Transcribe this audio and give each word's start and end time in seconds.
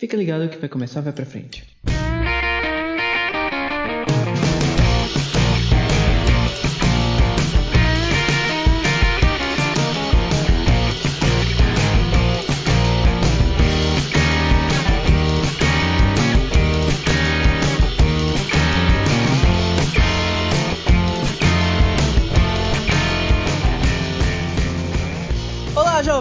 Fica 0.00 0.16
ligado 0.16 0.48
que 0.48 0.56
vai 0.56 0.66
começar, 0.70 1.02
vai 1.02 1.12
pra 1.12 1.26
frente. 1.26 1.62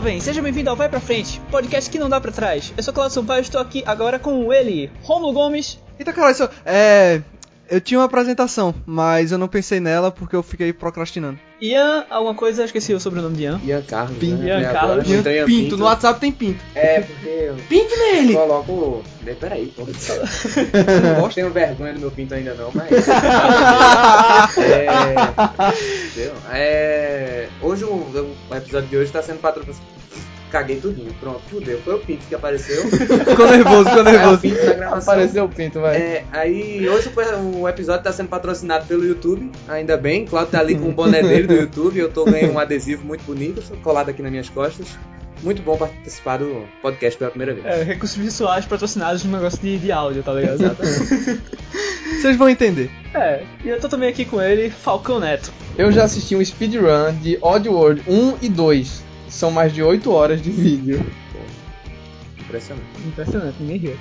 Jovem! 0.09 0.19
Seja 0.19 0.41
bem-vindo 0.41 0.69
ao 0.69 0.75
Vai 0.75 0.89
Pra 0.89 0.99
Frente, 0.99 1.39
podcast 1.51 1.89
que 1.89 1.99
não 1.99 2.09
dá 2.09 2.19
pra 2.19 2.31
trás. 2.31 2.73
Eu 2.75 2.81
sou 2.81 2.91
Claudio 2.93 3.13
Sampaio 3.13 3.39
e 3.39 3.41
estou 3.41 3.61
aqui 3.61 3.83
agora 3.85 4.17
com 4.17 4.51
ele, 4.51 4.91
Romulo 5.03 5.33
Gomes. 5.33 5.77
Então, 5.99 6.13
cara, 6.13 6.31
isso, 6.31 6.49
é. 6.65 7.21
Eu 7.69 7.79
tinha 7.79 7.99
uma 7.99 8.05
apresentação, 8.05 8.73
mas 8.83 9.31
eu 9.31 9.37
não 9.37 9.47
pensei 9.47 9.79
nela 9.79 10.09
porque 10.09 10.35
eu 10.35 10.41
fiquei 10.41 10.73
procrastinando. 10.73 11.37
Ian, 11.61 12.05
alguma 12.09 12.33
coisa, 12.33 12.61
eu 12.61 12.65
esqueci 12.65 12.93
o 12.93 12.99
sobrenome 12.99 13.35
de 13.35 13.43
Ian. 13.43 13.61
Ian 13.63 13.81
Carlos. 13.83 14.17
Pinto. 14.17 14.41
né? 14.41 14.47
Ian 14.47 14.61
Carlos. 14.71 14.91
agora, 14.91 15.07
Ian 15.07 15.31
Ian 15.31 15.45
Pinto. 15.45 15.77
no 15.77 15.85
WhatsApp 15.85 16.19
tem 16.19 16.31
pinto. 16.31 16.59
É, 16.73 17.01
porque 17.01 17.27
eu 17.27 17.55
Pinto 17.67 17.95
nele! 17.95 18.33
coloco. 18.33 19.03
Peraí, 19.39 19.67
pô. 19.67 19.83
não 21.21 21.29
tenho 21.29 21.51
vergonha 21.51 21.93
do 21.93 21.99
meu 21.99 22.09
pinto 22.09 22.33
ainda 22.33 22.55
não, 22.55 22.71
mas. 22.73 22.89
é. 24.57 24.85
entendeu? 26.07 26.33
É. 26.51 27.49
Hoje 27.61 27.83
o, 27.83 27.89
o 27.93 28.55
episódio 28.55 28.89
de 28.89 28.97
hoje 28.97 29.11
tá 29.11 29.21
sendo 29.21 29.39
patrocinado. 29.39 29.79
Caguei 30.51 30.77
tudinho, 30.77 31.13
pronto, 31.19 31.41
fudeu. 31.49 31.79
Foi 31.81 31.95
o 31.95 31.99
pinto 31.99 32.25
que 32.27 32.33
apareceu. 32.33 32.81
ficou 32.89 33.47
nervoso, 33.47 33.85
ficou 33.89 34.01
Aí 34.01 34.15
o 34.15 34.17
nervoso. 34.17 34.41
pinto 34.41 34.65
na 34.65 34.73
gravação. 34.73 35.13
Apareceu 35.13 35.45
o 35.45 35.49
pinto, 35.49 35.79
vai. 35.79 35.95
É, 35.95 36.23
aí 36.31 36.89
hoje 36.89 37.09
o, 37.09 37.61
o 37.61 37.69
episódio 37.69 38.03
tá 38.03 38.11
sendo 38.11 38.29
patrocinado 38.29 38.85
pelo 38.85 39.05
YouTube, 39.05 39.51
ainda 39.67 39.95
bem. 39.95 40.25
Claudio 40.25 40.51
tá 40.51 40.59
ali 40.59 40.75
com 40.75 40.89
o 40.89 40.91
boné 40.91 41.21
dele 41.21 41.47
do 41.47 41.53
YouTube. 41.53 41.99
Eu 41.99 42.09
tô 42.09 42.25
ganhando 42.25 42.53
um 42.53 42.59
adesivo 42.59 43.05
muito 43.05 43.23
bonito, 43.23 43.61
colado 43.83 44.09
aqui 44.09 44.21
nas 44.21 44.31
minhas 44.31 44.49
costas. 44.49 44.87
Muito 45.41 45.61
bom 45.61 45.77
participar 45.77 46.37
do 46.37 46.65
podcast 46.81 47.17
pela 47.17 47.29
primeira 47.31 47.53
vez. 47.53 47.65
É, 47.65 47.83
recursos 47.83 48.17
visuais 48.17 48.65
patrocinados 48.65 49.23
no 49.23 49.31
negócio 49.31 49.59
de, 49.61 49.77
de 49.77 49.91
áudio, 49.91 50.21
tá 50.21 50.33
ligado? 50.33 50.57
Vocês 52.19 52.35
vão 52.35 52.49
entender. 52.49 52.89
é, 53.13 53.43
e 53.63 53.69
eu 53.69 53.79
tô 53.79 53.87
também 53.87 54.09
aqui 54.09 54.25
com 54.25 54.41
ele, 54.41 54.69
Falcão 54.69 55.19
Neto. 55.19 55.53
Eu 55.77 55.91
já 55.91 56.03
assisti 56.03 56.35
um 56.35 56.43
speedrun 56.43 57.13
de 57.21 57.37
Oddworld 57.41 58.03
1 58.05 58.37
e 58.41 58.49
2. 58.49 59.03
São 59.29 59.51
mais 59.51 59.73
de 59.73 59.83
8 59.83 60.11
horas 60.11 60.41
de 60.41 60.49
vídeo. 60.49 60.99
Impressionante. 62.39 62.87
Impressionante, 63.05 63.55
ninguém 63.59 63.77
riu. 63.77 63.97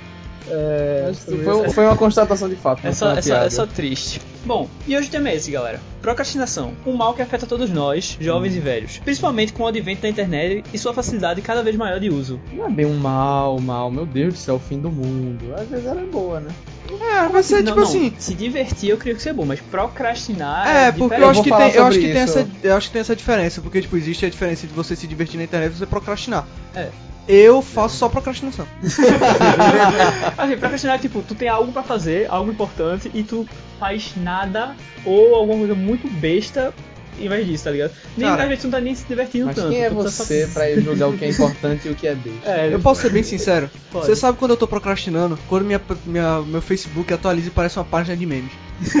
É, 0.47 1.03
Mas 1.07 1.23
foi, 1.23 1.69
foi 1.69 1.85
uma 1.85 1.95
constatação 1.97 2.49
de 2.49 2.55
fato. 2.55 2.85
É 2.85 2.91
só, 2.91 3.11
é, 3.11 3.21
só, 3.21 3.35
é 3.35 3.49
só 3.49 3.65
triste. 3.65 4.21
Bom, 4.45 4.67
e 4.87 4.95
hoje 4.95 5.09
o 5.09 5.11
tema 5.11 5.29
é 5.29 5.35
esse, 5.35 5.51
galera. 5.51 5.79
Procrastinação. 6.01 6.73
Um 6.85 6.93
mal 6.93 7.13
que 7.13 7.21
afeta 7.21 7.45
todos 7.45 7.69
nós, 7.69 8.17
jovens 8.19 8.55
e 8.55 8.59
velhos. 8.59 8.99
Principalmente 8.99 9.51
com 9.53 9.63
o 9.63 9.67
advento 9.67 10.01
da 10.01 10.09
internet 10.09 10.63
e 10.73 10.77
sua 10.77 10.93
facilidade 10.93 11.41
cada 11.41 11.61
vez 11.61 11.75
maior 11.75 11.99
de 11.99 12.09
uso. 12.09 12.39
Não 12.53 12.65
é 12.65 12.69
bem 12.69 12.85
um 12.85 12.97
mal, 12.97 13.59
mal. 13.59 13.91
Meu 13.91 14.05
Deus 14.05 14.33
do 14.33 14.39
céu, 14.39 14.55
o 14.55 14.59
fim 14.59 14.79
do 14.79 14.89
mundo. 14.89 15.53
Às 15.55 15.67
vezes 15.67 15.85
ela 15.85 16.01
é 16.01 16.05
boa, 16.05 16.39
né? 16.39 16.49
É, 17.01 17.27
vai 17.27 17.43
ser 17.43 17.57
não, 17.57 17.65
tipo 17.65 17.77
não, 17.77 17.83
assim. 17.83 18.13
Se 18.17 18.33
divertir 18.33 18.89
eu 18.89 18.97
creio 18.97 19.15
que 19.15 19.21
seja 19.21 19.35
bom, 19.35 19.45
mas 19.45 19.59
procrastinar 19.59 20.67
É, 20.67 20.91
porque 20.91 21.15
diferente. 21.15 21.21
eu 21.21 21.29
acho 21.29 21.43
que 21.43 21.49
tem, 21.51 21.71
eu 21.71 21.85
acho 21.85 21.99
que 21.99 22.11
tem 22.11 22.23
isso. 22.23 22.39
essa, 22.39 22.49
eu 22.63 22.75
acho 22.75 22.87
que 22.87 22.93
tem 22.93 23.01
essa 23.01 23.15
diferença, 23.15 23.61
porque 23.61 23.81
tipo 23.81 23.95
existe 23.95 24.25
a 24.25 24.29
diferença 24.29 24.65
de 24.65 24.73
você 24.73 24.95
se 24.95 25.05
divertir 25.05 25.37
na 25.37 25.43
internet 25.43 25.71
e 25.71 25.77
você 25.77 25.85
procrastinar. 25.85 26.47
É. 26.73 26.89
Eu 27.31 27.61
faço 27.61 27.95
só 27.97 28.09
procrastinação. 28.09 28.65
Assim, 30.35 30.57
procrastinar 30.57 30.95
é 30.95 30.99
tipo, 30.99 31.21
tu 31.21 31.35
tem 31.35 31.47
algo 31.47 31.71
pra 31.71 31.83
fazer, 31.83 32.25
algo 32.29 32.51
importante, 32.51 33.11
e 33.13 33.21
tu 33.23 33.47
faz 33.79 34.13
nada 34.17 34.75
ou 35.05 35.35
alguma 35.35 35.59
coisa 35.59 35.75
muito 35.75 36.07
besta 36.09 36.73
em 37.19 37.27
vez 37.27 37.45
disso, 37.45 37.65
tá 37.65 37.71
ligado? 37.71 37.91
Nem 38.17 38.29
Cara, 38.29 38.43
às 38.43 38.47
vezes 38.49 38.61
tu 38.61 38.65
não 38.65 38.71
tá 38.71 38.79
nem 38.79 38.95
se 38.95 39.05
divertindo 39.05 39.45
Mas 39.47 39.55
tanto. 39.57 39.69
quem 39.69 39.83
é 39.83 39.89
tu 39.89 40.03
tá 40.03 40.09
só- 40.09 40.23
você 40.23 40.49
pra 40.53 40.69
ir 40.71 40.81
julgar 40.81 41.09
o 41.09 41.17
que 41.17 41.25
é 41.25 41.29
importante 41.29 41.87
e 41.87 41.91
o 41.91 41.95
que 41.95 42.07
é 42.07 42.15
besta? 42.15 42.49
É, 42.49 42.73
Eu 42.73 42.79
posso 42.79 43.01
ser 43.01 43.09
bem 43.11 43.23
sincero. 43.23 43.69
Pode. 43.91 44.05
Você 44.05 44.15
sabe 44.15 44.37
quando 44.37 44.51
eu 44.51 44.57
tô 44.57 44.65
procrastinando? 44.65 45.37
Quando 45.49 45.65
minha, 45.65 45.81
minha, 46.05 46.41
meu 46.41 46.61
Facebook 46.61 47.13
atualiza 47.13 47.49
e 47.49 47.51
parece 47.51 47.77
uma 47.77 47.83
página 47.85 48.15
de 48.15 48.25
memes. 48.25 48.51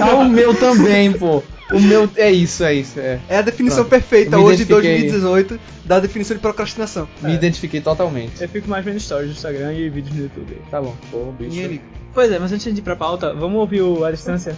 Ah, 0.01 0.15
o 0.15 0.27
meu 0.27 0.53
também, 0.53 1.13
pô. 1.13 1.41
O 1.71 1.79
meu 1.79 2.09
é 2.15 2.31
isso, 2.31 2.63
é 2.63 2.73
isso, 2.73 2.99
é. 2.99 3.19
É 3.29 3.37
a 3.37 3.41
definição 3.41 3.85
Pronto. 3.85 3.89
perfeita 3.89 4.37
me 4.37 4.43
hoje, 4.43 4.63
identifiquei. 4.63 5.09
2018, 5.09 5.59
da 5.85 5.99
definição 5.99 6.35
de 6.35 6.41
procrastinação. 6.41 7.07
Me 7.21 7.33
identifiquei 7.33 7.79
totalmente. 7.79 8.41
Eu 8.41 8.49
fico 8.49 8.69
mais 8.69 8.83
vendo 8.83 8.99
stories 8.99 9.29
do 9.29 9.33
Instagram 9.33 9.73
e 9.73 9.89
vídeos 9.89 10.15
no 10.15 10.23
YouTube. 10.23 10.57
Tá 10.71 10.81
bom. 10.81 10.95
Pô, 11.11 11.31
bicho. 11.37 11.79
Pois 12.13 12.31
é, 12.31 12.39
mas 12.39 12.51
antes 12.51 12.73
de 12.73 12.79
ir 12.79 12.83
pra 12.83 12.95
pauta, 12.95 13.33
vamos 13.33 13.59
ouvir 13.59 13.81
o 13.81 14.03
A 14.03 14.11
Distância? 14.11 14.55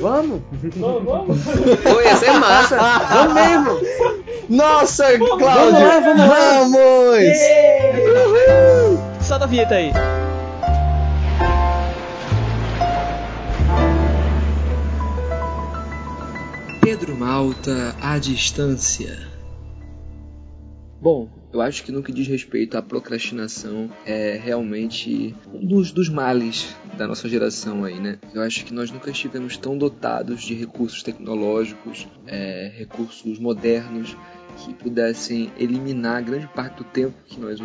Vamos? 0.00 0.40
Vamos, 0.76 1.04
vamos. 1.04 1.38
Pô, 1.82 2.00
ia 2.00 2.16
ser 2.16 2.32
massa. 2.32 2.76
Vamos 2.76 3.34
mesmo. 3.34 3.80
Nossa, 4.48 5.18
Cláudio! 5.18 5.38
Vamos 5.38 5.72
lá, 5.80 6.00
vamos 6.00 6.26
lá. 6.26 6.58
Vamos! 6.60 6.86
Solta 9.26 9.44
a 9.44 9.48
vinheta 9.48 9.74
aí. 9.74 9.92
Pedro 16.96 17.16
Malta 17.16 17.96
à 18.00 18.20
distância. 18.20 19.18
Bom, 21.02 21.28
eu 21.52 21.60
acho 21.60 21.82
que 21.82 21.90
no 21.90 22.04
que 22.04 22.12
diz 22.12 22.28
respeito 22.28 22.78
à 22.78 22.82
procrastinação 22.82 23.90
é 24.06 24.40
realmente 24.40 25.34
um 25.52 25.66
dos, 25.66 25.90
dos 25.90 26.08
males 26.08 26.76
da 26.96 27.08
nossa 27.08 27.28
geração 27.28 27.82
aí, 27.82 27.98
né? 27.98 28.20
Eu 28.32 28.42
acho 28.42 28.64
que 28.64 28.72
nós 28.72 28.92
nunca 28.92 29.10
estivemos 29.10 29.56
tão 29.56 29.76
dotados 29.76 30.44
de 30.44 30.54
recursos 30.54 31.02
tecnológicos, 31.02 32.06
é, 32.28 32.72
recursos 32.76 33.40
modernos 33.40 34.16
que 34.56 34.74
pudessem 34.74 35.50
eliminar 35.58 36.22
grande 36.22 36.46
parte 36.48 36.78
do 36.78 36.84
tempo 36.84 37.14
que 37.26 37.40
nós 37.40 37.58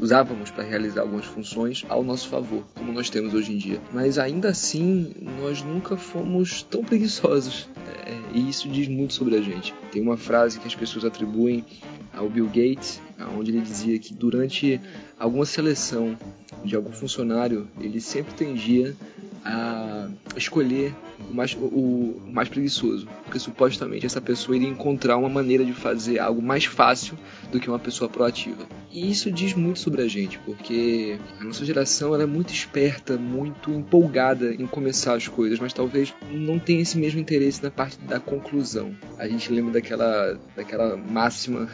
usávamos 0.00 0.50
para 0.50 0.64
realizar 0.64 1.02
algumas 1.02 1.24
funções 1.24 1.84
ao 1.88 2.02
nosso 2.02 2.28
favor, 2.28 2.64
como 2.74 2.92
nós 2.92 3.10
temos 3.10 3.34
hoje 3.34 3.52
em 3.52 3.58
dia. 3.58 3.80
Mas 3.92 4.18
ainda 4.18 4.48
assim, 4.48 5.12
nós 5.40 5.62
nunca 5.62 5.96
fomos 5.96 6.62
tão 6.62 6.82
preguiçosos. 6.82 7.68
É, 8.06 8.18
e 8.34 8.48
isso 8.48 8.68
diz 8.68 8.88
muito 8.88 9.14
sobre 9.14 9.36
a 9.36 9.40
gente. 9.40 9.74
Tem 9.90 10.02
uma 10.02 10.16
frase 10.16 10.58
que 10.58 10.66
as 10.66 10.74
pessoas 10.74 11.04
atribuem 11.04 11.64
ao 12.12 12.28
Bill 12.28 12.46
Gates, 12.46 13.00
onde 13.36 13.50
ele 13.50 13.60
dizia 13.60 13.98
que 13.98 14.14
durante 14.14 14.80
alguma 15.18 15.44
seleção 15.44 16.16
de 16.64 16.74
algum 16.74 16.92
funcionário, 16.92 17.68
ele 17.80 18.00
sempre 18.00 18.34
tendia 18.34 18.96
a 19.44 20.08
escolher 20.36 20.94
o 21.30 21.34
mais, 21.34 21.54
o, 21.54 21.58
o 21.58 22.30
mais 22.32 22.48
preguiçoso, 22.48 23.06
porque 23.22 23.38
supostamente 23.38 24.06
essa 24.06 24.20
pessoa 24.20 24.56
iria 24.56 24.68
encontrar 24.68 25.18
uma 25.18 25.28
maneira 25.28 25.64
de 25.64 25.72
fazer 25.72 26.18
algo 26.18 26.40
mais 26.40 26.64
fácil 26.64 27.16
do 27.52 27.60
que 27.60 27.68
uma 27.68 27.78
pessoa 27.78 28.08
proativa. 28.08 28.66
E 28.90 29.10
isso 29.10 29.30
diz 29.30 29.52
muito 29.52 29.80
sobre 29.80 30.00
a 30.00 30.08
gente, 30.08 30.38
porque 30.40 31.18
a 31.38 31.44
nossa 31.44 31.64
geração 31.64 32.14
é 32.18 32.24
muito 32.24 32.54
esperta, 32.54 33.18
muito 33.18 33.70
empolgada 33.70 34.54
em 34.54 34.66
começar 34.66 35.14
as 35.14 35.28
coisas, 35.28 35.58
mas 35.58 35.74
talvez 35.74 36.14
não 36.30 36.58
tenha 36.58 36.80
esse 36.80 36.96
mesmo 36.96 37.20
interesse 37.20 37.62
na 37.62 37.70
parte 37.70 37.98
da 37.98 38.18
conclusão. 38.18 38.94
A 39.18 39.28
gente 39.28 39.52
lembra 39.52 39.74
daquela, 39.74 40.38
daquela 40.56 40.96
máxima 40.96 41.68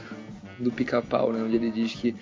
do 0.59 0.73
pica-pau, 0.73 1.33
né, 1.33 1.43
onde 1.43 1.57
ele 1.57 1.71
diz 1.71 1.95
que 1.95 2.15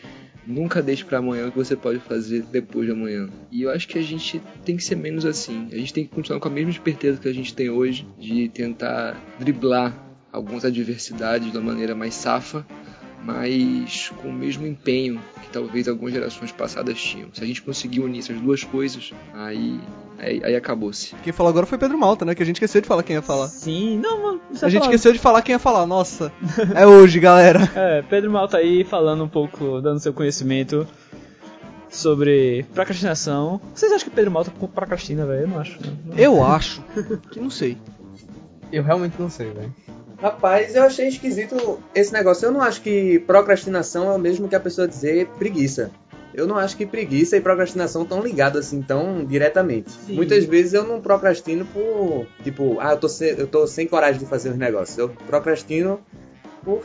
Nunca 0.48 0.82
deixe 0.82 1.04
para 1.04 1.18
amanhã 1.18 1.46
o 1.46 1.52
que 1.52 1.58
você 1.58 1.76
pode 1.76 1.98
fazer 1.98 2.42
depois 2.50 2.86
de 2.86 2.92
amanhã. 2.92 3.28
E 3.52 3.62
eu 3.64 3.70
acho 3.70 3.86
que 3.86 3.98
a 3.98 4.02
gente 4.02 4.40
tem 4.64 4.78
que 4.78 4.82
ser 4.82 4.96
menos 4.96 5.26
assim. 5.26 5.68
A 5.70 5.76
gente 5.76 5.92
tem 5.92 6.06
que 6.06 6.14
continuar 6.14 6.40
com 6.40 6.48
a 6.48 6.50
mesma 6.50 6.70
esperteza 6.70 7.20
que 7.20 7.28
a 7.28 7.34
gente 7.34 7.54
tem 7.54 7.68
hoje, 7.68 8.08
de 8.18 8.48
tentar 8.48 9.22
driblar 9.38 9.94
algumas 10.32 10.64
adversidades 10.64 11.52
de 11.52 11.58
uma 11.58 11.72
maneira 11.72 11.94
mais 11.94 12.14
safa, 12.14 12.66
mas 13.24 14.12
com 14.22 14.28
o 14.28 14.32
mesmo 14.32 14.66
empenho 14.66 15.20
que 15.42 15.50
talvez 15.50 15.88
algumas 15.88 16.12
gerações 16.12 16.52
passadas 16.52 17.00
tinham. 17.00 17.28
Se 17.32 17.42
a 17.42 17.46
gente 17.46 17.62
conseguir 17.62 18.00
unir 18.00 18.20
essas 18.20 18.40
duas 18.40 18.64
coisas, 18.64 19.12
aí, 19.34 19.80
aí, 20.18 20.42
aí 20.44 20.56
acabou-se. 20.56 21.14
Quem 21.22 21.32
falou 21.32 21.50
agora 21.50 21.66
foi 21.66 21.78
Pedro 21.78 21.98
Malta, 21.98 22.24
né? 22.24 22.34
Que 22.34 22.42
a 22.42 22.46
gente 22.46 22.56
esqueceu 22.56 22.80
de 22.80 22.88
falar 22.88 23.02
quem 23.02 23.16
ia 23.16 23.22
falar. 23.22 23.48
Sim, 23.48 23.98
não, 23.98 24.22
mano. 24.22 24.40
A 24.50 24.68
gente 24.68 24.80
falou. 24.80 24.94
esqueceu 24.94 25.12
de 25.12 25.18
falar 25.18 25.42
quem 25.42 25.54
ia 25.54 25.58
falar. 25.58 25.86
Nossa, 25.86 26.32
é 26.74 26.86
hoje, 26.86 27.18
galera. 27.20 27.70
É, 27.74 28.02
Pedro 28.02 28.30
Mal 28.30 28.48
tá 28.48 28.58
aí 28.58 28.84
falando 28.84 29.24
um 29.24 29.28
pouco, 29.28 29.80
dando 29.80 30.00
seu 30.00 30.12
conhecimento 30.12 30.86
sobre 31.88 32.64
procrastinação. 32.74 33.60
Vocês 33.74 33.92
acham 33.92 34.08
que 34.08 34.14
Pedro 34.14 34.30
Mal 34.30 34.44
tá 34.44 34.52
procrastina, 34.74 35.26
velho? 35.26 35.42
Eu 35.42 35.48
não 35.48 35.58
acho. 35.58 35.78
não. 36.04 36.16
Eu 36.16 36.44
acho 36.44 36.82
que 37.30 37.40
não 37.40 37.50
sei. 37.50 37.76
Eu 38.70 38.82
realmente 38.82 39.14
não 39.18 39.30
sei, 39.30 39.50
velho. 39.50 39.74
Rapaz, 40.20 40.74
eu 40.74 40.82
achei 40.82 41.08
esquisito 41.08 41.78
esse 41.94 42.12
negócio. 42.12 42.46
Eu 42.46 42.52
não 42.52 42.60
acho 42.60 42.82
que 42.82 43.20
procrastinação 43.20 44.10
é 44.10 44.14
o 44.14 44.18
mesmo 44.18 44.48
que 44.48 44.56
a 44.56 44.60
pessoa 44.60 44.88
dizer 44.88 45.28
preguiça. 45.38 45.90
Eu 46.34 46.46
não 46.46 46.56
acho 46.56 46.76
que 46.76 46.84
preguiça 46.84 47.36
e 47.36 47.40
procrastinação 47.40 48.02
estão 48.02 48.20
ligados 48.20 48.60
assim 48.60 48.82
tão 48.82 49.24
diretamente. 49.24 49.90
Sim. 49.90 50.14
Muitas 50.14 50.44
vezes 50.44 50.74
eu 50.74 50.84
não 50.84 51.00
procrastino 51.00 51.64
por, 51.66 52.26
tipo, 52.42 52.78
ah, 52.80 52.92
eu 52.92 52.96
tô, 52.98 53.08
sem, 53.08 53.28
eu 53.30 53.46
tô 53.46 53.66
sem 53.66 53.86
coragem 53.86 54.20
de 54.20 54.26
fazer 54.26 54.50
os 54.50 54.56
negócios. 54.56 54.98
Eu 54.98 55.08
procrastino 55.08 56.00
por, 56.62 56.82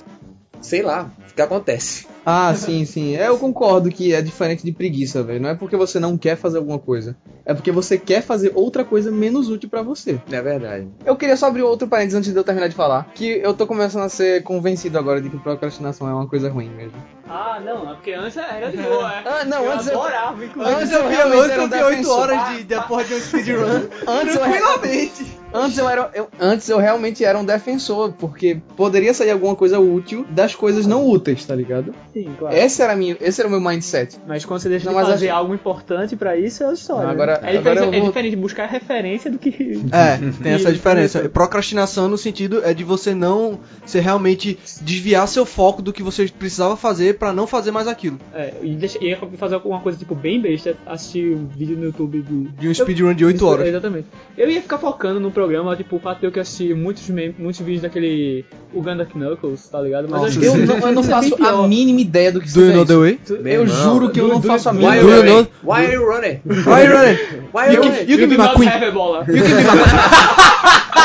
sei 0.61 0.81
lá, 0.81 1.11
o 1.29 1.33
que 1.33 1.41
acontece. 1.41 2.07
Ah, 2.25 2.53
sim, 2.55 2.85
sim. 2.85 3.15
É, 3.15 3.27
eu 3.27 3.37
concordo 3.37 3.89
que 3.89 4.13
é 4.13 4.21
diferente 4.21 4.63
de 4.63 4.71
preguiça, 4.71 5.21
velho. 5.23 5.41
Não 5.41 5.49
é 5.49 5.55
porque 5.55 5.75
você 5.75 5.99
não 5.99 6.17
quer 6.17 6.37
fazer 6.37 6.57
alguma 6.57 6.79
coisa. 6.79 7.15
É 7.45 7.53
porque 7.53 7.71
você 7.71 7.97
quer 7.97 8.21
fazer 8.21 8.53
outra 8.55 8.85
coisa 8.85 9.11
menos 9.11 9.49
útil 9.49 9.69
pra 9.69 9.81
você. 9.81 10.17
É 10.31 10.41
verdade. 10.41 10.87
Eu 11.05 11.15
queria 11.15 11.35
só 11.35 11.47
abrir 11.47 11.63
outro 11.63 11.87
parênteses 11.87 12.17
antes 12.17 12.31
de 12.31 12.37
eu 12.37 12.43
terminar 12.43 12.69
de 12.69 12.75
falar. 12.75 13.11
Que 13.13 13.25
eu 13.25 13.53
tô 13.53 13.67
começando 13.67 14.03
a 14.03 14.09
ser 14.09 14.43
convencido 14.43 14.97
agora 14.97 15.21
de 15.21 15.29
que 15.29 15.37
procrastinação 15.37 16.07
é 16.07 16.13
uma 16.13 16.27
coisa 16.27 16.49
ruim 16.49 16.69
mesmo. 16.69 16.97
Ah, 17.27 17.61
não, 17.63 17.89
é 17.89 17.93
porque 17.95 18.11
antes 18.11 18.35
era 18.37 18.69
de 18.69 18.77
boa, 18.77 19.11
é. 19.11 19.23
Ah, 19.25 19.45
não, 19.45 19.63
eu 19.63 19.71
antes 19.71 19.87
eu- 19.87 19.99
adorava, 19.99 20.43
inclusive. 20.45 20.75
Antes 20.75 20.91
eu 20.91 20.99
eu 20.99 21.09
vi 21.09 21.15
realmente 21.15 21.39
hoje 21.39 21.51
era 21.51 21.61
eu 21.61 21.65
um 21.65 21.69
vi 21.69 21.75
8 21.83 21.89
defensor. 21.89 22.19
horas 22.19 22.47
de, 22.57 22.63
de 22.65 22.75
porra 22.87 23.03
de 23.05 23.13
um 23.13 23.19
speedrun. 23.19 23.63
Antes 24.07 24.35
eu, 24.35 24.41
Tranquilamente. 24.41 25.25
antes, 25.53 25.77
eu 25.77 25.87
era, 25.89 26.11
eu- 26.15 26.27
antes 26.39 26.67
eu 26.69 26.77
realmente 26.79 27.23
era 27.23 27.37
um 27.37 27.45
defensor, 27.45 28.11
porque 28.13 28.59
poderia 28.75 29.13
sair 29.13 29.29
alguma 29.31 29.55
coisa 29.55 29.79
útil 29.79 30.25
das 30.29 30.53
coisas 30.55 30.85
não 30.87 31.07
úteis, 31.07 31.45
tá 31.45 31.55
ligado? 31.55 31.93
Sim, 32.11 32.29
claro. 32.37 32.55
Esse 32.55 32.81
era, 32.81 32.93
a 32.93 32.95
minha, 32.95 33.15
esse 33.21 33.39
era 33.39 33.47
o 33.47 33.51
meu 33.51 33.61
mindset. 33.61 34.17
Mas 34.27 34.43
quando 34.43 34.61
você 34.61 34.69
deixa 34.69 34.91
Não, 34.91 34.99
de 34.99 35.05
fazer 35.11 35.29
acho- 35.29 35.37
algo 35.37 35.53
importante 35.53 36.15
pra 36.15 36.35
isso, 36.35 36.63
é 36.63 36.65
outra 36.67 36.81
história. 36.81 37.03
Não, 37.05 37.09
agora- 37.11 37.33
é, 37.43 37.57
agora 37.57 37.57
diferente, 37.57 37.83
eu 37.83 37.93
é 37.93 37.97
vou- 37.99 38.07
diferente 38.09 38.35
buscar 38.35 38.65
referência 38.65 39.31
do 39.31 39.37
que. 39.39 39.53
É, 39.93 40.17
tem 40.43 40.53
essa 40.53 40.73
diferença. 40.73 41.29
Procrastinação 41.29 42.07
no 42.09 42.17
sentido 42.17 42.61
é 42.65 42.73
de 42.73 42.83
você 42.83 43.13
não, 43.13 43.59
você 43.85 43.99
realmente 43.99 44.59
desviar 44.81 45.27
seu 45.27 45.45
foco 45.45 45.81
do 45.81 45.93
que 45.93 46.01
você 46.03 46.25
precisava 46.27 46.75
fazer 46.75 47.12
pra 47.13 47.31
não 47.33 47.45
fazer 47.47 47.71
mais 47.71 47.87
aquilo. 47.87 48.19
É, 48.33 48.53
e 48.61 48.75
deixa, 48.75 49.03
ia 49.03 49.17
fazer 49.37 49.55
alguma 49.55 49.79
coisa 49.79 49.97
tipo 49.97 50.13
bem 50.15 50.39
besta, 50.41 50.75
assistir 50.85 51.35
um 51.35 51.45
vídeo 51.47 51.75
no 51.77 51.85
YouTube 51.85 52.21
de. 52.21 52.43
De 52.59 52.67
um 52.69 52.73
speedrun 52.73 53.13
de 53.13 53.25
8 53.25 53.35
Isso, 53.35 53.45
horas. 53.47 53.67
Exatamente. 53.67 54.07
Eu 54.37 54.49
ia 54.49 54.61
ficar 54.61 54.77
focando 54.77 55.19
no 55.19 55.31
programa, 55.31 55.75
tipo, 55.75 55.95
o 55.95 55.99
fato 55.99 56.19
de 56.21 56.25
eu 56.27 56.31
que 56.31 56.39
assistir 56.39 56.75
muitos, 56.75 57.07
muitos 57.09 57.59
vídeos 57.59 57.81
daquele 57.81 58.45
Uganda 58.73 59.05
Knuckles, 59.05 59.67
tá 59.69 59.79
ligado? 59.81 60.07
Mas 60.09 60.21
Nossa, 60.21 60.29
acho 60.31 60.39
que 60.39 60.45
Eu 60.45 60.57
não, 60.57 60.75
eu 60.75 60.91
não 60.93 61.01
isso 61.01 61.11
é 61.11 61.13
faço 61.15 61.35
a 61.45 61.67
mínima 61.67 62.01
ideia 62.01 62.31
do 62.31 62.39
que 62.41 62.47
Do 62.51 62.59
you 62.59 62.65
seja 62.67 62.75
know 62.75 62.85
the 62.85 62.93
isso. 62.93 63.01
way? 63.01 63.19
Tu- 63.25 63.33
Eu 63.47 63.61
irmão, 63.63 63.75
juro 63.93 64.09
que 64.09 64.19
eu 64.19 64.27
do- 64.27 64.33
não 64.33 64.39
do- 64.39 64.47
faço 64.47 64.69
a 64.69 64.73
mínima 64.73 64.91
Do 64.95 64.97
you 65.01 65.09
you 65.09 65.15
running? 65.17 65.31
know- 65.33 65.47
Why 65.63 65.85
are 65.85 65.93
you 65.93 66.05
running? 66.05 66.41
Why 66.45 66.71
are 66.73 66.85
you 66.85 66.93
running? 66.93 67.17
Why 67.53 67.59
are 67.61 67.67
You 67.67 67.73
you 67.75 67.81
can, 67.81 67.89
running? 67.89 68.11
you 68.11 68.17
can 68.17 68.27
be 68.29 68.35
do 68.35 68.41
my 68.41 68.45
not 68.47 68.55
queen. 68.55 68.69
You 68.69 68.79
can 68.79 68.91
be 68.91 68.97
my 68.97 69.23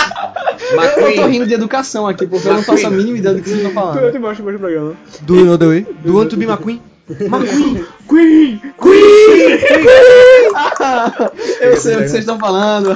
Eu, 0.70 0.82
eu 0.82 0.94
tô 0.94 1.00
McQueen. 1.00 1.30
rindo 1.30 1.46
de 1.46 1.54
educação 1.54 2.06
aqui, 2.06 2.26
porque 2.26 2.46
eu 2.48 2.54
não 2.54 2.62
faço 2.62 2.86
a 2.86 2.90
mínima 2.90 3.18
ideia 3.18 3.34
do 3.34 3.42
que 3.42 3.48
vocês 3.48 3.62
estão 3.64 3.82
Eu 3.82 3.92
falando. 3.92 4.12
te 4.12 4.18
mostro, 4.18 4.44
mostro 4.44 4.56
o 4.56 4.58
programa. 4.58 4.94
Do 5.22 5.36
you 5.36 5.44
know 5.46 5.58
the 5.58 5.66
way? 5.66 5.80
Do 6.02 6.08
you 6.08 6.16
want 6.16 6.30
to 6.30 6.36
be 6.36 6.46
my 6.46 6.56
queen? 6.56 6.82
My 7.08 7.40
queen. 7.46 7.86
Queen! 8.08 8.60
Eu 11.60 11.76
sei 11.76 11.94
o 11.96 11.98
que 12.02 12.08
vocês 12.08 12.14
estão 12.20 12.38
falando. 12.38 12.94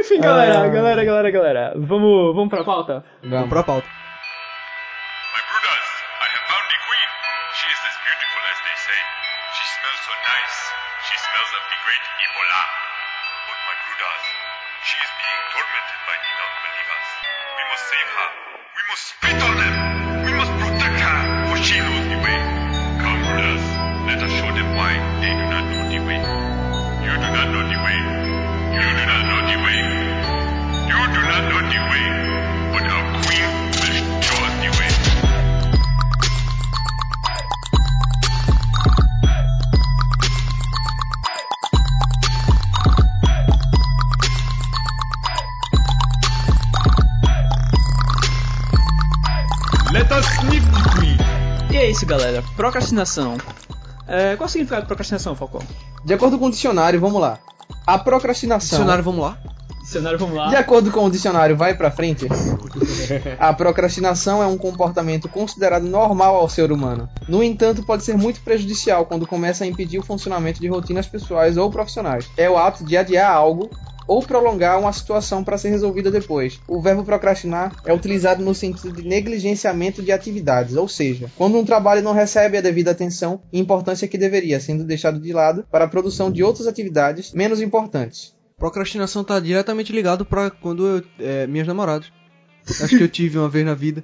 Enfim, 0.00 0.20
galera, 0.20 0.68
galera, 0.68 1.04
galera, 1.04 1.30
galera. 1.30 1.72
Vamos, 1.76 2.34
vamos 2.34 2.48
pra 2.50 2.64
pauta? 2.64 3.04
Vamos 3.24 3.48
pra 3.48 3.62
pauta. 3.62 3.86
My 3.86 5.42
brothers, 5.50 5.88
I 6.22 6.26
have 6.30 6.44
found 6.48 6.66
the 6.70 6.78
queen. 6.86 7.08
She 7.58 7.66
is 7.66 7.80
as 7.88 7.96
beautiful 8.06 8.42
as 8.52 8.58
they 8.62 8.76
say. 8.86 9.00
She 9.56 9.64
smells 9.74 10.00
so 10.06 10.14
nice. 10.30 10.58
She 11.06 11.16
smells 11.26 11.50
of 11.58 11.64
the 11.72 11.78
great 11.84 12.04
Ebola. 12.22 12.62
Brothers, 13.98 14.26
she 14.86 14.98
is 15.02 15.10
being 15.18 15.42
tormented 15.50 16.00
by 16.06 16.16
the 16.22 16.30
non-believers. 16.38 17.08
We 17.58 17.64
must 17.70 17.84
save 17.90 18.10
her. 18.14 18.30
We 18.78 18.82
must 18.90 19.04
spit 19.10 19.42
on 19.42 19.56
them. 19.58 19.77
Procrastinação. 52.58 53.38
É, 54.08 54.34
qual 54.34 54.46
é 54.46 54.48
o 54.48 54.50
significado 54.50 54.82
de 54.82 54.88
procrastinação, 54.88 55.36
Falcão? 55.36 55.62
De 56.04 56.12
acordo 56.12 56.36
com 56.36 56.46
o 56.46 56.50
dicionário, 56.50 56.98
vamos 56.98 57.20
lá. 57.20 57.38
A 57.86 57.96
procrastinação. 57.96 58.80
Dicionário, 58.80 59.04
vamos 59.04 59.20
lá. 59.20 59.38
Dicionário, 59.80 60.18
vamos 60.18 60.34
lá. 60.34 60.48
De 60.48 60.56
acordo 60.56 60.90
com 60.90 61.04
o 61.04 61.10
dicionário, 61.10 61.56
vai 61.56 61.76
pra 61.76 61.88
frente. 61.92 62.26
A 63.38 63.52
procrastinação 63.52 64.42
é 64.42 64.46
um 64.46 64.58
comportamento 64.58 65.28
considerado 65.28 65.84
normal 65.84 66.34
ao 66.34 66.48
ser 66.48 66.72
humano. 66.72 67.08
No 67.28 67.44
entanto, 67.44 67.84
pode 67.84 68.02
ser 68.02 68.18
muito 68.18 68.40
prejudicial 68.40 69.06
quando 69.06 69.24
começa 69.24 69.62
a 69.62 69.66
impedir 69.66 70.00
o 70.00 70.02
funcionamento 70.02 70.60
de 70.60 70.66
rotinas 70.66 71.06
pessoais 71.06 71.56
ou 71.56 71.70
profissionais. 71.70 72.28
É 72.36 72.50
o 72.50 72.58
ato 72.58 72.84
de 72.84 72.96
adiar 72.96 73.32
algo 73.32 73.70
ou 74.08 74.22
prolongar 74.22 74.80
uma 74.80 74.92
situação 74.92 75.44
para 75.44 75.58
ser 75.58 75.68
resolvida 75.68 76.10
depois. 76.10 76.58
O 76.66 76.80
verbo 76.80 77.04
procrastinar 77.04 77.76
é 77.84 77.92
utilizado 77.92 78.42
no 78.42 78.54
sentido 78.54 78.90
de 78.92 79.06
negligenciamento 79.06 80.02
de 80.02 80.10
atividades, 80.10 80.74
ou 80.74 80.88
seja, 80.88 81.30
quando 81.36 81.58
um 81.58 81.64
trabalho 81.64 82.02
não 82.02 82.12
recebe 82.14 82.56
a 82.56 82.60
devida 82.60 82.90
atenção 82.90 83.40
e 83.52 83.60
importância 83.60 84.08
que 84.08 84.18
deveria, 84.18 84.58
sendo 84.58 84.82
deixado 84.82 85.20
de 85.20 85.32
lado 85.32 85.64
para 85.70 85.84
a 85.84 85.88
produção 85.88 86.30
de 86.32 86.42
outras 86.42 86.66
atividades 86.66 87.32
menos 87.32 87.60
importantes. 87.60 88.34
Procrastinação 88.58 89.22
tá 89.22 89.38
diretamente 89.38 89.92
ligado 89.92 90.24
pra 90.24 90.50
quando 90.50 90.84
eu. 90.86 91.02
É, 91.20 91.46
minhas 91.46 91.68
namoradas. 91.68 92.10
Acho 92.82 92.96
que 92.98 93.04
eu 93.04 93.08
tive 93.08 93.38
uma 93.38 93.48
vez 93.48 93.64
na 93.64 93.74
vida. 93.74 94.02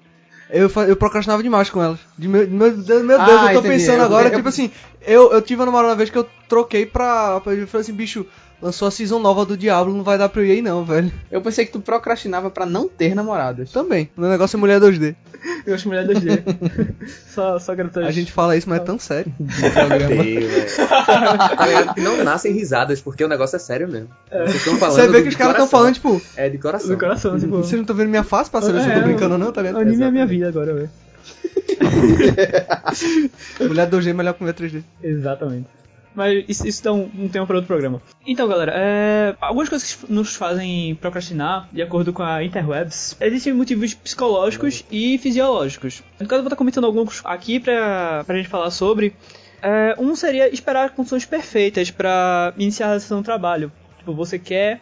Eu, 0.50 0.70
eu 0.86 0.94
procrastinava 0.96 1.42
demais 1.42 1.68
com 1.70 1.82
elas. 1.82 1.98
De 2.16 2.28
meu, 2.28 2.46
meu 2.48 2.70
Deus, 2.70 3.02
meu 3.02 3.18
Deus, 3.18 3.20
Ah, 3.20 3.52
eu 3.52 3.60
tô 3.60 3.66
entendi. 3.66 3.68
pensando 3.80 3.98
Eu- 3.98 4.04
agora, 4.04 4.28
eu- 4.28 4.36
tipo 4.36 4.48
assim, 4.48 4.70
eu, 5.04 5.32
eu 5.32 5.42
tive 5.42 5.58
uma 5.60 5.66
namorada 5.66 5.90
uma 5.90 5.96
vez 5.96 6.10
que 6.10 6.18
eu 6.18 6.28
troquei 6.48 6.86
pra. 6.86 7.40
pra 7.40 7.54
eu 7.54 7.66
falei 7.66 7.82
assim, 7.82 7.92
bicho, 7.94 8.26
lançou 8.64 8.88
a 8.88 8.90
season 8.90 9.18
nova 9.18 9.44
do 9.44 9.58
Diablo, 9.58 9.94
não 9.94 10.02
vai 10.02 10.16
dar 10.16 10.26
pra 10.30 10.40
eu 10.40 10.46
ir 10.46 10.52
aí 10.52 10.62
não, 10.62 10.82
velho. 10.86 11.12
Eu 11.30 11.42
pensei 11.42 11.66
que 11.66 11.72
tu 11.72 11.80
procrastinava 11.80 12.50
para 12.50 12.64
não 12.64 12.88
ter 12.88 13.14
namoradas. 13.14 13.70
Também. 13.70 14.08
O 14.16 14.22
meu 14.22 14.30
negócio 14.30 14.56
é 14.56 14.60
mulher 14.60 14.80
2D. 14.80 15.14
Eu 15.66 15.74
acho 15.74 15.86
mulher 15.86 16.06
2D. 16.06 16.42
só, 17.28 17.58
só 17.58 17.74
garotas. 17.74 18.06
A 18.06 18.10
gente 18.10 18.32
fala 18.32 18.56
isso, 18.56 18.66
mas 18.66 18.80
é 18.80 18.84
tão 18.84 18.98
sério. 18.98 19.30
Tá 19.74 19.86
não 21.98 22.24
nascem 22.24 22.52
risadas, 22.52 23.02
porque 23.02 23.22
o 23.22 23.28
negócio 23.28 23.56
é 23.56 23.58
sério 23.58 23.86
mesmo. 23.86 24.08
Falando. 24.78 24.94
Você 24.96 25.08
vê 25.08 25.20
que 25.22 25.28
os 25.28 25.36
caras 25.36 25.52
estão 25.52 25.68
falando, 25.68 25.94
tipo, 25.94 26.22
É 26.36 26.48
de 26.48 26.56
coração. 26.56 26.88
do 26.88 26.96
coração, 26.98 27.38
tipo. 27.38 27.58
vocês 27.58 27.72
não 27.72 27.82
estão 27.82 27.94
vendo 27.94 28.08
minha 28.08 28.24
face 28.24 28.50
pra 28.50 28.62
saber 28.62 28.80
se 28.80 28.88
eu 28.88 28.92
tô 28.94 29.00
É, 29.00 29.02
brincando 29.02 29.34
ou 29.34 29.38
não, 29.38 29.52
tá 29.52 29.60
vendo? 29.60 29.78
Anime 29.78 30.02
é 30.02 30.06
a 30.06 30.10
minha 30.10 30.26
vida 30.26 30.48
agora, 30.48 30.72
velho. 30.72 30.90
Mulher 33.68 33.88
2D 33.90 34.08
é 34.08 34.12
melhor 34.12 34.34
que 34.34 34.42
mulher 34.42 34.54
3D. 34.54 34.82
Exatamente. 35.02 35.66
Mas 36.14 36.44
isso, 36.48 36.66
isso 36.66 36.84
dá 36.84 36.92
um, 36.92 37.10
um 37.18 37.28
tema 37.28 37.46
para 37.46 37.56
outro 37.56 37.66
programa. 37.66 38.00
Então, 38.26 38.46
galera, 38.46 38.72
é, 38.74 39.34
algumas 39.40 39.68
coisas 39.68 39.94
que 39.94 40.12
nos 40.12 40.36
fazem 40.36 40.94
procrastinar, 40.94 41.68
de 41.72 41.82
acordo 41.82 42.12
com 42.12 42.22
a 42.22 42.44
Interwebs, 42.44 43.16
existem 43.20 43.52
motivos 43.52 43.94
psicológicos 43.94 44.84
e 44.90 45.18
fisiológicos. 45.18 46.02
No 46.20 46.26
caso, 46.26 46.40
eu 46.40 46.42
vou 46.42 46.48
estar 46.48 46.56
comentando 46.56 46.84
alguns 46.84 47.20
aqui 47.24 47.58
pra, 47.58 48.22
pra 48.24 48.36
gente 48.36 48.48
falar 48.48 48.70
sobre. 48.70 49.14
É, 49.60 49.96
um 49.98 50.14
seria 50.14 50.52
esperar 50.52 50.90
condições 50.90 51.24
perfeitas 51.24 51.90
para 51.90 52.52
iniciar 52.56 52.92
a 52.92 53.00
sessão 53.00 53.20
do 53.20 53.24
trabalho. 53.24 53.72
Tipo, 53.98 54.14
você 54.14 54.38
quer 54.38 54.80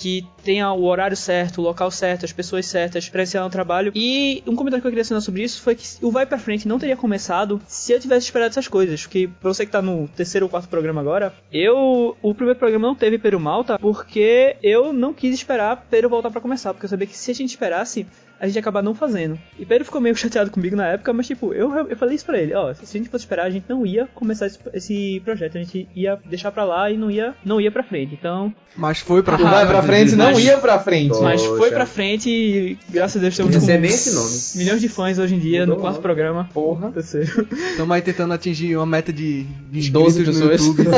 que 0.00 0.26
tenha 0.42 0.72
o 0.72 0.84
horário 0.84 1.16
certo, 1.16 1.58
o 1.58 1.64
local 1.64 1.90
certo, 1.90 2.24
as 2.24 2.32
pessoas 2.32 2.64
certas 2.64 3.06
para 3.10 3.20
iniciar 3.20 3.44
no 3.44 3.50
trabalho. 3.50 3.92
E 3.94 4.42
um 4.46 4.56
comentário 4.56 4.80
que 4.80 4.86
eu 4.88 4.90
queria 4.90 5.02
assinar 5.02 5.20
sobre 5.20 5.42
isso 5.42 5.60
foi 5.60 5.74
que 5.74 5.84
o 6.00 6.10
Vai 6.10 6.24
Pra 6.24 6.38
Frente 6.38 6.66
não 6.66 6.78
teria 6.78 6.96
começado 6.96 7.60
se 7.66 7.92
eu 7.92 8.00
tivesse 8.00 8.24
esperado 8.26 8.50
essas 8.50 8.66
coisas. 8.66 9.02
Porque 9.02 9.28
pra 9.28 9.52
você 9.52 9.66
que 9.66 9.72
tá 9.72 9.82
no 9.82 10.08
terceiro 10.08 10.46
ou 10.46 10.50
quarto 10.50 10.68
programa 10.68 11.02
agora, 11.02 11.34
eu. 11.52 12.16
O 12.22 12.34
primeiro 12.34 12.58
programa 12.58 12.88
não 12.88 12.94
teve 12.94 13.18
Peru 13.18 13.38
Malta 13.38 13.78
porque 13.78 14.56
eu 14.62 14.92
não 14.92 15.12
quis 15.12 15.34
esperar 15.34 15.86
Peru 15.90 16.08
voltar 16.08 16.30
pra 16.30 16.40
começar. 16.40 16.72
Porque 16.72 16.86
eu 16.86 16.90
sabia 16.90 17.06
que 17.06 17.16
se 17.16 17.30
a 17.30 17.34
gente 17.34 17.50
esperasse, 17.50 18.06
a 18.40 18.46
gente 18.46 18.56
ia 18.56 18.60
acabar 18.60 18.82
não 18.82 18.94
fazendo. 18.94 19.38
E 19.58 19.64
Pedro 19.66 19.84
ficou 19.84 20.00
meio 20.00 20.14
chateado 20.16 20.50
comigo 20.50 20.74
na 20.74 20.86
época, 20.88 21.12
mas 21.12 21.26
tipo, 21.26 21.52
eu, 21.52 21.72
eu 21.88 21.96
falei 21.96 22.14
isso 22.16 22.24
pra 22.24 22.38
ele, 22.38 22.54
ó, 22.54 22.72
se 22.74 22.82
a 22.84 22.98
gente 22.98 23.08
fosse 23.10 23.24
esperar, 23.24 23.44
a 23.46 23.50
gente 23.50 23.66
não 23.68 23.84
ia 23.86 24.06
começar 24.14 24.46
esse, 24.46 24.58
esse 24.72 25.22
projeto, 25.24 25.56
a 25.58 25.62
gente 25.62 25.86
ia 25.94 26.18
deixar 26.28 26.50
pra 26.50 26.64
lá 26.64 26.90
e 26.90 26.96
não 26.96 27.10
ia, 27.10 27.34
não 27.44 27.60
ia 27.60 27.70
pra 27.70 27.82
frente. 27.82 28.14
Então, 28.18 28.52
Mas 28.76 28.98
foi 29.00 29.22
pra 29.22 29.36
Tu 29.36 29.42
vai 29.44 29.66
pra 29.66 29.82
frente, 29.82 30.16
não 30.16 30.38
ia 30.40 30.56
pra 30.58 30.78
frente. 30.78 31.18
Mas 31.20 31.42
Poxa. 31.42 31.56
foi 31.58 31.70
pra 31.70 31.86
frente 31.86 32.30
e 32.30 32.78
graças 32.88 33.16
a 33.16 33.20
Deus 33.20 33.34
estamos 33.34 33.54
Não 33.54 33.60
com 33.60 33.66
nem 33.66 33.84
esse 33.90 34.14
nome. 34.14 34.30
milhões 34.64 34.80
de 34.80 34.88
fãs 34.88 35.18
hoje 35.18 35.34
em 35.34 35.38
dia 35.38 35.60
Mudou 35.60 35.74
no 35.76 35.80
quarto 35.80 35.96
logo. 35.96 36.02
programa. 36.02 36.48
Porra. 36.52 36.92
Estamos 36.96 37.10
Terceiro. 37.10 37.92
aí 37.92 38.02
tentando 38.02 38.32
atingir 38.32 38.76
uma 38.76 38.86
meta 38.86 39.12
de, 39.12 39.44
de 39.70 39.90
12 39.90 40.20
inscritos 40.20 40.40
no 40.40 40.48
pessoas. 40.48 40.78
YouTube. 40.78 40.90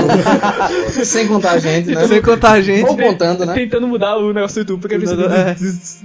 Sem 1.05 1.27
contar 1.27 1.53
a 1.53 1.59
gente, 1.59 1.91
né? 1.95 2.07
Sem 2.07 2.23
contar 2.23 2.53
a 2.53 2.61
gente. 2.61 2.89
Ou 2.89 2.97
contando, 2.97 3.45
né? 3.47 3.55
Tentando 3.55 3.89
mudar 3.89 4.17
o 4.17 4.33
negócio 4.33 4.57
do 4.57 4.61
YouTube, 4.61 4.81
porque 4.81 4.99
precisa 4.99 5.29
de 5.29 5.35
É. 5.35 5.55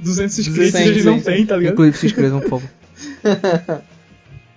200 0.01 0.39
inscritos 0.39 0.73
e 0.73 0.77
a 0.77 0.79
200, 0.79 0.93
gente 0.95 1.03
não. 1.05 1.19
Tem, 1.31 1.45
tá 1.45 1.55
ligado? 1.57 1.73
Inclusive, 1.73 1.97
se 1.97 2.05
inscrevam, 2.07 2.39
por 2.41 2.49
favor. 2.49 2.69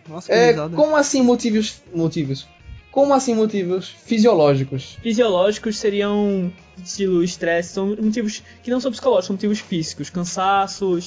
Nossa, 0.09 0.27
que 0.27 0.33
É, 0.33 0.53
como 0.55 0.97
assim 0.97 1.23
motivos? 1.23 1.83
Motivos. 1.95 2.47
Como 2.91 3.15
assim 3.15 3.35
motivos 3.35 3.89
fisiológicos? 4.05 4.99
Fisiológicos 5.00 5.79
seriam 5.79 6.53
estilo 6.83 7.23
estresse, 7.23 7.75
são 7.75 7.95
motivos 7.95 8.43
que 8.65 8.71
não 8.71 8.81
são 8.81 8.91
psicológicos, 8.91 9.27
são 9.27 9.35
motivos 9.37 9.61
físicos, 9.61 10.11
cansaço, 10.11 10.95
Ah, 10.95 10.99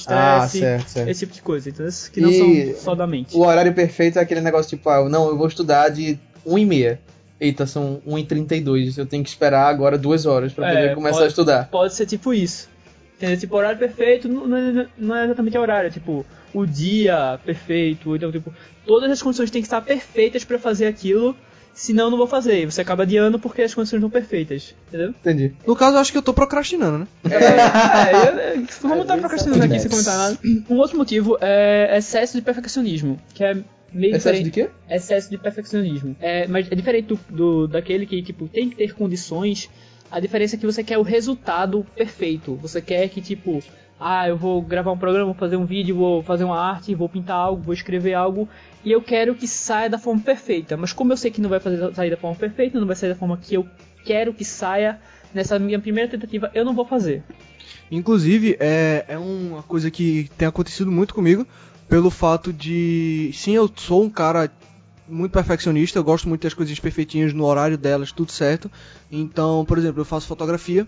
estresse, 0.46 0.88
certo. 0.88 1.08
esse 1.10 1.20
tipo 1.20 1.34
de 1.34 1.42
coisa, 1.42 1.68
entendeu? 1.68 1.92
Que 2.10 2.20
não 2.22 2.30
E- 2.30 2.72
são 2.74 2.82
só 2.82 2.94
da 2.94 3.06
mente. 3.06 3.36
O 3.36 3.40
horário 3.40 3.74
perfeito 3.74 4.18
é 4.18 4.22
aquele 4.22 4.40
negócio 4.40 4.70
tipo, 4.70 4.88
ah, 4.88 5.06
não, 5.10 5.28
eu 5.28 5.36
vou 5.36 5.46
estudar 5.46 5.90
de 5.90 6.18
1 6.46 6.58
e 6.58 6.64
meia. 6.64 7.00
Eita, 7.38 7.66
são 7.66 8.00
1 8.06 8.18
e 8.18 8.24
32 8.24 8.96
eu 8.96 9.04
tenho 9.04 9.22
que 9.22 9.28
esperar 9.28 9.66
agora 9.68 9.98
duas 9.98 10.24
horas 10.24 10.54
pra 10.54 10.66
É, 10.70 10.74
poder 10.74 10.94
começar 10.94 11.16
pode- 11.16 11.24
a 11.24 11.28
estudar. 11.28 11.68
Pode 11.68 11.92
ser 11.94 12.06
tipo 12.06 12.32
isso. 12.32 12.70
Entendeu? 13.24 13.40
Tipo, 13.40 13.56
horário 13.56 13.78
perfeito 13.78 14.28
não, 14.28 14.46
não 14.46 14.56
é- 14.56 14.86
não 14.98 15.16
é 15.16 15.24
exatamente 15.24 15.56
horário, 15.58 15.88
é 15.88 15.90
tipo, 15.90 16.24
o 16.52 16.66
dia 16.66 17.38
perfeito, 17.44 18.14
então, 18.14 18.30
tipo, 18.30 18.52
todas 18.86 19.10
as 19.10 19.22
condições 19.22 19.50
têm 19.50 19.62
que 19.62 19.66
estar 19.66 19.80
perfeitas 19.80 20.44
pra 20.44 20.58
fazer 20.58 20.86
aquilo, 20.86 21.34
senão 21.72 22.04
eu 22.04 22.10
não 22.10 22.18
vou 22.18 22.26
fazer. 22.26 22.62
E 22.62 22.66
você 22.66 22.80
acaba 22.82 23.02
adiando 23.04 23.38
porque 23.38 23.62
as 23.62 23.74
condições 23.74 24.00
não 24.02 24.10
perfeitas, 24.10 24.74
entendeu? 24.88 25.10
Entendi. 25.10 25.52
No 25.66 25.74
caso, 25.74 25.96
eu 25.96 26.00
acho 26.00 26.12
que 26.12 26.18
eu 26.18 26.22
tô 26.22 26.32
procrastinando, 26.34 26.98
né? 26.98 27.06
É, 27.30 28.12
eu, 28.12 28.60
eu, 28.60 28.66
vamos 28.82 29.00
estar 29.00 29.14
vezes 29.14 29.20
procrastinando 29.20 29.64
aqui 29.64 29.78
sem 29.80 29.90
comentar 29.90 30.16
nada. 30.18 30.38
Um 30.68 30.76
outro 30.76 30.96
motivo 30.98 31.36
é 31.40 31.96
excesso 31.96 32.36
de 32.36 32.42
perfeccionismo, 32.42 33.18
que 33.34 33.42
é 33.42 33.54
meio 33.92 34.16
Excesso 34.16 34.42
diferente. 34.42 34.44
de 34.44 34.50
quê? 34.50 34.70
excesso 34.90 35.30
de 35.30 35.38
perfeccionismo. 35.38 36.16
É, 36.20 36.46
mas 36.48 36.70
é 36.70 36.74
diferente 36.74 37.06
do, 37.06 37.18
do- 37.30 37.68
daquele 37.68 38.06
que 38.06 38.22
tipo 38.22 38.48
tem 38.48 38.68
que 38.68 38.76
ter 38.76 38.92
condições. 38.94 39.70
A 40.14 40.20
diferença 40.20 40.54
é 40.54 40.58
que 40.60 40.64
você 40.64 40.84
quer 40.84 40.96
o 40.96 41.02
resultado 41.02 41.84
perfeito. 41.96 42.54
Você 42.62 42.80
quer 42.80 43.08
que 43.08 43.20
tipo, 43.20 43.60
ah, 43.98 44.28
eu 44.28 44.36
vou 44.36 44.62
gravar 44.62 44.92
um 44.92 44.96
programa, 44.96 45.24
vou 45.24 45.34
fazer 45.34 45.56
um 45.56 45.66
vídeo, 45.66 45.96
vou 45.96 46.22
fazer 46.22 46.44
uma 46.44 46.56
arte, 46.56 46.94
vou 46.94 47.08
pintar 47.08 47.34
algo, 47.34 47.60
vou 47.60 47.74
escrever 47.74 48.14
algo 48.14 48.48
e 48.84 48.92
eu 48.92 49.02
quero 49.02 49.34
que 49.34 49.48
saia 49.48 49.90
da 49.90 49.98
forma 49.98 50.20
perfeita. 50.20 50.76
Mas 50.76 50.92
como 50.92 51.12
eu 51.12 51.16
sei 51.16 51.32
que 51.32 51.40
não 51.40 51.50
vai 51.50 51.58
fazer, 51.58 51.92
sair 51.92 52.10
da 52.10 52.16
forma 52.16 52.36
perfeita, 52.36 52.78
não 52.78 52.86
vai 52.86 52.94
sair 52.94 53.08
da 53.08 53.16
forma 53.16 53.36
que 53.36 53.56
eu 53.56 53.66
quero 54.04 54.32
que 54.32 54.44
saia 54.44 55.00
nessa 55.34 55.58
minha 55.58 55.80
primeira 55.80 56.08
tentativa, 56.08 56.48
eu 56.54 56.64
não 56.64 56.76
vou 56.76 56.84
fazer. 56.84 57.24
Inclusive, 57.90 58.56
é, 58.60 59.04
é 59.08 59.18
uma 59.18 59.64
coisa 59.64 59.90
que 59.90 60.30
tem 60.38 60.46
acontecido 60.46 60.92
muito 60.92 61.12
comigo, 61.12 61.44
pelo 61.88 62.08
fato 62.08 62.52
de. 62.52 63.32
Sim, 63.34 63.56
eu 63.56 63.68
sou 63.74 64.04
um 64.04 64.10
cara 64.10 64.48
muito 65.08 65.32
perfeccionista, 65.32 65.98
eu 65.98 66.04
gosto 66.04 66.28
muito 66.28 66.42
das 66.42 66.54
coisas 66.54 66.78
perfeitinhas 66.78 67.32
no 67.32 67.44
horário 67.44 67.76
delas, 67.78 68.12
tudo 68.12 68.32
certo. 68.32 68.70
Então, 69.10 69.64
por 69.66 69.76
exemplo, 69.78 70.00
eu 70.00 70.04
faço 70.04 70.26
fotografia 70.26 70.86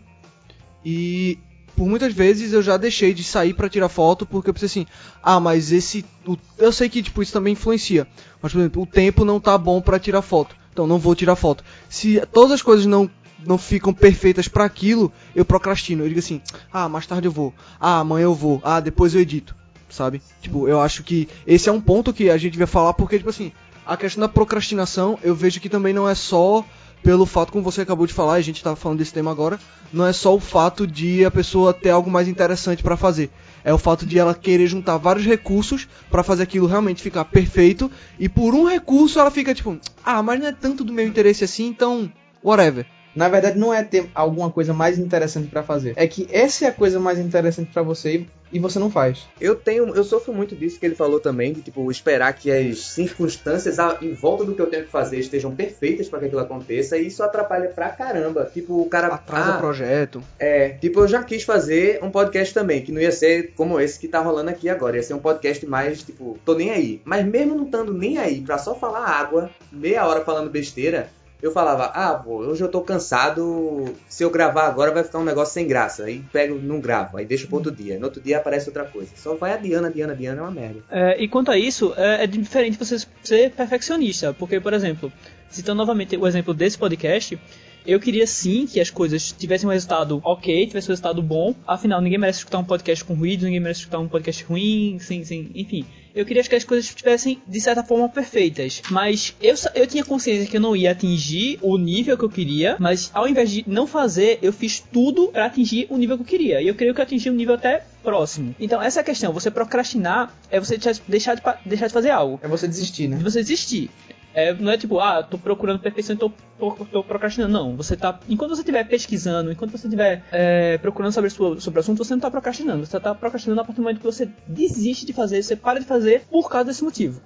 e 0.84 1.38
por 1.74 1.86
muitas 1.86 2.14
vezes 2.14 2.52
eu 2.52 2.62
já 2.62 2.76
deixei 2.76 3.12
de 3.12 3.22
sair 3.22 3.52
pra 3.52 3.68
tirar 3.68 3.88
foto 3.88 4.24
porque 4.24 4.48
eu 4.50 4.54
pensei 4.54 4.66
assim: 4.66 4.86
ah, 5.22 5.38
mas 5.40 5.72
esse. 5.72 6.04
o- 6.26 6.36
eu 6.58 6.72
sei 6.72 6.88
que 6.88 7.02
tipo, 7.02 7.22
isso 7.22 7.32
também 7.32 7.52
influencia, 7.52 8.06
mas 8.40 8.52
por 8.52 8.58
exemplo, 8.60 8.82
o 8.82 8.86
tempo 8.86 9.24
não 9.24 9.38
tá 9.40 9.56
bom 9.58 9.80
pra 9.80 9.98
tirar 9.98 10.22
foto, 10.22 10.56
então 10.72 10.86
não 10.86 10.98
vou 10.98 11.14
tirar 11.14 11.36
foto. 11.36 11.62
Se 11.88 12.20
todas 12.32 12.52
as 12.52 12.62
coisas 12.62 12.86
não 12.86 13.10
não 13.46 13.58
ficam 13.58 13.92
perfeitas 13.92 14.48
pra 14.48 14.64
aquilo, 14.64 15.12
eu 15.34 15.44
procrastino. 15.44 16.02
Eu 16.04 16.08
digo 16.08 16.20
assim: 16.20 16.40
"Ah, 16.72 16.88
mais 16.88 17.06
tarde 17.06 17.28
eu 17.28 17.32
vou. 17.32 17.52
Ah, 17.78 17.98
amanhã 18.00 18.24
eu 18.24 18.34
vou. 18.34 18.60
Ah, 18.64 18.80
depois 18.80 19.14
eu 19.14 19.20
edito." 19.20 19.54
Sabe? 19.88 20.20
Tipo, 20.42 20.66
eu 20.66 20.80
acho 20.80 21.04
que 21.04 21.28
esse 21.46 21.68
é 21.68 21.72
um 21.72 21.80
ponto 21.80 22.12
que 22.12 22.28
a 22.28 22.36
gente 22.36 22.58
vai 22.58 22.66
falar 22.66 22.92
porque 22.94 23.18
tipo 23.18 23.30
assim, 23.30 23.52
a 23.86 23.96
questão 23.96 24.20
da 24.20 24.28
procrastinação, 24.28 25.18
eu 25.22 25.34
vejo 25.34 25.60
que 25.60 25.68
também 25.68 25.94
não 25.94 26.08
é 26.08 26.14
só 26.14 26.64
pelo 27.02 27.24
fato 27.24 27.52
como 27.52 27.62
você 27.62 27.82
acabou 27.82 28.04
de 28.06 28.12
falar, 28.12 28.34
a 28.34 28.40
gente 28.40 28.64
tava 28.64 28.74
falando 28.74 28.98
desse 28.98 29.12
tema 29.12 29.30
agora, 29.30 29.60
não 29.92 30.04
é 30.04 30.12
só 30.12 30.34
o 30.34 30.40
fato 30.40 30.86
de 30.86 31.24
a 31.24 31.30
pessoa 31.30 31.72
ter 31.72 31.90
algo 31.90 32.10
mais 32.10 32.26
interessante 32.26 32.82
pra 32.82 32.96
fazer. 32.96 33.30
É 33.62 33.72
o 33.72 33.78
fato 33.78 34.04
de 34.04 34.18
ela 34.18 34.34
querer 34.34 34.66
juntar 34.66 34.96
vários 34.96 35.24
recursos 35.24 35.86
pra 36.10 36.24
fazer 36.24 36.42
aquilo 36.42 36.66
realmente 36.66 37.02
ficar 37.02 37.24
perfeito 37.26 37.90
e 38.18 38.28
por 38.28 38.54
um 38.54 38.64
recurso 38.64 39.20
ela 39.20 39.30
fica 39.30 39.54
tipo, 39.54 39.78
ah, 40.04 40.20
mas 40.20 40.40
não 40.40 40.48
é 40.48 40.52
tanto 40.52 40.82
do 40.82 40.92
meu 40.92 41.06
interesse 41.06 41.44
assim, 41.44 41.66
então 41.68 42.10
whatever. 42.42 42.86
Na 43.16 43.28
verdade, 43.28 43.58
não 43.58 43.72
é 43.72 43.82
ter 43.82 44.08
alguma 44.14 44.50
coisa 44.50 44.74
mais 44.74 44.98
interessante 44.98 45.48
pra 45.48 45.62
fazer. 45.62 45.94
É 45.96 46.06
que 46.06 46.28
essa 46.30 46.66
é 46.66 46.68
a 46.68 46.72
coisa 46.72 47.00
mais 47.00 47.18
interessante 47.18 47.72
pra 47.72 47.82
você 47.82 48.26
e- 48.52 48.58
você 48.60 48.78
não 48.78 48.90
faz. 48.90 49.26
Eu 49.40 49.54
tenho, 49.54 49.94
eu 49.94 50.04
sofro 50.04 50.32
muito 50.32 50.54
disso 50.54 50.78
que 50.78 50.86
ele 50.86 50.94
falou 50.94 51.18
também, 51.18 51.52
de 51.52 51.62
tipo 51.62 51.90
esperar 51.90 52.32
que 52.32 52.50
as 52.50 52.78
circunstâncias 52.80 53.76
em 54.02 54.12
volta 54.12 54.44
do 54.44 54.54
que 54.54 54.60
eu 54.60 54.66
tenho 54.66 54.84
que 54.84 54.90
fazer 54.90 55.18
estejam 55.18 55.54
perfeitas 55.54 56.08
pra 56.08 56.18
que 56.18 56.26
aquilo 56.26 56.40
aconteça, 56.40 56.96
e 56.98 57.06
isso 57.06 57.22
atrapalha 57.22 57.68
pra 57.68 57.88
caramba. 57.90 58.50
Tipo, 58.52 58.80
o 58.80 58.88
cara 58.88 59.06
Atrasa 59.08 59.54
ah, 59.54 59.58
projeto. 59.58 60.22
É, 60.38 60.70
tipo, 60.70 61.00
eu 61.00 61.08
já 61.08 61.22
quis 61.22 61.42
fazer 61.42 62.00
um 62.02 62.10
podcast 62.10 62.52
também, 62.52 62.82
que 62.82 62.92
não 62.92 63.00
ia 63.00 63.12
ser 63.12 63.52
como 63.56 63.80
esse 63.80 63.98
que 63.98 64.08
tá 64.08 64.20
rolando 64.20 64.50
aqui 64.50 64.68
agora. 64.68 64.96
Ia 64.96 65.02
ser 65.02 65.14
um 65.14 65.18
podcast 65.18 65.64
mais, 65.66 66.02
tipo, 66.02 66.38
tô 66.44 66.54
nem 66.54 66.70
aí. 66.70 67.00
Mas 67.04 67.24
mesmo 67.24 67.54
não 67.54 67.64
estando 67.64 67.92
nem 67.92 68.18
aí 68.18 68.40
pra 68.40 68.58
só 68.58 68.74
falar 68.74 69.04
água, 69.06 69.50
meia 69.72 70.06
hora 70.06 70.24
falando 70.24 70.50
besteira, 70.50 71.08
eu 71.42 71.52
falava, 71.52 71.86
ah, 71.86 72.14
pô, 72.14 72.38
hoje 72.38 72.62
eu 72.62 72.68
tô 72.68 72.80
cansado, 72.80 73.84
se 74.08 74.22
eu 74.22 74.30
gravar 74.30 74.66
agora 74.66 74.90
vai 74.90 75.04
ficar 75.04 75.18
um 75.18 75.24
negócio 75.24 75.52
sem 75.52 75.66
graça. 75.66 76.04
Aí 76.04 76.22
pego, 76.32 76.58
não 76.58 76.80
gravo, 76.80 77.16
aí 77.18 77.26
deixo 77.26 77.46
pro 77.46 77.56
outro 77.56 77.70
dia. 77.70 77.98
No 77.98 78.06
outro 78.06 78.20
dia 78.20 78.38
aparece 78.38 78.68
outra 78.68 78.84
coisa. 78.84 79.10
Só 79.16 79.34
vai 79.34 79.52
adiando, 79.52 79.86
adiando, 79.86 80.12
adiando, 80.12 80.40
é 80.40 80.42
uma 80.42 80.50
merda. 80.50 80.80
É, 80.90 81.22
e 81.22 81.28
quanto 81.28 81.50
a 81.50 81.58
isso, 81.58 81.92
é, 81.96 82.24
é 82.24 82.26
diferente 82.26 82.78
você 82.78 82.96
ser 83.22 83.50
perfeccionista, 83.50 84.32
porque, 84.32 84.60
por 84.60 84.72
exemplo, 84.72 85.12
citando 85.50 85.78
novamente 85.78 86.16
o 86.16 86.26
exemplo 86.26 86.54
desse 86.54 86.78
podcast, 86.78 87.38
eu 87.86 88.00
queria 88.00 88.26
sim 88.26 88.66
que 88.66 88.80
as 88.80 88.90
coisas 88.90 89.30
tivessem 89.30 89.68
um 89.68 89.72
resultado 89.72 90.20
ok, 90.24 90.66
tivessem 90.66 90.88
um 90.88 90.92
resultado 90.92 91.22
bom, 91.22 91.54
afinal, 91.66 92.00
ninguém 92.00 92.18
merece 92.18 92.40
escutar 92.40 92.58
um 92.58 92.64
podcast 92.64 93.04
com 93.04 93.14
ruído, 93.14 93.44
ninguém 93.44 93.60
merece 93.60 93.80
escutar 93.80 93.98
um 93.98 94.08
podcast 94.08 94.42
ruim, 94.44 94.98
sim, 95.00 95.22
sim, 95.22 95.50
enfim. 95.54 95.86
Eu 96.16 96.24
queria 96.24 96.42
que 96.42 96.54
as 96.54 96.64
coisas 96.64 96.86
estivessem, 96.86 97.42
de 97.46 97.60
certa 97.60 97.84
forma, 97.84 98.08
perfeitas. 98.08 98.80
Mas 98.90 99.36
eu, 99.40 99.54
eu 99.74 99.86
tinha 99.86 100.02
consciência 100.02 100.48
que 100.50 100.56
eu 100.56 100.60
não 100.62 100.74
ia 100.74 100.92
atingir 100.92 101.58
o 101.60 101.76
nível 101.76 102.16
que 102.16 102.24
eu 102.24 102.30
queria, 102.30 102.74
mas 102.80 103.10
ao 103.12 103.28
invés 103.28 103.50
de 103.50 103.62
não 103.66 103.86
fazer, 103.86 104.38
eu 104.40 104.50
fiz 104.50 104.80
tudo 104.80 105.28
pra 105.28 105.44
atingir 105.44 105.86
o 105.90 105.96
nível 105.98 106.16
que 106.16 106.22
eu 106.22 106.26
queria. 106.26 106.62
E 106.62 106.68
eu 106.68 106.74
creio 106.74 106.94
que 106.94 107.00
eu 107.00 107.04
atingi 107.04 107.28
um 107.28 107.34
nível 107.34 107.54
até 107.54 107.84
próximo. 108.02 108.54
Então, 108.58 108.80
essa 108.80 109.00
é 109.00 109.02
a 109.02 109.04
questão. 109.04 109.30
Você 109.34 109.50
procrastinar 109.50 110.34
é 110.50 110.58
você 110.58 110.78
deixar- 111.06 111.34
de, 111.34 111.42
deixar 111.66 111.86
de 111.86 111.92
fazer 111.92 112.10
algo. 112.10 112.40
É 112.42 112.48
você 112.48 112.66
desistir, 112.66 113.08
né? 113.08 113.18
De 113.18 113.22
você 113.22 113.40
desistir. 113.40 113.90
É, 114.36 114.52
não 114.52 114.70
é 114.70 114.76
tipo, 114.76 115.00
ah, 115.00 115.22
tô 115.22 115.38
procurando 115.38 115.78
perfeição 115.78 116.14
e 116.14 116.18
tô, 116.18 116.30
tô, 116.58 116.72
tô 116.84 117.02
procrastinando. 117.02 117.54
Não, 117.54 117.74
você 117.74 117.96
tá. 117.96 118.20
Enquanto 118.28 118.50
você 118.50 118.60
estiver 118.60 118.84
pesquisando, 118.84 119.50
enquanto 119.50 119.70
você 119.70 119.86
estiver 119.86 120.22
é, 120.30 120.76
procurando 120.76 121.10
saber 121.10 121.30
sobre, 121.30 121.58
sobre 121.58 121.78
o 121.78 121.80
assunto, 121.80 122.04
você 122.04 122.12
não 122.12 122.20
tá 122.20 122.30
procrastinando. 122.30 122.84
Você 122.84 123.00
tá 123.00 123.14
procrastinando 123.14 123.62
a 123.62 123.64
partir 123.64 123.80
do 123.80 123.82
momento 123.82 123.98
que 124.00 124.04
você 124.04 124.28
desiste 124.46 125.06
de 125.06 125.14
fazer, 125.14 125.42
você 125.42 125.56
para 125.56 125.80
de 125.80 125.86
fazer 125.86 126.26
por 126.30 126.50
causa 126.50 126.66
desse 126.66 126.84
motivo. 126.84 127.18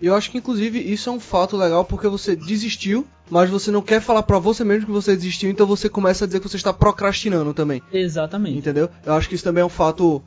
Eu 0.00 0.14
acho 0.14 0.30
que 0.30 0.38
inclusive 0.38 0.78
isso 0.78 1.10
é 1.10 1.12
um 1.12 1.20
fato 1.20 1.58
legal 1.58 1.84
porque 1.84 2.08
você 2.08 2.34
desistiu, 2.34 3.06
mas 3.30 3.50
você 3.50 3.70
não 3.70 3.82
quer 3.82 4.00
falar 4.00 4.22
pra 4.22 4.38
você 4.38 4.64
mesmo 4.64 4.86
que 4.86 4.92
você 4.92 5.14
desistiu, 5.14 5.50
então 5.50 5.66
você 5.66 5.90
começa 5.90 6.24
a 6.24 6.26
dizer 6.26 6.40
que 6.40 6.48
você 6.48 6.56
está 6.56 6.72
procrastinando 6.72 7.52
também. 7.52 7.82
Exatamente. 7.92 8.58
Entendeu? 8.58 8.88
Eu 9.04 9.12
acho 9.12 9.28
que 9.28 9.34
isso 9.34 9.44
também 9.44 9.60
é 9.60 9.64
um 9.64 9.70
fato 9.70 10.22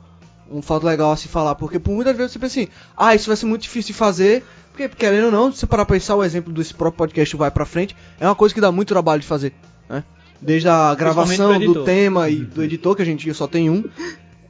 um 0.50 0.62
fato 0.62 0.84
legal 0.84 1.12
a 1.12 1.16
se 1.16 1.28
falar, 1.28 1.54
porque 1.54 1.78
por 1.78 1.92
muitas 1.92 2.16
vezes 2.16 2.32
você 2.32 2.38
pensa 2.38 2.60
assim, 2.60 2.68
ah, 2.96 3.14
isso 3.14 3.26
vai 3.26 3.36
ser 3.36 3.46
muito 3.46 3.62
difícil 3.62 3.92
de 3.92 3.98
fazer, 3.98 4.44
porque 4.70 4.88
querendo 4.88 5.26
ou 5.26 5.30
não, 5.30 5.52
se 5.52 5.58
você 5.58 5.66
parar 5.66 5.84
pra 5.84 5.96
pensar 5.96 6.16
o 6.16 6.24
exemplo 6.24 6.52
desse 6.52 6.74
próprio 6.74 6.98
podcast 6.98 7.36
vai 7.36 7.50
pra 7.50 7.64
frente, 7.64 7.96
é 8.20 8.26
uma 8.26 8.34
coisa 8.34 8.54
que 8.54 8.60
dá 8.60 8.70
muito 8.70 8.88
trabalho 8.88 9.20
de 9.20 9.26
fazer, 9.26 9.52
né? 9.88 10.04
Desde 10.40 10.68
a 10.68 10.94
gravação 10.94 11.58
do 11.58 11.84
tema 11.84 12.28
e 12.28 12.36
do 12.36 12.62
editor, 12.62 12.94
que 12.94 13.02
a 13.02 13.06
gente 13.06 13.32
só 13.34 13.46
tem 13.46 13.70
um, 13.70 13.84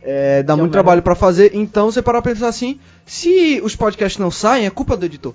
é, 0.02 0.42
dá 0.42 0.54
Que 0.54 0.60
é 0.60 0.62
muito 0.62 0.70
o 0.70 0.72
trabalho 0.72 1.02
pra 1.02 1.14
fazer, 1.14 1.52
então 1.54 1.90
você 1.90 2.02
parar 2.02 2.20
pra 2.20 2.32
pensar 2.32 2.48
assim, 2.48 2.78
se 3.06 3.60
os 3.62 3.74
podcasts 3.74 4.18
não 4.18 4.30
saem, 4.30 4.66
é 4.66 4.70
culpa 4.70 4.96
do 4.96 5.06
editor. 5.06 5.34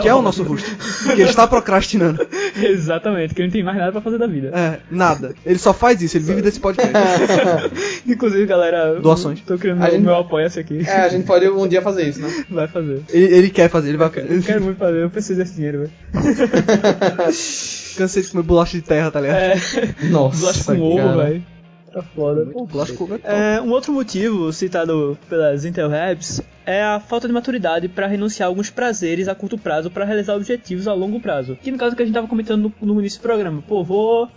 Que 0.00 0.08
é 0.08 0.14
o 0.14 0.22
nosso 0.22 0.42
host. 0.42 0.64
que 1.04 1.12
ele 1.20 1.30
está 1.30 1.46
procrastinando. 1.46 2.26
Exatamente, 2.60 3.34
que 3.34 3.40
ele 3.42 3.48
não 3.48 3.52
tem 3.52 3.62
mais 3.62 3.76
nada 3.76 3.92
pra 3.92 4.00
fazer 4.00 4.18
da 4.18 4.26
vida. 4.26 4.50
É, 4.54 4.78
nada. 4.90 5.34
Ele 5.44 5.58
só 5.58 5.72
faz 5.74 6.00
isso, 6.02 6.16
ele 6.16 6.24
vive 6.24 6.42
desse 6.42 6.58
podcast. 6.58 6.94
Inclusive, 8.06 8.46
galera, 8.46 8.98
Doações. 9.00 9.40
tô 9.40 9.58
criando 9.58 9.78
A 9.78 9.84
meu, 9.84 9.90
gente- 9.92 10.02
meu 10.02 10.14
apoia-se 10.16 10.58
aqui. 10.58 10.80
É, 10.86 11.00
a 11.02 11.08
gente 11.08 11.26
pode 11.26 11.48
um 11.48 11.68
dia 11.68 11.82
fazer 11.82 12.08
isso, 12.08 12.20
né? 12.20 12.28
Vai 12.50 12.66
fazer. 12.66 13.02
Ele, 13.10 13.34
ele 13.34 13.50
quer 13.50 13.68
fazer, 13.68 13.88
ele 13.90 13.98
vai 13.98 14.08
Eu 14.08 14.42
quero 14.42 14.62
muito 14.62 14.78
fazer, 14.78 15.02
eu 15.02 15.10
preciso 15.10 15.38
desse 15.38 15.54
dinheiro, 15.54 15.78
velho. 15.80 15.92
Cansei 17.96 18.22
de 18.22 18.30
comer 18.30 18.42
bolacha 18.42 18.76
de 18.76 18.82
terra, 18.82 19.10
tá 19.10 19.20
ligado? 19.20 19.36
É, 19.38 19.54
Nossa, 20.10 20.40
bolacha 20.40 20.64
com 20.64 20.80
ovo, 20.80 20.96
cara. 20.96 21.16
velho. 21.24 21.42
Tá 21.94 22.02
foda. 22.02 22.50
Ovo 22.52 22.82
é. 23.22 23.54
É, 23.54 23.60
um 23.60 23.70
outro 23.70 23.92
motivo 23.92 24.52
citado 24.52 25.16
pelas 25.28 25.64
Intel 25.64 25.88
Labs 25.88 26.42
é 26.66 26.82
a 26.82 26.98
falta 26.98 27.28
de 27.28 27.32
maturidade 27.32 27.88
para 27.88 28.08
renunciar 28.08 28.48
a 28.48 28.50
alguns 28.50 28.68
prazeres 28.68 29.28
a 29.28 29.34
curto 29.34 29.56
prazo 29.56 29.92
para 29.92 30.04
realizar 30.04 30.34
objetivos 30.34 30.88
a 30.88 30.92
longo 30.92 31.20
prazo. 31.20 31.56
Que 31.62 31.70
no 31.70 31.78
caso 31.78 31.94
que 31.94 32.02
a 32.02 32.04
gente 32.04 32.14
tava 32.14 32.26
comentando 32.26 32.74
no, 32.80 32.94
no 32.94 33.00
início 33.00 33.20
do 33.20 33.22
programa. 33.22 33.62
Pô, 33.62 33.84
vou. 33.84 34.28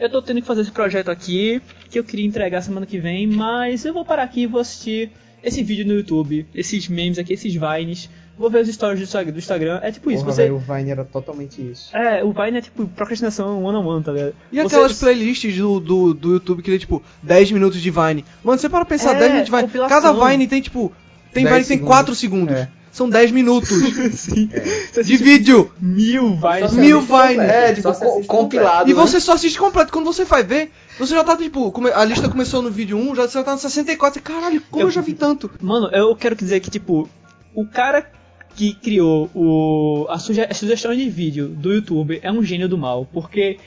Eu 0.00 0.10
tô 0.10 0.20
tendo 0.20 0.40
que 0.40 0.46
fazer 0.48 0.62
esse 0.62 0.72
projeto 0.72 1.08
aqui, 1.08 1.62
que 1.88 1.96
eu 1.96 2.02
queria 2.02 2.26
entregar 2.26 2.60
semana 2.60 2.84
que 2.84 2.98
vem, 2.98 3.24
mas 3.24 3.84
eu 3.84 3.94
vou 3.94 4.04
parar 4.04 4.24
aqui 4.24 4.42
e 4.42 4.46
vou 4.46 4.60
assistir 4.60 5.12
esse 5.44 5.62
vídeo 5.62 5.86
no 5.86 5.94
YouTube, 5.94 6.44
esses 6.52 6.88
memes 6.88 7.20
aqui, 7.20 7.34
esses 7.34 7.54
vines. 7.54 8.10
Vou 8.38 8.50
ver 8.50 8.60
os 8.62 8.68
stories 8.68 8.98
do 9.00 9.04
Insta- 9.04 9.24
do 9.24 9.38
Instagram. 9.38 9.80
É 9.82 9.90
tipo 9.90 10.10
isso, 10.10 10.22
Porra, 10.22 10.34
você. 10.34 10.42
velho, 10.42 10.56
o 10.56 10.58
Vine 10.58 10.90
era 10.90 11.04
totalmente 11.04 11.60
isso. 11.60 11.96
É, 11.96 12.22
o 12.22 12.32
Vine 12.32 12.58
é 12.58 12.60
tipo 12.60 12.86
procrastinação 12.88 13.62
one 13.64 13.76
on 13.78 13.86
one, 13.86 14.04
tá 14.04 14.12
ligado? 14.12 14.34
E 14.52 14.56
Você- 14.60 14.66
aquelas 14.76 14.98
playlists 14.98 15.56
do, 15.56 15.80
do, 15.80 16.12
do 16.14 16.32
YouTube 16.32 16.62
que 16.62 16.70
tem, 16.70 16.78
tipo, 16.78 17.02
10 17.22 17.50
minutos 17.52 17.80
de 17.80 17.90
Vine. 17.90 18.24
Mano, 18.44 18.58
você 18.58 18.68
para 18.68 18.84
pensar, 18.84 19.14
É, 19.16 19.18
10 19.20 19.30
minutos 19.32 19.44
de 19.46 19.50
Vine. 19.56 19.62
compilação. 19.62 20.02
Cada 20.12 20.28
Vine 20.28 20.46
tem, 20.46 20.60
tipo. 20.60 20.92
Tem 21.32 21.44
10 21.44 21.54
Vine 21.54 21.62
que 21.62 21.68
tem 21.68 21.76
segundos. 21.78 21.88
4 21.96 22.14
segundos. 22.14 22.54
É. 22.56 22.68
são 22.92 23.10
10 23.10 23.30
minutos 23.30 23.68
Sim. 24.18 24.48
É. 24.52 25.02
De 25.02 25.16
vídeo. 25.18 25.70
mil 25.78 26.38
se 26.68 26.74
Mil 26.76 26.98
assiste 26.98 27.12
Vine. 27.12 27.36
completo, 27.36 27.40
É, 27.42 27.72
tipo, 27.74 27.92
co- 27.94 28.24
compilado. 28.24 28.90
E 28.90 28.94
né? 28.94 28.98
você 29.00 29.20
só 29.20 29.32
assiste 29.34 29.58
completo. 29.58 29.92
Quando 29.92 30.06
você 30.06 30.24
vai 30.24 30.42
ver, 30.42 30.70
você 30.98 31.14
já 31.14 31.22
tá, 31.22 31.36
tipo, 31.36 31.70
come- 31.72 31.90
a 31.90 32.04
lista 32.04 32.26
começou 32.28 32.62
no 32.62 32.70
vídeo 32.70 32.96
1, 32.96 33.14
já 33.14 33.28
você 33.28 33.42
tá 33.42 33.52
no 33.52 33.58
64. 33.58 34.18
E, 34.18 34.22
Caralho, 34.22 34.62
como 34.70 34.82
eu, 34.82 34.86
Eu- 34.86 34.90
já 34.90 35.00
vi 35.02 35.12
tanto? 35.12 35.50
Mano, 35.60 35.88
eu 35.92 36.14
quero 36.16 36.34
dizer 36.34 36.60
que, 36.60 36.70
tipo, 36.70 37.06
o 37.54 37.66
cara 37.66 38.10
que 38.56 38.74
criou 38.74 39.30
o, 39.34 40.06
a, 40.08 40.18
suge 40.18 40.40
a 40.40 40.54
sugestão 40.54 40.94
de 40.94 41.08
vídeo 41.10 41.48
do 41.48 41.72
YouTube 41.72 42.18
é 42.22 42.32
um 42.32 42.42
gênio 42.42 42.68
do 42.68 42.78
mal, 42.78 43.06
porque. 43.12 43.58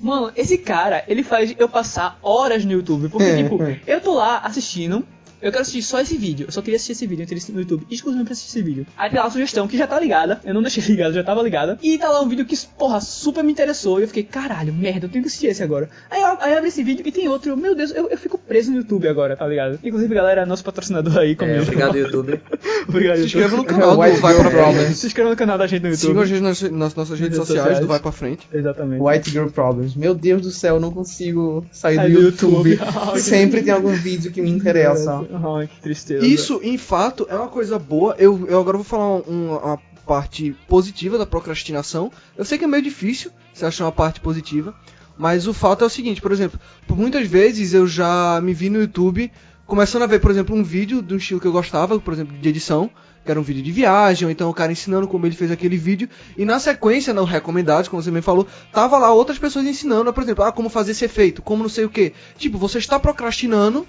Mano, 0.00 0.30
esse 0.36 0.56
cara, 0.56 1.04
ele 1.08 1.24
faz 1.24 1.54
eu 1.58 1.68
passar 1.68 2.18
horas 2.22 2.64
no 2.64 2.70
YouTube. 2.70 3.08
Porque, 3.08 3.36
tipo, 3.42 3.58
eu 3.84 4.00
tô 4.00 4.14
lá 4.14 4.38
assistindo. 4.38 5.04
Eu 5.40 5.50
quero 5.50 5.62
assistir 5.62 5.82
só 5.82 6.00
esse 6.00 6.16
vídeo. 6.16 6.46
Eu 6.48 6.52
só 6.52 6.60
queria 6.60 6.76
assistir 6.76 6.92
esse 6.92 7.06
vídeo. 7.06 7.22
Eu 7.22 7.24
entrei 7.24 7.40
no 7.54 7.60
YouTube 7.60 7.86
exclusivamente 7.90 8.26
pra 8.26 8.32
assistir 8.32 8.58
esse 8.58 8.62
vídeo. 8.62 8.86
Aí 8.96 9.10
tem 9.10 9.18
lá 9.20 9.26
a 9.26 9.30
sugestão 9.30 9.68
que 9.68 9.76
já 9.78 9.86
tá 9.86 9.98
ligada. 10.00 10.40
Eu 10.44 10.52
não 10.54 10.62
deixei 10.62 10.82
ligada, 10.88 11.12
já 11.12 11.22
tava 11.22 11.42
ligada. 11.42 11.78
E 11.82 11.96
tá 11.98 12.08
lá 12.10 12.20
um 12.22 12.28
vídeo 12.28 12.44
que, 12.44 12.56
porra, 12.78 13.00
super 13.00 13.42
me 13.44 13.52
interessou. 13.52 13.98
E 14.00 14.02
eu 14.02 14.08
fiquei, 14.08 14.22
caralho, 14.24 14.72
merda, 14.72 15.06
eu 15.06 15.10
tenho 15.10 15.22
que 15.22 15.28
assistir 15.28 15.46
esse 15.48 15.62
agora. 15.62 15.88
Aí, 16.10 16.20
eu- 16.20 16.38
aí 16.40 16.54
abre 16.54 16.68
esse 16.68 16.82
vídeo 16.82 17.02
e 17.06 17.12
tem 17.12 17.28
outro. 17.28 17.56
Meu 17.56 17.74
Deus, 17.74 17.90
eu, 17.92 18.08
eu 18.08 18.18
fico 18.18 18.36
preso 18.38 18.70
no 18.70 18.78
YouTube 18.78 19.06
agora, 19.08 19.36
tá 19.36 19.46
ligado? 19.46 19.78
Inclusive, 19.84 20.14
galera, 20.14 20.44
nosso 20.46 20.64
patrocinador 20.64 21.16
aí 21.18 21.32
É, 21.32 21.34
comigo. 21.34 21.62
obrigado, 21.62 21.96
YouTube. 21.96 22.40
Obrigado, 22.88 23.18
Se 23.18 23.24
inscreva 23.26 23.56
no 23.56 23.64
canal 23.66 23.94
do 23.96 24.00
White 24.02 24.18
Vai 24.20 24.34
Girl 24.34 24.48
Pra. 24.48 24.62
Problems. 24.62 24.96
Se 24.98 25.06
inscreva 25.06 25.30
no 25.30 25.36
canal 25.36 25.58
da 25.58 25.66
gente 25.66 25.82
no 25.82 25.88
YouTube. 25.88 26.08
Sigam 26.08 26.22
a 26.22 26.26
gente 26.26 26.40
nas, 26.40 26.62
nas 26.62 26.94
nossas 26.94 27.18
redes 27.20 27.36
Redes 27.36 27.36
sociais, 27.38 27.58
sociais. 27.60 27.80
do 27.80 27.86
Vai 27.86 28.00
Pra 28.00 28.12
Frente. 28.12 28.48
Exatamente. 28.52 29.02
White 29.02 29.30
Girl 29.30 29.48
Problems. 29.48 29.94
Meu 29.94 30.14
Deus 30.14 30.42
do 30.42 30.50
céu, 30.50 30.76
eu 30.76 30.80
não 30.80 30.90
consigo 30.90 31.64
sair 31.70 31.98
do 32.00 32.08
YouTube. 32.08 32.70
YouTube. 32.72 33.20
Sempre 33.20 33.62
tem 33.62 33.72
algum 33.72 33.92
vídeo 33.92 34.32
que 34.32 34.40
me 34.40 34.50
interessa. 34.50 35.27
Ai, 35.32 35.66
que 35.66 35.80
tristeza. 35.80 36.24
Isso, 36.26 36.60
em 36.62 36.78
fato, 36.78 37.26
é 37.28 37.34
uma 37.36 37.48
coisa 37.48 37.78
boa. 37.78 38.14
Eu, 38.18 38.46
eu 38.48 38.58
agora 38.60 38.76
vou 38.78 38.84
falar 38.84 39.16
um- 39.28 39.56
uma 39.56 39.78
parte 40.06 40.56
positiva 40.66 41.18
da 41.18 41.26
procrastinação. 41.26 42.10
Eu 42.36 42.44
sei 42.44 42.56
que 42.58 42.64
é 42.64 42.68
meio 42.68 42.82
difícil 42.82 43.30
você 43.52 43.66
achar 43.66 43.84
uma 43.84 43.92
parte 43.92 44.20
positiva, 44.20 44.74
mas 45.18 45.46
o 45.46 45.52
fato 45.52 45.84
é 45.84 45.86
o 45.86 45.90
seguinte, 45.90 46.20
por 46.22 46.32
exemplo, 46.32 46.58
por 46.86 46.96
muitas 46.96 47.26
vezes 47.26 47.74
eu 47.74 47.86
já 47.86 48.40
me 48.42 48.54
vi 48.54 48.70
no 48.70 48.80
YouTube 48.80 49.30
começando 49.66 50.02
a 50.02 50.06
ver, 50.06 50.18
por 50.20 50.30
exemplo, 50.30 50.56
um 50.56 50.62
vídeo 50.64 51.02
do 51.02 51.16
estilo 51.16 51.38
que 51.40 51.46
eu 51.46 51.52
gostava, 51.52 51.98
por 52.00 52.14
exemplo, 52.14 52.34
de 52.38 52.48
edição, 52.48 52.88
que 53.22 53.30
era 53.30 53.38
um 53.38 53.42
vídeo 53.42 53.62
de 53.62 53.70
viagem, 53.70 54.24
ou 54.24 54.32
então 54.32 54.48
o 54.48 54.54
cara 54.54 54.72
ensinando 54.72 55.06
como 55.06 55.26
ele 55.26 55.34
fez 55.36 55.50
aquele 55.50 55.76
vídeo, 55.76 56.08
e 56.38 56.44
na 56.46 56.58
sequência, 56.58 57.12
não 57.12 57.24
recomendados, 57.24 57.86
como 57.86 58.02
você 58.02 58.10
me 58.10 58.22
falou, 58.22 58.46
tava 58.72 58.96
lá 58.96 59.12
outras 59.12 59.38
pessoas 59.38 59.66
ensinando, 59.66 60.10
por 60.10 60.22
exemplo, 60.22 60.42
ah, 60.42 60.50
como 60.52 60.70
fazer 60.70 60.92
esse 60.92 61.04
efeito, 61.04 61.42
como 61.42 61.62
não 61.64 61.68
sei 61.68 61.84
o 61.84 61.90
que. 61.90 62.14
Tipo, 62.38 62.56
você 62.56 62.78
está 62.78 62.98
procrastinando, 62.98 63.86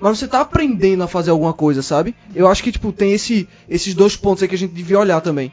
mas 0.00 0.18
você 0.18 0.26
tá 0.26 0.40
aprendendo 0.40 1.02
a 1.02 1.08
fazer 1.08 1.30
alguma 1.30 1.52
coisa, 1.52 1.82
sabe? 1.82 2.14
Eu 2.34 2.48
acho 2.48 2.62
que, 2.62 2.72
tipo, 2.72 2.92
tem 2.92 3.12
esse, 3.12 3.48
esses 3.68 3.94
dois 3.94 4.16
pontos 4.16 4.42
aí 4.42 4.48
que 4.48 4.54
a 4.54 4.58
gente 4.58 4.72
devia 4.72 4.98
olhar 4.98 5.20
também. 5.20 5.52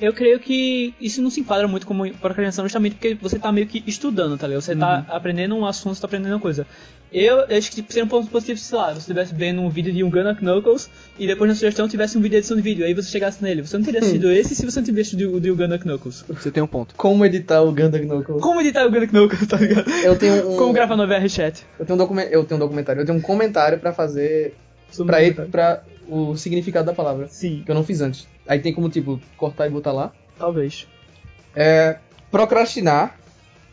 Eu 0.00 0.12
creio 0.12 0.38
que 0.38 0.94
isso 1.00 1.20
não 1.20 1.28
se 1.28 1.40
enquadra 1.40 1.66
muito 1.66 1.86
como 1.86 2.08
procrastinação 2.14 2.64
justamente 2.64 2.94
porque 2.94 3.14
você 3.20 3.38
tá 3.38 3.50
meio 3.50 3.66
que 3.66 3.82
estudando, 3.86 4.38
tá 4.38 4.46
ligado? 4.46 4.62
Você 4.62 4.76
tá 4.76 5.04
aprendendo 5.08 5.56
um 5.56 5.66
assunto, 5.66 5.96
você 5.96 6.00
tá 6.00 6.06
aprendendo 6.06 6.34
uma 6.34 6.40
coisa. 6.40 6.66
Eu 7.12 7.40
acho 7.56 7.70
que 7.70 7.84
seria 7.88 8.04
um 8.04 8.08
ponto 8.08 8.28
positivo, 8.28 8.58
sei 8.58 8.76
lá, 8.76 8.92
você 8.92 8.98
estivesse 8.98 9.34
vendo 9.34 9.62
um 9.62 9.70
vídeo 9.70 9.92
de 9.92 10.04
um 10.04 10.10
Gunna 10.10 10.34
Knuckles 10.34 10.90
e 11.18 11.26
depois 11.26 11.48
na 11.48 11.54
sugestão 11.54 11.88
tivesse 11.88 12.18
um 12.18 12.20
vídeo 12.20 12.32
de 12.32 12.36
edição 12.38 12.56
de 12.56 12.62
vídeo, 12.62 12.84
aí 12.84 12.92
você 12.92 13.08
chegasse 13.10 13.42
nele. 13.42 13.66
Você 13.66 13.78
não 13.78 13.84
teria 13.84 14.00
assistido 14.00 14.30
esse 14.30 14.54
se 14.54 14.64
você 14.66 14.78
não 14.80 14.84
tivesse 14.84 15.16
assistido 15.16 15.34
o 15.34 15.40
de 15.40 15.50
Gunna 15.50 15.78
Knuckles. 15.78 16.22
Você 16.28 16.50
tem 16.50 16.62
um 16.62 16.66
ponto. 16.66 16.94
Como 16.96 17.24
editar 17.24 17.62
o 17.62 17.72
Gundam 17.72 18.00
Knuckles? 18.02 18.42
Como 18.42 18.60
editar 18.60 18.84
o 18.86 18.90
Gunna 18.90 19.06
Knuckles, 19.06 19.46
tá 19.46 19.56
ligado? 19.56 19.90
Eu 19.90 20.18
tenho 20.18 20.50
um. 20.52 20.56
Como 20.56 20.72
gravar 20.72 20.96
no 20.96 21.06
VRChat. 21.06 21.64
Eu 21.78 21.86
tenho 21.86 21.98
um, 21.98 22.20
eu 22.20 22.44
tenho 22.44 22.56
um 22.56 22.60
documentário, 22.60 23.00
eu 23.00 23.06
tenho 23.06 23.18
um 23.18 23.22
comentário 23.22 23.78
pra 23.78 23.92
fazer 23.92 24.54
Sobre 24.90 25.12
pra, 25.12 25.20
documentário. 25.20 25.50
pra 25.50 25.82
o 26.08 26.36
significado 26.36 26.86
da 26.86 26.92
palavra. 26.92 27.26
Sim, 27.28 27.62
Que 27.64 27.70
eu 27.70 27.74
não 27.74 27.84
fiz 27.84 28.00
antes. 28.00 28.26
Aí 28.46 28.58
tem 28.58 28.72
como, 28.72 28.88
tipo, 28.88 29.20
cortar 29.36 29.66
e 29.66 29.70
botar 29.70 29.92
lá. 29.92 30.12
talvez. 30.38 30.86
É, 31.54 31.98
procrastinar 32.30 33.18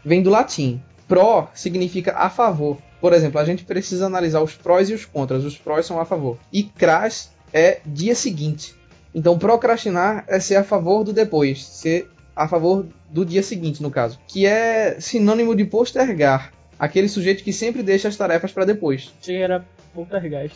vem 0.03 0.21
do 0.23 0.29
latim. 0.29 0.81
Pro 1.07 1.47
significa 1.53 2.13
a 2.17 2.29
favor. 2.29 2.77
Por 2.99 3.13
exemplo, 3.13 3.39
a 3.39 3.45
gente 3.45 3.63
precisa 3.63 4.05
analisar 4.05 4.41
os 4.41 4.53
prós 4.53 4.89
e 4.89 4.93
os 4.93 5.05
contras. 5.05 5.43
Os 5.43 5.57
prós 5.57 5.85
são 5.85 5.99
a 5.99 6.05
favor. 6.05 6.37
E 6.51 6.63
cras 6.63 7.31
é 7.53 7.79
dia 7.85 8.15
seguinte. 8.15 8.75
Então, 9.13 9.37
procrastinar 9.37 10.25
é 10.27 10.39
ser 10.39 10.55
a 10.55 10.63
favor 10.63 11.03
do 11.03 11.13
depois. 11.13 11.65
Ser 11.65 12.09
a 12.35 12.47
favor 12.47 12.85
do 13.09 13.25
dia 13.25 13.41
seguinte, 13.41 13.81
no 13.81 13.89
caso. 13.89 14.19
Que 14.27 14.45
é 14.45 14.97
sinônimo 14.99 15.55
de 15.55 15.65
postergar. 15.65 16.51
Aquele 16.77 17.07
sujeito 17.07 17.43
que 17.43 17.53
sempre 17.53 17.81
deixa 17.81 18.09
as 18.09 18.17
tarefas 18.17 18.51
para 18.51 18.65
depois. 18.65 19.13
Cheguei 19.21 19.47
poltergeist. 19.95 20.55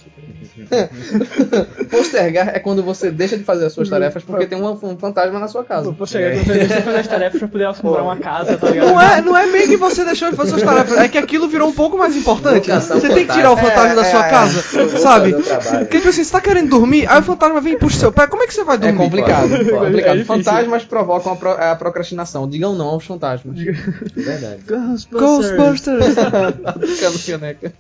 Postergar 1.90 2.50
é 2.50 2.60
quando 2.60 2.84
você 2.84 3.10
deixa 3.10 3.38
de 3.38 3.44
fazer 3.44 3.66
as 3.66 3.74
suas 3.74 3.90
tarefas 3.90 4.22
porque 4.24 4.46
tem 4.46 4.62
um, 4.62 4.70
um 4.72 4.98
fantasma 4.98 5.40
na 5.40 5.48
sua 5.48 5.64
casa. 5.64 5.92
Vou 5.92 6.06
chegar 6.06 6.32
quando 6.36 6.46
você 6.46 6.54
deixa 6.54 6.76
de 6.76 6.82
fazer 6.84 6.98
as 7.00 7.08
tarefas 7.08 7.40
pra 7.40 7.48
poder 7.48 7.66
assombrar 7.68 8.04
uma 8.04 8.18
casa, 8.18 8.58
tá 8.58 8.70
ligado? 8.70 8.88
Não 8.90 9.02
é, 9.02 9.22
não 9.22 9.38
é 9.38 9.46
meio 9.48 9.68
que 9.68 9.78
você 9.78 10.04
deixou 10.04 10.30
de 10.30 10.36
fazer 10.36 10.52
suas 10.52 10.64
tarefas, 10.64 10.98
é 10.98 11.08
que 11.08 11.18
aquilo 11.18 11.48
virou 11.48 11.70
um 11.70 11.74
pouco 11.74 11.98
mais 11.98 12.16
importante. 12.16 12.70
Você 12.70 13.08
tem 13.10 13.26
que 13.26 13.34
tirar 13.34 13.52
o 13.52 13.58
fantasma 13.58 13.96
da 13.96 14.02
É, 14.06 14.12
sua 14.12 14.26
é, 14.26 14.30
casa, 14.30 14.64
Eu 14.78 14.90
vou 14.90 15.00
sabe? 15.00 15.34
Porque, 15.34 15.98
tipo 15.98 16.10
assim, 16.10 16.24
você 16.24 16.32
tá 16.32 16.42
querendo 16.42 16.70
dormir, 16.70 17.08
aí 17.10 17.20
o 17.20 17.24
fantasma 17.24 17.62
vem 17.62 17.74
e 17.74 17.78
puxa 17.78 17.98
seu 17.98 18.12
pé, 18.12 18.28
como 18.28 18.44
é 18.44 18.48
que 18.48 18.54
você 18.54 18.64
vai 18.64 18.76
É 18.76 18.80
dormir? 18.80 18.98
complicado. 18.98 19.54
É 19.56 19.58
pode. 19.64 19.70
complicado. 19.70 20.14
É 20.14 20.18
difícil. 20.18 20.26
Fantasmas 20.44 20.84
provocam 20.86 21.34
a, 21.34 21.36
pro- 21.36 21.52
a 21.52 21.76
procrastinação. 21.76 22.48
Digam 22.50 22.76
não 22.76 22.88
aos 22.88 23.06
fantasmas. 23.06 23.56
Verdade. 24.16 24.60
Ghostbusters! 25.12 26.16
Ficando 26.88 27.20
caneca. 27.40 27.74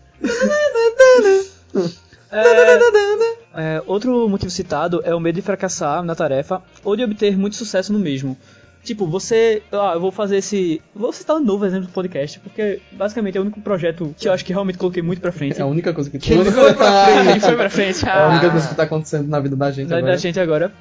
É, 3.55 3.81
outro 3.87 4.27
motivo 4.29 4.51
citado 4.51 5.01
é 5.03 5.13
o 5.15 5.19
medo 5.19 5.35
de 5.35 5.41
fracassar 5.41 6.03
na 6.03 6.13
tarefa 6.15 6.61
ou 6.83 6.95
de 6.95 7.03
obter 7.03 7.35
muito 7.37 7.55
sucesso 7.55 7.91
no 7.91 7.99
mesmo. 7.99 8.37
Tipo, 8.83 9.05
você. 9.05 9.61
Ah, 9.71 9.91
eu 9.95 9.99
vou 9.99 10.11
fazer 10.11 10.37
esse. 10.37 10.81
Vou 10.95 11.11
citar 11.11 11.35
um 11.35 11.41
novo 11.43 11.65
exemplo 11.65 11.87
do 11.87 11.91
podcast, 11.91 12.39
porque 12.39 12.79
basicamente 12.93 13.37
é 13.37 13.39
o 13.39 13.43
único 13.43 13.59
projeto 13.59 14.15
que 14.17 14.27
eu 14.27 14.31
acho 14.31 14.45
que 14.45 14.53
realmente 14.53 14.77
coloquei 14.77 15.03
muito 15.03 15.19
pra 15.19 15.31
frente. 15.33 15.59
É 15.59 15.63
a 15.63 15.65
única 15.65 15.91
coisa 15.93 16.09
que 16.09 16.17
Que 16.17 16.35
foi 16.49 16.73
pra 16.73 17.05
frente, 17.23 17.39
foi 17.41 17.55
pra 17.57 17.69
frente. 17.69 18.05
É 18.07 18.09
a 18.11 18.27
única 18.29 18.47
Ah, 18.47 18.51
coisa 18.51 18.67
que 18.69 18.75
tá 18.75 18.83
acontecendo 18.83 19.27
na 19.27 19.39
vida 19.41 19.55
da 19.57 19.69
gente 19.71 19.89
da, 19.89 19.97
agora. 19.97 20.11
da 20.13 20.17
gente 20.17 20.39
agora. 20.39 20.71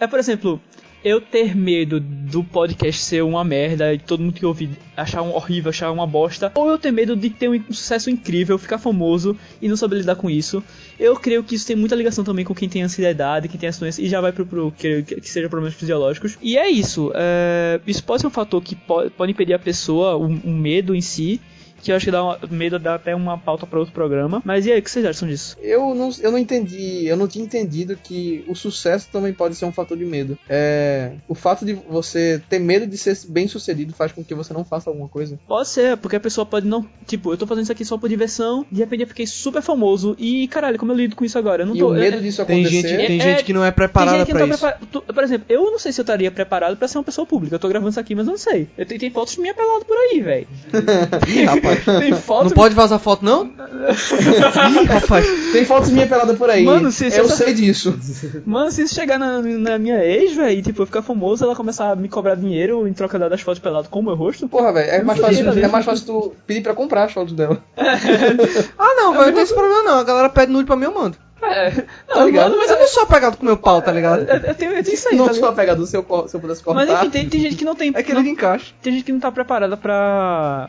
É, 0.00 0.06
por 0.06 0.18
exemplo, 0.18 0.58
eu 1.04 1.20
ter 1.20 1.54
medo 1.54 2.00
do 2.00 2.42
podcast 2.42 3.02
ser 3.02 3.22
uma 3.22 3.44
merda 3.44 3.94
e 3.94 3.98
todo 3.98 4.20
mundo 4.20 4.32
que 4.32 4.44
ouvir 4.44 4.70
achar 4.96 5.22
um 5.22 5.32
horrível, 5.32 5.70
achar 5.70 5.90
uma 5.90 6.06
bosta, 6.06 6.50
ou 6.54 6.68
eu 6.68 6.78
ter 6.78 6.90
medo 6.90 7.14
de 7.14 7.30
ter 7.30 7.48
um 7.48 7.72
sucesso 7.72 8.10
incrível, 8.10 8.58
ficar 8.58 8.78
famoso 8.78 9.36
e 9.62 9.68
não 9.68 9.76
saber 9.76 9.96
lidar 9.96 10.16
com 10.16 10.28
isso. 10.28 10.62
Eu 10.98 11.16
creio 11.16 11.44
que 11.44 11.54
isso 11.54 11.66
tem 11.66 11.76
muita 11.76 11.94
ligação 11.94 12.24
também 12.24 12.44
com 12.44 12.54
quem 12.54 12.68
tem 12.68 12.82
ansiedade, 12.82 13.48
quem 13.48 13.58
tem 13.58 13.68
as 13.68 13.78
doenças, 13.78 14.04
e 14.04 14.08
já 14.08 14.20
vai 14.20 14.32
pro, 14.32 14.44
pro 14.44 14.72
que, 14.72 15.02
que 15.02 15.28
seja 15.28 15.48
problemas 15.48 15.74
fisiológicos. 15.74 16.36
E 16.42 16.58
é 16.58 16.68
isso. 16.68 17.12
é, 17.14 17.80
isso 17.86 18.02
pode 18.02 18.22
ser 18.22 18.26
um 18.26 18.30
fator 18.30 18.60
que 18.62 18.74
pode, 18.74 19.10
pode 19.10 19.32
impedir 19.32 19.54
a 19.54 19.58
pessoa, 19.58 20.16
o 20.16 20.26
um, 20.26 20.56
medo 20.56 20.94
em 20.94 21.00
si. 21.00 21.40
Que 21.82 21.92
eu 21.92 21.96
acho 21.96 22.04
que 22.06 22.10
dá 22.10 22.22
uma- 22.24 22.38
medo 22.50 22.78
dá 22.78 22.94
até 22.96 23.14
uma 23.14 23.38
pauta 23.38 23.66
para 23.66 23.78
outro 23.78 23.94
programa. 23.94 24.42
Mas 24.44 24.66
e 24.66 24.72
aí, 24.72 24.78
o 24.80 24.82
que 24.82 24.90
vocês 24.90 25.04
acham 25.06 25.28
disso? 25.28 25.56
Eu 25.62 25.94
não, 25.94 26.10
eu 26.20 26.30
não 26.30 26.38
entendi, 26.38 27.06
eu 27.06 27.16
não 27.16 27.28
tinha 27.28 27.44
entendido 27.44 27.96
que 27.96 28.44
o 28.48 28.54
sucesso 28.54 29.08
também 29.12 29.32
pode 29.32 29.54
ser 29.54 29.64
um 29.64 29.72
fator 29.72 29.96
de 29.96 30.04
medo. 30.04 30.38
É, 30.48 31.12
o 31.28 31.34
fato 31.34 31.64
de 31.64 31.74
você 31.74 32.40
ter 32.48 32.58
medo 32.58 32.86
de 32.86 32.96
ser 32.98 33.16
bem 33.28 33.46
sucedido 33.48 33.92
faz 33.94 34.12
com 34.12 34.24
que 34.24 34.34
você 34.34 34.52
não 34.52 34.64
faça 34.64 34.90
alguma 34.90 35.08
coisa. 35.08 35.38
Pode 35.46 35.68
ser, 35.68 35.96
porque 35.98 36.16
a 36.16 36.20
pessoa 36.20 36.44
pode 36.44 36.66
não. 36.66 36.84
Tipo, 37.06 37.32
eu 37.32 37.36
tô 37.36 37.46
fazendo 37.46 37.62
isso 37.64 37.72
aqui 37.72 37.84
só 37.84 37.96
por 37.96 38.08
diversão, 38.08 38.66
de 38.70 38.78
repente 38.80 39.02
eu 39.02 39.06
fiquei 39.08 39.26
super 39.26 39.62
famoso. 39.62 40.16
E 40.18 40.48
caralho, 40.48 40.78
como 40.78 40.92
eu 40.92 40.96
lido 40.96 41.14
com 41.16 41.24
isso 41.24 41.38
agora? 41.38 41.62
Eu 41.62 41.66
não 41.66 41.76
E 41.76 41.78
tô. 41.78 41.90
o 41.90 41.94
medo 41.94 42.16
é- 42.16 42.20
disso 42.20 42.44
Tem 42.44 42.60
acontecer. 42.64 42.88
gente, 42.88 43.06
tem 43.06 43.20
É- 43.20 43.22
gente 43.24 43.44
que 43.44 43.52
não 43.52 43.62
é 43.64 43.70
Tem 43.70 43.76
preparada 43.76 44.18
gente 44.18 44.26
que 44.26 44.32
pra 44.32 44.40
não 44.40 44.48
tá 44.48 44.54
isso. 44.54 44.64
preparado. 44.64 44.88
Tu- 45.06 45.14
Por 45.14 45.24
exemplo, 45.24 45.46
eu 45.48 45.64
não 45.70 45.78
sei 45.78 45.92
se 45.92 46.00
eu 46.00 46.02
estaria 46.02 46.30
preparado 46.30 46.76
pra 46.76 46.86
ser 46.88 46.98
uma 46.98 47.04
pessoa 47.04 47.26
pública. 47.26 47.54
Eu 47.56 47.58
tô 47.58 47.68
gravando 47.68 47.90
isso 47.90 48.00
aqui, 48.00 48.14
mas 48.14 48.26
eu 48.26 48.32
não 48.32 48.38
sei. 48.38 48.68
Eu 48.76 48.86
tenho, 48.86 49.00
tem 49.00 49.10
fotos 49.10 49.36
minha 49.36 49.52
pelado 49.54 49.84
por 49.84 49.96
aí, 49.96 50.20
velho. 50.20 50.46
Rapaz. 51.76 51.98
tem 51.98 52.12
fotos. 52.14 52.44
Não 52.52 52.56
pode 52.56 52.74
vazar 52.74 52.98
foto, 52.98 53.24
não? 53.24 53.46
Ih, 53.46 54.84
rapaz. 54.86 55.26
Tem 55.52 55.64
fotos 55.64 55.90
minha 55.90 56.06
pelada 56.06 56.34
por 56.34 56.48
aí. 56.50 56.64
Mano, 56.64 56.90
se- 56.90 57.10
se 57.10 57.18
eu 57.18 57.24
essa- 57.26 57.36
sei 57.36 57.54
disso. 57.54 57.98
Mano, 58.44 58.70
se 58.70 58.82
isso 58.82 58.94
chegar 58.94 59.18
na, 59.18 59.40
na 59.42 59.78
minha 59.78 60.04
ex, 60.04 60.34
velho, 60.34 60.58
e 60.58 60.62
tipo, 60.62 60.82
eu 60.82 60.86
ficar 60.86 61.02
famoso, 61.02 61.44
ela 61.44 61.54
começar 61.56 61.90
a 61.92 61.96
me 61.96 62.08
cobrar 62.08 62.34
dinheiro 62.34 62.86
em 62.86 62.92
troca 62.92 63.18
das 63.18 63.40
fotos 63.40 63.58
pelado 63.60 63.88
com 63.88 64.00
o 64.00 64.02
meu 64.02 64.14
rosto. 64.14 64.48
Porra, 64.48 64.72
velho, 64.72 64.90
é, 64.90 65.02
mais 65.02 65.18
Não 65.18 65.26
fácil- 65.28 65.64
é 65.64 65.68
mais 65.68 65.84
fácil 65.84 66.06
tu 66.06 66.32
pedir 66.46 66.62
pra 66.62 66.74
comprar 66.74 67.04
as 67.04 67.12
fotos 67.12 67.32
dela. 67.34 67.62
Ah, 68.78 68.94
não, 68.96 69.12
velho, 69.12 69.26
não 69.26 69.32
tem 69.34 69.42
esse 69.42 69.54
problema 69.54 69.82
não. 69.82 69.98
A 69.98 70.04
galera 70.04 70.28
pede 70.28 70.52
nude 70.52 70.64
pra 70.66 70.76
mim, 70.76 70.84
eu 70.84 70.94
mando. 70.94 71.16
É. 71.40 71.70
Tá 72.08 72.24
ligado? 72.24 72.50
mano, 72.50 72.58
mas 72.58 72.70
eu 72.70 72.78
não 72.80 72.88
sou 72.88 73.04
apegado 73.04 73.36
com 73.36 73.44
meu 73.44 73.56
pau, 73.56 73.80
tá 73.80 73.92
ligado? 73.92 74.22
eu, 74.28 74.36
eu 74.38 74.54
tenho, 74.54 74.72
eu 74.72 74.82
tenho 74.82 74.94
isso 74.94 75.08
aí, 75.08 75.16
Não 75.16 75.26
tá 75.26 75.32
sou 75.32 75.42
ligado? 75.42 75.52
apegador 75.52 75.86
se 75.86 75.96
eu, 75.96 76.04
se 76.28 76.34
eu 76.36 76.40
pudesse 76.40 76.62
cortar. 76.62 76.84
Mas 76.84 76.90
enfim, 76.98 77.10
tem, 77.10 77.28
tem 77.28 77.40
gente 77.40 77.56
que 77.56 77.64
não 77.64 77.74
tem. 77.76 77.92
É 77.94 77.98
aquele 78.00 78.22
de 78.22 78.28
encaixe. 78.30 78.74
tem 78.82 78.92
gente 78.92 79.04
que 79.04 79.12
não 79.12 79.20
tá 79.20 79.30
preparada 79.30 79.76
pra, 79.76 80.68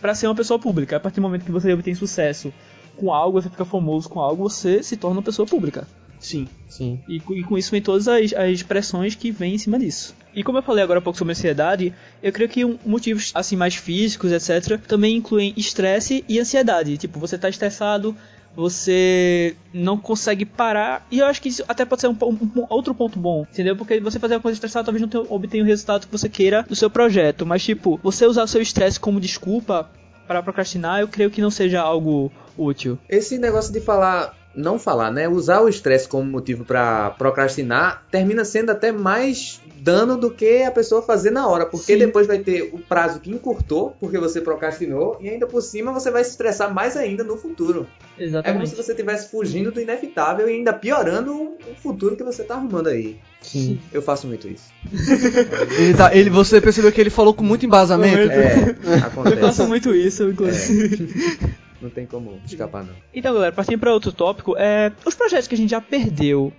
pra 0.00 0.14
ser 0.14 0.26
uma 0.26 0.34
pessoa 0.34 0.58
pública. 0.58 0.96
A 0.96 1.00
partir 1.00 1.16
do 1.16 1.22
momento 1.22 1.44
que 1.44 1.52
você 1.52 1.72
obtém 1.72 1.94
sucesso 1.94 2.52
com 2.96 3.12
algo, 3.12 3.40
você 3.40 3.48
fica 3.48 3.64
famoso 3.64 4.08
com 4.08 4.20
algo, 4.20 4.48
você 4.48 4.82
se 4.82 4.96
torna 4.96 5.18
uma 5.18 5.22
pessoa 5.22 5.46
pública. 5.46 5.86
Sim. 6.20 6.46
Sim. 6.68 7.00
E, 7.08 7.16
e 7.16 7.42
com 7.42 7.56
isso 7.56 7.70
vem 7.70 7.80
todas 7.80 8.06
as, 8.06 8.32
as 8.34 8.62
pressões 8.62 9.14
que 9.14 9.30
vêm 9.30 9.54
em 9.54 9.58
cima 9.58 9.78
disso. 9.78 10.14
E 10.34 10.44
como 10.44 10.58
eu 10.58 10.62
falei 10.62 10.84
agora 10.84 10.98
há 10.98 11.02
pouco 11.02 11.18
sobre 11.18 11.32
ansiedade, 11.32 11.92
eu 12.22 12.30
creio 12.30 12.48
que 12.48 12.64
um, 12.64 12.78
motivos 12.84 13.32
assim 13.34 13.56
mais 13.56 13.74
físicos, 13.74 14.30
etc, 14.30 14.78
também 14.86 15.16
incluem 15.16 15.54
estresse 15.56 16.24
e 16.28 16.38
ansiedade. 16.38 16.96
Tipo, 16.98 17.18
você 17.18 17.38
tá 17.38 17.48
estressado, 17.48 18.14
você 18.54 19.56
não 19.72 19.96
consegue 19.96 20.44
parar. 20.44 21.06
E 21.10 21.18
eu 21.18 21.26
acho 21.26 21.40
que 21.40 21.48
isso 21.48 21.64
até 21.68 21.84
pode 21.84 22.00
ser 22.00 22.08
um, 22.08 22.16
um- 22.22 22.50
um 22.60 22.66
outro 22.68 22.94
ponto 22.94 23.18
bom, 23.18 23.46
entendeu? 23.50 23.76
Porque 23.76 24.00
você 24.00 24.18
fazer 24.18 24.34
uma 24.34 24.40
coisa 24.40 24.56
estressada 24.56 24.84
talvez 24.84 25.00
não 25.02 25.08
tenha, 25.08 25.24
obtenha 25.28 25.62
o 25.62 25.66
resultado 25.66 26.06
que 26.06 26.12
você 26.12 26.28
queira 26.28 26.62
do 26.68 26.76
seu 26.76 26.90
projeto. 26.90 27.46
Mas, 27.46 27.62
tipo, 27.64 27.98
você 28.02 28.26
usar 28.26 28.42
o 28.44 28.48
seu 28.48 28.60
estresse 28.60 28.98
como 28.98 29.20
desculpa 29.20 29.90
para 30.26 30.42
procrastinar, 30.42 31.00
eu 31.00 31.08
creio 31.08 31.30
que 31.30 31.40
não 31.40 31.50
seja 31.50 31.80
algo 31.80 32.30
útil. 32.56 32.98
Esse 33.08 33.38
negócio 33.38 33.72
de 33.72 33.80
falar, 33.80 34.36
não 34.54 34.78
falar, 34.78 35.10
né? 35.10 35.28
Usar 35.28 35.60
o 35.60 35.68
estresse 35.68 36.08
como 36.08 36.30
motivo 36.30 36.64
pra 36.64 37.10
procrastinar 37.10 38.04
termina 38.10 38.44
sendo 38.44 38.70
até 38.70 38.92
mais 38.92 39.60
dano 39.80 40.16
do 40.16 40.30
que 40.30 40.62
a 40.62 40.70
pessoa 40.70 41.00
fazer 41.00 41.30
na 41.30 41.48
hora, 41.48 41.64
porque 41.64 41.94
Sim. 41.94 41.98
depois 41.98 42.26
vai 42.26 42.38
ter 42.38 42.70
o 42.72 42.78
prazo 42.78 43.18
que 43.18 43.30
encurtou 43.30 43.96
porque 43.98 44.18
você 44.18 44.40
procrastinou 44.40 45.16
e 45.20 45.28
ainda 45.28 45.46
por 45.46 45.62
cima 45.62 45.92
você 45.92 46.10
vai 46.10 46.22
se 46.22 46.30
estressar 46.30 46.72
mais 46.72 46.96
ainda 46.96 47.24
no 47.24 47.36
futuro. 47.36 47.86
É 48.18 48.24
como 48.24 48.28
Exatamente. 48.28 48.70
se 48.70 48.76
você 48.76 48.92
estivesse 48.92 49.30
fugindo 49.30 49.72
do 49.72 49.80
inevitável 49.80 50.48
e 50.48 50.52
ainda 50.52 50.72
piorando 50.72 51.32
o 51.32 51.74
futuro 51.82 52.14
que 52.14 52.22
você 52.22 52.44
tá 52.44 52.54
arrumando 52.54 52.88
aí. 52.88 53.18
Sim. 53.40 53.80
Eu 53.90 54.02
faço 54.02 54.26
muito 54.26 54.46
isso. 54.48 54.64
Ele 55.78 55.94
tá, 55.94 56.14
ele, 56.14 56.28
você 56.28 56.60
percebeu 56.60 56.92
que 56.92 57.00
ele 57.00 57.08
falou 57.08 57.32
com 57.32 57.42
muito 57.42 57.64
embasamento? 57.64 58.30
É, 58.30 58.76
Eu 58.84 59.00
faço 59.00 59.06
acontece. 59.06 59.62
muito 59.62 59.94
isso, 59.94 60.24
inclusive. 60.24 61.08
Não 61.80 61.90
tem 61.90 62.06
como 62.06 62.40
escapar 62.46 62.84
não. 62.84 62.94
Então, 63.14 63.32
galera, 63.32 63.52
partindo 63.52 63.78
para 63.78 63.92
outro 63.92 64.12
tópico, 64.12 64.54
é 64.58 64.92
os 65.04 65.14
projetos 65.14 65.48
que 65.48 65.54
a 65.54 65.58
gente 65.58 65.70
já 65.70 65.80
perdeu. 65.80 66.52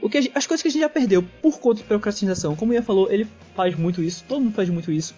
O 0.00 0.08
que 0.10 0.20
gente- 0.22 0.32
as 0.36 0.46
coisas 0.46 0.62
que 0.62 0.68
a 0.68 0.70
gente 0.70 0.80
já 0.80 0.88
perdeu 0.88 1.22
por 1.42 1.58
conta 1.58 1.76
de 1.78 1.84
procrastinação. 1.84 2.54
Como 2.56 2.72
o 2.72 2.74
Ian 2.74 2.82
falou, 2.82 3.10
ele 3.10 3.26
faz 3.54 3.74
muito 3.76 4.02
isso, 4.02 4.24
todo 4.28 4.40
mundo 4.40 4.54
faz 4.54 4.68
muito 4.68 4.90
isso. 4.92 5.14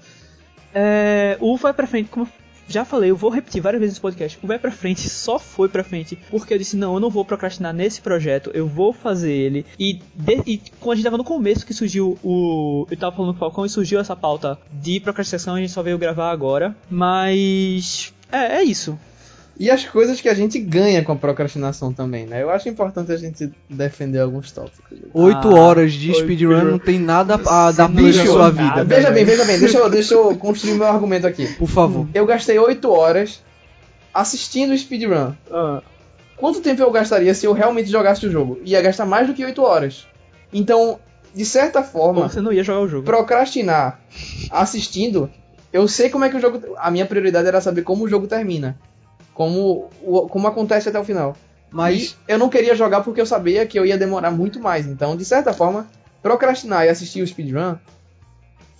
É, 0.75 1.37
o 1.41 1.57
vai 1.57 1.73
pra 1.73 1.87
frente, 1.87 2.09
como 2.11 2.29
já 2.69 2.85
falei, 2.85 3.11
eu 3.13 3.17
vou 3.17 3.31
repetir 3.31 3.63
várias 3.63 3.81
vezes 3.81 3.95
nesse 3.95 4.01
podcast. 4.01 4.39
O 4.43 4.47
vai 4.47 4.59
pra 4.59 4.71
frente 4.73 5.09
só 5.09 5.39
foi 5.39 5.69
pra 5.69 5.85
frente 5.85 6.19
porque 6.31 6.53
eu 6.53 6.59
disse: 6.59 6.77
não, 6.77 6.95
eu 6.95 7.01
não 7.01 7.09
vou 7.11 7.25
procrastinar 7.25 7.73
nesse 7.73 8.01
projeto, 8.01 8.51
eu 8.53 8.67
vou 8.67 8.93
fazer 8.93 9.33
ele. 9.33 9.65
E, 9.79 10.01
de- 10.15 10.43
e 10.47 10.59
quando 10.81 10.93
a 10.93 10.97
gente 10.97 11.05
tava 11.05 11.17
no 11.17 11.25
começo 11.25 11.65
que 11.65 11.73
surgiu 11.73 12.19
o. 12.25 12.87
Eu 12.91 12.97
tava 12.97 13.15
falando 13.15 13.31
com 13.33 13.37
o 13.37 13.39
Falcão 13.41 13.65
e 13.65 13.69
surgiu 13.69 14.01
essa 14.01 14.17
pauta 14.17 14.59
de 14.73 14.99
procrastinação, 15.01 15.55
a 15.55 15.61
gente 15.61 15.73
só 15.73 15.83
veio 15.83 15.97
gravar 15.99 16.31
agora. 16.31 16.77
Mas. 16.91 18.13
É, 18.31 18.57
é 18.59 18.63
isso. 18.65 18.99
E 19.59 19.71
as 19.71 19.85
coisas 19.87 20.21
que 20.21 20.29
a 20.29 20.35
gente 20.35 20.59
ganha 20.59 21.03
com 21.03 21.13
a 21.13 21.17
procrastinação 21.17 21.93
também, 21.93 22.27
né? 22.27 22.43
Eu 22.43 22.51
acho 22.51 22.69
importante 22.69 23.11
a 23.11 23.17
gente 23.17 23.51
defender 23.71 24.19
alguns 24.21 24.53
tópicos. 24.53 24.99
Oito 25.15 25.49
Ah, 25.49 25.61
horas 25.61 25.93
de 25.95 26.11
oito 26.11 26.21
speedrun 26.21 26.63
não 26.65 26.79
tem 26.79 26.99
nada 26.99 27.35
a 27.47 27.73
dar 27.73 27.91
jogou 28.13 28.13
sua 28.35 28.53
nada. 28.53 28.83
vida. 28.83 28.85
veja 28.85 29.11
bem, 29.11 29.25
veja 29.25 29.45
bem, 29.47 29.59
deixa 29.59 29.79
eu, 29.79 29.89
deixa 29.89 30.13
eu 30.15 30.37
construir 30.37 30.75
meu 30.75 30.87
argumento 30.87 31.27
aqui. 31.27 31.47
Por 31.55 31.69
favor. 31.69 32.07
Eu 32.13 32.27
gastei 32.27 32.59
8 32.59 32.91
horas 32.91 33.43
assistindo 34.13 34.77
speedrun. 34.77 35.33
Ah, 35.51 35.83
Quanto 36.37 36.61
tempo 36.61 36.83
eu 36.83 36.91
gastaria 36.91 37.33
se 37.33 37.47
eu 37.47 37.55
realmente 37.55 37.91
jogasse 37.91 38.27
o 38.27 38.31
jogo? 38.31 38.61
Ia 38.63 38.83
gastar 38.83 39.07
mais 39.07 39.27
do 39.27 39.33
que 39.33 39.43
8 39.43 39.63
horas. 39.63 40.07
Então, 40.53 40.99
de 41.35 41.47
certa 41.47 41.83
forma, 41.83 42.29
você 42.29 42.43
não 42.43 42.53
ia 42.53 42.63
jogar 42.63 42.81
o 42.81 42.89
jogo. 42.89 43.05
procrastinar 43.07 44.01
assistindo, 44.51 45.31
eu 45.73 45.89
sei 45.89 46.11
como 46.11 46.27
é 46.27 46.29
que 46.29 46.37
o 46.37 46.41
jogo. 46.41 46.61
A 46.77 46.91
minha 46.91 47.07
prioridade 47.07 47.49
era 47.49 47.61
saber 47.63 47.83
como 47.83 48.05
o 48.05 48.09
jogo 48.09 48.27
termina. 48.27 48.77
Como, 49.37 49.91
como 50.31 50.49
acontece 50.49 50.89
até 50.89 50.99
o 50.99 51.05
final. 51.05 51.37
Mas 51.71 52.17
E 52.27 52.33
eu 52.33 52.39
não 52.39 52.49
queria 52.49 52.75
jogar 52.75 53.03
porque 53.03 53.21
eu 53.21 53.27
sabia 53.27 53.67
que 53.67 53.79
eu 53.79 53.85
ia 53.85 53.99
demorar 53.99 54.31
muito 54.31 54.59
mais. 54.59 54.87
Então, 54.87 55.15
de 55.15 55.27
certa 55.27 55.53
forma, 55.53 55.87
procrastinar 56.23 56.87
e 56.87 56.89
assistir 56.89 57.21
o 57.21 57.27
speedrun 57.27 57.75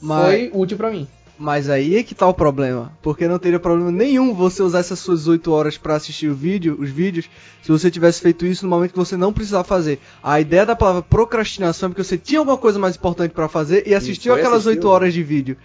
Mas- 0.01 0.25
foi 0.27 0.51
útil 0.55 0.79
pra 0.79 0.91
mim. 0.91 1.07
Mas 1.39 1.69
aí 1.69 1.97
é 1.99 2.03
que 2.03 2.15
tá 2.15 2.27
o 2.27 2.33
problema. 2.33 2.91
Porque 3.03 3.29
não 3.29 3.39
teria 3.39 3.61
problema 3.61 3.91
nenhum 3.93 4.33
você 4.33 4.63
usar 4.63 4.79
essas 4.79 4.99
suas 4.99 5.29
8 5.29 5.53
horas 5.53 5.77
pra 5.77 5.95
assistir 5.97 6.29
o 6.31 6.35
vídeo, 6.35 6.79
os 6.81 6.89
vídeos, 6.89 7.29
se 7.63 7.71
você 7.71 7.91
tivesse 7.91 8.23
feito 8.23 8.47
isso 8.47 8.65
no 8.65 8.71
momento 8.71 8.93
que 8.93 8.99
você 8.99 9.19
não 9.19 9.35
precisava 9.35 9.63
fazer. 9.63 10.01
A 10.23 10.41
ideia 10.41 10.65
da 10.65 10.75
palavra 10.75 11.03
procrastinação 11.03 11.89
é 11.89 11.91
porque 11.91 12.03
você 12.03 12.17
tinha 12.17 12.39
alguma 12.39 12.57
coisa 12.57 12.79
mais 12.79 12.97
importante 12.97 13.33
pra 13.33 13.47
fazer 13.51 13.87
e 13.87 13.95
assistiu 13.95 14.33
aquelas 14.33 14.61
assistir 14.61 14.79
8 14.79 14.85
o- 14.89 14.91
horas 14.91 15.13
de 15.13 15.23
vídeo. 15.23 15.59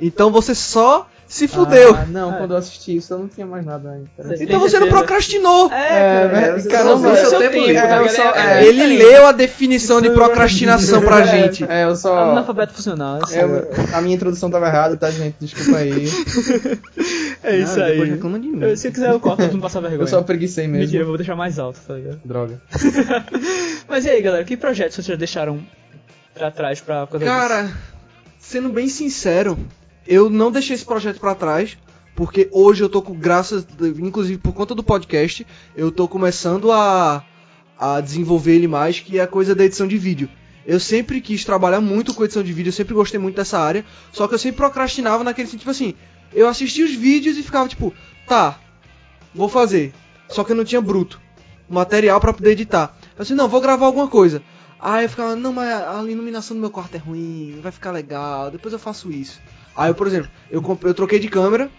Então 0.00 0.30
você 0.30 0.54
só 0.54 1.08
se 1.32 1.48
fudeu. 1.48 1.94
Ah, 1.94 2.04
não, 2.04 2.34
É. 2.34 2.36
quando 2.36 2.50
eu 2.50 2.58
assisti 2.58 2.94
isso, 2.94 3.14
eu 3.14 3.20
não 3.20 3.26
tinha 3.28 3.46
mais 3.46 3.64
nada. 3.64 4.02
Você 4.18 4.44
então 4.44 4.60
você 4.60 4.78
não 4.78 4.88
procrastinou. 4.88 5.72
É, 5.72 5.88
cara. 5.88 6.38
É, 6.38 6.52
você 6.58 6.68
caramba, 6.68 7.16
seu 7.16 7.30
seu 7.30 7.38
tempo 7.38 7.56
só- 8.10 8.34
É, 8.34 8.60
é, 8.62 8.66
Ele 8.66 8.98
leu 8.98 9.26
a 9.26 9.32
definição 9.32 10.02
de 10.02 10.10
procrastinação 10.10 11.00
pra 11.00 11.22
gente. 11.22 11.64
É, 11.66 11.84
eu 11.84 11.96
só. 11.96 12.18
Analfabeto 12.32 12.74
funcional. 12.74 13.18
é 13.30 13.42
eu- 13.42 13.70
a 13.94 14.00
minha 14.02 14.14
introdução 14.14 14.50
tava 14.50 14.66
errada, 14.66 14.94
tá, 14.96 15.10
gente? 15.10 15.36
Desculpa 15.40 15.78
aí. 15.78 16.04
É 17.44 17.56
isso 17.56 17.80
Ah, 17.80 17.86
aí. 17.86 17.98
Reclama 18.10 18.38
de 18.38 18.48
mim. 18.48 18.62
Eu- 18.62 18.76
Se 18.76 18.86
eu 18.88 18.92
quiser, 18.92 19.10
eu 19.10 19.18
corto 19.18 19.38
pra 19.38 19.48
não 19.52 19.58
passar 19.60 19.80
vergonha. 19.80 20.02
Eu 20.02 20.06
só 20.06 20.22
preguicei 20.22 20.68
mesmo. 20.68 20.82
Mentira, 20.84 21.02
eu 21.02 21.06
vou 21.08 21.16
deixar 21.16 21.34
mais 21.34 21.58
alto, 21.58 21.80
tá 21.86 21.94
ligado? 21.94 22.20
Droga. 22.24 22.60
Mas 23.88 24.04
e 24.04 24.10
aí, 24.10 24.22
galera, 24.22 24.44
que 24.44 24.56
projetos 24.56 24.94
vocês 24.94 25.06
já 25.06 25.16
deixaram 25.16 25.58
pra 26.34 26.50
trás 26.52 26.80
pra? 26.80 27.04
Cara, 27.24 27.68
sendo 28.38 28.68
bem 28.68 28.86
sincero, 28.88 29.58
eu 30.06 30.28
não 30.28 30.50
deixei 30.50 30.74
esse 30.74 30.84
projeto 30.84 31.20
pra 31.20 31.34
trás, 31.34 31.76
porque 32.14 32.48
hoje 32.52 32.82
eu 32.82 32.88
tô 32.88 33.00
com 33.00 33.14
graças, 33.14 33.66
inclusive 33.98 34.38
por 34.38 34.52
conta 34.52 34.74
do 34.74 34.82
podcast, 34.82 35.46
eu 35.76 35.90
tô 35.90 36.06
começando 36.06 36.70
a, 36.70 37.24
a 37.78 38.00
desenvolver 38.00 38.54
ele 38.54 38.68
mais, 38.68 39.00
que 39.00 39.18
é 39.18 39.22
a 39.22 39.26
coisa 39.26 39.54
da 39.54 39.64
edição 39.64 39.86
de 39.86 39.96
vídeo. 39.96 40.28
Eu 40.64 40.78
sempre 40.78 41.20
quis 41.20 41.44
trabalhar 41.44 41.80
muito 41.80 42.14
com 42.14 42.24
edição 42.24 42.42
de 42.42 42.52
vídeo, 42.52 42.68
eu 42.68 42.74
sempre 42.74 42.94
gostei 42.94 43.18
muito 43.18 43.36
dessa 43.36 43.58
área, 43.58 43.84
só 44.12 44.28
que 44.28 44.34
eu 44.34 44.38
sempre 44.38 44.58
procrastinava 44.58 45.24
naquele 45.24 45.48
sentido, 45.48 45.60
tipo 45.60 45.70
assim, 45.70 45.94
eu 46.32 46.48
assistia 46.48 46.84
os 46.84 46.94
vídeos 46.94 47.36
e 47.36 47.42
ficava 47.42 47.68
tipo, 47.68 47.92
tá, 48.26 48.58
vou 49.34 49.48
fazer. 49.48 49.92
Só 50.28 50.44
que 50.44 50.52
eu 50.52 50.56
não 50.56 50.64
tinha 50.64 50.80
bruto, 50.80 51.20
material 51.68 52.20
pra 52.20 52.32
poder 52.32 52.52
editar. 52.52 52.96
Eu 53.16 53.22
assim, 53.22 53.34
não, 53.34 53.48
vou 53.48 53.60
gravar 53.60 53.86
alguma 53.86 54.08
coisa. 54.08 54.42
Aí 54.80 55.04
eu 55.04 55.08
ficava, 55.08 55.36
não, 55.36 55.52
mas 55.52 55.68
a 55.68 56.02
iluminação 56.04 56.56
do 56.56 56.60
meu 56.60 56.70
quarto 56.70 56.94
é 56.94 56.98
ruim, 56.98 57.58
vai 57.62 57.70
ficar 57.70 57.90
legal, 57.90 58.50
depois 58.50 58.72
eu 58.72 58.78
faço 58.78 59.10
isso. 59.10 59.40
Aí 59.76 59.90
eu, 59.90 59.94
por 59.94 60.06
exemplo, 60.06 60.30
eu, 60.50 60.60
comprei, 60.62 60.90
eu 60.90 60.94
troquei 60.94 61.18
de 61.18 61.28
câmera, 61.28 61.70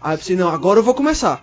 aí 0.00 0.14
eu 0.14 0.18
pensei, 0.18 0.36
não, 0.36 0.48
agora 0.48 0.80
eu 0.80 0.84
vou 0.84 0.94
começar. 0.94 1.42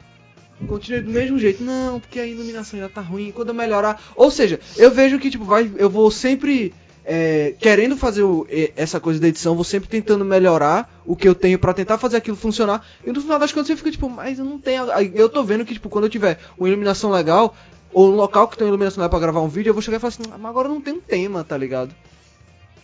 Continuei 0.68 1.02
do 1.02 1.10
mesmo 1.10 1.40
jeito, 1.40 1.64
não, 1.64 2.00
porque 2.00 2.20
a 2.20 2.26
iluminação 2.26 2.80
ainda 2.80 2.92
tá 2.92 3.02
ruim, 3.02 3.32
quando 3.32 3.48
eu 3.50 3.54
melhorar. 3.56 4.00
Ou 4.16 4.30
seja, 4.30 4.60
eu 4.78 4.92
vejo 4.92 5.18
que, 5.18 5.30
tipo, 5.32 5.44
vai, 5.44 5.72
eu 5.78 5.90
vou 5.90 6.12
sempre 6.12 6.72
é, 7.04 7.56
querendo 7.60 7.98
fazer 7.98 8.22
o- 8.22 8.46
essa 8.76 9.00
coisa 9.00 9.20
da 9.20 9.28
edição, 9.28 9.56
vou 9.56 9.64
sempre 9.64 9.90
tentando 9.90 10.24
melhorar 10.24 11.02
o 11.04 11.16
que 11.16 11.28
eu 11.28 11.34
tenho 11.34 11.58
pra 11.58 11.74
tentar 11.74 11.98
fazer 11.98 12.18
aquilo 12.18 12.38
funcionar. 12.38 12.86
E 13.04 13.12
no 13.12 13.20
final 13.20 13.40
das 13.40 13.52
contas 13.52 13.72
eu 13.72 13.78
fico 13.78 13.90
tipo, 13.90 14.08
mas 14.08 14.38
eu 14.38 14.46
não 14.46 14.60
tenho. 14.60 14.84
Eu 15.16 15.28
tô 15.28 15.44
vendo 15.44 15.66
que, 15.66 15.74
tipo, 15.74 15.90
quando 15.90 16.06
eu 16.06 16.10
tiver 16.12 16.38
uma 16.56 16.68
iluminação 16.68 17.10
legal, 17.10 17.56
ou 17.92 18.12
um 18.12 18.16
local 18.16 18.48
que 18.48 18.56
tem 18.56 18.68
iluminação 18.68 19.02
legal 19.02 19.10
pra 19.10 19.20
gravar 19.20 19.42
um 19.42 19.48
vídeo, 19.50 19.72
eu 19.72 19.74
vou 19.74 19.82
chegar 19.82 19.98
e 19.98 20.00
falar 20.00 20.10
assim, 20.10 20.24
"Ah, 20.32 20.38
mas 20.38 20.50
agora 20.52 20.70
não 20.70 20.80
tem 20.80 20.94
um 20.94 21.02
tema, 21.02 21.44
tá 21.44 21.58
ligado? 21.58 21.90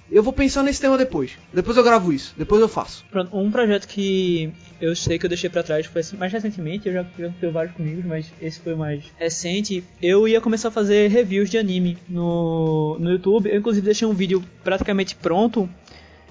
Eu 0.10 0.24
vou 0.24 0.32
pensar 0.32 0.64
nesse 0.64 0.80
tema 0.80 0.98
depois. 0.98 1.32
Depois 1.54 1.76
eu 1.76 1.84
gravo 1.84 2.14
isso, 2.14 2.34
depois 2.38 2.62
eu 2.62 2.68
faço. 2.70 3.06
Pronto, 3.12 3.38
um 3.38 3.52
projeto 3.52 3.88
que 3.88 4.52
eu 4.80 4.96
sei 4.96 5.20
que 5.20 5.26
eu 5.26 5.30
deixei 5.30 5.50
pra 5.50 5.64
trás 5.64 5.86
foi 5.86 6.02
assim, 6.02 6.16
mais 6.16 6.32
recentemente, 6.32 6.88
eu 6.88 6.94
já, 6.94 7.04
fiz 7.04 7.52
vários 7.52 7.76
comigo, 7.76 8.04
mas 8.08 8.26
esse 8.42 8.60
foi 8.60 8.76
mais 8.76 9.04
recente. 9.18 9.84
Eu 10.02 10.28
ia 10.28 10.40
começar 10.40 10.70
a 10.70 10.72
fazer 10.72 11.10
reviews 11.10 11.50
de 11.50 11.58
anime 11.58 11.98
no, 12.08 12.98
no 13.00 13.12
YouTube. 13.12 13.50
Eu 13.50 13.60
inclusive 13.60 13.86
deixei 13.86 14.08
um 14.08 14.14
vídeo 14.14 14.44
praticamente 14.64 15.16
pronto, 15.16 15.70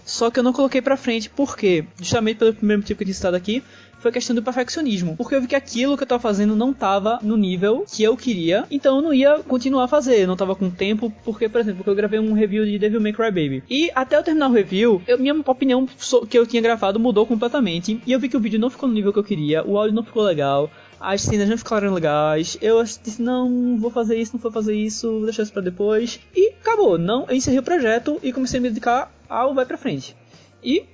só 0.07 0.31
que 0.31 0.39
eu 0.39 0.45
não 0.45 0.53
coloquei 0.53 0.81
pra 0.81 0.97
frente, 0.97 1.29
por 1.29 1.57
quê? 1.57 1.85
Justamente 1.99 2.39
pelo 2.39 2.55
primeiro 2.55 2.81
motivo 2.81 2.97
que 2.97 3.03
eu 3.03 3.07
tinha 3.07 3.15
citado 3.15 3.37
aqui, 3.37 3.63
foi 3.99 4.11
a 4.11 4.15
questão 4.15 4.35
do 4.37 4.43
perfeccionismo. 4.43 5.17
Porque 5.17 5.35
eu 5.35 5.41
vi 5.41 5.47
que 5.49 5.57
aquilo 5.57 5.97
que 5.97 6.03
eu 6.03 6.07
tava 6.07 6.21
fazendo 6.23 6.55
não 6.55 6.73
tava 6.73 7.19
no 7.23 7.37
nível 7.37 7.85
que 7.91 8.03
eu 8.03 8.17
queria, 8.17 8.65
então 8.71 8.97
eu 8.97 9.03
não 9.03 9.13
ia 9.15 9.39
continuar 9.41 9.85
a 9.85 9.89
fazer. 9.89 10.21
Eu 10.21 10.27
não 10.29 10.37
tava 10.37 10.55
com 10.55 10.71
tempo, 10.71 11.13
porque, 11.25 11.49
por 11.49 11.61
exemplo, 11.61 11.79
porque 11.79 11.91
eu 11.91 11.95
gravei 11.95 12.19
um 12.19 12.33
review 12.33 12.65
de 12.65 12.79
Devil 12.79 13.01
May 13.01 13.13
Cry 13.13 13.27
Baby. 13.31 13.63
E 13.69 13.91
até 13.95 14.17
eu 14.17 14.23
terminar 14.23 14.49
o 14.49 14.53
review, 14.53 15.03
eu- 15.07 15.19
minha 15.19 15.35
opinião 15.35 15.87
que 16.29 16.39
eu 16.39 16.47
tinha 16.47 16.63
gravado 16.63 17.01
mudou 17.01 17.27
completamente. 17.27 18.01
E 18.07 18.13
eu 18.13 18.21
vi 18.21 18.29
que 18.29 18.37
o 18.37 18.41
vídeo 18.41 18.59
não 18.61 18.71
ficou 18.71 18.89
no 18.89 18.95
nível 18.95 19.13
que 19.13 19.19
eu 19.19 19.25
queria, 19.25 19.65
o 19.67 19.77
áudio 19.79 19.95
não 19.95 20.05
ficou 20.05 20.23
legal. 20.23 20.71
As 21.01 21.21
cenas 21.23 21.49
não 21.49 21.59
ficaram 21.59 21.93
legais. 21.93 22.57
Eu 22.63 22.83
disse, 22.83 23.21
não, 23.21 23.77
vou 23.79 23.91
fazer 23.91 24.17
isso, 24.19 24.33
não 24.35 24.41
vou 24.41 24.51
fazer 24.51 24.75
isso, 24.75 25.11
vou 25.11 25.25
deixar 25.25 25.43
isso 25.43 25.53
pra 25.53 25.61
depois. 25.63 26.21
E 26.35 26.51
acabou. 26.61 26.97
Não, 26.97 27.27
eu 27.29 27.35
encerrei 27.37 27.59
o 27.59 27.63
projeto 27.63 28.19
e 28.23 28.33
comecei 28.33 28.59
a 28.59 28.63
me 28.63 28.69
dedicar 28.69 29.13
ao 29.29 29.53
vai 29.55 29.67
pra 29.67 29.77
frente. 29.77 30.17
E 30.65 30.85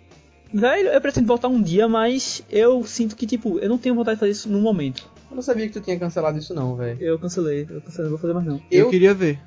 Velho, 0.52 0.88
eu 0.88 1.00
pretendo 1.00 1.26
voltar 1.26 1.48
um 1.48 1.62
dia, 1.62 1.88
mas 1.88 2.42
eu 2.50 2.84
sinto 2.84 3.16
que, 3.16 3.26
tipo, 3.26 3.58
eu 3.58 3.68
não 3.68 3.78
tenho 3.78 3.94
vontade 3.94 4.16
de 4.16 4.20
fazer 4.20 4.32
isso 4.32 4.48
no 4.50 4.60
momento. 4.60 5.08
Eu 5.30 5.36
não 5.36 5.42
sabia 5.42 5.66
que 5.66 5.72
tu 5.72 5.80
tinha 5.80 5.98
cancelado 5.98 6.38
isso, 6.38 6.52
não, 6.54 6.76
velho. 6.76 6.98
Eu 7.00 7.18
cancelei, 7.18 7.66
eu 7.70 7.80
cancelei, 7.80 8.02
não 8.04 8.10
vou 8.10 8.18
fazer 8.18 8.34
mais 8.34 8.46
não. 8.46 8.60
Eu, 8.70 8.80
Eu- 8.84 8.90
queria 8.90 9.14
ver 9.14 9.38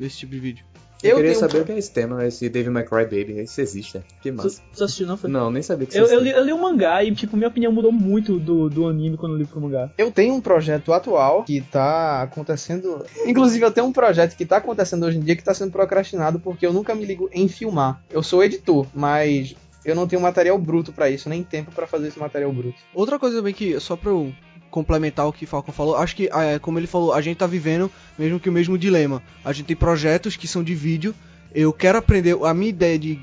esse 0.00 0.16
tipo 0.18 0.32
de 0.32 0.40
vídeo. 0.40 0.64
Eu, 1.02 1.10
Eu 1.10 1.16
queria 1.16 1.30
tenho- 1.32 1.40
saber 1.40 1.60
o 1.60 1.64
que 1.66 1.72
é 1.72 1.78
esse 1.78 1.90
tema, 1.92 2.24
esse 2.24 2.48
May 2.70 2.82
Cry 2.82 3.04
Baby. 3.04 3.42
Isso 3.42 3.60
existe, 3.60 3.98
né? 3.98 4.04
Que 4.22 4.32
massa. 4.32 4.62
tu 4.74 4.84
assistiu, 4.84 5.06
não 5.06 5.18
foi? 5.18 5.28
Não, 5.28 5.50
nem 5.50 5.62
sabia 5.62 5.86
que 5.86 5.94
Eu, 5.98 6.04
eu, 6.06 6.18
li, 6.18 6.30
existia. 6.30 6.36
eu 6.38 6.44
li 6.46 6.52
o 6.54 6.58
mangá 6.62 7.04
e, 7.04 7.14
tipo, 7.14 7.36
minha 7.36 7.48
opinião 7.48 7.70
mudou 7.70 7.92
muito 7.92 8.38
do, 8.40 8.70
do 8.70 8.88
anime 8.88 9.18
quando 9.18 9.32
eu 9.32 9.38
li 9.38 9.44
pro 9.44 9.60
mangá. 9.60 9.90
Eu 9.98 10.10
tenho 10.10 10.32
um 10.32 10.40
projeto 10.40 10.94
atual 10.94 11.44
que 11.44 11.60
tá 11.60 12.22
acontecendo. 12.22 13.04
Inclusive, 13.26 13.62
eu 13.62 13.70
tenho 13.70 13.86
um 13.86 13.92
projeto 13.92 14.34
que 14.34 14.46
tá 14.46 14.56
acontecendo 14.56 15.04
hoje 15.04 15.18
em 15.18 15.20
dia 15.20 15.36
que 15.36 15.44
tá 15.44 15.52
sendo 15.52 15.70
procrastinado 15.72 16.40
porque 16.40 16.64
eu 16.66 16.72
nunca 16.72 16.94
me 16.94 17.04
ligo 17.04 17.28
em 17.34 17.48
filmar. 17.48 18.02
Eu 18.10 18.22
sou 18.22 18.42
editor, 18.42 18.86
mas 18.94 19.54
eu 19.84 19.94
não 19.94 20.06
tenho 20.06 20.22
material 20.22 20.58
bruto 20.58 20.92
pra 20.92 21.10
isso, 21.10 21.28
nem 21.28 21.42
tempo 21.42 21.70
pra 21.72 21.86
fazer 21.86 22.08
esse 22.08 22.18
material 22.18 22.52
bruto. 22.52 22.78
Outra 22.94 23.18
coisa 23.18 23.36
também 23.36 23.52
que, 23.52 23.78
só 23.80 23.96
pra 23.96 24.10
eu 24.10 24.32
complementar 24.70 25.26
o 25.28 25.32
que 25.32 25.46
Falcon 25.46 25.70
falou, 25.70 25.96
acho 25.96 26.16
que, 26.16 26.28
é, 26.32 26.58
como 26.58 26.78
ele 26.78 26.86
falou, 26.86 27.12
a 27.12 27.20
gente 27.20 27.36
tá 27.36 27.46
vivendo 27.46 27.90
mesmo 28.18 28.40
que 28.40 28.48
o 28.48 28.52
mesmo 28.52 28.76
dilema. 28.76 29.22
A 29.44 29.52
gente 29.52 29.66
tem 29.66 29.76
projetos 29.76 30.36
que 30.36 30.48
são 30.48 30.64
de 30.64 30.74
vídeo, 30.74 31.14
eu 31.54 31.72
quero 31.72 31.98
aprender, 31.98 32.36
a 32.44 32.52
minha 32.52 32.70
ideia 32.70 32.98
de 32.98 33.20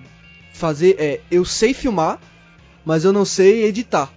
fazer 0.53 0.95
é, 0.97 1.19
eu 1.29 1.43
sei 1.43 1.73
filmar, 1.73 2.19
mas 2.85 3.03
eu 3.03 3.11
não 3.11 3.25
sei 3.25 3.65
editar. 3.65 4.11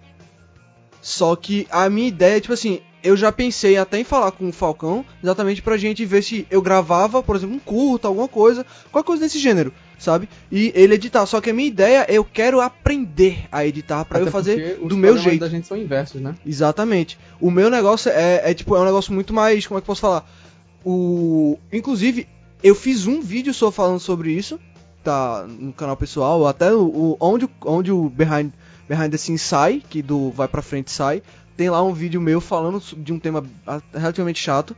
Só 1.01 1.35
que 1.37 1.67
a 1.71 1.91
minha 1.91 2.09
ideia, 2.09 2.41
tipo 2.41 2.55
assim, 2.55 2.81
eu 3.05 3.17
já 3.17 3.31
pensei 3.31 3.77
até 3.77 3.99
em 4.01 4.05
falar 4.05 4.33
com 4.33 4.49
o 4.49 4.53
Falcão, 4.53 5.05
exatamente 5.23 5.61
pra 5.63 5.77
gente 5.77 6.05
ver 6.05 6.23
se 6.23 6.47
eu 6.51 6.61
gravava, 6.63 7.23
por 7.23 7.37
exemplo, 7.37 7.55
um 7.55 7.59
curto, 7.61 8.09
alguma 8.09 8.27
coisa, 8.27 8.65
qualquer 8.91 9.07
coisa 9.07 9.23
desse 9.25 9.39
gênero, 9.39 9.73
sabe? 9.99 10.29
E 10.51 10.73
ele 10.75 10.95
editar. 10.95 11.25
Só 11.27 11.41
que 11.41 11.51
a 11.51 11.55
minha 11.55 11.69
ideia, 11.69 12.07
eu 12.09 12.25
quero 12.25 12.61
aprender 12.61 13.47
a 13.53 13.65
editar 13.65 14.05
pra 14.07 14.19
Até 14.19 14.29
eu 14.29 14.33
fazer 14.33 14.79
do 14.83 14.97
meu 14.97 15.17
jeito. 15.19 15.41
da 15.41 15.49
gente 15.49 15.67
são 15.67 15.77
inversos, 15.77 16.21
né? 16.21 16.35
Exatamente. 16.47 17.19
O 17.41 17.51
meu 17.51 17.69
negócio 17.71 18.11
é, 18.11 18.51
é 18.51 18.55
tipo, 18.55 18.75
é 18.75 18.81
um 18.81 18.85
negócio 18.85 19.13
muito 19.13 19.33
mais, 19.35 19.67
como 19.67 19.79
é 19.79 19.81
que 19.81 19.85
eu 19.85 19.87
posso 19.87 20.01
falar? 20.01 20.29
O, 20.85 21.59
inclusive, 21.73 22.27
eu 22.63 22.75
fiz 22.75 23.07
um 23.07 23.21
vídeo 23.21 23.55
só 23.55 23.71
falando 23.71 24.01
sobre 24.01 24.33
isso, 24.33 24.59
tá 25.03 25.47
no 25.47 25.73
canal 25.73 25.97
pessoal, 25.97 26.47
até 26.47 26.73
o, 26.73 26.83
o- 26.85 27.17
onde, 27.21 27.49
onde 27.65 27.93
o 27.93 28.09
Behind, 28.09 28.51
Behind 28.89 29.11
the 29.11 29.17
Scenes 29.17 29.43
sai, 29.43 29.83
que 29.89 30.03
do 30.03 30.31
Vai 30.31 30.49
Pra 30.49 30.63
Frente 30.63 30.91
sai, 30.91 31.23
tem 31.57 31.71
lá 31.71 31.83
um 31.83 31.93
vídeo 31.93 32.21
meu 32.21 32.41
falando 32.41 32.83
de 32.97 33.13
um 33.13 33.19
tema 33.19 33.45
relativamente 33.93 34.41
chato, 34.41 34.77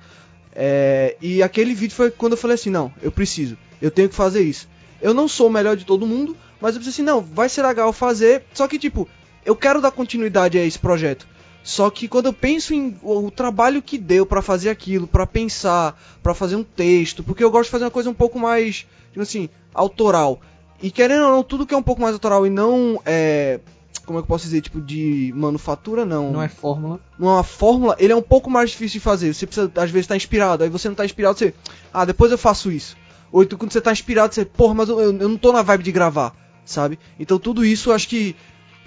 é, 0.54 1.16
e 1.20 1.42
aquele 1.42 1.74
vídeo 1.74 1.94
foi 1.94 2.10
quando 2.10 2.32
eu 2.32 2.38
falei 2.38 2.54
assim, 2.54 2.70
não, 2.70 2.92
eu 3.02 3.12
preciso, 3.12 3.56
eu 3.80 3.90
tenho 3.90 4.08
que 4.08 4.14
fazer 4.14 4.42
isso. 4.42 4.68
Eu 5.00 5.12
não 5.12 5.28
sou 5.28 5.48
o 5.48 5.52
melhor 5.52 5.76
de 5.76 5.84
todo 5.84 6.06
mundo, 6.06 6.36
mas 6.60 6.74
eu 6.74 6.80
pensei 6.80 6.90
assim, 6.90 7.02
não, 7.02 7.20
vai 7.20 7.48
ser 7.48 7.62
legal 7.62 7.92
fazer, 7.92 8.44
só 8.54 8.66
que 8.66 8.78
tipo, 8.78 9.08
eu 9.44 9.54
quero 9.54 9.80
dar 9.80 9.90
continuidade 9.90 10.58
a 10.58 10.64
esse 10.64 10.78
projeto. 10.78 11.26
Só 11.62 11.90
que 11.90 12.06
quando 12.06 12.26
eu 12.26 12.32
penso 12.32 12.72
em 12.72 12.96
o, 13.02 13.26
o 13.26 13.30
trabalho 13.30 13.82
que 13.82 13.98
deu 13.98 14.24
pra 14.24 14.40
fazer 14.40 14.70
aquilo, 14.70 15.06
pra 15.06 15.26
pensar, 15.26 16.00
pra 16.22 16.32
fazer 16.32 16.54
um 16.54 16.62
texto, 16.62 17.24
porque 17.24 17.42
eu 17.42 17.50
gosto 17.50 17.64
de 17.64 17.72
fazer 17.72 17.84
uma 17.84 17.90
coisa 17.90 18.08
um 18.08 18.14
pouco 18.14 18.38
mais, 18.38 18.86
tipo 19.10 19.20
assim, 19.20 19.48
autoral. 19.74 20.40
E 20.80 20.92
querendo 20.92 21.24
ou 21.24 21.30
não, 21.32 21.42
tudo 21.42 21.66
que 21.66 21.74
é 21.74 21.76
um 21.76 21.82
pouco 21.82 22.00
mais 22.00 22.14
autoral 22.14 22.46
e 22.46 22.50
não 22.50 23.02
é, 23.04 23.58
como 24.06 24.18
é 24.18 24.22
que 24.22 24.24
eu 24.24 24.28
posso 24.28 24.44
dizer, 24.44 24.60
tipo 24.60 24.80
de 24.80 25.32
manufatura 25.34 26.06
não. 26.06 26.32
Não 26.32 26.42
é 26.42 26.48
fórmula. 26.48 27.00
Não 27.18 27.28
é 27.28 27.32
uma 27.32 27.44
fórmula, 27.44 27.96
ele 27.98 28.12
é 28.12 28.16
um 28.16 28.22
pouco 28.22 28.48
mais 28.48 28.70
difícil 28.70 29.00
de 29.00 29.04
fazer. 29.04 29.34
Você 29.34 29.46
precisa 29.46 29.70
às 29.74 29.90
vezes 29.90 30.04
estar 30.04 30.16
inspirado, 30.16 30.62
aí 30.62 30.70
você 30.70 30.88
não 30.88 30.94
tá 30.94 31.04
inspirado, 31.04 31.36
você, 31.36 31.52
ah, 31.92 32.04
depois 32.04 32.30
eu 32.30 32.38
faço 32.38 32.70
isso. 32.70 32.96
Ou 33.32 33.42
então 33.42 33.58
quando 33.58 33.72
você 33.72 33.80
tá 33.80 33.90
inspirado, 33.90 34.32
você, 34.32 34.44
porra, 34.44 34.74
mas 34.74 34.88
eu, 34.88 35.00
eu 35.00 35.12
não 35.12 35.36
tô 35.36 35.52
na 35.52 35.60
vibe 35.60 35.82
de 35.82 35.92
gravar, 35.92 36.34
sabe? 36.64 36.98
Então 37.18 37.38
tudo 37.38 37.64
isso 37.64 37.90
eu 37.90 37.94
acho 37.94 38.08
que 38.08 38.36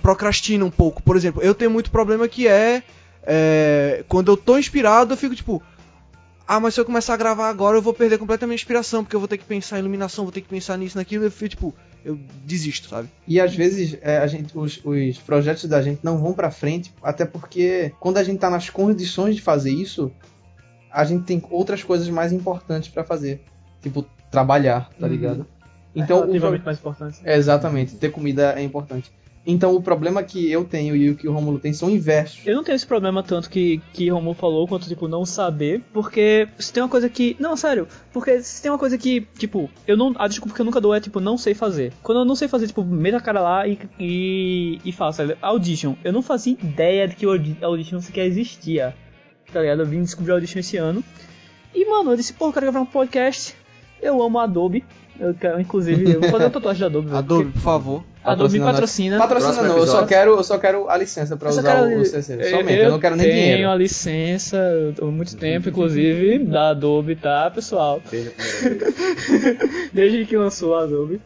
procrastina 0.01 0.63
um 0.63 0.71
pouco. 0.71 1.03
Por 1.03 1.17
exemplo, 1.17 1.41
eu 1.43 1.53
tenho 1.53 1.69
muito 1.69 1.91
problema 1.91 2.27
que 2.27 2.47
é, 2.47 2.82
é, 3.23 4.03
quando 4.08 4.32
eu 4.32 4.38
tô 4.38 4.58
inspirado, 4.58 5.13
eu 5.13 5.17
fico 5.17 5.36
tipo, 5.36 5.62
ah, 6.47 6.60
mas 6.60 6.73
se 6.73 6.79
eu 6.79 6.86
começar 6.86 7.13
a 7.13 7.17
gravar 7.17 7.49
agora, 7.49 7.77
eu 7.77 7.82
vou 7.82 7.93
perder 7.93 8.17
completamente 8.17 8.60
a 8.60 8.62
inspiração, 8.62 9.03
porque 9.03 9.15
eu 9.15 9.19
vou 9.19 9.27
ter 9.27 9.38
que 9.38 9.45
pensar 9.45 9.77
em 9.77 9.82
iluminação, 9.82 10.23
vou 10.23 10.32
ter 10.32 10.41
que 10.41 10.47
pensar 10.47 10.77
nisso, 10.77 10.97
naquilo, 10.97 11.25
eu 11.25 11.32
fico 11.32 11.49
tipo, 11.49 11.75
eu 12.03 12.17
desisto, 12.45 12.88
sabe? 12.89 13.09
E 13.27 13.39
às 13.39 13.55
vezes 13.55 13.97
é, 14.01 14.17
a 14.17 14.27
gente, 14.27 14.57
os, 14.57 14.79
os 14.83 15.17
projetos 15.19 15.65
da 15.65 15.81
gente 15.81 15.99
não 16.03 16.17
vão 16.17 16.33
pra 16.33 16.49
frente, 16.51 16.93
até 17.03 17.25
porque 17.25 17.93
quando 17.99 18.17
a 18.17 18.23
gente 18.23 18.39
tá 18.39 18.49
nas 18.49 18.69
condições 18.69 19.35
de 19.35 19.41
fazer 19.41 19.71
isso, 19.71 20.12
a 20.91 21.03
gente 21.03 21.23
tem 21.25 21.41
outras 21.49 21.83
coisas 21.83 22.07
mais 22.09 22.31
importantes 22.31 22.89
pra 22.89 23.03
fazer. 23.03 23.41
Tipo, 23.81 24.05
trabalhar, 24.31 24.89
tá 24.99 25.05
Uhum. 25.05 25.12
ligado? 25.12 25.47
Então, 25.95 26.19
o, 26.19 26.25
relativamente 26.27 26.65
mais 26.65 26.77
importante. 26.77 27.19
é, 27.23 27.35
exatamente, 27.35 27.95
ter 27.95 28.12
comida 28.12 28.53
é 28.57 28.62
importante. 28.63 29.12
Então, 29.51 29.75
o 29.75 29.81
problema 29.81 30.21
que 30.23 30.51
eu 30.51 30.63
tenho 30.63 30.95
e 30.95 31.09
o 31.09 31.15
que 31.15 31.27
o 31.27 31.33
Romulo 31.33 31.59
tem 31.59 31.73
são 31.73 31.89
inversos. 31.89 32.45
Eu 32.45 32.55
não 32.55 32.63
tenho 32.63 32.75
esse 32.75 32.85
problema 32.85 33.23
tanto 33.23 33.49
que, 33.49 33.81
que 33.93 34.09
Romulo 34.09 34.35
falou, 34.35 34.67
quanto, 34.67 34.88
tipo, 34.88 35.07
não 35.07 35.25
saber, 35.25 35.81
porque 35.93 36.47
se 36.57 36.71
tem 36.71 36.83
uma 36.83 36.89
coisa 36.89 37.09
que... 37.09 37.35
Não, 37.39 37.57
sério, 37.57 37.88
porque 38.13 38.41
se 38.41 38.62
tem 38.62 38.71
uma 38.71 38.77
coisa 38.77 38.97
que, 38.97 39.21
tipo, 39.38 39.69
eu 39.88 39.97
não... 39.97 40.13
A 40.17 40.27
desculpa 40.27 40.53
que 40.55 40.62
eu 40.62 40.65
nunca 40.65 40.79
dou 40.79 40.93
é, 40.93 40.99
tipo, 40.99 41.19
não 41.19 41.38
sei 41.38 41.53
fazer. 41.53 41.93
Quando 42.03 42.19
eu 42.19 42.25
não 42.25 42.35
sei 42.35 42.47
fazer, 42.47 42.67
tipo, 42.67 42.83
meto 42.83 43.15
a 43.15 43.21
cara 43.21 43.41
lá 43.41 43.67
e, 43.67 43.79
e, 43.99 44.79
e 44.85 44.91
faço. 44.91 45.21
Audition. 45.41 45.95
Eu 46.03 46.13
não 46.13 46.21
fazia 46.21 46.53
ideia 46.53 47.07
de 47.07 47.15
que 47.15 47.25
o 47.25 47.31
Audi- 47.31 47.57
Audition 47.62 47.99
sequer 48.01 48.25
existia, 48.25 48.95
tá 49.51 49.62
ligado? 49.62 49.81
Eu 49.81 49.85
vim 49.85 50.01
descobrir 50.03 50.31
Audition 50.33 50.59
esse 50.59 50.77
ano. 50.77 51.03
E, 51.73 51.85
mano, 51.89 52.12
eu 52.12 52.15
disse, 52.15 52.33
pô, 52.33 52.47
eu 52.47 52.53
quero 52.53 52.65
gravar 52.65 52.81
um 52.81 52.85
podcast. 52.85 53.55
Eu 54.01 54.21
amo 54.23 54.39
Adobe. 54.39 54.83
Eu 55.19 55.34
quero, 55.34 55.60
inclusive, 55.60 56.13
eu 56.13 56.21
vou 56.21 56.29
fazer 56.29 56.45
uma 56.45 56.49
tatuagem 56.49 56.79
da 56.82 56.86
Adobe. 56.88 57.10
Adobe, 57.15 57.43
porque 57.45 57.60
por 57.60 57.62
favor. 57.63 58.03
Adobe 58.23 58.60
me 58.60 58.65
patrocina. 58.65 59.17
Patrocina 59.17 59.53
Próximo 59.53 59.73
não, 59.73 59.77
eu 59.79 59.88
só 59.88 60.05
quero, 60.05 60.32
eu 60.32 60.43
só 60.43 60.58
quero 60.58 60.89
a 60.89 60.97
licença 60.97 61.36
pra 61.36 61.49
Eu 61.49 61.51
usar 61.53 61.63
quero- 61.63 61.99
o 62.01 62.05
CC. 62.05 62.43
Somente, 62.49 62.79
eu, 62.79 62.91
não 62.91 62.99
quero 62.99 63.15
nem 63.17 63.25
tenho 63.27 63.38
dinheiro. 63.41 63.69
a 63.69 63.75
licença 63.75 64.58
há 65.01 65.05
muito 65.05 65.36
tempo, 65.36 65.67
inclusive, 65.69 66.39
da 66.39 66.69
Adobe, 66.69 67.15
tá, 67.15 67.51
pessoal? 67.51 68.01
Desde 69.93 70.25
que 70.25 70.38
lançou 70.38 70.75
a 70.75 70.84
Adobe. 70.84 71.19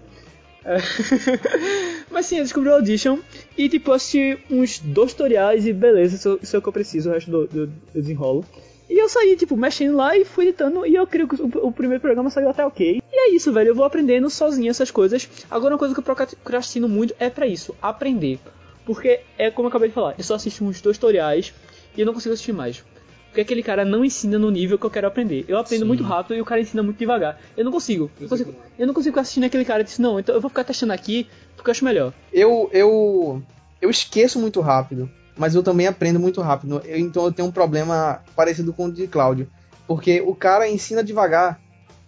Mas 2.09 2.25
sim, 2.25 2.37
eu 2.37 2.43
descobri 2.43 2.69
o 2.69 2.73
Audition 2.75 3.17
e 3.57 3.67
tipo, 3.67 3.91
eu 3.91 3.95
assisti 3.95 4.37
uns 4.49 4.79
dois 4.79 5.11
tutoriais 5.11 5.67
e 5.67 5.73
beleza, 5.73 6.15
isso, 6.15 6.39
isso 6.41 6.55
é 6.55 6.59
o 6.59 6.61
que 6.61 6.69
eu 6.69 6.73
preciso, 6.73 7.09
o 7.09 7.13
resto 7.13 7.29
do, 7.29 7.47
do- 7.47 7.71
eu 7.93 8.01
desenrolo. 8.01 8.45
E 8.89 8.97
eu 9.01 9.09
saí, 9.09 9.35
tipo, 9.35 9.57
mexendo 9.57 9.95
lá 9.97 10.15
e 10.17 10.23
fui 10.23 10.45
editando 10.47 10.85
e 10.85 10.95
eu 10.95 11.05
creio 11.07 11.27
que 11.27 11.35
o, 11.41 11.67
o 11.67 11.71
primeiro 11.71 11.99
programa 12.01 12.29
saiu 12.29 12.49
até 12.49 12.65
ok. 12.65 13.01
E 13.25 13.31
é 13.31 13.35
isso, 13.35 13.51
velho, 13.53 13.69
eu 13.69 13.75
vou 13.75 13.85
aprendendo 13.85 14.29
sozinho 14.29 14.69
essas 14.69 14.91
coisas. 14.91 15.29
Agora 15.49 15.73
uma 15.73 15.79
coisa 15.79 15.93
que 15.93 15.99
eu 15.99 16.03
procrastino 16.03 16.87
muito 16.89 17.13
é 17.19 17.29
pra 17.29 17.47
isso, 17.47 17.75
aprender. 17.81 18.39
Porque 18.85 19.21
é 19.37 19.49
como 19.49 19.67
eu 19.67 19.69
acabei 19.69 19.87
de 19.89 19.95
falar, 19.95 20.15
eu 20.17 20.23
só 20.23 20.35
assisti 20.35 20.63
uns 20.63 20.81
tutoriais 20.81 21.53
e 21.95 22.01
eu 22.01 22.05
não 22.05 22.13
consigo 22.13 22.33
assistir 22.33 22.51
mais. 22.53 22.83
Porque 23.27 23.41
aquele 23.41 23.63
cara 23.63 23.83
não 23.83 24.03
ensina 24.05 24.37
no 24.37 24.51
nível 24.51 24.77
que 24.77 24.85
eu 24.85 24.91
quero 24.91 25.07
aprender. 25.07 25.45
Eu 25.47 25.57
aprendo 25.57 25.85
muito 25.85 26.03
rápido 26.03 26.35
e 26.35 26.41
o 26.41 26.45
cara 26.45 26.61
ensina 26.61 26.83
muito 26.83 26.97
devagar. 26.99 27.39
Eu 27.57 27.65
não 27.65 27.71
consigo. 27.71 28.11
Eu, 28.19 28.27
consigo, 28.29 28.53
eu 28.77 28.85
não 28.85 28.93
consigo 28.93 29.19
assistindo 29.19 29.45
aquele 29.45 29.65
cara 29.65 29.81
e 29.81 29.83
disse, 29.85 30.01
não, 30.01 30.19
então 30.19 30.35
eu 30.35 30.41
vou 30.41 30.49
ficar 30.49 30.63
testando 30.63 30.93
aqui 30.93 31.27
porque 31.55 31.69
eu 31.69 31.71
acho 31.71 31.83
melhor. 31.85 32.13
Eu, 32.31 32.69
eu, 32.71 33.41
eu 33.81 33.89
esqueço 33.89 34.37
muito 34.37 34.59
rápido, 34.61 35.09
mas 35.35 35.55
eu 35.55 35.63
também 35.63 35.87
aprendo 35.87 36.19
muito 36.19 36.41
rápido. 36.41 36.79
Eu- 36.85 36.99
então 36.99 37.25
eu 37.25 37.31
tenho 37.31 37.47
um 37.47 37.51
problema 37.51 38.21
parecido 38.35 38.71
com 38.73 38.85
o 38.85 38.91
de 38.91 39.07
Cláudio. 39.07 39.47
Porque 39.87 40.21
o 40.21 40.35
cara 40.35 40.69
ensina 40.69 41.03
devagar 41.03 41.59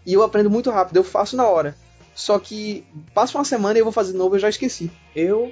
e 0.06 0.14
eu 0.14 0.24
aprendo 0.24 0.50
muito 0.50 0.70
rápido, 0.70 0.98
eu 0.98 1.04
faço 1.04 1.36
na 1.36 1.48
hora. 1.48 1.76
Só 2.14 2.40
que 2.40 2.86
passa 3.14 3.38
uma 3.38 3.44
semana 3.44 3.78
e 3.78 3.82
eu 3.82 3.86
vou 3.86 3.92
fazer 3.92 4.14
de 4.14 4.18
novo 4.18 4.36
e 4.36 4.38
eu 4.38 4.40
já 4.42 4.50
esqueci. 4.50 4.90
Eu, 5.16 5.52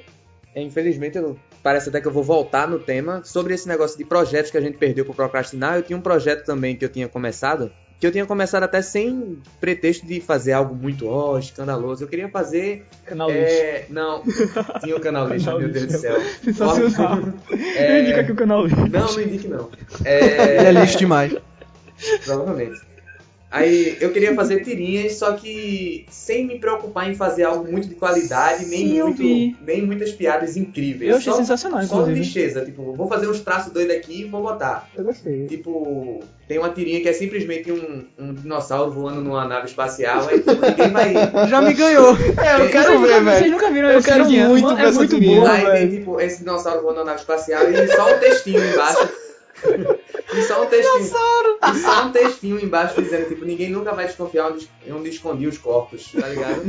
é, 0.56 0.62
infelizmente, 0.62 1.18
eu, 1.18 1.38
parece 1.62 1.90
até 1.90 2.00
que 2.00 2.08
eu 2.08 2.12
vou 2.12 2.24
voltar 2.24 2.68
no 2.68 2.80
tema 2.80 3.22
sobre 3.26 3.54
esse 3.54 3.68
negócio 3.68 3.98
de 3.98 4.06
projetos 4.06 4.50
que 4.50 4.58
a 4.58 4.62
gente 4.62 4.78
perdeu 4.78 5.04
por 5.06 5.16
procrastinar. 5.16 5.76
Eu 5.76 5.84
tinha 5.84 5.98
um 5.98 6.02
projeto 6.02 6.46
também 6.46 6.76
que 6.76 6.86
eu 6.86 6.90
tinha 6.90 7.10
começado, 7.10 7.70
que 8.00 8.08
eu 8.08 8.12
tinha 8.14 8.26
começado 8.26 8.64
até 8.64 8.82
sem 8.82 9.40
pretexto 9.60 10.06
de 10.06 10.22
fazer 10.22 10.54
algo 10.54 10.74
muito 10.74 11.06
ó, 11.06 11.38
escandaloso. 11.38 12.06
Eu 12.06 12.08
queria 12.08 12.30
fazer. 12.30 12.86
Canal 13.06 13.30
é, 13.30 13.86
não, 13.90 14.24
tinha 14.82 14.96
o 14.96 15.02
canal 15.02 15.28
lixo, 15.28 15.46
Canal 15.46 15.60
meu 15.60 15.70
Deus 15.70 15.86
do 15.86 15.92
lixo. 15.92 16.02
céu. 16.02 16.22
Sensacional. 16.44 17.20
É, 17.76 17.98
Eu 17.98 18.04
indico 18.04 18.20
aqui 18.22 18.32
o 18.32 18.36
canal 18.36 18.66
lixo. 18.66 18.88
Não, 18.90 19.14
não 19.14 19.22
indique 19.22 19.48
não. 19.50 19.70
Ele 20.06 20.68
é 20.68 20.72
lixo 20.72 20.98
demais. 20.98 21.36
Provavelmente. 22.26 22.93
Aí 23.56 23.96
eu 24.02 24.12
queria 24.12 24.34
fazer 24.34 24.64
tirinhas, 24.64 25.14
só 25.14 25.34
que 25.34 26.08
sem 26.10 26.44
me 26.48 26.58
preocupar 26.58 27.08
em 27.08 27.14
fazer 27.14 27.44
algo 27.44 27.72
muito 27.72 27.88
de 27.88 27.94
qualidade, 27.94 28.66
nem, 28.66 28.88
Sim, 28.88 29.02
muito, 29.04 29.58
nem 29.64 29.86
muitas 29.86 30.12
piadas 30.12 30.58
incríveis. 30.58 31.12
Eu 31.12 31.18
achei 31.18 31.32
só, 31.32 31.38
sensacional, 31.38 31.84
Só 31.84 31.98
inclusive. 32.02 32.20
lixeza, 32.20 32.66
tipo, 32.66 32.94
vou 32.94 33.08
fazer 33.08 33.28
uns 33.28 33.42
traços 33.42 33.72
doidos 33.72 33.96
aqui 33.96 34.22
e 34.22 34.26
vou 34.26 34.42
botar. 34.42 34.90
Eu 34.98 35.04
gostei. 35.04 35.46
Tipo, 35.46 36.20
tem 36.48 36.58
uma 36.58 36.70
tirinha 36.72 37.00
que 37.00 37.08
é 37.08 37.14
simplesmente 37.14 37.72
um, 37.72 38.06
um 38.18 38.34
dinossauro 38.34 38.92
voando 38.92 39.22
numa 39.22 39.46
nave 39.48 39.68
espacial, 39.68 40.28
aí 40.28 40.40
tipo, 40.40 40.54
ninguém 40.66 40.90
vai. 40.90 41.14
Já 41.48 41.62
me 41.62 41.74
ganhou. 41.76 42.18
É, 42.18 42.60
eu 42.66 42.70
quero 42.72 43.00
ver, 43.02 43.22
nunca- 43.22 43.22
Vocês 43.22 43.40
velho. 43.40 43.52
nunca 43.52 43.70
viram 43.72 43.90
Eu 43.92 44.02
quero 44.02 44.24
tirinha? 44.26 44.50
muito 44.50 44.72
É 44.72 44.92
muito 44.92 45.22
boa, 45.22 45.52
Aí 45.52 45.62
tem 45.64 45.72
velho. 45.74 45.92
tipo 45.92 46.20
esse 46.20 46.40
dinossauro 46.40 46.82
voando 46.82 46.98
na 47.02 47.06
nave 47.06 47.20
espacial 47.20 47.70
e 47.72 47.88
só 47.96 48.16
um 48.16 48.20
textinho 48.20 48.60
embaixo. 48.74 49.10
E 50.36 50.42
só 50.44 50.64
um 50.64 50.66
textinho. 50.66 51.12
E 51.74 51.78
só 51.80 52.06
um 52.06 52.12
textinho 52.12 52.60
embaixo 52.60 53.00
dizendo, 53.02 53.28
tipo, 53.28 53.46
ninguém 53.46 53.70
nunca 53.70 53.94
vai 53.94 54.06
desconfiar 54.08 54.48
onde, 54.48 54.68
onde 54.90 55.10
escondi 55.10 55.48
os 55.48 55.58
corpos, 55.58 56.12
tá 56.20 56.28
ligado? 56.28 56.62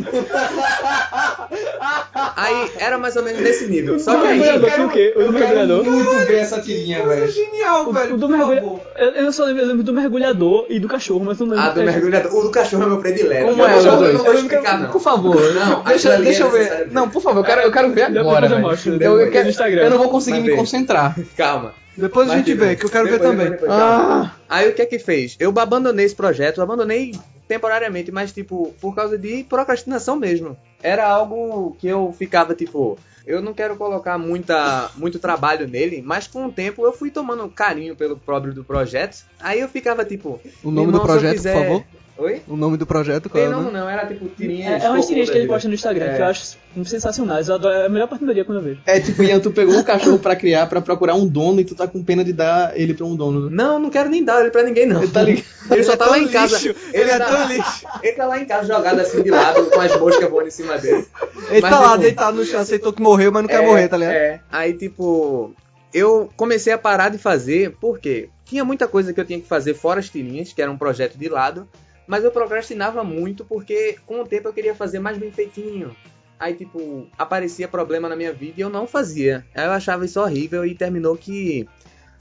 Aí 2.36 2.70
era 2.78 2.98
mais 2.98 3.16
ou 3.16 3.22
menos 3.22 3.40
nesse 3.40 3.66
nível. 3.66 3.98
Só 3.98 4.20
que 4.20 4.26
aí. 4.26 4.38
mergulhador 4.38 4.70
tinha 4.70 4.86
o 4.86 4.90
quê? 4.90 5.14
O 5.16 5.24
do 5.24 5.32
mergulhador? 5.32 5.84
muito 5.84 6.10
ver 6.26 6.38
essa 6.38 6.60
tirinha, 6.60 7.06
velho. 7.06 7.30
Genial, 7.30 7.86
O, 7.86 7.90
o 8.14 8.16
do 8.18 8.28
mergulhador. 8.28 8.80
Eu, 8.96 9.10
eu 9.10 9.32
só 9.32 9.44
lembro, 9.44 9.62
eu 9.62 9.68
lembro 9.68 9.82
do 9.82 9.92
mergulhador 9.92 10.66
e 10.68 10.78
do 10.78 10.88
cachorro, 10.88 11.24
mas 11.24 11.38
não 11.40 11.48
lembro. 11.48 11.64
Ah, 11.64 11.70
do 11.70 11.82
mergulhador. 11.82 12.34
O 12.34 12.42
do 12.42 12.50
cachorro 12.50 12.82
é 12.84 12.86
meu 12.86 12.98
predileto. 12.98 13.46
Como 13.46 13.62
Eu 13.62 13.66
é? 13.66 13.78
Eu 13.78 14.12
não 14.12 14.24
vou 14.24 14.34
explicar, 14.34 14.78
não. 14.80 14.90
Por 14.90 15.00
favor, 15.00 15.54
Não, 15.54 15.82
deixa, 15.84 16.14
ali 16.14 16.24
deixa 16.24 16.42
é 16.42 16.46
eu 16.46 16.50
ver. 16.50 16.88
Não, 16.90 17.08
por 17.08 17.22
favor, 17.22 17.40
eu 17.40 17.44
quero, 17.44 17.60
eu 17.62 17.72
quero 17.72 17.90
ver 17.92 18.02
agora. 18.18 18.46
eu 18.46 18.50
velho. 18.50 19.02
Eu, 19.02 19.20
eu 19.20 19.30
quero- 19.30 19.50
eu 19.78 19.90
não 19.90 19.98
vou 19.98 20.08
conseguir 20.10 20.40
me 20.40 20.54
concentrar. 20.54 21.16
Calma. 21.36 21.74
Depois 21.96 22.28
a 22.28 22.32
Mas 22.34 22.38
gente 22.38 22.52
depois- 22.54 22.70
vê, 22.70 22.76
que 22.76 22.84
eu 22.86 22.90
quero 22.90 23.04
ver 23.04 23.12
depois, 23.12 23.30
também. 23.30 23.50
depois. 23.50 23.70
Ah, 23.70 24.34
Aí 24.48 24.68
o 24.68 24.74
que 24.74 24.82
é 24.82 24.86
que 24.86 24.98
fez? 24.98 25.36
Eu 25.38 25.52
abandonei 25.58 26.04
esse 26.04 26.14
projeto, 26.14 26.60
abandonei 26.60 27.12
temporariamente, 27.46 28.10
mas 28.10 28.32
tipo, 28.32 28.74
por 28.80 28.94
causa 28.94 29.16
de 29.18 29.44
procrastinação 29.44 30.16
mesmo. 30.16 30.56
era 30.82 31.06
algo 31.08 31.74
que 31.80 31.86
eu 31.88 32.14
ficava 32.18 32.54
tipo, 32.54 32.98
eu 33.26 33.40
não 33.40 33.54
quero 33.54 33.74
colocar 33.76 34.18
muita, 34.18 34.90
muito 34.96 35.18
trabalho 35.18 35.66
nele, 35.66 36.02
mas 36.04 36.26
com 36.26 36.44
o 36.46 36.52
tempo 36.52 36.84
eu 36.84 36.92
fui 36.92 37.10
tomando 37.10 37.48
carinho 37.48 37.96
pelo 37.96 38.18
próprio 38.18 38.52
do 38.52 38.62
projeto. 38.62 39.24
Aí 39.40 39.60
eu 39.60 39.68
ficava 39.68 40.04
tipo, 40.04 40.38
O 40.62 40.70
nome 40.70 40.88
irmão, 40.88 41.00
do 41.00 41.06
projeto, 41.06 41.32
fizer- 41.36 41.52
por 41.54 41.62
favor. 41.62 41.84
Oi? 42.16 42.42
O 42.46 42.56
nome 42.56 42.76
do 42.76 42.86
projeto, 42.86 43.28
qual 43.28 43.42
Tem 43.42 43.52
é 43.52 43.56
o 43.56 43.60
nome 43.60 43.72
não, 43.72 43.88
era 43.88 44.06
tipo 44.06 44.28
tirinhas. 44.28 44.84
É, 44.84 44.86
é 44.86 44.90
umas 44.90 45.04
tirinhas 45.04 45.28
que 45.30 45.36
ele 45.36 45.48
posta 45.48 45.66
no 45.66 45.74
Instagram, 45.74 46.04
É. 46.06 46.14
que 46.16 46.22
eu 46.22 46.26
acho 46.26 46.56
sensacionais. 46.84 47.48
Eu 47.48 47.56
adoro, 47.56 47.74
é 47.74 47.86
a 47.86 47.88
melhor 47.88 48.06
parte 48.06 48.24
do 48.24 48.32
dia 48.32 48.44
quando 48.44 48.58
eu 48.58 48.64
vejo. 48.64 48.80
É 48.86 49.00
tipo, 49.00 49.20
Ian, 49.24 49.40
tu 49.40 49.50
pegou 49.50 49.74
um 49.74 49.82
cachorro 49.82 50.18
pra 50.20 50.36
criar, 50.36 50.66
pra 50.68 50.80
procurar 50.80 51.14
um 51.16 51.26
dono 51.26 51.60
e 51.60 51.64
tu 51.64 51.74
tá 51.74 51.88
com 51.88 52.04
pena 52.04 52.22
de 52.22 52.32
dar 52.32 52.78
ele 52.78 52.94
pra 52.94 53.04
um 53.04 53.16
dono. 53.16 53.50
né? 53.50 53.56
Não, 53.56 53.80
não 53.80 53.90
quero 53.90 54.08
nem 54.08 54.22
dar 54.24 54.40
ele 54.42 54.50
pra 54.50 54.62
ninguém, 54.62 54.86
não. 54.86 55.02
Ele 55.02 55.10
tá 55.10 55.22
ligado? 55.22 55.44
Ele 55.72 55.82
só 55.82 55.96
tá 55.96 56.04
tão 56.04 56.12
lá 56.12 56.18
em 56.18 56.28
casa. 56.28 56.56
lixo, 56.58 56.74
ele 56.92 57.10
é 57.10 57.18
tá, 57.18 57.24
tão 57.24 57.48
lixo. 57.48 57.86
Ele 58.02 58.12
tá 58.12 58.26
lá 58.26 58.38
em 58.38 58.44
casa 58.44 58.68
jogado 58.72 59.00
assim 59.00 59.22
de 59.22 59.30
lado, 59.30 59.64
com 59.70 59.80
as 59.80 59.98
moscas 59.98 60.28
voando 60.30 60.48
em 60.48 60.50
cima 60.50 60.76
dele. 60.76 61.06
Ele 61.48 61.60
Mas, 61.62 61.70
tá 61.70 61.80
lá 61.80 61.88
tipo, 61.92 62.02
deitado 62.02 62.36
no 62.36 62.44
chão, 62.44 62.60
aceitou 62.60 62.92
que 62.92 63.00
morreu, 63.00 63.32
mas 63.32 63.42
não 63.44 63.48
quer 63.48 63.62
É, 63.62 63.66
morrer, 63.66 63.88
tá 63.88 63.96
ligado? 63.96 64.14
É. 64.14 64.40
Aí, 64.52 64.74
tipo, 64.74 65.54
eu 65.92 66.28
comecei 66.36 66.70
a 66.70 66.76
parar 66.76 67.08
de 67.08 67.16
fazer, 67.16 67.74
porque 67.80 68.28
tinha 68.44 68.62
muita 68.62 68.86
coisa 68.86 69.14
que 69.14 69.18
eu 69.18 69.24
tinha 69.24 69.40
que 69.40 69.48
fazer 69.48 69.72
fora 69.72 70.00
as 70.00 70.08
tirinhas, 70.10 70.52
que 70.52 70.60
era 70.60 70.70
um 70.70 70.76
projeto 70.76 71.16
de 71.16 71.30
lado, 71.30 71.66
mas 72.06 72.24
eu 72.24 72.30
procrastinava 72.30 73.02
muito 73.02 73.44
porque 73.44 73.96
com 74.06 74.20
o 74.20 74.26
tempo 74.26 74.48
eu 74.48 74.52
queria 74.52 74.74
fazer 74.74 74.98
mais 74.98 75.18
bem 75.18 75.30
feitinho. 75.30 75.94
Aí, 76.38 76.54
tipo, 76.54 77.06
aparecia 77.16 77.68
problema 77.68 78.08
na 78.08 78.16
minha 78.16 78.32
vida 78.32 78.54
e 78.56 78.60
eu 78.60 78.68
não 78.68 78.86
fazia. 78.86 79.44
Aí 79.54 79.64
eu 79.64 79.70
achava 79.70 80.04
isso 80.04 80.20
horrível 80.20 80.66
e 80.66 80.74
terminou 80.74 81.16
que 81.16 81.66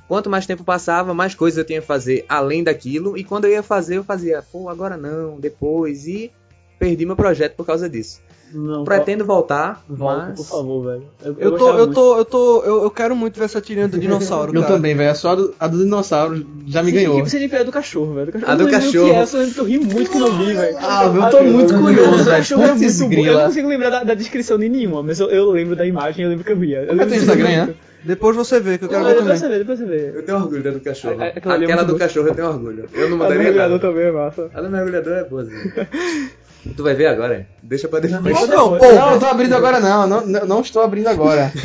quanto 0.07 0.29
mais 0.29 0.45
tempo 0.45 0.63
passava, 0.63 1.13
mais 1.13 1.33
coisas 1.33 1.57
eu 1.57 1.65
tinha 1.65 1.81
que 1.81 1.87
fazer 1.87 2.25
além 2.29 2.63
daquilo. 2.63 3.17
E 3.17 3.23
quando 3.23 3.45
eu 3.45 3.51
ia 3.51 3.63
fazer, 3.63 3.97
eu 3.97 4.03
fazia, 4.03 4.41
pô, 4.41 4.69
agora 4.69 4.95
não, 4.95 5.39
depois. 5.39 6.07
E 6.07 6.31
perdi 6.77 7.05
meu 7.05 7.15
projeto 7.15 7.55
por 7.55 7.65
causa 7.65 7.89
disso. 7.89 8.21
Não, 8.53 8.83
Pretendo 8.83 9.25
voltar, 9.25 9.83
volta, 9.89 10.27
mas... 10.27 10.35
por 10.39 10.45
favor, 10.45 10.85
velho. 10.85 11.03
Eu, 11.23 11.35
Eu 11.39 11.51
tô, 11.51 11.57
gostava 11.57 11.79
eu 11.79 11.87
tô, 11.93 12.17
eu 12.17 12.25
tô, 12.25 12.63
eu, 12.63 12.83
eu 12.83 12.91
quero 12.91 13.15
muito 13.15 13.37
ver 13.39 13.45
essa 13.45 13.59
tirinha 13.59 13.87
do 13.87 13.97
dinossauro, 13.97 14.55
Eu 14.55 14.63
também, 14.65 14.95
velho. 14.95 15.15
Só 15.15 15.31
a 15.31 15.35
do, 15.35 15.55
a 15.59 15.67
do 15.67 15.77
dinossauro 15.79 16.45
já 16.67 16.83
me 16.83 16.91
Sim, 16.91 16.97
ganhou. 16.97 17.19
E 17.19 17.21
você 17.21 17.39
nem 17.39 17.49
é 17.51 17.63
do 17.63 17.71
cachorro, 17.71 18.13
velho. 18.13 18.25
Do 18.27 18.31
cachorro, 18.33 18.51
A 18.51 18.53
eu 18.53 18.57
do 18.57 18.71
cachorro. 18.71 19.09
Que 19.09 19.37
é, 19.37 19.43
eu 19.43 19.51
que 19.51 19.59
eu 19.59 19.65
ri 19.65 19.79
muito 19.79 20.11
quando 20.11 20.27
eu 20.27 20.33
vi, 20.33 20.53
velho. 20.53 20.77
Ah, 20.79 21.05
eu 21.05 21.29
tô 21.31 21.43
muito 21.43 21.73
curioso, 21.73 22.11
do 22.11 22.17
velho. 22.17 22.37
cachorro 22.37 22.63
é 22.63 22.73
muito 22.73 23.09
bom. 23.09 23.25
Eu 23.25 23.33
não 23.33 23.45
consigo 23.45 23.67
lembrar 23.67 23.89
da, 23.89 24.03
da 24.03 24.13
descrição 24.13 24.57
de 24.59 24.69
nenhuma, 24.69 25.01
mas 25.01 25.19
eu, 25.19 25.29
eu 25.29 25.49
lembro 25.51 25.75
da 25.75 25.85
imagem, 25.85 26.23
eu 26.23 26.29
lembro 26.29 26.45
que 26.45 26.51
eu 26.51 26.59
ria. 26.59 26.81
Eu 26.81 26.95
Qual 26.95 27.01
é 27.01 27.05
teu 27.05 27.17
Instagram. 27.17 27.73
Depois 28.03 28.35
você 28.35 28.59
vê, 28.59 28.77
que 28.77 28.83
eu 28.83 28.89
quero 28.89 29.05
ver 29.05 29.15
Depois 29.15 29.23
também. 29.23 29.37
você 29.39 29.47
vê, 29.47 29.59
depois 29.59 29.79
você 29.79 29.85
vê. 29.85 30.17
Eu 30.17 30.23
tenho 30.25 30.37
orgulho 30.37 30.61
da 30.61 30.71
do 30.71 30.81
cachorro. 30.81 31.21
É, 31.21 31.27
é, 31.27 31.33
aquela 31.37 31.81
é 31.81 31.85
do 31.85 31.97
cachorro 31.97 32.27
eu 32.27 32.35
tenho 32.35 32.49
orgulho. 32.49 32.89
Eu 32.93 33.09
não 33.09 33.23
A 33.23 33.29
do 33.29 33.35
mergulhador 33.35 33.77
nada. 33.77 33.79
também 33.79 34.03
é 34.03 34.11
massa. 34.11 34.51
A 34.53 34.61
do 34.61 34.69
mergulhador 34.69 35.13
é 35.13 35.23
boa, 35.23 35.47
Tu 36.75 36.83
vai 36.83 36.93
ver 36.93 37.07
agora, 37.07 37.39
hein? 37.39 37.45
Deixa 37.61 37.87
pra 37.87 37.99
depois. 37.99 38.47
Não, 38.47 38.71
Não, 38.71 38.77
pô, 38.77 38.91
Não, 38.91 39.13
eu 39.13 39.19
tô 39.19 39.25
abrindo 39.25 39.53
agora 39.55 39.79
não. 39.79 40.07
Não, 40.07 40.25
não, 40.25 40.45
não 40.45 40.61
estou 40.61 40.81
abrindo 40.81 41.07
agora. 41.07 41.51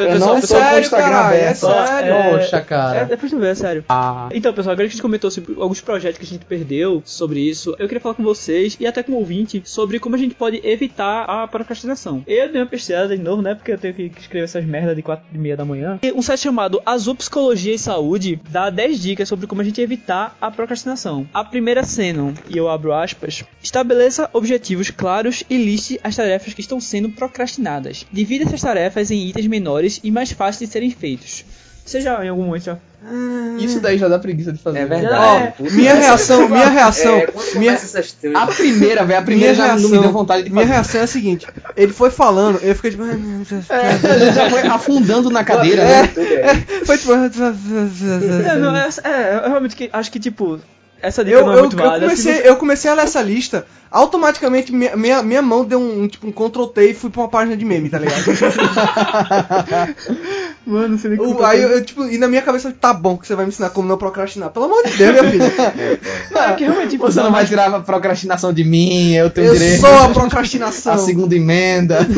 Eu 0.00 0.18
não 0.18 0.28
é 0.28 0.34
tô 0.34 0.34
com 0.34 0.38
o 0.38 0.46
sério, 0.46 0.80
Instagram 0.80 1.08
caralho, 1.10 1.36
é 1.36 1.40
aberto. 1.40 1.58
sério. 1.58 2.14
Poxa, 2.38 2.56
É, 2.56 2.60
cara. 2.60 3.04
depois 3.04 3.30
tu 3.32 3.38
vê, 3.38 3.48
é 3.48 3.54
sério. 3.54 3.84
Ah. 3.88 4.28
Então, 4.32 4.52
pessoal, 4.52 4.72
agora 4.72 4.86
que 4.86 4.92
a 4.92 4.94
gente 4.94 5.02
comentou 5.02 5.30
sobre 5.30 5.54
alguns 5.60 5.80
projetos 5.80 6.18
que 6.18 6.24
a 6.24 6.28
gente 6.28 6.44
perdeu 6.44 7.02
sobre 7.04 7.40
isso, 7.40 7.70
eu 7.78 7.86
queria 7.88 8.00
falar 8.00 8.14
com 8.14 8.22
vocês 8.22 8.76
e 8.78 8.86
até 8.86 9.02
com 9.02 9.12
o 9.12 9.16
ouvinte 9.16 9.62
sobre 9.64 9.98
como 9.98 10.14
a 10.14 10.18
gente 10.18 10.34
pode 10.34 10.60
evitar 10.64 11.24
a 11.24 11.46
procrastinação. 11.46 12.22
Eu 12.26 12.50
dei 12.50 12.60
uma 12.60 12.66
pesquisada 12.66 13.16
de 13.16 13.22
novo, 13.22 13.42
né? 13.42 13.54
Porque 13.54 13.72
eu 13.72 13.78
tenho 13.78 13.94
que 13.94 14.12
escrever 14.18 14.44
essas 14.44 14.64
merdas 14.64 14.94
de 14.96 15.02
4 15.02 15.24
e 15.32 15.38
meia 15.38 15.56
da 15.56 15.64
manhã. 15.64 15.98
E 16.02 16.12
um 16.12 16.22
site 16.22 16.40
chamado 16.40 16.80
Azul 16.84 17.14
Psicologia 17.14 17.74
e 17.74 17.78
Saúde 17.78 18.40
dá 18.48 18.70
10 18.70 19.00
dicas 19.00 19.28
sobre 19.28 19.46
como 19.46 19.60
a 19.60 19.64
gente 19.64 19.80
evitar 19.80 20.36
a 20.40 20.50
procrastinação. 20.50 21.26
A 21.32 21.44
primeira 21.44 21.84
cena, 21.84 22.32
e 22.48 22.56
eu 22.56 22.68
abro 22.68 22.92
aspas, 22.92 23.44
estabeleça 23.62 24.28
objetivos 24.32 24.90
claros 24.90 25.42
e 25.48 25.56
liste 25.56 26.00
as 26.02 26.16
tarefas 26.16 26.54
que 26.54 26.60
estão 26.60 26.80
sendo 26.80 27.10
procrastinadas. 27.10 28.06
Divida 28.12 28.44
essas 28.44 28.60
tarefas 28.60 29.10
em 29.10 29.28
itens 29.28 29.46
menores 29.46 30.00
e 30.02 30.10
mais 30.10 30.32
fáceis 30.32 30.68
de 30.68 30.72
serem 30.72 30.90
feitos. 30.90 31.44
Você 31.84 32.00
já 32.00 32.24
em 32.24 32.28
algum 32.28 32.44
momento 32.44 32.62
já 32.62 32.78
Isso 33.58 33.80
daí 33.80 33.98
já 33.98 34.06
dá 34.06 34.16
preguiça 34.16 34.52
de 34.52 34.58
fazer. 34.60 34.78
É 34.78 34.86
verdade. 34.86 35.42
É. 35.42 35.46
Puta, 35.50 35.70
Minha 35.72 35.94
reação, 35.94 36.48
minha 36.48 36.68
reação, 36.68 37.16
É, 37.18 37.28
minha, 37.58 37.76
A 38.36 38.46
primeira, 38.46 39.04
velho. 39.04 39.18
A 39.18 39.22
primeira 39.22 39.52
minha 39.52 39.54
já 39.54 39.64
reação, 39.66 39.82
não 39.82 39.96
me 39.96 40.02
deu 40.02 40.12
vontade 40.12 40.44
de 40.44 40.50
minha 40.50 40.62
fazer. 40.62 40.74
reação 40.74 41.00
é 41.00 41.04
a 41.04 41.06
seguinte, 41.08 41.46
ele 41.76 41.92
foi 41.92 42.10
falando, 42.12 42.60
eu 42.62 42.74
fiquei 42.76 42.92
tipo... 42.92 43.02
É, 43.02 44.32
já 44.32 44.48
foi 44.48 44.60
afundando 44.60 45.28
na 45.28 45.42
cadeira, 45.42 45.82
É. 45.82 46.02
né? 46.02 46.12
Aí. 46.50 46.86
Foi 46.86 46.96
tipo... 46.98 47.12
É, 48.48 48.56
não, 48.58 48.76
é, 48.76 48.88
é, 49.02 49.40
eu 49.44 49.48
realmente 49.48 49.90
acho 49.92 50.12
que, 50.12 50.20
tipo, 50.20 50.60
essa 51.02 51.24
dica 51.24 51.36
Eu, 51.38 51.44
não 51.46 51.52
é 51.52 51.56
eu, 51.56 51.60
muito 51.60 51.76
eu 51.78 51.84
válida. 51.84 52.06
comecei, 52.06 52.34
Se 52.34 52.46
eu 52.48 52.56
comecei 52.56 52.90
a 52.90 52.94
ler 52.94 53.02
essa 53.04 53.20
lista, 53.20 53.66
automaticamente 53.90 54.72
minha, 54.72 54.96
minha, 54.96 55.22
minha 55.22 55.42
mão 55.42 55.64
deu 55.64 55.78
um, 55.80 56.06
tipo, 56.08 56.26
um 56.26 56.32
Ctrl 56.32 56.64
T 56.66 56.90
e 56.90 56.94
fui 56.94 57.10
pra 57.10 57.22
uma 57.22 57.28
página 57.28 57.56
de 57.56 57.64
meme, 57.64 57.88
tá 57.90 57.98
ligado? 57.98 58.22
você- 58.24 58.46
Mano, 60.64 60.88
não 60.90 60.98
sei 60.98 61.10
nem 61.10 61.20
O- 61.20 61.44
aí 61.44 61.60
eu, 61.60 61.68
eu, 61.70 61.84
tipo, 61.84 62.04
e 62.04 62.16
na 62.18 62.28
minha 62.28 62.40
cabeça, 62.42 62.72
tá 62.80 62.94
bom 62.94 63.16
que 63.18 63.26
você 63.26 63.34
vai 63.34 63.44
me 63.44 63.48
ensinar 63.50 63.70
como 63.70 63.88
não 63.88 63.98
procrastinar. 63.98 64.50
Pelo 64.50 64.66
amor 64.66 64.82
de 64.84 64.96
Deus, 64.96 65.20
minha 65.20 65.30
filha. 65.30 65.52
É 66.34 66.52
que 66.54 66.64
realmente, 66.64 66.90
tipo, 66.90 67.04
Você 67.10 67.20
não 67.20 67.32
vai 67.32 67.44
tirar 67.46 67.72
a 67.74 67.80
procrastinação 67.80 68.52
de 68.52 68.62
mim, 68.64 69.12
eu 69.14 69.28
tenho 69.28 69.48
Eu 69.48 69.54
direito. 69.54 69.80
sou 69.80 69.90
a 70.04 70.08
procrastinação. 70.14 70.94
A 70.94 70.98
segunda 70.98 71.34
emenda. 71.34 71.98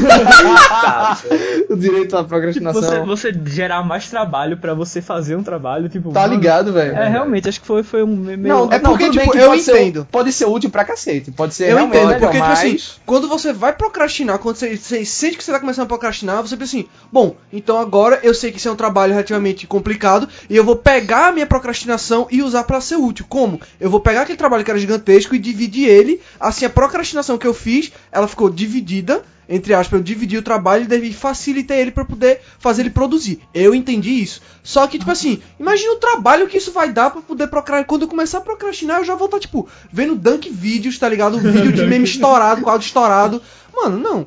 O 1.70 1.77
direito 1.77 2.14
à 2.14 2.18
tipo, 2.18 2.29
procrastinação. 2.29 2.83
você, 2.83 3.31
você 3.31 3.40
gerar 3.47 3.83
mais 3.83 4.09
trabalho 4.09 4.57
pra 4.59 4.75
você 4.75 5.01
fazer 5.01 5.35
um 5.37 5.42
trabalho, 5.42 5.88
tipo. 5.88 6.12
Tá 6.12 6.20
mano, 6.23 6.35
ligado, 6.35 6.73
velho? 6.73 6.94
É, 6.94 7.09
realmente, 7.09 7.49
acho 7.49 7.61
que 7.61 7.66
foi, 7.66 7.83
foi 7.83 8.03
um 8.03 8.14
meio. 8.14 8.38
Não, 8.38 8.68
É 8.75 8.79
porque, 8.79 9.05
tudo 9.07 9.17
bem 9.17 9.25
tipo, 9.25 9.33
que 9.33 9.39
eu 9.39 9.55
entendo. 9.55 10.01
Ser, 10.01 10.07
pode 10.11 10.33
ser 10.33 10.45
útil 10.47 10.71
pra 10.71 10.85
cacete. 10.85 11.31
Pode 11.31 11.55
ser 11.55 11.71
Eu 11.71 11.77
realmente 11.77 11.97
entendo, 11.97 12.07
melhor, 12.07 12.21
porque, 12.21 12.37
tipo 12.37 12.49
mas... 12.49 12.59
assim, 12.59 13.01
quando 13.07 13.29
você 13.29 13.53
vai 13.53 13.73
procrastinar, 13.73 14.39
quando 14.39 14.57
você, 14.57 14.77
você 14.77 15.05
sente 15.05 15.37
que 15.37 15.45
você 15.45 15.53
tá 15.53 15.61
começando 15.61 15.85
a 15.85 15.89
procrastinar, 15.89 16.43
você 16.43 16.57
pensa 16.57 16.77
assim, 16.77 16.89
bom, 17.13 17.37
então 17.53 17.79
agora 17.79 18.21
eu 18.23 18.35
sei 18.35 18.51
que 18.51 18.59
isso 18.59 18.69
é 18.69 18.73
um 18.73 18.77
trabalho 18.77 19.13
relativamente 19.13 19.67
complicado, 19.67 20.29
e 20.49 20.57
eu 20.57 20.65
vou 20.65 20.77
pegar 20.77 21.29
a 21.29 21.33
minha 21.33 21.47
procrastinação 21.47 22.27
e 22.31 22.43
usar 22.43 22.65
pra 22.65 22.81
ser 22.81 22.97
útil. 22.97 23.27
Como? 23.29 23.61
Eu 23.81 23.91
vou 23.91 24.01
pegar 24.01 24.23
aquele 24.23 24.39
trabalho 24.39 24.65
que 24.65 24.71
era 24.71 24.81
gigantesco 24.81 25.35
e 25.35 25.39
dividir 25.39 25.89
ele, 25.89 26.21
assim, 26.39 26.65
a 26.65 26.71
procrastinação 26.71 27.39
que 27.39 27.47
eu 27.47 27.55
fiz, 27.55 27.93
ela 28.11 28.29
ficou 28.29 28.51
dividida, 28.51 29.23
entre 29.49 29.75
aspas, 29.75 29.99
eu 29.99 30.05
dividi 30.05 30.37
o 30.39 30.43
trabalho 30.43 30.87
e 30.93 31.13
facilitei 31.13 31.81
ele 31.81 31.91
pra 31.91 32.05
poder 32.05 32.41
fazer 32.59 32.83
ele 32.83 32.91
produzir. 32.91 33.41
Eu 33.53 33.75
entendi 33.75 34.11
isso. 34.11 34.41
Só 34.63 34.87
que, 34.87 34.99
tipo 34.99 35.11
assim, 35.11 35.43
imagina 35.61 35.93
o 35.93 35.97
trabalho 35.97 36.47
que 36.49 36.57
isso 36.57 36.73
vai 36.73 36.93
dar 36.93 37.11
pra 37.11 37.21
poder 37.23 37.49
procrastinar. 37.49 37.87
Quando 37.87 38.03
eu 38.03 38.09
começar 38.09 38.39
a 38.39 38.43
procrastinar, 38.43 38.99
eu 38.99 39.05
já 39.05 39.15
vou 39.15 39.27
estar, 39.27 39.39
tipo, 39.41 39.69
vendo 39.93 40.15
dunk 40.15 40.49
vídeos, 40.51 40.99
tá 40.99 41.09
ligado? 41.09 41.37
Um 41.37 41.41
vídeo 41.41 41.73
de 41.73 41.85
meme 41.87 42.05
estourado, 42.09 42.63
com 42.63 42.71
áudio 42.71 42.87
estourado. 42.87 43.43
Mano, 43.75 43.99
não. 43.99 44.27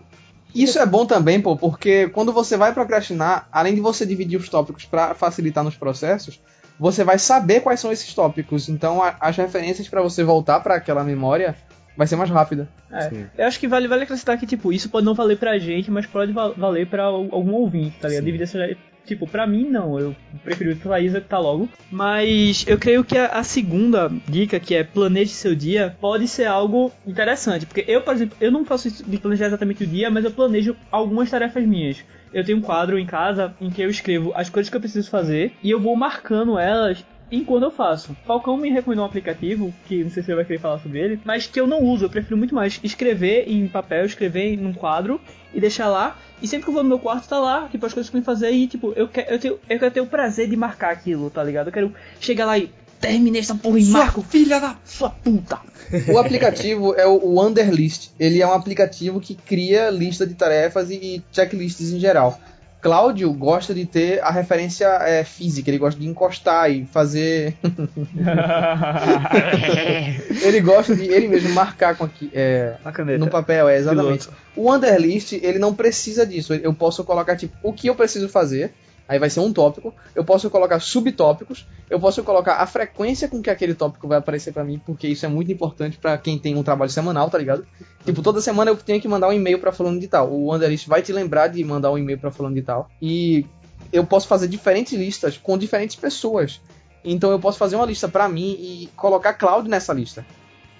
Isso 0.56 0.80
é 0.80 0.86
bom 0.86 1.06
também, 1.06 1.40
pô, 1.40 1.56
porque 1.56 2.08
quando 2.10 2.32
você 2.34 2.58
vai 2.58 2.74
procrastinar, 2.74 3.48
além 3.52 3.76
de 3.76 3.82
você 3.82 4.06
dividir 4.06 4.40
os 4.40 4.50
tópicos 4.50 4.86
pra 4.86 5.14
facilitar 5.14 5.64
nos 5.64 5.76
processos, 5.76 6.40
você 6.80 7.04
vai 7.04 7.20
saber 7.20 7.62
quais 7.62 7.80
são 7.80 7.92
esses 7.92 8.12
tópicos. 8.14 8.70
Então, 8.70 9.04
a- 9.04 9.16
as 9.20 9.36
referências 9.36 9.88
pra 9.88 10.02
você 10.02 10.24
voltar 10.24 10.60
pra 10.62 10.76
aquela 10.76 11.04
memória 11.04 11.56
vai 11.98 12.08
ser 12.08 12.16
mais 12.16 12.30
rápida. 12.30 12.70
É, 12.92 13.10
Sim. 13.10 13.26
eu 13.38 13.46
acho 13.48 13.60
que 13.60 13.68
vale, 13.68 13.88
vale 13.88 14.04
acrescentar 14.04 14.38
que, 14.38 14.46
tipo, 14.46 14.72
isso 14.72 14.90
pode 14.90 15.06
não 15.06 15.14
valer 15.16 15.38
pra 15.38 15.58
gente, 15.58 15.90
mas 15.92 16.06
pode 16.06 16.32
val- 16.32 16.54
valer 16.56 16.88
pra 16.88 17.04
al- 17.04 17.28
algum 17.32 17.54
ouvinte, 17.54 17.98
tá 18.00 18.08
ligado? 18.08 18.24
Devido 18.24 18.42
a 18.42 18.44
essa- 18.44 18.78
Tipo, 19.08 19.26
pra 19.26 19.48
mim 19.48 19.70
não, 19.70 19.98
eu 19.98 20.14
prefiro 20.44 20.72
ir 20.72 20.76
pra 20.76 21.00
Isa 21.00 21.22
que 21.22 21.30
tá 21.30 21.40
logo. 21.40 21.70
Mas 21.90 22.66
eu 22.68 22.78
creio 22.78 23.06
que 23.06 23.18
a, 23.18 23.28
a 23.28 23.42
segunda 23.44 24.12
dica, 24.28 24.60
que 24.60 24.76
é 24.76 24.84
planeje 24.84 25.32
seu 25.32 25.56
dia, 25.56 25.96
pode 26.02 26.28
ser 26.28 26.44
algo 26.44 26.92
interessante. 27.06 27.66
Porque 27.66 27.86
eu, 27.88 28.02
por 28.02 28.14
exemplo, 28.14 28.36
eu 28.42 28.52
não 28.52 28.66
faço 28.66 28.90
isso 28.90 29.10
de 29.10 29.18
planejar 29.18 29.46
exatamente 29.48 29.86
o 29.86 29.88
dia, 29.88 30.12
mas 30.12 30.26
eu 30.26 30.32
planejo 30.32 30.76
algumas 30.92 31.30
tarefas 31.32 31.66
minhas. 31.66 32.04
Eu 32.34 32.44
tenho 32.44 32.58
um 32.58 32.62
quadro 32.62 33.00
em 33.00 33.06
casa 33.06 33.56
em 33.62 33.70
que 33.70 33.82
eu 33.82 33.90
escrevo 33.90 34.34
as 34.36 34.50
coisas 34.50 34.70
que 34.70 34.76
eu 34.76 34.82
preciso 34.82 35.10
fazer 35.10 35.54
e 35.64 35.72
eu 35.72 35.80
vou 35.80 35.96
marcando 35.96 36.60
elas 36.60 37.06
enquanto 37.32 37.64
eu 37.64 37.72
faço. 37.72 38.16
Falcão 38.26 38.58
me 38.58 38.70
recomendou 38.70 39.04
um 39.04 39.08
aplicativo, 39.08 39.74
que 39.88 40.04
não 40.04 40.10
sei 40.10 40.24
se 40.24 40.28
você 40.28 40.36
vai 40.36 40.46
querer 40.46 40.60
falar 40.60 40.80
sobre 40.80 41.00
ele, 41.00 41.20
mas 41.26 41.46
que 41.48 41.60
eu 41.60 41.68
não 41.68 41.84
uso, 41.84 42.06
eu 42.06 42.10
prefiro 42.10 42.38
muito 42.38 42.56
mais 42.56 42.80
escrever 42.84 43.46
em 43.48 43.68
papel, 43.68 44.06
escrever 44.06 44.58
num 44.58 44.74
quadro 44.74 45.20
e 45.54 45.60
deixar 45.60 45.88
lá. 45.88 46.18
E 46.42 46.48
sempre 46.48 46.66
que 46.66 46.70
eu 46.70 46.74
vou 46.74 46.84
no 46.84 46.90
meu 46.90 47.00
quarto, 47.00 47.28
tá 47.28 47.40
lá, 47.40 47.68
tipo, 47.70 47.86
as 47.86 47.94
coisas 47.94 48.10
que 48.10 48.16
eu 48.18 48.22
tenho 48.22 48.36
que 48.36 48.40
fazer 48.40 48.52
e, 48.52 48.68
tipo, 48.68 48.94
eu 48.96 49.08
quero, 49.08 49.32
eu, 49.32 49.40
tenho, 49.40 49.60
eu 49.70 49.80
quero 49.80 49.92
ter 49.92 50.02
o 50.02 50.06
prazer 50.08 50.48
de 50.50 50.56
marcar 50.56 50.92
aquilo, 50.92 51.30
tá 51.30 51.44
ligado? 51.44 51.68
Eu 51.68 51.74
quero 51.74 51.94
chegar 52.20 52.46
lá 52.46 52.58
e 52.58 52.72
terminei 53.00 53.42
essa 53.42 53.56
porra 53.56 53.80
e 53.80 53.86
Sua 53.86 54.00
marco. 54.00 54.22
filha 54.22 54.60
da. 54.60 54.76
Sua 54.86 55.10
puta! 55.10 55.60
O 56.12 56.18
aplicativo 56.18 56.94
é 56.96 57.06
o 57.08 57.36
Wanderlist. 57.36 58.10
Ele 58.20 58.42
é 58.42 58.48
um 58.48 58.54
aplicativo 58.54 59.20
que 59.20 59.36
cria 59.36 59.90
lista 59.90 60.26
de 60.28 60.34
tarefas 60.34 60.90
e 60.92 61.24
checklists 61.32 61.92
em 61.92 62.00
geral. 62.00 62.40
Cláudio 62.88 63.34
gosta 63.34 63.74
de 63.74 63.86
ter 63.86 64.24
a 64.24 64.32
referência 64.32 64.88
é, 65.02 65.22
física, 65.22 65.70
ele 65.70 65.78
gosta 65.78 66.00
de 66.00 66.08
encostar 66.08 66.72
e 66.72 66.86
fazer. 66.86 67.54
ele 70.42 70.62
gosta 70.62 70.96
de 70.96 71.04
ele 71.04 71.28
mesmo 71.28 71.50
marcar 71.50 71.98
com 71.98 72.06
aqui, 72.06 72.32
é, 72.34 72.76
A 72.86 72.92
caneta. 72.94 73.20
no 73.20 73.30
papel, 73.30 73.68
é 73.68 73.76
exatamente. 73.76 74.30
O 74.56 74.70
Wanderlist, 74.70 75.34
ele 75.34 75.60
não 75.60 75.76
precisa 75.76 76.26
disso. 76.26 76.54
Eu 76.54 76.74
posso 76.74 77.04
colocar 77.04 77.36
tipo 77.36 77.54
o 77.62 77.74
que 77.74 77.90
eu 77.90 77.96
preciso 77.96 78.30
fazer 78.30 78.72
Aí 79.08 79.18
vai 79.18 79.30
ser 79.30 79.40
um 79.40 79.54
tópico. 79.54 79.94
Eu 80.14 80.24
posso 80.24 80.50
colocar 80.50 80.80
subtópicos. 80.80 81.66
Eu 81.90 82.00
posso 82.00 82.24
colocar 82.24 82.56
a 82.56 82.68
frequência 82.68 83.28
com 83.28 83.42
que 83.42 83.50
aquele 83.50 83.74
tópico 83.74 84.08
vai 84.08 84.18
aparecer 84.18 84.52
pra 84.52 84.64
mim, 84.64 84.82
porque 84.86 85.08
isso 85.08 85.26
é 85.26 85.30
muito 85.30 85.52
importante 85.52 85.98
pra 85.98 86.18
quem 86.18 86.38
tem 86.38 86.56
um 86.56 86.64
trabalho 86.64 86.92
semanal, 86.92 87.30
tá 87.30 87.38
ligado? 87.38 87.66
Tipo, 88.04 88.22
toda 88.22 88.42
semana 88.42 88.72
eu 88.72 88.76
tenho 88.76 89.02
que 89.02 89.08
mandar 89.08 89.30
um 89.30 89.34
e-mail 89.34 89.60
pra 89.60 89.72
falando 89.72 90.00
de 90.00 90.08
tal. 90.08 90.30
O 90.32 90.48
Wanderlist 90.48 90.88
vai 90.88 91.02
te 91.02 91.14
lembrar 91.14 91.48
de 91.48 91.64
mandar 91.64 91.92
um 91.92 91.98
e-mail 91.98 92.20
pra 92.20 92.32
falando 92.32 92.56
de 92.56 92.62
tal. 92.62 92.90
E 93.02 93.46
eu 93.94 94.06
posso 94.06 94.28
fazer 94.28 94.48
diferentes 94.48 94.94
listas 94.94 95.38
com 95.38 95.58
diferentes 95.58 95.96
pessoas. 95.96 96.62
Então 97.04 97.32
eu 97.32 97.40
posso 97.40 97.58
fazer 97.58 97.78
uma 97.78 97.86
lista 97.86 98.08
pra 98.08 98.28
mim 98.28 98.58
e 98.60 98.90
colocar 98.96 99.34
Cloud 99.34 99.70
nessa 99.70 99.94
lista. 99.94 100.26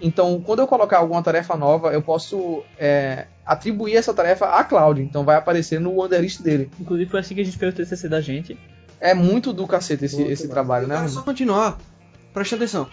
Então, 0.02 0.42
quando 0.46 0.60
eu 0.60 0.68
colocar 0.68 1.00
alguma 1.00 1.24
tarefa 1.24 1.56
nova, 1.56 1.92
eu 1.92 2.02
posso 2.02 2.64
é, 2.78 3.26
atribuir 3.48 3.96
essa 3.96 4.14
tarefa 4.14 4.46
a 4.48 4.64
Cloud. 4.64 5.02
Então 5.02 5.24
vai 5.24 5.36
aparecer 5.38 5.80
no 5.80 5.96
Wanderlist 5.96 6.42
dele. 6.42 6.70
Inclusive 6.80 7.10
foi 7.10 7.20
assim 7.22 7.34
que 7.36 7.42
a 7.42 7.46
gente 7.46 7.58
fez 7.58 7.74
o 7.74 7.76
TCC 7.78 8.10
da 8.10 8.20
gente. 8.22 8.58
É 9.00 9.14
muito 9.14 9.54
do 9.54 9.66
cacete 9.68 10.06
esse, 10.06 10.16
Muito 10.18 10.32
esse 10.32 10.48
trabalho, 10.48 10.88
né? 10.88 10.96
Cara, 10.96 11.08
só 11.08 11.22
continuar. 11.22 11.78
Presta 12.34 12.56
atenção. 12.56 12.88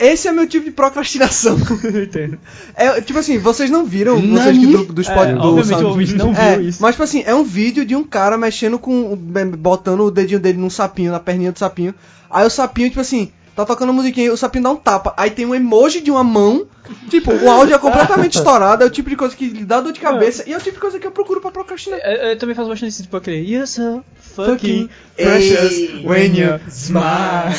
Esse 0.00 0.26
é 0.26 0.32
meu 0.32 0.48
tipo 0.48 0.64
de 0.64 0.70
procrastinação. 0.70 1.56
Entendo. 1.84 2.38
É, 2.74 3.00
tipo 3.00 3.18
assim, 3.18 3.38
vocês 3.38 3.70
não 3.70 3.84
viram, 3.84 4.18
vocês 4.20 4.58
que 4.58 4.66
do, 4.66 4.84
do 4.86 5.00
É, 5.00 5.04
spot 5.04 5.28
do 5.28 5.38
obviamente 5.40 5.68
Sound- 5.68 5.84
o 5.84 5.88
ouvinte 5.88 6.14
não 6.14 6.32
viu 6.32 6.42
É, 6.42 6.60
isso. 6.60 6.82
Mas, 6.82 6.92
tipo 6.94 7.02
assim, 7.04 7.22
é 7.24 7.34
um 7.34 7.44
vídeo 7.44 7.84
de 7.84 7.94
um 7.94 8.02
cara 8.02 8.36
mexendo 8.36 8.78
com. 8.78 9.14
botando 9.58 10.00
o 10.00 10.10
dedinho 10.10 10.40
dele 10.40 10.58
num 10.58 10.70
sapinho, 10.70 11.12
na 11.12 11.20
perninha 11.20 11.52
do 11.52 11.58
sapinho. 11.58 11.94
Aí 12.30 12.44
o 12.44 12.50
sapinho, 12.50 12.88
tipo 12.88 13.00
assim, 13.00 13.30
tá 13.56 13.64
tocando 13.64 13.92
musiquinha 13.92 14.26
e 14.26 14.30
o 14.30 14.36
sapinho 14.36 14.64
dá 14.64 14.70
um 14.70 14.76
tapa. 14.76 15.12
Aí 15.16 15.30
tem 15.30 15.44
um 15.46 15.54
emoji 15.54 16.00
de 16.00 16.10
uma 16.10 16.24
mão. 16.24 16.66
Tipo, 17.08 17.32
o 17.32 17.48
áudio 17.50 17.74
é 17.74 17.78
completamente 17.78 18.36
estourado. 18.36 18.82
É 18.82 18.86
o 18.86 18.90
tipo 18.90 19.08
de 19.08 19.14
coisa 19.16 19.34
que 19.36 19.46
lhe 19.48 19.64
dá 19.64 19.80
dor 19.80 19.92
de 19.92 20.00
cabeça. 20.00 20.42
E 20.46 20.52
é 20.52 20.56
o 20.56 20.60
tipo 20.60 20.72
de 20.74 20.80
coisa 20.80 20.98
que 20.98 21.06
eu 21.06 21.12
procuro 21.12 21.40
pra 21.40 21.50
procrastinar. 21.50 22.00
Eu, 22.00 22.30
eu 22.30 22.38
também 22.38 22.54
faço 22.54 22.68
bastante 22.68 22.90
isso, 22.90 23.02
tipo 23.02 23.16
aquele 23.16 23.38
You're 23.50 23.66
so 23.66 24.02
Fucking 24.34 24.88
precious 25.16 25.72
Ei. 25.72 26.02
when 26.04 26.34
you 26.36 26.58
smile. 26.68 27.52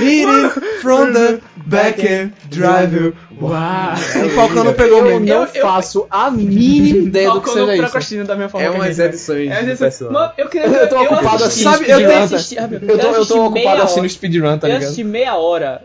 Eating 0.00 0.50
from 0.82 1.12
the 1.12 1.38
back 1.66 2.00
and 2.06 2.32
drive 2.50 2.92
you. 2.94 3.14
Uau. 3.40 3.94
O 4.26 4.30
Falcão 4.30 4.64
não 4.64 4.74
pegou 4.74 4.98
Eu 4.98 5.20
mesmo. 5.20 5.28
Eu- 5.28 5.48
eu- 5.54 5.62
faço 5.62 6.06
a 6.10 6.30
mínima 6.30 6.98
ideia 7.08 7.30
do 7.30 7.40
que 7.40 7.46
Falcão 7.46 7.54
não 7.56 7.66
seja 7.66 7.72
isso. 7.74 7.82
procrastina 7.82 8.24
da 8.24 8.36
minha 8.36 8.48
forma 8.48 8.66
É 8.66 8.70
que 8.70 8.76
a 8.76 8.78
umas 8.78 8.88
gente 8.88 8.96
faz. 8.96 9.08
edições 9.08 10.02
É. 10.02 10.10
Mano, 10.10 10.32
eu 10.36 10.48
queria 10.48 10.66
Eu 10.82 10.88
tô 10.88 11.00
ocupado 11.02 11.44
assisti- 11.44 11.68
assistindo 11.68 12.60
Sabe, 12.60 12.76
eu 12.88 13.26
tô, 13.26 13.46
ocupado 13.46 13.82
assim 13.82 14.08
speedrun, 14.08 14.58
tá 14.58 14.68
ligado? 14.68 14.82
Meia 15.12 15.36
hora 15.36 15.84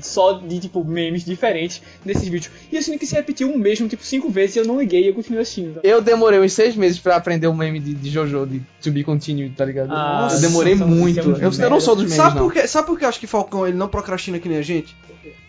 só 0.00 0.34
de, 0.34 0.60
tipo, 0.60 0.84
memes 0.84 1.24
diferentes 1.24 1.82
nesses 2.04 2.28
vídeos. 2.28 2.48
E 2.70 2.76
eu 2.76 2.82
sinto 2.82 2.96
que 2.98 3.06
se 3.06 3.14
repetiu 3.16 3.50
o 3.50 3.58
mesmo, 3.58 3.88
tipo, 3.88 4.04
cinco 4.04 4.30
vezes 4.30 4.54
e 4.54 4.58
eu 4.60 4.64
não 4.64 4.78
liguei 4.78 5.02
e 5.02 5.08
eu 5.08 5.14
continuo 5.14 5.40
assistindo. 5.40 5.80
Eu 5.82 6.00
demorei 6.00 6.38
uns 6.38 6.52
seis 6.52 6.76
meses 6.76 7.00
pra 7.00 7.16
aprender 7.16 7.48
o 7.48 7.54
meme 7.54 7.80
de, 7.80 7.92
de 7.92 8.08
Jojo, 8.08 8.46
de 8.46 8.60
To 8.82 8.92
Be 8.92 9.02
Continued, 9.02 9.52
tá 9.56 9.64
ligado? 9.64 9.88
Ah, 9.92 10.28
eu 10.32 10.40
demorei 10.40 10.76
nossa, 10.76 10.86
muito. 10.94 11.18
é 11.18 11.22
muito 11.24 11.40
Eu, 11.42 11.52
eu 11.52 11.70
não 11.70 11.80
sou 11.80 11.96
dos 11.96 12.04
memes, 12.04 12.16
Sabe 12.16 12.36
não. 12.36 12.44
por, 12.44 12.52
quê? 12.52 12.68
Sabe 12.68 12.86
por 12.86 12.96
que 12.98 13.04
eu 13.04 13.08
acho 13.08 13.18
que 13.18 13.26
Falcão 13.26 13.66
ele 13.66 13.76
não 13.76 13.88
procrastina 13.88 14.38
que 14.38 14.48
nem 14.48 14.58
a 14.58 14.62
gente? 14.62 14.96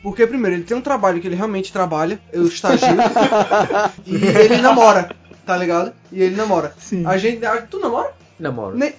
Porque, 0.01 0.25
primeiro, 0.25 0.55
ele 0.55 0.63
tem 0.63 0.75
um 0.75 0.81
trabalho 0.81 1.19
que 1.21 1.27
ele 1.27 1.35
realmente 1.35 1.71
trabalha, 1.71 2.19
eu 2.33 2.47
estagio, 2.47 2.87
e 4.05 4.15
ele 4.15 4.57
namora, 4.57 5.09
tá 5.45 5.55
ligado? 5.57 5.93
E 6.11 6.21
ele 6.21 6.35
namora. 6.35 6.73
Sim. 6.79 7.05
A 7.05 7.17
gente. 7.17 7.45
a- 7.45 7.61
tu 7.61 7.79
namora? 7.79 8.11
Namoro. 8.39 8.75
Nem. 8.77 8.93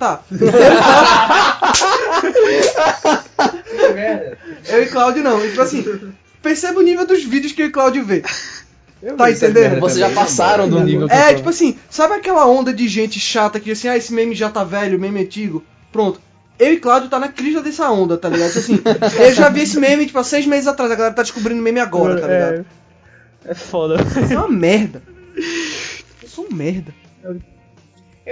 Tá. 0.00 0.22
Eu 4.66 4.82
e 4.82 4.86
Cláudio 4.86 5.22
não. 5.22 5.44
E, 5.44 5.50
tipo 5.50 5.60
assim, 5.60 5.84
perceba 6.42 6.80
o 6.80 6.82
nível 6.82 7.06
dos 7.06 7.22
vídeos 7.22 7.52
que 7.52 7.60
eu 7.60 7.66
e 7.66 7.70
Cláudio 7.70 8.02
vê. 8.02 8.22
Eu 9.02 9.14
Tá 9.16 9.30
entendendo? 9.30 9.78
Vocês 9.78 9.98
já 9.98 10.08
também, 10.08 10.22
passaram 10.22 10.68
do 10.70 10.80
nível 10.80 11.06
É, 11.10 11.28
tô. 11.28 11.36
tipo 11.36 11.50
assim, 11.50 11.78
sabe 11.90 12.14
aquela 12.14 12.46
onda 12.46 12.72
de 12.72 12.88
gente 12.88 13.20
chata 13.20 13.60
que 13.60 13.70
assim, 13.72 13.88
ah, 13.88 13.96
esse 13.96 14.10
meme 14.12 14.34
já 14.34 14.48
tá 14.48 14.64
velho, 14.64 14.98
meme 14.98 15.20
antigo? 15.20 15.62
Pronto. 15.92 16.18
Eu 16.58 16.72
e 16.72 16.78
Cláudio 16.78 17.10
tá 17.10 17.18
na 17.18 17.28
crista 17.28 17.60
dessa 17.62 17.90
onda, 17.90 18.16
tá 18.16 18.30
ligado? 18.30 18.48
Tipo 18.52 18.58
assim, 18.58 18.80
eu 19.22 19.34
já 19.34 19.50
vi 19.50 19.60
esse 19.62 19.78
meme, 19.78 20.06
tipo, 20.06 20.18
há 20.18 20.24
seis 20.24 20.46
meses 20.46 20.66
atrás, 20.66 20.90
a 20.90 20.94
galera 20.94 21.14
tá 21.14 21.22
descobrindo 21.22 21.60
meme 21.60 21.78
agora, 21.80 22.18
tá 22.18 22.26
ligado? 22.26 22.66
É, 23.44 23.50
é 23.50 23.54
foda. 23.54 23.96
Isso 24.22 24.32
é 24.32 24.38
uma 24.38 24.48
merda. 24.48 25.02
Eu 26.22 26.28
sou 26.28 26.46
um 26.50 26.54
merda. 26.54 26.94
Eu 27.22 27.38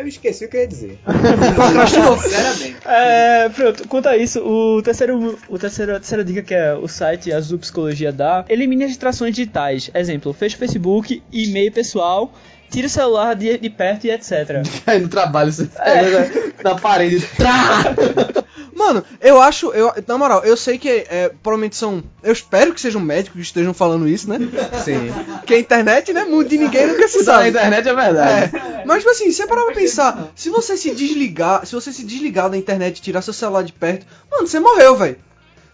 esqueci 0.08 0.44
o 0.44 0.48
que 0.48 0.56
eu 0.56 0.60
ia 0.60 0.68
dizer. 0.68 0.98
Sinceramente. 2.22 2.76
É, 2.84 3.48
pronto, 3.48 3.88
quanto 3.88 4.08
a 4.08 4.16
isso, 4.16 4.40
o 4.40 4.82
terceiro, 4.82 5.38
o 5.48 5.58
terceiro, 5.58 5.96
a 5.96 6.00
terceira 6.00 6.24
dica 6.24 6.42
que 6.42 6.54
é 6.54 6.74
o 6.74 6.86
site 6.86 7.32
Azul 7.32 7.58
Psicologia 7.58 8.12
dá, 8.12 8.44
elimine 8.48 8.84
as 8.84 8.90
distrações 8.90 9.34
digitais. 9.34 9.90
Exemplo, 9.94 10.32
fecha 10.32 10.56
o 10.56 10.58
Facebook, 10.58 11.22
e-mail 11.32 11.72
pessoal, 11.72 12.32
tira 12.70 12.86
o 12.86 12.90
celular 12.90 13.34
de, 13.34 13.58
de 13.58 13.70
perto 13.70 14.06
e 14.06 14.10
etc. 14.10 14.62
Aí 14.86 15.00
no 15.00 15.08
trabalho, 15.08 15.52
você 15.52 15.66
pega 15.66 16.30
na, 16.62 16.70
na 16.70 16.78
parede. 16.78 17.20
Trá! 17.36 17.94
Mano, 18.78 19.04
eu 19.20 19.42
acho, 19.42 19.72
eu, 19.72 19.92
na 20.06 20.16
moral, 20.16 20.44
eu 20.44 20.56
sei 20.56 20.78
que 20.78 20.88
é, 20.88 21.32
provavelmente 21.42 21.76
são. 21.76 22.00
Eu 22.22 22.32
espero 22.32 22.72
que 22.72 22.80
sejam 22.80 23.00
médicos 23.00 23.34
que 23.34 23.46
estejam 23.46 23.74
falando 23.74 24.06
isso, 24.06 24.30
né? 24.30 24.38
Sim. 24.84 25.12
Porque 25.38 25.54
a 25.54 25.58
internet, 25.58 26.12
né? 26.12 26.24
Mundo 26.24 26.48
de 26.48 26.56
ninguém 26.56 26.86
nunca 26.86 27.08
se 27.08 27.24
sabe. 27.24 27.48
internet 27.48 27.88
é 27.88 27.94
verdade. 27.94 28.56
É. 28.56 28.84
Mas, 28.86 28.98
tipo 28.98 29.10
assim, 29.10 29.32
você 29.32 29.48
parar 29.48 29.64
pra 29.64 29.74
pensar, 29.74 30.30
se 30.36 30.48
você 30.48 30.76
se 30.76 30.94
desligar, 30.94 31.66
se 31.66 31.74
você 31.74 31.92
se 31.92 32.04
desligar 32.04 32.48
da 32.48 32.56
internet 32.56 32.98
e 32.98 33.02
tirar 33.02 33.20
seu 33.20 33.32
celular 33.32 33.64
de 33.64 33.72
perto, 33.72 34.06
mano, 34.30 34.46
você 34.46 34.60
morreu, 34.60 34.96
velho. 34.96 35.16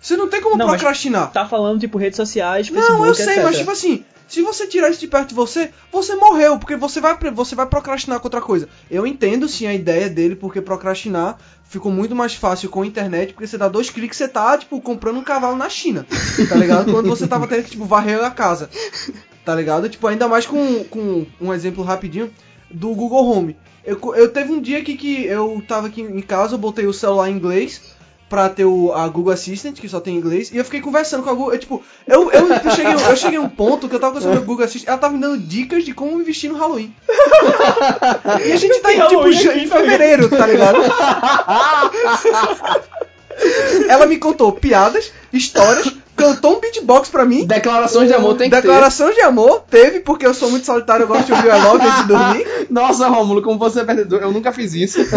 Você 0.00 0.16
não 0.16 0.28
tem 0.28 0.40
como 0.40 0.56
Não, 0.56 0.66
mas 0.66 0.76
procrastinar. 0.76 1.30
Tá 1.32 1.46
falando, 1.46 1.80
tipo, 1.80 1.96
redes 1.96 2.16
sociais, 2.16 2.68
Facebook, 2.68 2.98
Não, 2.98 3.06
eu 3.06 3.14
sei, 3.14 3.24
etc. 3.26 3.42
mas 3.42 3.56
tipo 3.56 3.70
assim, 3.70 4.03
se 4.26 4.42
você 4.42 4.66
tirar 4.66 4.90
isso 4.90 5.00
de 5.00 5.06
perto 5.06 5.28
de 5.28 5.34
você, 5.34 5.70
você 5.92 6.14
morreu, 6.14 6.58
porque 6.58 6.76
você 6.76 7.00
vai, 7.00 7.16
você 7.32 7.54
vai 7.54 7.66
procrastinar 7.66 8.20
com 8.20 8.26
outra 8.26 8.40
coisa. 8.40 8.68
Eu 8.90 9.06
entendo 9.06 9.48
sim 9.48 9.66
a 9.66 9.74
ideia 9.74 10.08
dele, 10.08 10.34
porque 10.34 10.60
procrastinar 10.60 11.38
ficou 11.64 11.92
muito 11.92 12.14
mais 12.14 12.34
fácil 12.34 12.68
com 12.68 12.82
a 12.82 12.86
internet, 12.86 13.32
porque 13.32 13.46
você 13.46 13.58
dá 13.58 13.68
dois 13.68 13.90
cliques 13.90 14.16
você 14.16 14.28
tá, 14.28 14.56
tipo, 14.56 14.80
comprando 14.80 15.18
um 15.18 15.24
cavalo 15.24 15.56
na 15.56 15.68
China, 15.68 16.06
tá 16.48 16.54
ligado? 16.56 16.90
Quando 16.92 17.08
você 17.08 17.26
tava 17.26 17.46
tendo 17.46 17.64
que, 17.64 17.70
tipo, 17.70 17.84
varrer 17.84 18.22
a 18.22 18.30
casa, 18.30 18.70
tá 19.44 19.54
ligado? 19.54 19.88
Tipo, 19.88 20.06
ainda 20.06 20.28
mais 20.28 20.46
com, 20.46 20.84
com 20.84 21.26
um 21.40 21.52
exemplo 21.52 21.82
rapidinho 21.82 22.30
do 22.70 22.94
Google 22.94 23.26
Home. 23.28 23.56
Eu, 23.84 23.98
eu 24.14 24.30
teve 24.30 24.50
um 24.50 24.60
dia 24.60 24.78
aqui 24.78 24.96
que 24.96 25.26
eu 25.26 25.62
tava 25.68 25.88
aqui 25.88 26.00
em 26.00 26.22
casa, 26.22 26.54
eu 26.54 26.58
botei 26.58 26.86
o 26.86 26.92
celular 26.92 27.28
em 27.28 27.34
inglês, 27.34 27.93
pra 28.28 28.48
ter 28.48 28.64
o, 28.64 28.92
a 28.92 29.06
Google 29.08 29.32
Assistant, 29.32 29.78
que 29.78 29.88
só 29.88 30.00
tem 30.00 30.14
em 30.14 30.18
inglês, 30.18 30.50
e 30.50 30.56
eu 30.56 30.64
fiquei 30.64 30.80
conversando 30.80 31.22
com 31.22 31.30
a 31.30 31.34
Google. 31.34 31.52
Eu, 31.52 31.58
tipo, 31.58 31.82
eu, 32.06 32.32
eu, 32.32 32.48
eu 32.48 32.70
cheguei, 32.70 32.92
eu 32.92 33.16
cheguei 33.16 33.38
a 33.38 33.42
um 33.42 33.48
ponto 33.48 33.88
que 33.88 33.94
eu 33.94 34.00
tava 34.00 34.14
conversando 34.14 34.36
com 34.36 34.42
a 34.42 34.46
Google 34.46 34.64
Assistant, 34.64 34.88
ela 34.88 34.98
tava 34.98 35.14
me 35.14 35.20
dando 35.20 35.38
dicas 35.38 35.84
de 35.84 35.94
como 35.94 36.16
me 36.16 36.24
vestir 36.24 36.48
no 36.48 36.56
Halloween. 36.56 36.94
e 38.44 38.52
a 38.52 38.56
gente 38.56 38.80
tá 38.80 38.92
em, 38.92 39.06
tipo, 39.06 39.28
em 39.28 39.66
fevereiro, 39.66 40.28
tá 40.28 40.46
ligado? 40.46 40.78
ela 43.88 44.06
me 44.06 44.18
contou 44.18 44.52
piadas, 44.52 45.12
histórias, 45.32 45.92
cantou 46.16 46.56
um 46.56 46.60
beatbox 46.60 47.08
pra 47.08 47.24
mim. 47.24 47.46
Declarações 47.46 48.08
de 48.08 48.14
amor 48.14 48.36
tem 48.36 48.48
que 48.50 48.56
Declaração 48.56 49.12
de 49.12 49.20
amor 49.20 49.64
teve, 49.70 50.00
porque 50.00 50.26
eu 50.26 50.34
sou 50.34 50.50
muito 50.50 50.64
solitário, 50.66 51.04
eu 51.04 51.08
gosto 51.08 51.26
de 51.26 51.32
ouvir 51.32 51.48
I 51.48 51.60
Love 51.62 51.86
antes 51.86 52.02
de 52.02 52.08
dormir. 52.08 52.44
ter. 52.44 52.66
Nossa, 52.72 53.08
Rômulo, 53.08 53.42
como 53.42 53.58
você 53.58 53.80
é 53.80 53.84
perdedor. 53.84 54.20
Eu 54.22 54.32
nunca 54.32 54.52
fiz 54.52 54.74
isso. 54.74 54.98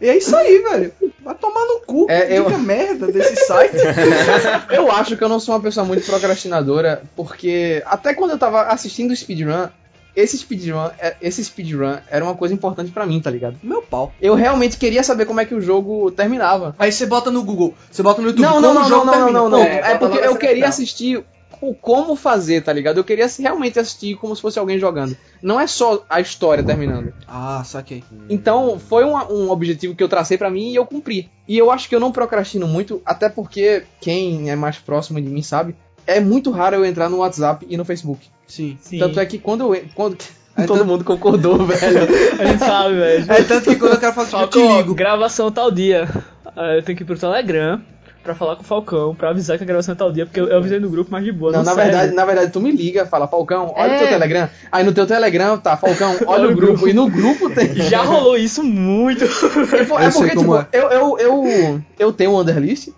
E 0.00 0.08
é 0.08 0.16
isso 0.16 0.34
aí, 0.34 0.58
velho. 0.62 0.92
Vai 1.22 1.34
tomar 1.34 1.60
no 1.66 1.80
cu. 1.86 2.06
É, 2.08 2.38
eu- 2.38 2.48
merda 2.58 3.08
desse 3.08 3.36
site. 3.44 3.76
Eu 4.70 4.90
acho 4.90 5.16
que 5.16 5.22
eu 5.24 5.28
não 5.28 5.38
sou 5.38 5.54
uma 5.54 5.60
pessoa 5.60 5.84
muito 5.84 6.04
procrastinadora, 6.06 7.02
porque 7.14 7.82
até 7.84 8.14
quando 8.14 8.30
eu 8.30 8.38
tava 8.38 8.62
assistindo 8.62 9.10
o 9.10 9.16
speedrun, 9.16 9.68
esse 10.14 10.36
speedrun, 10.38 10.90
é- 10.98 11.16
esse 11.20 11.44
speedrun 11.44 11.96
era 12.10 12.24
uma 12.24 12.34
coisa 12.34 12.54
importante 12.54 12.90
pra 12.90 13.06
mim, 13.06 13.20
tá 13.20 13.30
ligado? 13.30 13.56
Meu 13.62 13.82
pau. 13.82 14.12
Eu 14.20 14.34
realmente 14.34 14.76
queria 14.76 15.02
saber 15.02 15.26
como 15.26 15.40
é 15.40 15.44
que 15.44 15.54
o 15.54 15.60
jogo 15.60 16.10
terminava. 16.10 16.74
Aí 16.78 16.90
você 16.92 17.06
bota 17.06 17.30
no 17.30 17.42
Google, 17.42 17.74
você 17.90 18.02
bota 18.02 18.20
no 18.20 18.28
YouTube. 18.28 18.42
Não, 18.42 18.54
como 18.54 18.62
não, 18.62 18.70
o 18.70 18.88
não, 18.88 19.04
não, 19.04 19.04
não, 19.04 19.32
não, 19.32 19.48
não. 19.50 19.58
É, 19.62 19.92
É 19.92 19.98
porque 19.98 20.18
eu 20.18 20.36
queria 20.36 20.68
assistir 20.68 21.24
o 21.62 21.74
como 21.74 22.16
fazer, 22.16 22.62
tá 22.62 22.72
ligado? 22.72 22.96
Eu 22.98 23.04
queria 23.04 23.26
realmente 23.38 23.78
assistir 23.78 24.16
como 24.16 24.34
se 24.34 24.40
fosse 24.40 24.58
alguém 24.58 24.78
jogando. 24.78 25.14
Não 25.42 25.60
é 25.60 25.66
só 25.66 26.02
a 26.08 26.18
história 26.20 26.64
terminando. 26.64 27.12
Ah, 27.28 27.62
saquei. 27.66 28.02
Então, 28.30 28.78
foi 28.78 29.04
um, 29.04 29.14
um 29.30 29.50
objetivo 29.50 29.94
que 29.94 30.02
eu 30.02 30.08
tracei 30.08 30.38
pra 30.38 30.48
mim 30.50 30.70
e 30.70 30.76
eu 30.76 30.86
cumpri. 30.86 31.28
E 31.46 31.58
eu 31.58 31.70
acho 31.70 31.88
que 31.88 31.94
eu 31.94 32.00
não 32.00 32.12
procrastino 32.12 32.66
muito, 32.66 33.02
até 33.04 33.28
porque 33.28 33.82
quem 34.00 34.50
é 34.50 34.56
mais 34.56 34.78
próximo 34.78 35.20
de 35.20 35.28
mim 35.28 35.42
sabe, 35.42 35.74
é 36.16 36.20
muito 36.20 36.50
raro 36.50 36.76
eu 36.76 36.84
entrar 36.84 37.08
no 37.08 37.18
WhatsApp 37.18 37.66
e 37.68 37.76
no 37.76 37.84
Facebook. 37.84 38.26
Sim. 38.46 38.76
Sim. 38.80 38.98
Tanto 38.98 39.18
é 39.20 39.26
que 39.26 39.38
quando 39.38 39.74
eu. 39.74 39.82
Quando, 39.94 40.16
É 40.56 40.62
todo 40.66 40.78
tanto- 40.78 40.88
mundo 40.88 41.04
concordou, 41.04 41.58
velho. 41.66 42.00
A 42.38 42.44
gente 42.44 42.58
sabe, 42.58 42.94
velho. 42.96 43.24
É 43.32 43.42
tanto 43.42 43.64
que 43.70 43.76
quando 43.76 43.92
eu 43.94 44.00
quero 44.00 44.12
falar 44.12 44.26
tipo, 44.26 44.36
eu 44.42 44.48
te 44.48 44.58
Falcão, 44.58 44.76
ligo. 44.78 44.94
gravação 44.94 45.50
tal 45.50 45.70
dia. 45.70 46.08
Ah, 46.56 46.74
eu 46.76 46.82
tenho 46.82 46.96
que 46.96 47.04
ir 47.04 47.06
pro 47.06 47.16
Telegram 47.18 47.80
pra 48.22 48.34
falar 48.34 48.54
com 48.56 48.62
o 48.62 48.66
Falcão, 48.66 49.14
pra 49.14 49.30
avisar 49.30 49.56
que 49.56 49.64
a 49.64 49.66
gravação 49.66 49.94
é 49.94 49.96
tal 49.96 50.12
dia, 50.12 50.26
porque 50.26 50.38
eu, 50.38 50.46
eu 50.46 50.58
avisei 50.58 50.78
no 50.78 50.90
grupo, 50.90 51.08
mas 51.10 51.24
de 51.24 51.32
boa. 51.32 51.52
Não, 51.52 51.60
Não, 51.60 51.64
na 51.64 51.72
serve. 51.74 51.90
verdade, 51.90 52.14
na 52.14 52.24
verdade, 52.26 52.52
tu 52.52 52.60
me 52.60 52.70
liga, 52.70 53.06
fala, 53.06 53.26
Falcão, 53.26 53.72
olha 53.74 53.92
É. 53.92 53.96
o 53.96 53.98
teu 54.00 54.08
Telegram. 54.08 54.48
Aí 54.70 54.84
no 54.84 54.92
teu 54.92 55.06
Telegram 55.06 55.56
tá, 55.56 55.74
Falcão, 55.78 56.14
olha 56.26 56.48
o 56.50 56.54
grupo. 56.54 56.86
E 56.86 56.92
no 56.92 57.08
grupo 57.08 57.48
tem. 57.48 57.72
Já 57.76 58.02
rolou 58.02 58.36
isso 58.36 58.62
muito. 58.62 59.24
É, 59.24 60.04
é 60.06 60.10
porque, 60.10 60.36
tipo, 60.36 60.54
é. 60.54 60.66
eu, 60.72 60.90
eu, 60.90 61.18
eu, 61.18 61.80
eu 61.98 62.12
tenho 62.12 62.32
um 62.32 62.38
underlist. 62.40 62.88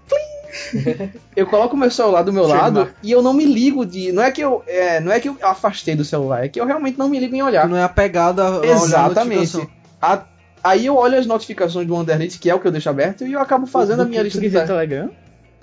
eu 1.36 1.46
coloco 1.46 1.74
o 1.74 1.78
meu 1.78 1.90
celular 1.90 2.22
do 2.22 2.32
meu 2.32 2.46
lado 2.46 2.80
e 3.02 3.10
eu 3.10 3.22
não 3.22 3.32
me 3.32 3.44
ligo 3.44 3.84
de. 3.86 4.12
Não 4.12 4.22
é 4.22 4.30
que 4.30 4.40
eu, 4.40 4.62
é, 4.66 5.00
não 5.00 5.10
é 5.12 5.18
que 5.20 5.28
eu 5.28 5.36
afastei 5.42 5.94
do 5.96 6.04
celular, 6.04 6.44
é 6.44 6.48
que 6.48 6.60
eu 6.60 6.66
realmente 6.66 6.98
não 6.98 7.08
me 7.08 7.18
ligo 7.18 7.34
em 7.34 7.42
olhar. 7.42 7.68
Não 7.68 7.76
é 7.76 7.82
apegado 7.82 8.40
a 8.40 8.60
Exatamente. 8.66 9.68
A- 10.00 10.24
aí 10.62 10.86
eu 10.86 10.96
olho 10.96 11.18
as 11.18 11.26
notificações 11.26 11.86
do 11.86 11.94
Wanderlist, 11.94 12.38
que 12.38 12.50
é 12.50 12.54
o 12.54 12.60
que 12.60 12.66
eu 12.66 12.72
deixo 12.72 12.88
aberto, 12.90 13.26
e 13.26 13.32
eu 13.32 13.40
acabo 13.40 13.66
fazendo 13.66 14.02
a 14.02 14.04
minha 14.04 14.22
lista 14.22 14.40
de 14.40 14.50
tarefas. 14.50 14.68
Telegram? 14.68 15.10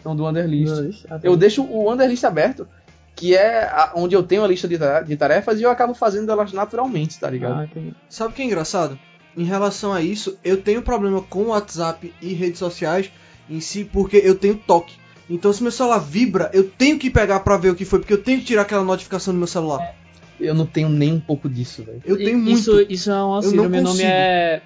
Não, 0.04 0.16
do 0.16 0.24
Wanderlist. 0.24 1.06
Ah, 1.10 1.20
tá. 1.20 1.20
Eu 1.24 1.36
deixo 1.38 1.62
o 1.64 1.86
Wanderlist 1.86 2.24
aberto, 2.24 2.68
que 3.16 3.36
é 3.36 3.64
a- 3.66 3.92
onde 3.96 4.16
eu 4.16 4.24
tenho 4.24 4.44
a 4.44 4.48
lista 4.48 4.68
de, 4.68 4.78
ta- 4.78 5.02
de 5.02 5.16
tarefas 5.18 5.60
e 5.60 5.64
eu 5.64 5.70
acabo 5.70 5.94
fazendo 5.94 6.32
elas 6.32 6.54
naturalmente, 6.54 7.20
tá 7.20 7.30
ligado? 7.30 7.60
Ah, 7.60 7.66
entendi. 7.66 7.94
Sabe 8.10 8.32
o 8.32 8.34
que 8.34 8.42
é 8.42 8.46
engraçado? 8.46 8.98
Em 9.38 9.44
relação 9.44 9.94
a 9.94 10.02
isso, 10.02 10.38
eu 10.44 10.58
tenho 10.62 10.82
problema 10.82 11.22
com 11.22 11.44
o 11.44 11.48
WhatsApp 11.50 12.14
e 12.22 12.34
redes 12.34 12.60
sociais 12.60 13.12
em 13.50 13.60
si, 13.60 13.84
porque 13.84 14.18
eu 14.18 14.36
tenho 14.36 14.56
toque. 14.56 14.96
Então, 15.30 15.54
se 15.54 15.62
meu 15.62 15.72
celular 15.72 16.00
vibra, 16.00 16.50
eu 16.54 16.64
tenho 16.70 16.98
que 16.98 17.10
pegar 17.10 17.40
pra 17.42 17.56
ver 17.58 17.70
o 17.70 17.76
que 17.76 17.86
foi, 17.86 18.00
porque 18.00 18.14
eu 18.14 18.22
tenho 18.24 18.40
que 18.40 18.46
tirar 18.46 18.64
aquela 18.64 18.84
notificação 18.84 19.34
do 19.34 19.38
meu 19.38 19.48
celular. 19.48 19.96
Eu 20.40 20.54
não 20.56 20.66
tenho 20.66 20.90
nem 20.90 21.14
um 21.14 21.20
pouco 21.20 21.48
disso, 21.50 21.84
velho. 21.84 22.02
Eu 22.06 22.18
tenho 22.18 22.40
I- 22.48 22.54
isso, 22.54 22.74
muito. 22.74 22.92
Isso 22.94 23.12
é 23.12 23.14
um 23.16 23.34
auxílio. 23.34 23.62
Meu 23.70 23.70
nome 23.70 23.86
consigo. 23.86 24.08
é. 24.10 24.62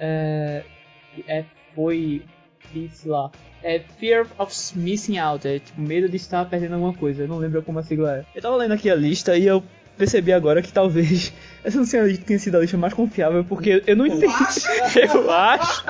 É. 0.00 0.64
é 1.28 1.44
foi. 1.74 2.22
Sei 2.92 3.10
lá. 3.10 3.30
É 3.62 3.80
Fear 4.00 4.26
of 4.38 4.78
Missing 4.78 5.18
Out. 5.18 5.46
É 5.46 5.58
tipo 5.60 5.80
medo 5.80 6.08
de 6.08 6.16
estar 6.16 6.44
perdendo 6.46 6.74
alguma 6.74 6.92
coisa. 6.94 7.22
Eu 7.22 7.28
não 7.28 7.38
lembro 7.38 7.62
como 7.62 7.78
a 7.78 7.82
sigla 7.82 8.16
é. 8.18 8.24
Eu 8.34 8.42
tava 8.42 8.56
lendo 8.56 8.72
aqui 8.72 8.90
a 8.90 8.94
lista 8.94 9.36
e 9.36 9.46
eu 9.46 9.62
percebi 9.96 10.32
agora 10.32 10.60
que 10.62 10.72
talvez 10.72 11.32
essa 11.64 11.78
não 11.78 11.86
tenha 11.86 12.18
tenha 12.18 12.38
sido 12.38 12.56
a 12.56 12.60
lista 12.60 12.76
mais 12.76 12.92
confiável 12.92 13.44
porque 13.44 13.82
eu 13.86 13.96
não 13.96 14.06
entendi. 14.06 14.26
Eu 15.14 15.30
acho. 15.30 15.84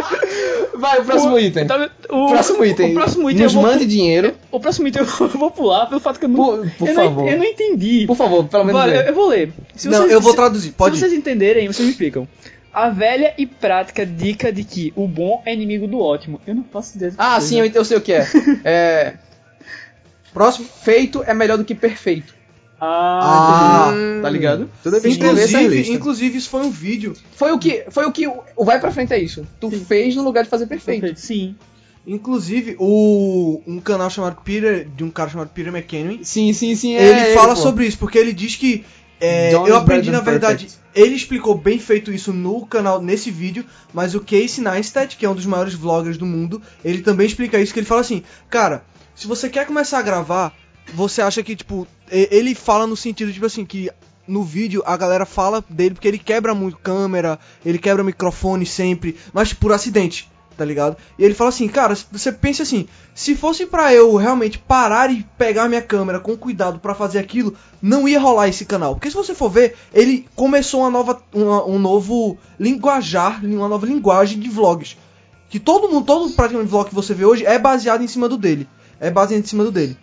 Vai, 0.77 1.01
o 1.01 1.05
próximo 1.05 1.35
O- 1.35 1.39
item. 1.39 1.67
tá- 1.67 1.91
o, 2.11 2.29
próximo 2.29 2.65
item. 2.65 2.91
O 2.91 2.95
próximo 2.95 3.31
item 3.31 3.45
Nos 3.45 3.55
eu 3.55 3.61
vou, 3.61 3.71
mande 3.71 3.87
dinheiro. 3.87 4.35
O 4.51 4.61
próximo 4.61 4.89
item 4.89 5.03
eu 5.03 5.29
vou 5.29 5.51
pular 5.51 5.87
pelo 5.87 6.01
fato 6.01 6.19
que 6.19 6.27
eu 6.27 6.29
não. 6.29 6.37
Por, 6.37 6.71
por 6.79 6.89
eu, 6.89 6.95
favor. 6.95 7.25
Não, 7.25 7.29
eu 7.31 7.39
não 7.39 7.45
entendi. 7.45 8.07
Por 8.07 8.17
favor, 8.17 8.45
pelo 8.45 8.65
menos. 8.65 8.81
Vale, 8.81 8.97
eu, 8.97 9.01
eu 9.03 9.15
vou 9.15 9.29
ler. 9.29 9.53
Se 9.75 9.89
Não, 9.89 9.99
vocês- 9.99 10.13
eu 10.13 10.21
vou 10.21 10.35
traduzir, 10.35 10.73
pode 10.73 10.97
Se 10.97 11.01
vocês 11.01 11.13
entenderem, 11.13 11.67
vocês 11.67 11.85
me 11.87 11.93
explicam. 11.93 12.29
A 12.73 12.89
velha 12.89 13.35
e 13.37 13.47
prática 13.47 14.05
dica 14.07 14.51
de 14.51 14.65
que 14.65 14.93
o 14.97 15.07
bom 15.07 15.43
é 15.45 15.53
inimigo 15.53 15.87
do 15.87 15.99
ótimo. 16.01 16.41
Eu 16.47 16.55
não 16.55 16.63
do 16.63 16.69
que 16.71 17.15
Ah, 17.19 17.39
sim, 17.41 17.61
eu, 17.61 17.67
eu 17.67 17.85
sei 17.85 17.97
o 17.99 18.01
que 18.01 18.13
é. 18.15 18.27
é. 18.65 19.15
Próximo, 20.33 20.67
feito 20.83 21.23
é 21.27 21.35
melhor 21.35 21.59
do 21.59 21.65
que 21.65 21.75
perfeito. 21.75 22.35
Ah, 22.85 23.91
Ah, 23.91 24.23
Tá 24.23 24.29
ligado? 24.29 24.69
Ler 24.85 24.97
essa 24.97 25.09
inclusive, 25.09 25.69
lista. 25.69 25.93
inclusive, 25.93 26.39
isso 26.39 26.51
foi 26.51 26.63
um 26.63 26.71
vídeo. 26.71 27.15
Foi 27.37 27.53
o 27.53 27.59
que. 27.59 27.85
Foi 27.91 28.05
o 28.07 28.11
que. 28.13 28.27
O 28.27 28.65
vai 28.65 28.81
pra 28.81 28.91
frente 28.91 29.13
é 29.13 29.19
isso. 29.21 29.47
Tu 29.61 29.71
fez 29.71 30.17
no 30.17 30.23
lugar 30.25 30.43
de 30.45 30.51
fazer 30.51 30.67
perfeito. 30.67 31.01
perfeito. 31.03 31.21
Sim. 31.21 31.55
Inclusive, 32.05 32.75
o, 32.81 33.63
um 33.67 33.79
canal 33.81 34.11
chamado 34.11 34.37
Peter, 34.43 34.89
de 34.97 35.05
um 35.05 35.11
cara 35.11 35.31
chamado 35.31 35.51
Peter 35.51 35.73
McKenry, 35.73 36.25
Sim, 36.25 36.53
sim, 36.53 36.75
sim. 36.75 36.95
ele 36.95 37.09
é 37.21 37.35
fala 37.35 37.55
pô. 37.55 37.61
sobre 37.61 37.87
isso, 37.87 37.97
porque 37.99 38.19
ele 38.19 38.33
diz 38.33 38.57
que 38.57 38.85
é, 39.21 39.55
eu 39.55 39.77
aprendi 39.77 40.11
na 40.11 40.19
verdade, 40.19 40.65
perfect. 40.65 40.83
ele 40.97 41.15
explicou 41.15 41.55
bem 41.57 41.79
feito 41.79 42.11
isso 42.13 42.33
no 42.33 42.67
canal 42.67 43.01
nesse 43.01 43.31
vídeo, 43.31 43.65
mas 43.95 44.17
o 44.17 44.21
Casey 44.21 44.65
Neistat, 44.65 45.17
que 45.17 45.25
é 45.25 45.31
um 45.31 45.35
dos 45.35 45.47
maiores 45.47 45.75
vloggers 45.75 46.19
do 46.19 46.27
mundo, 46.27 46.61
ele 46.85 47.03
também 47.03 47.25
explica 47.25 47.61
isso 47.61 47.73
que 47.73 47.79
ele 47.79 47.87
fala 47.87 48.01
assim, 48.01 48.25
cara, 48.51 48.83
se 49.15 49.29
você 49.29 49.49
quer 49.49 49.65
começar 49.65 50.01
a 50.01 50.03
gravar, 50.03 50.53
você 50.95 51.23
acha 51.23 51.43
que 51.43 51.57
tipo, 51.57 51.87
ele 52.11 52.55
fala 52.55 52.87
no 52.87 52.97
sentido 52.97 53.33
tipo 53.33 53.47
assim 53.47 53.65
que 53.65 53.91
no 54.27 54.43
vídeo 54.45 54.83
a 54.87 54.97
galera 54.97 55.27
fala 55.27 55.65
dele 55.69 55.95
porque 55.95 56.07
ele 56.09 56.19
quebra 56.19 56.55
muito 56.55 56.77
câmera, 56.79 57.39
ele 57.65 57.79
quebra 57.79 58.05
microfone 58.05 58.65
sempre, 58.65 59.17
mas 59.33 59.53
por 59.53 59.73
acidente, 59.73 60.31
tá 60.57 60.65
ligado? 60.65 60.97
E 61.19 61.25
ele 61.25 61.35
fala 61.35 61.49
assim, 61.51 61.67
cara, 61.67 61.97
você 62.11 62.31
pensa 62.31 62.63
assim, 62.63 62.87
se 63.15 63.35
fosse 63.35 63.67
pra 63.67 63.93
eu 63.93 64.15
realmente 64.17 64.59
parar 64.59 65.11
e 65.11 65.27
pegar 65.37 65.69
minha 65.69 65.83
câmera 65.83 66.21
com 66.21 66.37
cuidado 66.37 66.79
pra 66.79 66.95
fazer 66.95 67.19
aquilo, 67.19 67.55
não 67.81 68.07
ia 68.07 68.21
rolar 68.21 68.49
esse 68.49 68.65
canal. 68.65 68.95
Porque 68.95 69.11
se 69.11 69.17
você 69.17 69.35
for 69.35 69.51
ver, 69.51 69.75
ele 69.93 70.27
começou 70.37 70.81
uma 70.83 70.91
nova, 70.91 71.21
uma- 71.35 71.67
um 71.67 71.79
novo 71.79 72.39
linguajar, 72.61 73.45
uma 73.45 73.69
nova 73.69 73.87
linguagem 73.87 74.39
de 74.39 74.49
vlogs. 74.49 74.97
Que 75.51 75.59
todo 75.59 75.89
mundo, 75.89 76.07
todo 76.07 76.31
praticamente 76.33 76.71
vlog 76.71 76.89
que 76.89 76.95
você 76.95 77.13
vê 77.13 77.25
hoje 77.25 77.45
é 77.45 77.59
baseado 77.59 78.03
em 78.03 78.09
cima 78.09 78.29
do 78.29 78.39
dele. 78.39 78.67
É 79.01 79.11
baseado 79.11 79.43
em 79.43 79.47
cima 79.47 79.65
do 79.65 79.71
dele. 79.73 79.97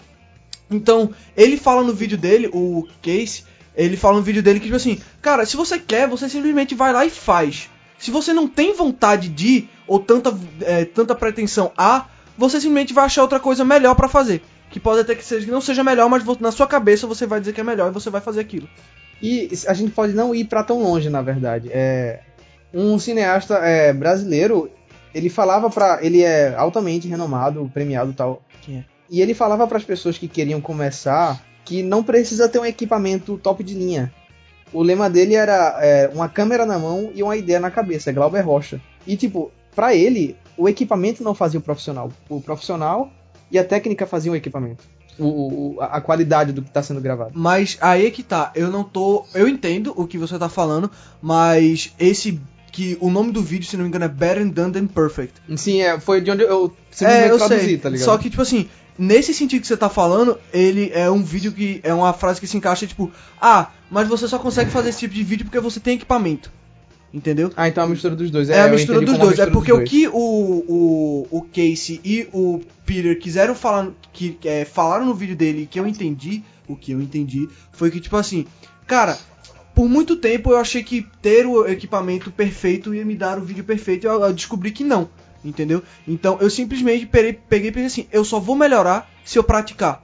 Então, 0.70 1.11
ele 1.36 1.57
fala 1.57 1.84
no 1.84 1.93
vídeo 1.93 2.17
dele, 2.17 2.49
o 2.53 2.88
Case, 3.01 3.43
ele 3.76 3.97
fala 3.97 4.17
no 4.17 4.24
vídeo 4.24 4.43
dele 4.43 4.59
que, 4.59 4.65
tipo 4.65 4.76
assim, 4.76 4.99
cara, 5.22 5.45
se 5.45 5.55
você 5.55 5.80
quer, 5.80 6.07
você 6.07 6.30
simplesmente 6.30 6.76
vai 6.76 6.91
lá 6.93 7.05
e 7.05 7.09
faz. 7.09 7.70
Se 7.97 8.11
você 8.11 8.34
não 8.34 8.47
tem 8.47 8.74
vontade 8.74 9.30
de, 9.30 9.67
ou 9.88 9.99
tanta, 9.99 10.38
é, 10.61 10.86
tanta 10.86 11.15
pretensão 11.15 11.72
a, 11.78 12.05
você 12.38 12.59
simplesmente 12.59 12.93
vai 12.93 13.05
achar 13.05 13.22
outra 13.22 13.39
coisa 13.39 13.65
melhor 13.65 13.95
pra 13.95 14.07
fazer. 14.07 14.41
Que 14.70 14.80
pode 14.80 15.01
até 15.01 15.15
que, 15.15 15.26
seja, 15.26 15.45
que 15.45 15.51
não 15.51 15.61
seja 15.61 15.84
melhor, 15.84 16.09
mas 16.09 16.24
na 16.39 16.51
sua 16.51 16.67
cabeça 16.67 17.07
você 17.07 17.26
vai 17.26 17.39
dizer 17.39 17.53
que 17.53 17.61
é 17.61 17.63
melhor 17.63 17.89
e 17.89 17.93
você 17.93 18.09
vai 18.09 18.22
fazer 18.22 18.39
aquilo. 18.39 18.70
E 19.22 19.49
a 19.67 19.74
gente 19.74 19.91
pode 19.91 20.13
não 20.13 20.34
ir 20.34 20.45
pra 20.45 20.63
tão 20.63 20.82
longe, 20.82 21.09
na 21.09 21.22
verdade. 21.22 21.70
É, 21.72 22.22
um 22.74 22.97
cineasta 22.99 23.55
é, 23.55 23.91
brasileiro, 23.91 24.72
ele 25.13 25.30
falava 25.30 25.70
pra. 25.70 25.99
Ele 26.01 26.22
é 26.22 26.55
altamente 26.55 27.07
renomado, 27.07 27.70
premiado 27.74 28.11
e 28.11 28.13
tal. 28.13 28.41
Quem 28.61 28.78
é? 28.78 28.99
E 29.10 29.22
ele 29.22 29.34
falava 29.34 29.66
para 29.68 29.78
as 29.78 29.84
pessoas 29.84 30.18
que 30.18 30.28
queriam 30.28 30.62
começar 30.62 31.41
que 31.66 31.84
não 31.84 32.03
precisa 32.03 32.47
ter 32.49 32.60
um 32.60 32.66
equipamento 32.66 33.38
top 33.38 33.64
de 33.64 33.74
linha. 33.76 34.12
O 34.74 34.82
lema 34.84 35.10
dele 35.10 35.36
era 35.36 35.78
é, 35.82 36.10
uma 36.14 36.30
câmera 36.30 36.66
na 36.66 36.78
mão 36.80 37.12
e 37.14 37.22
uma 37.24 37.36
ideia 37.36 37.60
na 37.60 37.72
cabeça, 37.72 38.10
é 38.10 38.14
Glauber 38.14 38.41
Rocha. 38.41 38.80
E 39.05 39.16
tipo, 39.18 39.51
pra 39.76 39.95
ele, 39.95 40.36
o 40.57 40.70
equipamento 40.70 41.24
não 41.24 41.34
fazia 41.34 41.60
o 41.60 41.64
profissional. 41.64 42.12
O 42.30 42.39
profissional 42.41 43.12
e 43.51 43.57
a 43.57 43.64
técnica 43.64 44.05
faziam 44.05 44.34
o 44.34 44.36
equipamento. 44.36 44.84
O, 45.18 45.76
o- 45.76 45.82
a 45.82 45.99
qualidade 45.99 46.53
do 46.53 46.62
que 46.62 46.70
tá 46.72 46.82
sendo 46.82 47.01
gravado. 47.01 47.32
Mas 47.34 47.78
aí 47.82 48.05
é 48.07 48.12
que 48.12 48.24
tá, 48.24 48.51
eu 48.55 48.70
não 48.72 48.84
tô. 48.84 49.26
Eu 49.34 49.47
entendo 49.49 49.93
o 49.97 50.07
que 50.07 50.18
você 50.18 50.38
tá 50.39 50.47
falando, 50.49 50.89
mas 51.22 51.93
esse. 51.99 52.39
Que 52.72 52.95
o 53.01 53.10
nome 53.10 53.32
do 53.32 53.41
vídeo, 53.41 53.68
se 53.68 53.76
não 53.76 53.84
me 53.84 53.89
engano, 53.89 54.05
é 54.05 54.07
Better 54.07 54.47
Done 54.49 54.72
Than 54.72 54.86
Perfect. 54.88 55.34
Sim, 55.57 55.82
é, 55.82 55.99
foi 55.99 56.22
de 56.22 56.30
onde 56.30 56.43
eu 56.43 56.68
É, 56.68 56.95
simplesmente 56.95 57.30
eu 57.32 57.38
traduzi, 57.38 57.66
sei. 57.66 57.78
tá 57.80 57.89
ligado? 57.89 58.05
Só 58.05 58.18
que, 58.18 58.30
tipo 58.30 58.41
assim, 58.43 58.70
nesse 59.00 59.34
sentido 59.34 59.62
que 59.62 59.68
você 59.68 59.78
tá 59.78 59.89
falando, 59.89 60.38
ele 60.54 60.91
é 60.93 61.10
um 61.10 61.24
vídeo 61.24 61.54
que. 61.54 61.80
É 61.82 61.93
uma 61.93 62.12
frase 62.12 62.39
que 62.39 62.45
se 62.47 62.58
encaixa, 62.58 62.86
tipo, 62.86 63.10
ah, 63.41 63.72
mas 63.89 64.08
você 64.08 64.28
só 64.28 64.38
consegue 64.38 64.70
fazer 64.70 64.89
esse 64.89 65.00
tipo 65.00 65.14
de 65.14 65.24
vídeo 65.24 65.45
porque 65.45 65.60
você 65.60 65.80
tem 65.80 65.95
equipamento. 65.95 66.52
Entendeu? 67.12 67.52
Ah, 67.58 67.68
então 67.68 67.84
é 67.84 67.88
a 67.88 67.89
mistura 67.89 68.16
dos 68.16 68.30
dois. 68.30 68.50
É, 68.50 68.62
a 68.62 68.68
eu 68.68 68.72
mistura 68.72 68.97
entendi 68.97 69.12
dos 69.12 69.20
dois. 69.20 69.39
É 69.39 69.45
mistura 69.45 69.52
porque 69.52 69.72
dos 69.72 69.82
o 69.82 69.84
que 69.84 70.08
o, 70.08 70.12
o, 70.14 71.28
o 71.32 71.41
Casey 71.41 72.00
e 72.04 72.28
o 72.32 72.62
Peter 72.86 73.18
quiseram 73.18 73.56
falar, 73.56 73.89
que 74.14 74.38
é, 74.43 74.64
falaram 74.64 75.06
no 75.06 75.16
vídeo 75.16 75.36
dele, 75.36 75.68
que 75.70 75.80
eu 75.80 75.88
entendi, 75.88 76.43
o 76.68 76.76
que 76.76 76.91
eu 76.91 77.02
entendi, 77.02 77.50
foi 77.72 77.89
que, 77.89 78.00
tipo 78.00 78.16
assim, 78.16 78.45
cara, 78.86 79.18
por 79.74 79.89
muito 79.89 80.18
tempo 80.18 80.52
eu 80.52 80.58
achei 80.58 80.84
que 80.84 81.08
ter 81.20 81.47
o 81.47 81.66
equipamento 81.66 82.30
perfeito 82.30 82.93
ia 82.93 83.06
me 83.06 83.16
dar 83.16 83.39
o 83.39 83.41
vídeo 83.41 83.64
perfeito 83.64 84.06
e 84.06 84.08
eu, 84.08 84.22
eu 84.22 84.34
descobri 84.34 84.72
que 84.72 84.84
não. 84.84 85.10
Entendeu? 85.43 85.81
Então 86.07 86.37
eu 86.41 86.49
simplesmente 86.49 87.05
peguei, 87.05 87.39
e 87.49 87.71
pensei 87.71 87.85
assim, 87.85 88.07
eu 88.11 88.25
só 88.25 88.39
vou 88.39 88.55
melhorar 88.55 89.09
se 89.23 89.37
eu 89.37 89.43
praticar. 89.43 90.01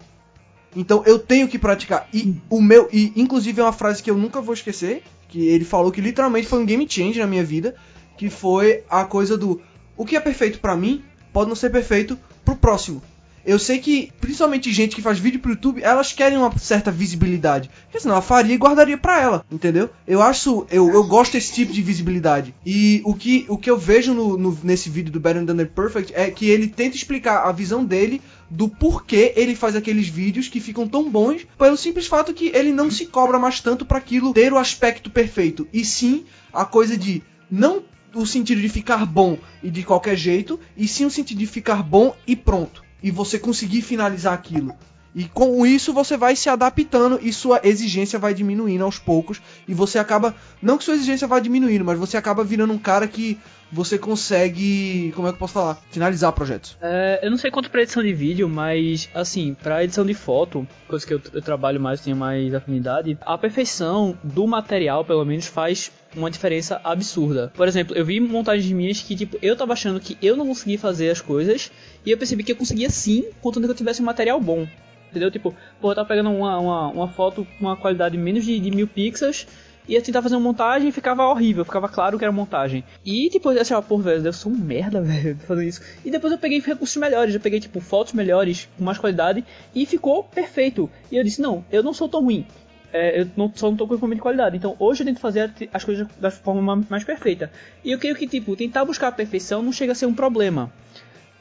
Então 0.76 1.04
eu 1.06 1.18
tenho 1.18 1.48
que 1.48 1.58
praticar. 1.58 2.08
E 2.14 2.36
o 2.50 2.62
meu. 2.62 2.90
E 2.92 3.14
inclusive 3.16 3.60
é 3.60 3.64
uma 3.64 3.72
frase 3.72 4.04
que 4.04 4.12
eu 4.12 4.18
nunca 4.18 4.42
vou 4.42 4.54
esquecer. 4.54 5.04
Que 5.28 5.48
ele 5.48 5.66
falou 5.66 5.92
que 5.92 6.02
literalmente 6.02 6.48
foi 6.48 6.60
um 6.60 6.66
game 6.66 6.86
change 6.88 7.20
na 7.20 7.28
minha 7.28 7.44
vida. 7.44 7.76
Que 8.18 8.30
foi 8.30 8.84
a 8.90 9.06
coisa 9.06 9.38
do. 9.38 9.62
O 9.98 10.06
que 10.06 10.16
é 10.16 10.20
perfeito 10.20 10.60
pra 10.60 10.76
mim 10.76 11.04
pode 11.32 11.48
não 11.48 11.56
ser 11.56 11.70
perfeito 11.70 12.18
pro 12.44 12.56
próximo. 12.56 13.02
Eu 13.46 13.60
sei 13.60 13.78
que, 13.80 14.12
principalmente 14.20 14.74
gente 14.74 14.96
que 14.96 15.02
faz 15.02 15.20
vídeo 15.20 15.40
pro 15.40 15.52
YouTube, 15.52 15.84
elas 15.84 16.12
querem 16.12 16.38
uma 16.38 16.58
certa 16.58 16.92
visibilidade. 16.92 17.70
Porque 17.84 18.00
senão 18.00 18.16
ela 18.16 18.22
faria 18.22 18.56
e 18.56 18.58
guardaria 18.58 18.98
pra 18.98 19.22
ela, 19.22 19.46
entendeu? 19.52 19.90
Eu 20.08 20.22
acho, 20.22 20.66
eu, 20.72 20.90
eu 20.90 21.04
gosto 21.04 21.34
desse 21.34 21.54
tipo 21.54 21.72
de 21.72 21.82
visibilidade. 21.82 22.56
E 22.66 23.02
o 23.06 23.14
que, 23.14 23.46
o 23.48 23.58
que 23.58 23.70
eu 23.70 23.78
vejo 23.78 24.14
no, 24.14 24.36
no- 24.38 24.58
nesse 24.64 24.90
vídeo 24.90 25.12
do 25.12 25.20
Better 25.20 25.46
Than 25.46 25.66
Perfect 25.68 26.12
é 26.16 26.32
que 26.32 26.50
ele 26.50 26.68
tenta 26.68 26.96
explicar 26.96 27.44
a 27.48 27.52
visão 27.52 27.86
dele 27.86 28.22
do 28.50 28.68
porquê 28.68 29.34
ele 29.36 29.56
faz 29.56 29.76
aqueles 29.76 30.08
vídeos 30.08 30.48
que 30.48 30.60
ficam 30.60 30.88
tão 30.88 31.10
bons, 31.10 31.46
pelo 31.58 31.78
simples 31.78 32.08
fato 32.08 32.34
que 32.34 32.52
ele 32.54 32.72
não 32.72 32.90
se 32.92 33.06
cobra 33.06 33.38
mais 33.40 33.60
tanto 33.60 33.86
para 33.86 33.98
aquilo 33.98 34.34
ter 34.34 34.54
o 34.54 34.58
aspecto 34.58 35.10
perfeito, 35.10 35.68
e 35.74 35.84
sim 35.84 36.26
a 36.54 36.64
coisa 36.64 36.96
de 36.98 37.24
não 37.50 37.84
o 38.14 38.26
sentido 38.26 38.62
de 38.62 38.70
ficar 38.70 39.06
bom 39.06 39.38
e 39.62 39.70
de 39.70 39.84
qualquer 39.84 40.16
jeito, 40.16 40.60
e 40.78 40.88
sim 40.88 41.06
o 41.06 41.12
sentido 41.12 41.40
de 41.40 41.46
ficar 41.48 41.84
bom 41.84 42.16
e 42.26 42.36
pronto, 42.36 42.82
e 43.06 43.12
você 43.12 43.38
conseguir 43.38 43.84
finalizar 43.84 44.34
aquilo. 44.34 44.76
E 45.16 45.24
com 45.30 45.66
isso 45.66 45.94
você 45.94 46.18
vai 46.18 46.36
se 46.36 46.50
adaptando 46.50 47.20
e 47.22 47.32
sua 47.32 47.62
exigência 47.64 48.20
vai 48.20 48.34
diminuindo 48.34 48.84
aos 48.84 49.00
poucos. 49.00 49.42
E 49.66 49.74
você 49.74 49.98
acaba. 49.98 50.36
Não 50.62 50.78
que 50.78 50.84
sua 50.84 50.96
exigência 50.96 51.26
vai 51.26 51.40
diminuindo, 51.40 51.86
mas 51.86 51.98
você 51.98 52.18
acaba 52.18 52.44
virando 52.44 52.74
um 52.74 52.78
cara 52.78 53.08
que 53.08 53.40
você 53.72 53.98
consegue. 53.98 55.14
Como 55.16 55.28
é 55.28 55.32
que 55.32 55.36
eu 55.36 55.40
posso 55.40 55.54
falar? 55.54 55.82
Finalizar 55.90 56.34
projetos. 56.34 56.78
É, 56.82 57.22
eu 57.24 57.32
não 57.32 57.38
sei 57.38 57.50
quanto 57.50 57.72
pra 57.72 57.82
edição 57.82 58.04
de 58.04 58.14
vídeo, 58.14 58.50
mas 58.50 59.10
assim, 59.14 59.54
pra 59.54 59.86
edição 59.86 60.06
de 60.06 60.14
foto, 60.14 60.68
coisa 60.86 61.08
que 61.08 61.14
eu, 61.14 61.22
eu 61.34 61.42
trabalho 61.42 61.80
mais, 61.80 62.02
tenho 62.02 62.18
mais 62.18 62.54
afinidade, 62.54 63.18
a 63.22 63.38
perfeição 63.38 64.18
do 64.22 64.46
material, 64.46 65.06
pelo 65.06 65.24
menos, 65.24 65.48
faz 65.48 65.92
uma 66.14 66.30
diferença 66.30 66.82
absurda. 66.84 67.54
Por 67.56 67.68
exemplo, 67.68 67.96
eu 67.96 68.06
vi 68.06 68.20
montagens 68.20 68.70
minhas 68.72 69.02
que, 69.02 69.16
tipo, 69.16 69.38
eu 69.42 69.56
tava 69.56 69.74
achando 69.74 70.00
que 70.00 70.18
eu 70.22 70.36
não 70.36 70.46
conseguia 70.46 70.78
fazer 70.78 71.10
as 71.10 71.22
coisas, 71.22 71.72
e 72.06 72.12
eu 72.12 72.18
percebi 72.18 72.44
que 72.44 72.52
eu 72.52 72.56
conseguia 72.56 72.90
sim, 72.90 73.26
contanto 73.42 73.66
que 73.66 73.72
eu 73.72 73.76
tivesse 73.76 74.02
um 74.02 74.06
material 74.06 74.40
bom. 74.40 74.68
Entendeu? 75.16 75.32
Tipo, 75.32 75.56
pô, 75.80 75.92
eu 75.92 75.96
tava 75.96 76.08
pegando 76.08 76.30
uma, 76.30 76.60
uma, 76.60 76.88
uma 76.90 77.08
foto 77.08 77.48
com 77.58 77.66
uma 77.66 77.78
qualidade 77.78 78.18
menos 78.18 78.44
de, 78.44 78.60
de 78.60 78.70
mil 78.70 78.86
pixels, 78.86 79.48
ia 79.88 80.02
tentar 80.02 80.22
fazer 80.22 80.36
uma 80.36 80.42
montagem 80.42 80.90
e 80.90 80.92
ficava 80.92 81.24
horrível, 81.24 81.64
ficava 81.64 81.88
claro 81.88 82.18
que 82.18 82.26
era 82.26 82.32
montagem. 82.34 82.84
E 83.06 83.30
depois, 83.30 83.58
assim, 83.58 83.74
ó, 83.74 83.82
pô, 83.82 83.98
velho, 83.98 84.26
eu 84.26 84.34
sou 84.34 84.52
um 84.52 84.58
merda, 84.58 85.00
velho, 85.02 85.38
fazendo 85.38 85.66
isso. 85.66 85.82
E 86.04 86.12
depois 86.12 86.34
eu 86.34 86.40
peguei 86.40 86.60
recursos 86.60 86.98
melhores, 86.98 87.34
eu 87.34 87.40
peguei, 87.40 87.62
tipo, 87.62 87.80
fotos 87.80 88.12
melhores, 88.12 88.68
com 88.78 88.84
mais 88.84 88.98
qualidade, 88.98 89.46
e 89.74 89.86
ficou 89.86 90.24
perfeito. 90.24 90.90
E 91.10 91.16
eu 91.16 91.24
disse, 91.24 91.42
não, 91.42 91.64
eu 91.72 91.82
não 91.82 91.94
sou 91.94 92.10
tão 92.10 92.22
ruim. 92.22 92.46
É, 92.92 93.22
eu 93.22 93.30
não, 93.36 93.52
só 93.54 93.70
não 93.70 93.78
tô 93.78 93.88
com 93.88 93.94
equipamento 93.94 94.18
de 94.18 94.22
qualidade. 94.22 94.58
Então 94.58 94.76
hoje 94.80 95.04
eu 95.04 95.06
tento 95.06 95.20
fazer 95.20 95.52
as 95.74 95.84
coisas 95.84 96.08
da 96.20 96.32
forma 96.32 96.86
mais 96.90 97.04
perfeita. 97.04 97.52
E 97.84 97.92
eu 97.92 98.00
creio 98.00 98.16
que, 98.16 98.28
tipo, 98.28 98.56
tentar 98.56 98.86
buscar 98.86 99.10
a 99.10 99.12
perfeição 99.12 99.62
não 99.62 99.72
chega 99.72 99.92
a 99.92 99.96
ser 99.96 100.06
um 100.06 100.14
problema. 100.14 100.72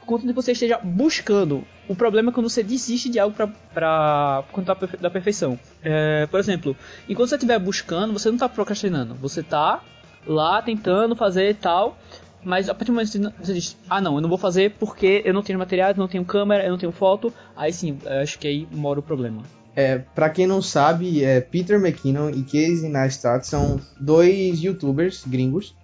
Que 0.05 0.33
você 0.33 0.53
esteja 0.53 0.79
buscando. 0.83 1.65
O 1.89 1.95
problema 1.95 2.31
é 2.31 2.33
quando 2.33 2.49
você 2.49 2.63
desiste 2.63 3.09
de 3.09 3.19
algo 3.19 3.37
pra 3.73 4.45
contar 4.53 4.77
da 5.01 5.11
perfeição. 5.11 5.59
É, 5.83 6.27
por 6.27 6.39
exemplo, 6.41 6.77
enquanto 7.09 7.29
você 7.29 7.37
estiver 7.37 7.59
buscando, 7.59 8.13
você 8.13 8.29
não 8.29 8.37
está 8.37 8.49
procrastinando. 8.49 9.15
Você 9.17 9.41
está 9.41 9.83
lá 10.27 10.63
tentando 10.63 11.17
fazer 11.17 11.51
e 11.51 11.55
tal. 11.55 11.99
Mas 12.45 12.69
a 12.69 12.75
partir 12.75 12.91
do 12.91 12.95
momento 12.95 13.11
que 13.11 13.47
você 13.47 13.55
diz, 13.55 13.77
ah 13.89 14.01
não, 14.01 14.17
eu 14.17 14.21
não 14.21 14.29
vou 14.29 14.37
fazer 14.37 14.73
porque 14.79 15.23
eu 15.25 15.33
não 15.33 15.43
tenho 15.43 15.59
materiais, 15.59 15.97
não 15.97 16.07
tenho 16.07 16.25
câmera, 16.25 16.65
eu 16.65 16.71
não 16.71 16.79
tenho 16.79 16.93
foto, 16.93 17.33
aí 17.57 17.73
sim, 17.73 17.97
acho 18.23 18.39
que 18.39 18.47
aí 18.47 18.69
mora 18.71 19.01
o 19.01 19.03
problema. 19.03 19.43
É, 19.75 19.99
pra 19.99 20.31
quem 20.31 20.47
não 20.47 20.63
sabe, 20.63 21.25
é, 21.25 21.41
Peter 21.41 21.81
McKinnon 21.81 22.31
e 22.31 22.43
Casey 22.43 22.89
Neistat 22.89 23.47
são 23.47 23.81
dois 23.99 24.63
youtubers 24.63 25.25
gringos 25.27 25.75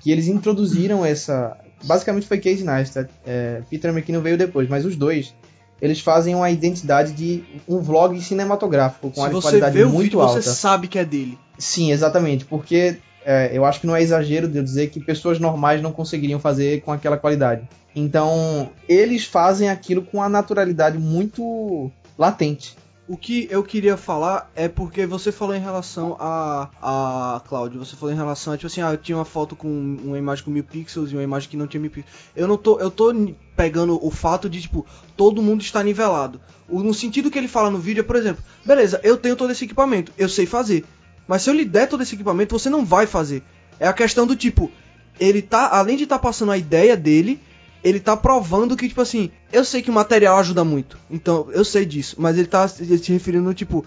que 0.00 0.10
eles 0.10 0.28
introduziram 0.28 1.04
essa. 1.04 1.56
Basicamente 1.84 2.26
foi 2.26 2.38
Casey 2.38 2.64
Neistat. 2.64 3.10
É, 3.26 3.62
Peter 3.70 3.90
McKinnon 3.90 4.20
veio 4.20 4.36
depois, 4.36 4.68
mas 4.68 4.84
os 4.84 4.96
dois 4.96 5.34
eles 5.82 5.98
fazem 5.98 6.32
uma 6.32 6.48
identidade 6.48 7.12
de 7.12 7.42
um 7.68 7.80
vlog 7.80 8.20
cinematográfico 8.22 9.10
com 9.10 9.20
Se 9.20 9.28
uma 9.28 9.42
qualidade 9.42 9.76
vê 9.76 9.82
o 9.82 9.88
muito 9.88 10.04
vídeo, 10.04 10.20
alta. 10.20 10.40
você 10.40 10.48
sabe 10.48 10.86
que 10.86 10.96
é 10.96 11.04
dele. 11.04 11.36
Sim, 11.58 11.90
exatamente, 11.90 12.44
porque 12.44 12.98
é, 13.24 13.50
eu 13.52 13.64
acho 13.64 13.80
que 13.80 13.86
não 13.88 13.96
é 13.96 14.00
exagero 14.00 14.46
de 14.46 14.58
eu 14.58 14.62
dizer 14.62 14.90
que 14.90 15.00
pessoas 15.00 15.40
normais 15.40 15.82
não 15.82 15.90
conseguiriam 15.90 16.38
fazer 16.38 16.82
com 16.82 16.92
aquela 16.92 17.16
qualidade. 17.16 17.68
Então, 17.96 18.70
eles 18.88 19.24
fazem 19.24 19.68
aquilo 19.68 20.02
com 20.02 20.18
uma 20.18 20.28
naturalidade 20.28 20.98
muito 20.98 21.90
latente. 22.16 22.76
O 23.08 23.16
que 23.16 23.48
eu 23.50 23.64
queria 23.64 23.96
falar 23.96 24.48
é 24.54 24.68
porque 24.68 25.06
você 25.06 25.32
falou 25.32 25.56
em 25.56 25.60
relação 25.60 26.16
a, 26.20 26.70
a 26.80 27.40
Cláudio, 27.40 27.84
você 27.84 27.96
falou 27.96 28.14
em 28.14 28.16
relação 28.16 28.52
a, 28.52 28.56
tipo 28.56 28.68
assim, 28.68 28.80
ah, 28.80 28.92
eu 28.92 28.96
tinha 28.96 29.18
uma 29.18 29.24
foto 29.24 29.56
com 29.56 29.68
uma 29.68 30.16
imagem 30.16 30.44
com 30.44 30.52
mil 30.52 30.62
pixels 30.62 31.10
e 31.10 31.16
uma 31.16 31.22
imagem 31.22 31.48
que 31.50 31.56
não 31.56 31.66
tinha 31.66 31.80
mil 31.80 31.90
pixels. 31.90 32.14
Eu 32.34 32.46
não 32.46 32.56
tô, 32.56 32.78
eu 32.78 32.92
tô 32.92 33.12
pegando 33.56 33.98
o 34.04 34.10
fato 34.10 34.48
de, 34.48 34.62
tipo, 34.62 34.86
todo 35.16 35.42
mundo 35.42 35.62
está 35.62 35.82
nivelado. 35.82 36.40
O, 36.68 36.80
no 36.80 36.94
sentido 36.94 37.28
que 37.28 37.36
ele 37.36 37.48
fala 37.48 37.70
no 37.70 37.78
vídeo 37.78 38.02
é, 38.02 38.04
por 38.04 38.14
exemplo, 38.14 38.42
beleza, 38.64 39.00
eu 39.02 39.16
tenho 39.16 39.34
todo 39.34 39.50
esse 39.50 39.64
equipamento, 39.64 40.12
eu 40.16 40.28
sei 40.28 40.46
fazer. 40.46 40.84
Mas 41.26 41.42
se 41.42 41.50
eu 41.50 41.54
lhe 41.54 41.64
der 41.64 41.88
todo 41.88 42.04
esse 42.04 42.14
equipamento, 42.14 42.56
você 42.56 42.70
não 42.70 42.84
vai 42.84 43.06
fazer. 43.06 43.42
É 43.80 43.88
a 43.88 43.92
questão 43.92 44.26
do 44.26 44.36
tipo, 44.36 44.70
ele 45.18 45.42
tá, 45.42 45.68
além 45.70 45.96
de 45.96 46.04
estar 46.04 46.20
passando 46.20 46.52
a 46.52 46.58
ideia 46.58 46.96
dele, 46.96 47.40
ele 47.82 48.00
tá 48.00 48.16
provando 48.16 48.76
que, 48.76 48.88
tipo 48.88 49.00
assim, 49.00 49.30
eu 49.52 49.64
sei 49.64 49.82
que 49.82 49.90
o 49.90 49.92
material 49.92 50.38
ajuda 50.38 50.64
muito. 50.64 50.98
Então, 51.10 51.48
eu 51.52 51.64
sei 51.64 51.84
disso. 51.84 52.16
Mas 52.18 52.38
ele 52.38 52.46
tá 52.46 52.66
se 52.68 53.12
referindo, 53.12 53.52
tipo, 53.52 53.84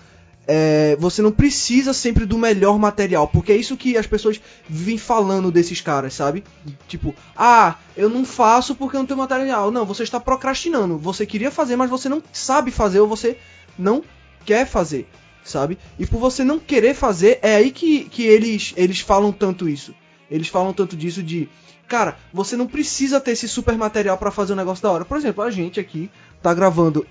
é, 0.48 0.96
você 1.00 1.22
não 1.22 1.32
precisa 1.32 1.94
sempre 1.94 2.26
do 2.26 2.38
melhor 2.38 2.78
material. 2.78 3.28
Porque 3.28 3.52
é 3.52 3.56
isso 3.56 3.78
que 3.78 3.98
as 3.98 4.06
pessoas 4.06 4.40
vivem 4.68 4.98
falando 4.98 5.52
desses 5.52 5.82
caras, 5.82 6.14
sabe? 6.14 6.44
Tipo, 6.88 7.16
ah, 7.36 7.76
eu 7.96 8.10
não 8.10 8.26
faço 8.26 8.76
porque 8.76 8.96
eu 8.96 9.00
não 9.00 9.08
tenho 9.08 9.20
material. 9.20 9.72
Não, 9.72 9.86
você 9.86 10.04
está 10.04 10.20
procrastinando. 10.20 10.98
Você 10.98 11.26
queria 11.26 11.52
fazer, 11.52 11.76
mas 11.76 11.90
você 11.90 12.10
não 12.10 12.22
sabe 12.32 12.72
fazer 12.72 13.00
ou 13.00 13.08
você 13.08 13.38
não 13.78 14.04
quer 14.46 14.68
fazer, 14.68 15.08
sabe? 15.44 15.78
E 15.98 16.06
por 16.06 16.20
você 16.20 16.44
não 16.44 16.60
querer 16.60 16.94
fazer, 16.94 17.40
é 17.42 17.56
aí 17.56 17.72
que, 17.72 18.06
que 18.06 18.24
eles, 18.24 18.74
eles 18.78 19.00
falam 19.00 19.32
tanto 19.32 19.68
isso. 19.68 19.94
Eles 20.30 20.48
falam 20.48 20.74
tanto 20.74 20.96
disso 20.96 21.22
de. 21.24 21.50
Cara, 21.88 22.18
você 22.34 22.56
não 22.56 22.68
precisa 22.68 23.20
ter 23.20 23.32
esse 23.32 23.48
super 23.48 23.78
material 23.78 24.18
pra 24.18 24.32
fazer 24.32 24.54
um 24.54 24.56
negócio 24.56 24.82
da 24.82 24.92
hora. 24.92 25.06
Por 25.06 25.18
exemplo, 25.18 25.44
a 25.44 25.52
gente 25.52 25.80
aqui 25.80 26.10
tá 26.42 26.54
gravando 26.54 27.06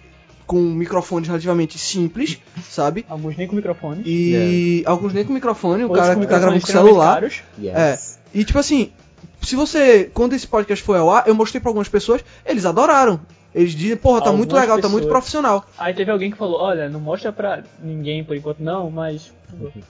com 0.46 0.58
um 0.58 0.74
microfone 0.74 1.26
relativamente 1.26 1.78
simples, 1.78 2.38
sabe? 2.68 3.06
Alguns 3.08 3.36
nem 3.36 3.46
com 3.46 3.56
microfone. 3.56 4.02
E 4.04 4.82
alguns 4.86 5.12
nem 5.12 5.24
com 5.24 5.32
microfone, 5.32 5.84
o 5.84 5.88
outros 5.88 6.06
cara 6.06 6.18
que 6.18 6.26
tá 6.26 6.38
gravando 6.38 6.56
microfones 6.56 6.64
com 6.64 6.88
celular. 6.88 7.24
extremamente 7.24 7.44
caros. 7.58 8.14
É. 8.34 8.38
E 8.38 8.44
tipo 8.44 8.58
assim, 8.58 8.92
se 9.40 9.56
você. 9.56 10.10
Quando 10.12 10.34
esse 10.34 10.46
podcast 10.46 10.84
foi 10.84 10.98
ao 10.98 11.10
ar, 11.10 11.28
eu 11.28 11.34
mostrei 11.34 11.60
pra 11.60 11.70
algumas 11.70 11.88
pessoas, 11.88 12.24
eles 12.44 12.64
adoraram. 12.64 13.20
Eles 13.54 13.72
dizem, 13.72 13.96
porra, 13.96 14.20
tá 14.20 14.32
muito 14.32 14.54
legal, 14.54 14.80
tá 14.80 14.88
muito 14.88 15.04
pessoas. 15.04 15.12
profissional. 15.12 15.64
Aí 15.78 15.94
teve 15.94 16.10
alguém 16.10 16.30
que 16.30 16.36
falou, 16.36 16.60
olha, 16.60 16.88
não 16.88 16.98
mostra 16.98 17.32
pra 17.32 17.62
ninguém 17.80 18.24
por 18.24 18.36
enquanto 18.36 18.58
não, 18.60 18.90
mas... 18.90 19.32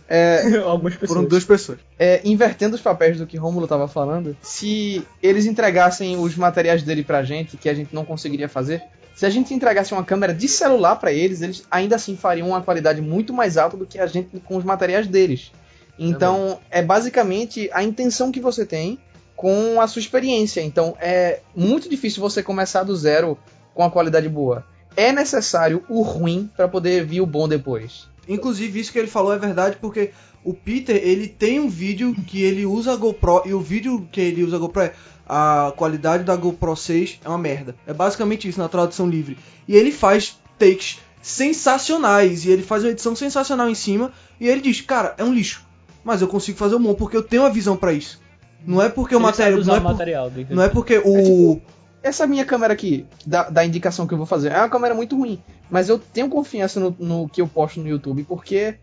É, 0.09 0.57
Algumas 0.63 0.95
pessoas. 0.95 1.17
Foram 1.17 1.29
duas 1.29 1.45
pessoas. 1.45 1.79
é, 1.99 2.21
invertendo 2.25 2.77
os 2.77 2.83
papéis 2.83 3.17
do 3.17 3.27
que 3.27 3.39
Rômulo 3.39 3.67
tava 3.67 3.89
falando, 3.89 4.37
se 4.43 5.03
eles 5.23 5.47
entregassem 5.47 6.19
os 6.19 6.37
materiais 6.37 6.83
dele 6.83 7.03
pra 7.03 7.23
gente, 7.23 7.57
que 7.57 7.69
a 7.69 7.75
gente 7.75 7.95
não 7.95 8.05
conseguiria 8.05 8.49
fazer, 8.49 8.83
se 9.15 9.25
a 9.25 9.31
gente 9.31 9.55
entregasse 9.55 9.93
uma 9.93 10.05
câmera 10.05 10.35
de 10.35 10.49
celular 10.49 10.97
pra 10.97 11.13
eles, 11.13 11.41
eles 11.41 11.65
ainda 11.71 11.97
assim 11.97 12.17
fariam 12.17 12.49
uma 12.49 12.61
qualidade 12.61 13.01
muito 13.01 13.33
mais 13.33 13.57
alta 13.57 13.77
do 13.77 13.87
que 13.87 13.99
a 13.99 14.07
gente 14.07 14.41
com 14.41 14.57
os 14.57 14.65
materiais 14.65 15.07
deles. 15.07 15.53
Então, 15.99 16.59
é 16.71 16.83
basicamente 16.83 17.71
a 17.73 17.83
intenção 17.83 18.33
que 18.33 18.41
você 18.41 18.67
tem 18.67 18.99
com 19.37 19.81
a 19.81 19.87
sua 19.87 20.01
experiência. 20.01 20.61
Então, 20.61 20.97
é 21.01 21.41
muito 21.55 21.89
difícil 21.89 22.21
você 22.21 22.43
começar 22.43 22.83
do 22.83 22.97
zero 22.97 23.39
com 23.75 23.83
a 23.83 23.91
qualidade 23.91 24.29
boa. 24.29 24.65
É 24.97 25.13
necessário 25.13 25.83
o 25.89 26.03
ruim 26.03 26.49
pra 26.57 26.69
poder 26.69 27.05
vir 27.05 27.21
o 27.21 27.27
bom 27.27 27.49
depois. 27.49 28.09
Inclusive, 28.29 28.81
isso 28.81 28.93
que 28.93 28.99
ele 28.99 29.09
falou 29.09 29.33
é 29.35 29.39
verdade, 29.39 29.77
porque 29.81 30.11
o 30.45 30.55
Peter, 30.55 30.97
ele 30.97 31.27
tem 31.27 31.59
um 31.61 31.69
vídeo 31.69 32.15
que 32.27 32.43
ele 32.43 32.65
usa 32.65 32.93
a 32.93 32.97
GoPro, 32.97 33.43
e 33.45 33.53
o 33.53 33.61
vídeo 33.61 34.09
que 34.13 34.21
ele 34.21 34.45
usa 34.45 34.57
a 34.57 34.59
GoPro 34.59 34.83
é 34.83 34.93
a 35.29 35.73
qualidade 35.77 36.23
da 36.25 36.37
GoPro 36.37 36.77
6 36.77 37.21
é 37.25 37.29
uma 37.29 37.39
merda. 37.39 37.75
É 37.87 37.93
basicamente 37.93 38.47
isso 38.49 38.59
na 38.61 38.69
tradução 38.69 39.09
livre. 39.09 39.37
E 39.67 39.75
ele 39.75 39.91
faz 39.91 40.39
takes 40.59 40.99
sensacionais, 41.23 42.45
e 42.45 42.51
ele 42.51 42.63
faz 42.63 42.83
uma 42.85 42.91
edição 42.91 43.15
sensacional 43.17 43.69
em 43.69 43.75
cima, 43.75 44.13
e 44.41 44.47
ele 44.49 44.61
diz, 44.61 44.81
cara, 44.81 45.15
é 45.19 45.25
um 45.25 45.33
lixo. 45.33 45.65
Mas 46.05 46.21
eu 46.21 46.29
consigo 46.29 46.59
fazer 46.59 46.75
um 46.77 46.83
bom, 46.83 46.95
porque 46.95 47.17
eu 47.17 47.23
tenho 47.23 47.45
a 47.45 47.49
visão 47.49 47.77
pra 47.77 47.93
isso. 47.93 48.21
Não 48.67 48.81
é 48.83 48.89
porque 48.89 49.15
o 49.15 49.19
Ele 49.19 49.33
sabe 49.33 49.57
material. 49.57 49.61
usar 49.61 49.73
Não 49.73 49.77
é, 49.77 49.79
o 49.79 49.83
por- 49.83 49.93
material 49.93 50.33
não 50.51 50.63
é 50.63 50.69
porque 50.69 50.99
o. 50.99 51.17
É 51.17 51.23
tipo, 51.23 51.63
essa 52.05 52.27
minha 52.27 52.45
câmera 52.45 52.73
aqui, 52.75 53.07
da, 53.27 53.49
da 53.51 53.65
indicação 53.65 54.07
que 54.07 54.15
eu 54.15 54.19
vou 54.19 54.27
fazer, 54.27 54.53
é 54.53 54.59
uma 54.59 54.69
câmera 54.69 54.95
muito 54.95 55.17
ruim. 55.17 55.43
Mas 55.71 55.89
eu 55.89 55.99
tenho 55.99 56.29
confiança 56.29 56.79
no, 56.79 56.95
no 56.99 57.29
que 57.29 57.41
eu 57.41 57.49
posto 57.49 57.81
no 57.81 57.89
YouTube, 57.89 58.23
porque 58.25 58.77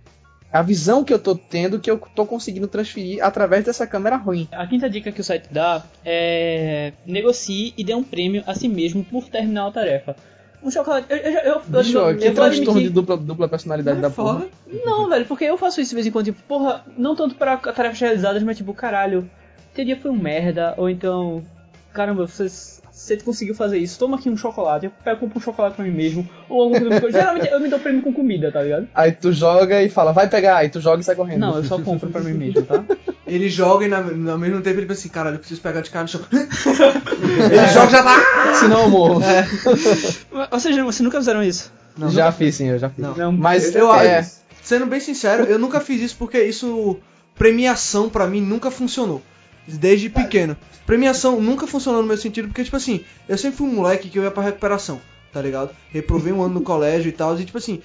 a 0.52 0.62
visão 0.62 1.04
que 1.04 1.14
eu 1.14 1.20
tô 1.20 1.36
tendo, 1.36 1.80
que 1.80 1.90
eu 1.90 1.98
tô 2.16 2.26
conseguindo 2.26 2.68
transferir 2.68 3.24
através 3.24 3.64
dessa 3.64 3.88
câmera 3.88 4.18
ruim. 4.18 4.50
A 4.52 4.68
quinta 4.68 4.90
dica 4.90 5.12
que 5.12 5.22
o 5.22 5.24
site 5.24 5.48
dá 5.52 5.84
é 6.04 6.92
negocie 7.06 7.74
e 7.78 7.84
dê 7.84 7.94
um 7.96 8.04
prêmio 8.04 8.44
a 8.46 8.54
si 8.54 8.68
mesmo 8.68 9.04
por 9.04 9.30
terminar 9.30 9.68
a 9.68 9.72
tarefa. 9.72 10.16
Um 10.64 10.70
chocolate. 10.70 11.08
Eu, 11.10 11.18
eu, 11.18 11.32
eu, 11.40 11.62
Bicho, 11.66 11.98
eu, 11.98 12.18
que 12.18 12.28
eu 12.28 12.34
transtorno 12.36 12.80
de 12.82 12.88
admitir- 12.88 12.92
dupla, 12.92 13.18
dupla 13.18 13.48
personalidade 13.48 13.98
É 13.98 14.02
da 14.02 14.10
foda. 14.12 14.40
porra. 14.68 14.82
Não, 14.86 15.10
velho, 15.10 15.26
porque 15.26 15.46
eu 15.46 15.58
faço 15.58 15.80
isso 15.82 15.90
de 15.90 15.96
vez 15.96 16.06
em 16.08 16.12
quando, 16.12 16.26
tipo, 16.26 16.42
porra, 16.44 16.84
não 16.98 17.16
tanto 17.16 17.34
para 17.36 17.58
tarefas 17.58 18.00
realizadas, 18.00 18.44
mas 18.44 18.58
tipo, 18.58 18.72
caralho, 18.74 19.30
teu 19.74 19.84
dia 19.86 19.98
foi 19.98 20.12
um 20.12 20.18
merda, 20.18 20.74
ou 20.78 20.88
então, 20.90 21.44
caramba, 21.94 22.26
você, 22.28 22.48
você 22.92 23.18
conseguiu 23.18 23.54
fazer 23.56 23.78
isso, 23.78 23.98
toma 24.00 24.18
aqui 24.18 24.30
um 24.30 24.38
chocolate, 24.38 24.86
eu 24.86 24.92
pego 25.04 25.20
compro 25.20 25.40
um 25.40 25.42
chocolate 25.42 25.76
pra 25.76 25.86
mim 25.86 25.92
mesmo, 25.92 26.28
ou 26.50 26.64
alguma 26.64 27.00
coisa. 27.00 27.00
do- 27.00 27.12
Geralmente 27.12 27.48
eu 27.48 27.60
me 27.60 27.70
dou 27.70 27.80
prêmio 27.80 28.02
com 28.02 28.14
comida, 28.14 28.52
tá 28.52 28.62
ligado? 28.62 28.88
Aí 28.94 29.12
tu 29.12 29.32
joga 29.34 29.82
e 29.84 29.90
fala, 29.90 30.12
vai 30.12 30.28
pegar, 30.30 30.58
aí 30.58 30.70
tu 30.70 30.80
joga 30.82 31.02
e 31.02 31.04
sai 31.04 31.16
correndo. 31.16 31.40
Não, 31.40 31.58
eu 31.58 31.64
só 31.64 31.80
compro 31.80 32.10
pra 32.10 32.22
mim 32.22 32.34
mesmo, 32.34 32.62
tá? 32.64 32.84
Ele 33.28 33.48
joga 33.50 33.86
e 33.86 33.88
na, 33.88 34.02
no 34.02 34.38
mesmo 34.38 34.60
tempo 34.62 34.78
ele 34.80 34.86
pensa 34.88 35.00
assim, 35.02 35.10
caralho, 35.10 35.36
eu 35.36 35.40
preciso 35.40 35.62
pegar 35.62 35.80
de 35.80 35.90
cara 35.90 36.04
no 36.04 36.10
chão. 36.10 36.20
ele 36.34 37.68
joga 37.68 37.88
e 37.88 37.92
já 37.92 38.04
tá. 38.04 38.54
Senão 38.56 38.82
eu 38.84 38.90
morro. 38.90 39.22
Ou 40.52 40.60
seja, 40.60 40.84
vocês 40.84 41.00
nunca 41.02 41.18
fizeram 41.20 41.42
isso? 41.44 41.72
já 42.10 42.32
fiz 42.32 42.56
sim, 42.56 42.68
eu 42.68 42.78
já 42.80 42.90
fiz. 42.90 43.00
Não. 43.06 43.16
Não, 43.16 43.32
Mas 43.32 43.74
Eu, 43.74 43.94
é, 43.94 44.28
sendo 44.62 44.86
bem 44.86 45.00
sincero, 45.00 45.44
eu 45.44 45.58
nunca 45.60 45.80
fiz 45.80 46.02
isso 46.02 46.16
porque 46.18 46.42
isso 46.44 46.98
premiação 47.36 48.10
pra 48.10 48.28
mim 48.28 48.42
nunca 48.42 48.70
funcionou. 48.70 49.22
Desde 49.68 50.10
pequeno. 50.10 50.58
Premiação 50.86 51.40
nunca 51.40 51.68
funcionou 51.68 52.02
no 52.02 52.08
meu 52.08 52.18
sentido 52.18 52.48
porque 52.48 52.64
tipo 52.64 52.76
assim, 52.76 53.04
eu 53.30 53.38
sempre 53.38 53.58
fui 53.58 53.68
um 53.68 53.74
moleque 53.76 54.10
que 54.10 54.18
eu 54.20 54.24
ia 54.24 54.32
pra 54.32 54.44
recuperação. 54.44 55.00
tá 55.32 55.42
ligado? 55.42 55.72
Reprovei 55.90 56.34
um 56.34 56.42
ano 56.42 56.56
no 56.56 56.62
colégio 56.62 57.10
e 57.10 57.12
tal, 57.14 57.40
e 57.40 57.46
tipo 57.46 57.58
assim, 57.58 57.82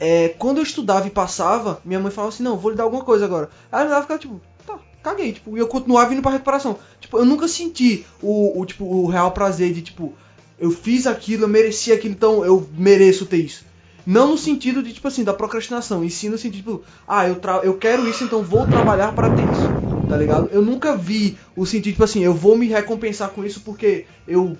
é, 0.00 0.28
quando 0.38 0.58
eu 0.58 0.62
estudava 0.62 1.06
e 1.06 1.10
passava, 1.10 1.80
minha 1.84 2.00
mãe 2.00 2.10
falava 2.10 2.34
assim, 2.34 2.42
não, 2.42 2.56
vou 2.56 2.70
lhe 2.70 2.76
dar 2.76 2.84
alguma 2.84 3.04
coisa 3.04 3.24
agora. 3.24 3.48
Aí 3.70 3.86
eu 3.86 4.00
ficava 4.02 4.18
tipo, 4.18 4.40
tá, 4.66 4.78
caguei, 5.02 5.32
tipo, 5.32 5.56
e 5.56 5.60
eu 5.60 5.68
continuava 5.68 6.12
indo 6.12 6.22
pra 6.22 6.32
recuperação. 6.32 6.78
Tipo, 7.00 7.18
eu 7.18 7.24
nunca 7.24 7.46
senti 7.46 8.04
o, 8.22 8.60
o, 8.60 8.66
tipo, 8.66 8.84
o 8.84 9.06
real 9.06 9.30
prazer 9.30 9.72
de, 9.72 9.82
tipo, 9.82 10.12
eu 10.58 10.70
fiz 10.70 11.06
aquilo, 11.06 11.44
eu 11.44 11.48
mereci 11.48 11.92
aquilo, 11.92 12.14
então 12.14 12.44
eu 12.44 12.68
mereço 12.76 13.26
ter 13.26 13.38
isso. 13.38 13.64
Não 14.04 14.30
no 14.30 14.38
sentido 14.38 14.82
de, 14.82 14.92
tipo 14.92 15.06
assim, 15.06 15.22
da 15.22 15.34
procrastinação, 15.34 16.02
e 16.02 16.10
sim 16.10 16.30
no 16.30 16.38
sentido, 16.38 16.78
tipo, 16.78 16.84
ah, 17.06 17.28
eu, 17.28 17.38
eu 17.62 17.76
quero 17.76 18.08
isso, 18.08 18.24
então 18.24 18.42
vou 18.42 18.66
trabalhar 18.66 19.12
para 19.12 19.28
ter 19.28 19.42
isso, 19.42 19.77
tá 20.08 20.16
ligado? 20.16 20.48
Eu 20.50 20.62
nunca 20.62 20.96
vi 20.96 21.36
o 21.54 21.66
sentido, 21.66 21.92
tipo 21.92 22.04
assim, 22.04 22.24
eu 22.24 22.34
vou 22.34 22.56
me 22.56 22.66
recompensar 22.66 23.30
com 23.30 23.44
isso 23.44 23.60
porque 23.60 24.06
eu. 24.26 24.56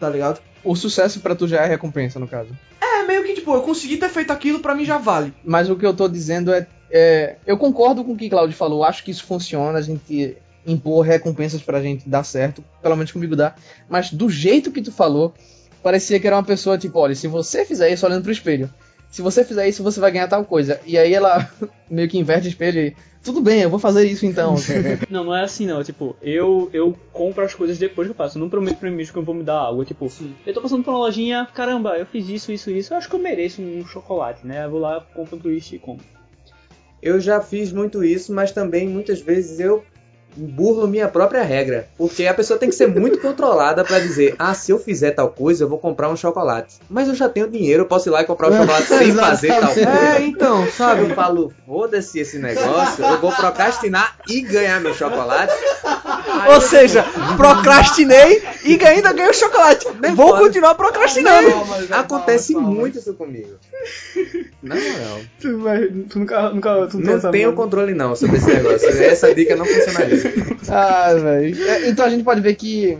Tá 0.00 0.08
ligado? 0.08 0.40
O 0.64 0.74
sucesso 0.74 1.20
pra 1.20 1.34
tu 1.34 1.46
já 1.46 1.62
é 1.62 1.66
recompensa, 1.66 2.18
no 2.18 2.26
caso. 2.26 2.48
É 2.80 3.06
meio 3.06 3.22
que, 3.22 3.34
tipo, 3.34 3.54
eu 3.54 3.62
consegui 3.62 3.98
ter 3.98 4.08
feito 4.08 4.32
aquilo, 4.32 4.60
pra 4.60 4.74
mim 4.74 4.84
já 4.84 4.98
vale. 4.98 5.32
Mas 5.44 5.68
o 5.68 5.76
que 5.76 5.84
eu 5.84 5.94
tô 5.94 6.08
dizendo 6.08 6.52
é, 6.52 6.66
é, 6.90 7.36
Eu 7.46 7.58
concordo 7.58 8.02
com 8.04 8.12
o 8.12 8.16
que 8.16 8.30
Claudio 8.30 8.56
falou, 8.56 8.84
acho 8.84 9.04
que 9.04 9.10
isso 9.10 9.24
funciona, 9.24 9.78
a 9.78 9.82
gente 9.82 10.36
impor 10.66 11.04
recompensas 11.04 11.62
pra 11.62 11.82
gente 11.82 12.08
dar 12.08 12.24
certo, 12.24 12.64
pelo 12.82 12.96
menos 12.96 13.12
comigo 13.12 13.36
dá. 13.36 13.54
Mas 13.88 14.10
do 14.10 14.30
jeito 14.30 14.72
que 14.72 14.80
tu 14.80 14.90
falou, 14.90 15.34
parecia 15.82 16.18
que 16.18 16.26
era 16.26 16.36
uma 16.36 16.42
pessoa 16.42 16.78
tipo, 16.78 16.98
olha, 16.98 17.14
se 17.14 17.28
você 17.28 17.64
fizer 17.66 17.92
isso 17.92 18.06
olhando 18.06 18.22
pro 18.22 18.32
espelho, 18.32 18.70
se 19.14 19.22
você 19.22 19.44
fizer 19.44 19.68
isso, 19.68 19.80
você 19.80 20.00
vai 20.00 20.10
ganhar 20.10 20.26
tal 20.26 20.44
coisa. 20.44 20.80
E 20.84 20.98
aí 20.98 21.14
ela 21.14 21.48
meio 21.88 22.08
que 22.08 22.18
inverte 22.18 22.48
o 22.48 22.50
espelho 22.50 22.80
e. 22.80 22.96
Tudo 23.22 23.40
bem, 23.40 23.62
eu 23.62 23.70
vou 23.70 23.78
fazer 23.78 24.04
isso 24.06 24.26
então. 24.26 24.56
Não, 25.08 25.24
não 25.24 25.34
é 25.34 25.44
assim 25.44 25.66
não. 25.66 25.82
Tipo, 25.84 26.16
eu, 26.20 26.68
eu 26.74 26.94
compro 27.12 27.42
as 27.42 27.54
coisas 27.54 27.78
depois 27.78 28.08
que 28.08 28.10
eu 28.12 28.16
faço. 28.16 28.36
Eu 28.36 28.40
não 28.40 28.50
prometo 28.50 28.76
pra 28.76 28.90
mim 28.90 28.96
mesmo 28.96 29.12
que 29.12 29.18
eu 29.18 29.22
vou 29.22 29.34
me 29.34 29.44
dar 29.44 29.54
algo. 29.54 29.84
Tipo, 29.84 30.10
eu 30.44 30.52
tô 30.52 30.60
passando 30.60 30.82
por 30.82 30.90
uma 30.90 30.98
lojinha, 30.98 31.48
caramba, 31.54 31.96
eu 31.96 32.04
fiz 32.04 32.28
isso, 32.28 32.52
isso, 32.52 32.70
isso. 32.70 32.92
Eu 32.92 32.98
acho 32.98 33.08
que 33.08 33.14
eu 33.14 33.20
mereço 33.20 33.62
um 33.62 33.86
chocolate, 33.86 34.44
né? 34.44 34.66
Eu 34.66 34.70
vou 34.72 34.80
lá, 34.80 35.00
compro 35.14 35.36
um 35.36 35.38
twist 35.38 35.74
e 35.74 35.78
compro. 35.78 36.04
Eu 37.00 37.18
já 37.20 37.40
fiz 37.40 37.72
muito 37.72 38.04
isso, 38.04 38.34
mas 38.34 38.50
também 38.50 38.86
muitas 38.88 39.20
vezes 39.20 39.60
eu 39.60 39.84
burlo 40.36 40.86
minha 40.86 41.08
própria 41.08 41.42
regra. 41.42 41.88
Porque 41.96 42.26
a 42.26 42.34
pessoa 42.34 42.58
tem 42.58 42.68
que 42.68 42.74
ser 42.74 42.86
muito 42.86 43.18
controlada 43.20 43.84
pra 43.84 43.98
dizer: 43.98 44.34
ah, 44.38 44.54
se 44.54 44.70
eu 44.70 44.78
fizer 44.78 45.12
tal 45.12 45.28
coisa, 45.28 45.64
eu 45.64 45.68
vou 45.68 45.78
comprar 45.78 46.08
um 46.08 46.16
chocolate. 46.16 46.76
Mas 46.88 47.08
eu 47.08 47.14
já 47.14 47.28
tenho 47.28 47.48
dinheiro, 47.48 47.82
eu 47.82 47.86
posso 47.86 48.08
ir 48.08 48.12
lá 48.12 48.22
e 48.22 48.24
comprar 48.24 48.50
um 48.50 48.56
chocolate 48.56 48.86
sem 48.86 49.12
fazer 49.14 49.48
tal 49.48 49.72
coisa. 49.72 49.90
É, 49.90 50.22
então, 50.22 50.70
sabe? 50.70 51.02
Eu 51.02 51.14
falo, 51.14 51.52
foda-se 51.66 52.18
esse 52.18 52.38
negócio, 52.38 53.04
eu 53.04 53.20
vou 53.20 53.32
procrastinar 53.32 54.16
e 54.28 54.40
ganhar 54.40 54.80
meu 54.80 54.94
chocolate. 54.94 55.52
Aí 55.84 56.52
Ou 56.52 56.60
seja, 56.60 57.04
procrastinei 57.36 58.42
e 58.64 58.78
ainda 58.84 59.12
ganho 59.12 59.34
chocolate. 59.34 59.86
Nem 60.00 60.14
Vou 60.14 60.36
continuar 60.36 60.74
procrastinando. 60.74 61.48
Acontece 61.90 62.54
muito 62.54 62.98
isso 62.98 63.14
comigo. 63.14 63.54
Na 64.62 64.74
moral. 64.74 65.20
Tu, 65.40 65.58
vai- 65.58 65.86
tu 66.08 66.18
nunca, 66.18 66.50
nunca 66.50 66.86
tu 66.86 66.98
Não 66.98 67.20
tenho 67.30 67.52
controle 67.52 67.94
não 67.94 68.16
sobre 68.16 68.36
esse 68.38 68.46
negócio. 68.46 68.88
Essa 68.88 69.34
dica 69.34 69.54
não 69.56 69.64
funcionaria. 69.66 70.18
ah, 70.68 71.14
velho. 71.14 71.68
É, 71.68 71.88
Então 71.88 72.04
a 72.06 72.08
gente 72.10 72.24
pode 72.24 72.40
ver 72.40 72.54
que. 72.54 72.98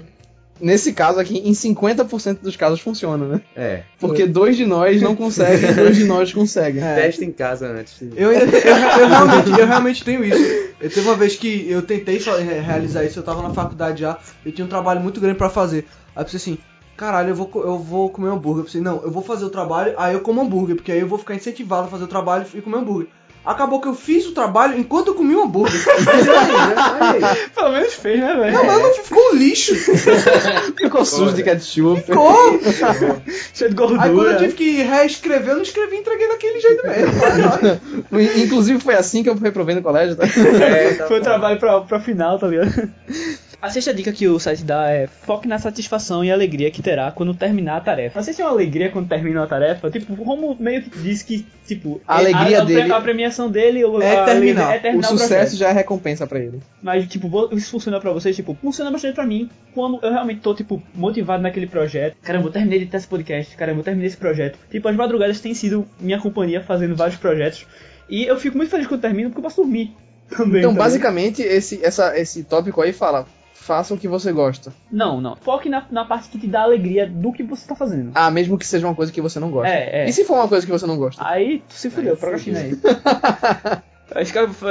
Nesse 0.61 0.93
caso 0.93 1.19
aqui, 1.19 1.39
em 1.39 1.51
50% 1.53 2.39
dos 2.41 2.57
casos 2.57 2.79
funciona, 2.81 3.27
né? 3.27 3.41
É. 3.57 3.83
Porque 3.99 4.25
dois 4.25 4.57
de 4.57 4.65
nós 4.65 5.03
não 5.03 5.17
conseguem 5.17 5.71
dois 5.75 5.97
de 5.97 6.05
nós 6.05 6.33
conseguem. 6.33 6.81
Teste 6.81 7.25
em 7.25 7.33
casa 7.33 7.67
antes. 7.67 8.01
Eu, 8.15 8.33
eu, 8.33 8.47
eu 8.47 9.09
realmente, 9.09 9.51
eu 9.51 9.67
realmente 9.67 10.05
tenho 10.05 10.25
isso. 10.25 10.39
Eu 10.81 10.89
teve 10.91 11.01
uma 11.01 11.17
vez 11.17 11.35
que 11.35 11.67
eu 11.69 11.83
tentei 11.83 12.19
realizar 12.65 13.03
isso, 13.05 13.19
eu 13.19 13.23
tava 13.25 13.43
na 13.43 13.51
faculdade 13.53 14.03
já, 14.03 14.17
eu 14.47 14.53
tinha 14.53 14.65
um 14.65 14.69
trabalho 14.69 15.01
muito 15.01 15.21
grande 15.21 15.37
pra 15.37 15.51
fazer. 15.51 15.87
Aí 16.15 16.23
eu 16.23 16.25
pensei 16.25 16.37
assim, 16.37 16.59
caralho, 16.97 17.31
eu 17.31 17.35
vou, 17.35 17.51
eu 17.55 17.79
vou 17.79 18.11
comer 18.11 18.29
hambúrguer. 18.29 18.61
Eu 18.61 18.65
pensei, 18.65 18.81
não, 18.81 19.03
eu 19.03 19.11
vou 19.11 19.23
fazer 19.23 19.45
o 19.45 19.51
trabalho, 19.51 19.95
aí 19.97 20.15
eu 20.15 20.21
como 20.21 20.41
hambúrguer, 20.41 20.77
porque 20.77 20.93
aí 20.93 21.01
eu 21.01 21.09
vou 21.09 21.19
ficar 21.19 21.35
incentivado 21.35 21.87
a 21.87 21.91
fazer 21.91 22.05
o 22.05 22.09
trabalho 22.09 22.47
e 22.55 22.61
comer 22.61 22.79
hambúrguer. 22.79 23.09
Acabou 23.45 23.79
que 23.79 23.87
eu 23.87 23.95
fiz 23.95 24.27
o 24.27 24.33
trabalho 24.33 24.79
enquanto 24.79 25.09
eu 25.09 25.15
comi 25.15 25.37
o 25.37 25.43
hambúrguer. 25.43 25.79
Pelo 27.55 27.73
menos 27.73 27.93
fez, 27.93 28.19
né, 28.19 28.35
velho? 28.35 28.55
Não, 28.55 28.65
mas 28.65 28.83
não 28.83 28.95
ficou 28.95 29.33
um 29.33 29.37
lixo. 29.37 29.75
Ficou 30.81 31.05
sujo 31.05 31.35
de 31.35 31.43
ketchup. 31.43 32.01
Ficou. 32.01 32.59
Cheio 33.53 33.69
de 33.69 33.77
gordura. 33.77 34.03
Aí 34.03 34.15
quando 34.15 34.31
eu 34.31 34.39
tive 34.39 34.55
que 34.55 34.83
reescrever, 34.83 35.51
eu 35.51 35.57
não 35.57 35.63
escrevi 35.63 35.97
e 35.97 35.99
entreguei 35.99 36.27
daquele 36.27 36.59
jeito 36.59 36.87
mesmo. 36.87 38.43
Inclusive 38.43 38.81
foi 38.81 38.95
assim 38.95 39.23
que 39.23 39.29
eu 39.29 39.35
reprovei 39.35 39.75
no 39.75 39.83
colégio, 39.83 40.17
tá? 40.17 40.25
É, 40.25 40.95
tá 40.95 41.07
Foi 41.07 41.21
o 41.21 41.23
trabalho 41.23 41.61
pra, 41.61 41.83
pra 41.83 42.01
final, 42.01 42.39
tá 42.39 42.47
ligado? 42.49 42.91
A 43.65 43.71
sexta 43.71 43.95
dica 43.95 44.13
que 44.13 44.29
o 44.29 44.39
site 44.39 44.63
dá 44.63 44.91
é 44.91 45.07
foque 45.07 45.49
na 45.49 45.59
satisfação 45.59 46.23
e 46.23 46.31
alegria 46.31 46.71
que 46.71 46.83
terá 46.83 47.11
quando 47.11 47.33
terminar 47.35 47.79
a 47.79 47.81
tarefa. 47.81 48.23
Vocês 48.23 48.37
têm 48.37 48.45
uma 48.45 48.53
alegria 48.53 48.91
quando 48.91 49.09
terminam 49.09 49.43
a 49.43 49.47
tarefa? 49.47 49.91
Tipo, 49.91 50.13
o 50.13 50.23
Romo 50.23 50.55
meio 50.61 50.83
que 50.83 50.91
disse 50.99 51.25
que, 51.25 51.47
tipo, 51.67 51.99
A 52.07 52.19
alegria 52.19 52.59
a, 52.59 52.61
a, 52.61 52.65
dele- 52.67 52.93
a 52.93 53.01
premiação 53.01 53.51
dele 53.51 53.81
É 54.03 54.17
a 54.19 54.25
terminar. 54.27 54.75
é 54.75 54.79
terminar 54.81 55.11
O 55.11 55.15
o, 55.15 55.19
sucesso 55.19 55.57
já 55.57 55.71
é 55.71 55.73
recompensa 55.73 56.27
pra 56.27 56.39
ele. 56.39 56.61
Mas, 56.83 57.09
tipo, 57.09 57.27
isso 57.57 57.71
funciona 57.71 57.99
pra 57.99 58.13
vocês? 58.13 58.37
Tipo, 58.37 58.55
funciona 58.61 58.91
bastante 58.91 59.15
pra 59.15 59.25
mim 59.27 59.49
quando 59.73 59.99
eu 60.03 60.11
realmente 60.13 60.41
tô, 60.43 60.55
tipo, 60.55 60.83
motivado 60.95 61.43
naquele 61.43 61.67
projeto. 61.67 62.17
Caramba, 62.23 62.49
eu 62.49 62.53
terminei 62.53 62.81
de 62.81 62.87
ter 62.87 62.99
esse 62.99 63.07
podcast. 63.09 63.57
Caramba, 63.57 63.81
eu 63.81 63.85
terminei 63.85 64.09
esse 64.09 64.17
projeto. 64.19 64.59
Tipo, 64.71 64.89
as 64.89 64.95
madrugadas 64.97 65.41
têm 65.41 65.55
sido 65.55 65.87
minha 65.99 66.21
companhia 66.21 66.61
fazendo 66.61 66.95
vários 66.95 67.17
projetos. 67.17 67.67
E 68.11 68.25
eu 68.27 68.37
fico 68.39 68.59
muito 68.59 68.69
feliz 68.69 68.87
quando 68.87 69.01
termino 69.01 69.31
porque 69.31 69.39
eu 69.39 69.45
posso 69.45 69.63
dormir 69.63 69.91
também. 70.37 70.59
Então, 70.61 70.75
tá 70.75 70.81
basicamente, 70.81 71.41
esse, 71.41 71.83
essa, 71.83 72.15
esse 72.19 72.45
tópico 72.45 72.83
aí 72.83 72.93
fala: 72.93 73.27
faça 73.55 73.95
o 73.95 73.99
que 73.99 74.07
você 74.07 74.33
gosta. 74.33 74.73
Não, 74.91 75.21
não. 75.21 75.37
Foque 75.37 75.69
na, 75.69 75.87
na 75.91 76.05
parte 76.05 76.29
que 76.29 76.39
te 76.39 76.47
dá 76.47 76.63
alegria 76.63 77.07
do 77.07 77.33
que 77.33 77.43
você 77.43 77.67
tá 77.67 77.75
fazendo. 77.75 78.11
Ah, 78.15 78.31
mesmo 78.31 78.59
que 78.59 78.67
seja 78.67 78.87
uma 78.87 78.95
coisa 78.95 79.11
que 79.11 79.21
você 79.21 79.41
não 79.41 79.51
gosta. 79.51 79.73
É, 79.73 80.03
é. 80.03 80.09
E 80.09 80.13
se 80.13 80.25
for 80.25 80.35
uma 80.35 80.49
coisa 80.49 80.67
que 80.67 80.73
você 80.73 80.87
não 80.87 80.99
gosta? 80.99 81.27
Aí 81.27 81.63
tu 81.67 81.75
se 81.75 81.89
fudeu, 81.89 82.17
procrastina 82.17 82.59
aí. 82.59 82.77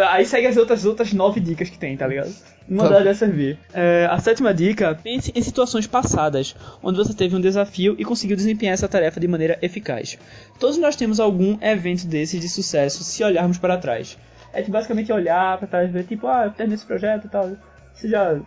Aí, 0.09 0.25
segue 0.25 0.47
as 0.47 0.55
outras, 0.55 0.85
outras 0.85 1.11
nove 1.11 1.39
dicas 1.39 1.69
que 1.69 1.77
tem, 1.77 1.97
tá 1.97 2.07
ligado? 2.07 2.31
Uma 2.69 2.87
delas 2.87 3.03
deve 3.03 3.17
servir. 3.17 3.59
É, 3.73 4.07
a 4.09 4.17
sétima 4.19 4.53
dica, 4.53 4.95
pense 4.95 5.33
em 5.35 5.41
situações 5.41 5.87
passadas, 5.87 6.55
onde 6.81 6.97
você 6.97 7.13
teve 7.13 7.35
um 7.35 7.41
desafio 7.41 7.95
e 7.97 8.05
conseguiu 8.05 8.37
desempenhar 8.37 8.73
essa 8.73 8.87
tarefa 8.87 9.19
de 9.19 9.27
maneira 9.27 9.57
eficaz. 9.61 10.17
Todos 10.59 10.77
nós 10.77 10.95
temos 10.95 11.19
algum 11.19 11.57
evento 11.61 12.05
desses 12.05 12.39
de 12.39 12.47
sucesso 12.47 13.03
se 13.03 13.23
olharmos 13.23 13.57
para 13.57 13.77
trás. 13.77 14.17
É 14.53 14.59
tipo, 14.61 14.71
basicamente 14.71 15.11
olhar 15.11 15.57
pra 15.57 15.67
trás 15.67 15.89
e 15.89 15.91
ver, 15.91 16.05
tipo, 16.05 16.27
ah, 16.27 16.45
eu 16.45 16.51
terminei 16.51 16.75
esse 16.75 16.85
projeto 16.85 17.25
e 17.25 17.29
tal. 17.29 17.51
Isso 17.95 18.07
já... 18.07 18.39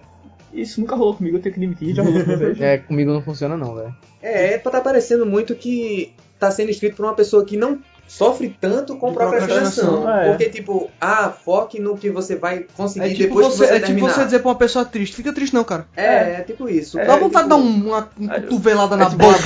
Isso 0.61 0.81
nunca 0.81 0.97
rolou 0.97 1.15
comigo, 1.15 1.37
eu 1.37 1.43
tenho 1.43 1.55
que 1.55 1.61
admitir, 1.61 1.95
já 1.95 2.03
rolou 2.03 2.23
uma 2.23 2.37
vez. 2.37 2.59
É, 2.61 2.79
comigo 2.79 3.13
não 3.13 3.23
funciona 3.23 3.57
não, 3.57 3.75
velho. 3.75 3.95
É, 4.23 4.59
tá 4.59 4.81
parecendo 4.81 5.25
muito 5.27 5.55
que 5.55 6.13
tá 6.39 6.51
sendo 6.51 6.71
escrito 6.71 6.97
por 6.97 7.05
uma 7.05 7.15
pessoa 7.15 7.45
que 7.45 7.57
não 7.57 7.79
sofre 8.09 8.57
tanto 8.61 8.97
com 8.97 9.13
procrastinação. 9.13 10.09
é. 10.09 10.29
Porque, 10.29 10.49
tipo, 10.49 10.89
ah, 11.01 11.29
foque 11.31 11.81
no 11.81 11.97
que 11.97 12.09
você 12.11 12.37
vai 12.37 12.65
conseguir 12.77 13.05
É 13.07 13.09
tipo, 13.11 13.23
depois 13.35 13.47
você, 13.49 13.53
que 13.65 13.69
você 13.69 13.75
é 13.75 13.75
tipo 13.81 13.87
terminar. 13.87 14.15
você 14.15 14.25
dizer 14.25 14.39
pra 14.41 14.49
uma 14.51 14.55
pessoa 14.55 14.85
triste, 14.85 15.17
fica 15.17 15.33
triste 15.33 15.53
não, 15.55 15.65
cara. 15.65 15.87
É, 15.97 16.35
é 16.39 16.41
tipo 16.47 16.69
isso. 16.69 16.97
Dá 16.99 17.17
vontade 17.17 17.45
de 17.45 17.51
dar 17.51 17.57
tipo, 17.57 17.69
um- 17.69 17.87
uma, 17.89 18.09
uma 18.19 18.41
cotovelada 18.41 18.97
na 18.97 19.11
tipo- 19.11 19.23
boca. 19.23 19.39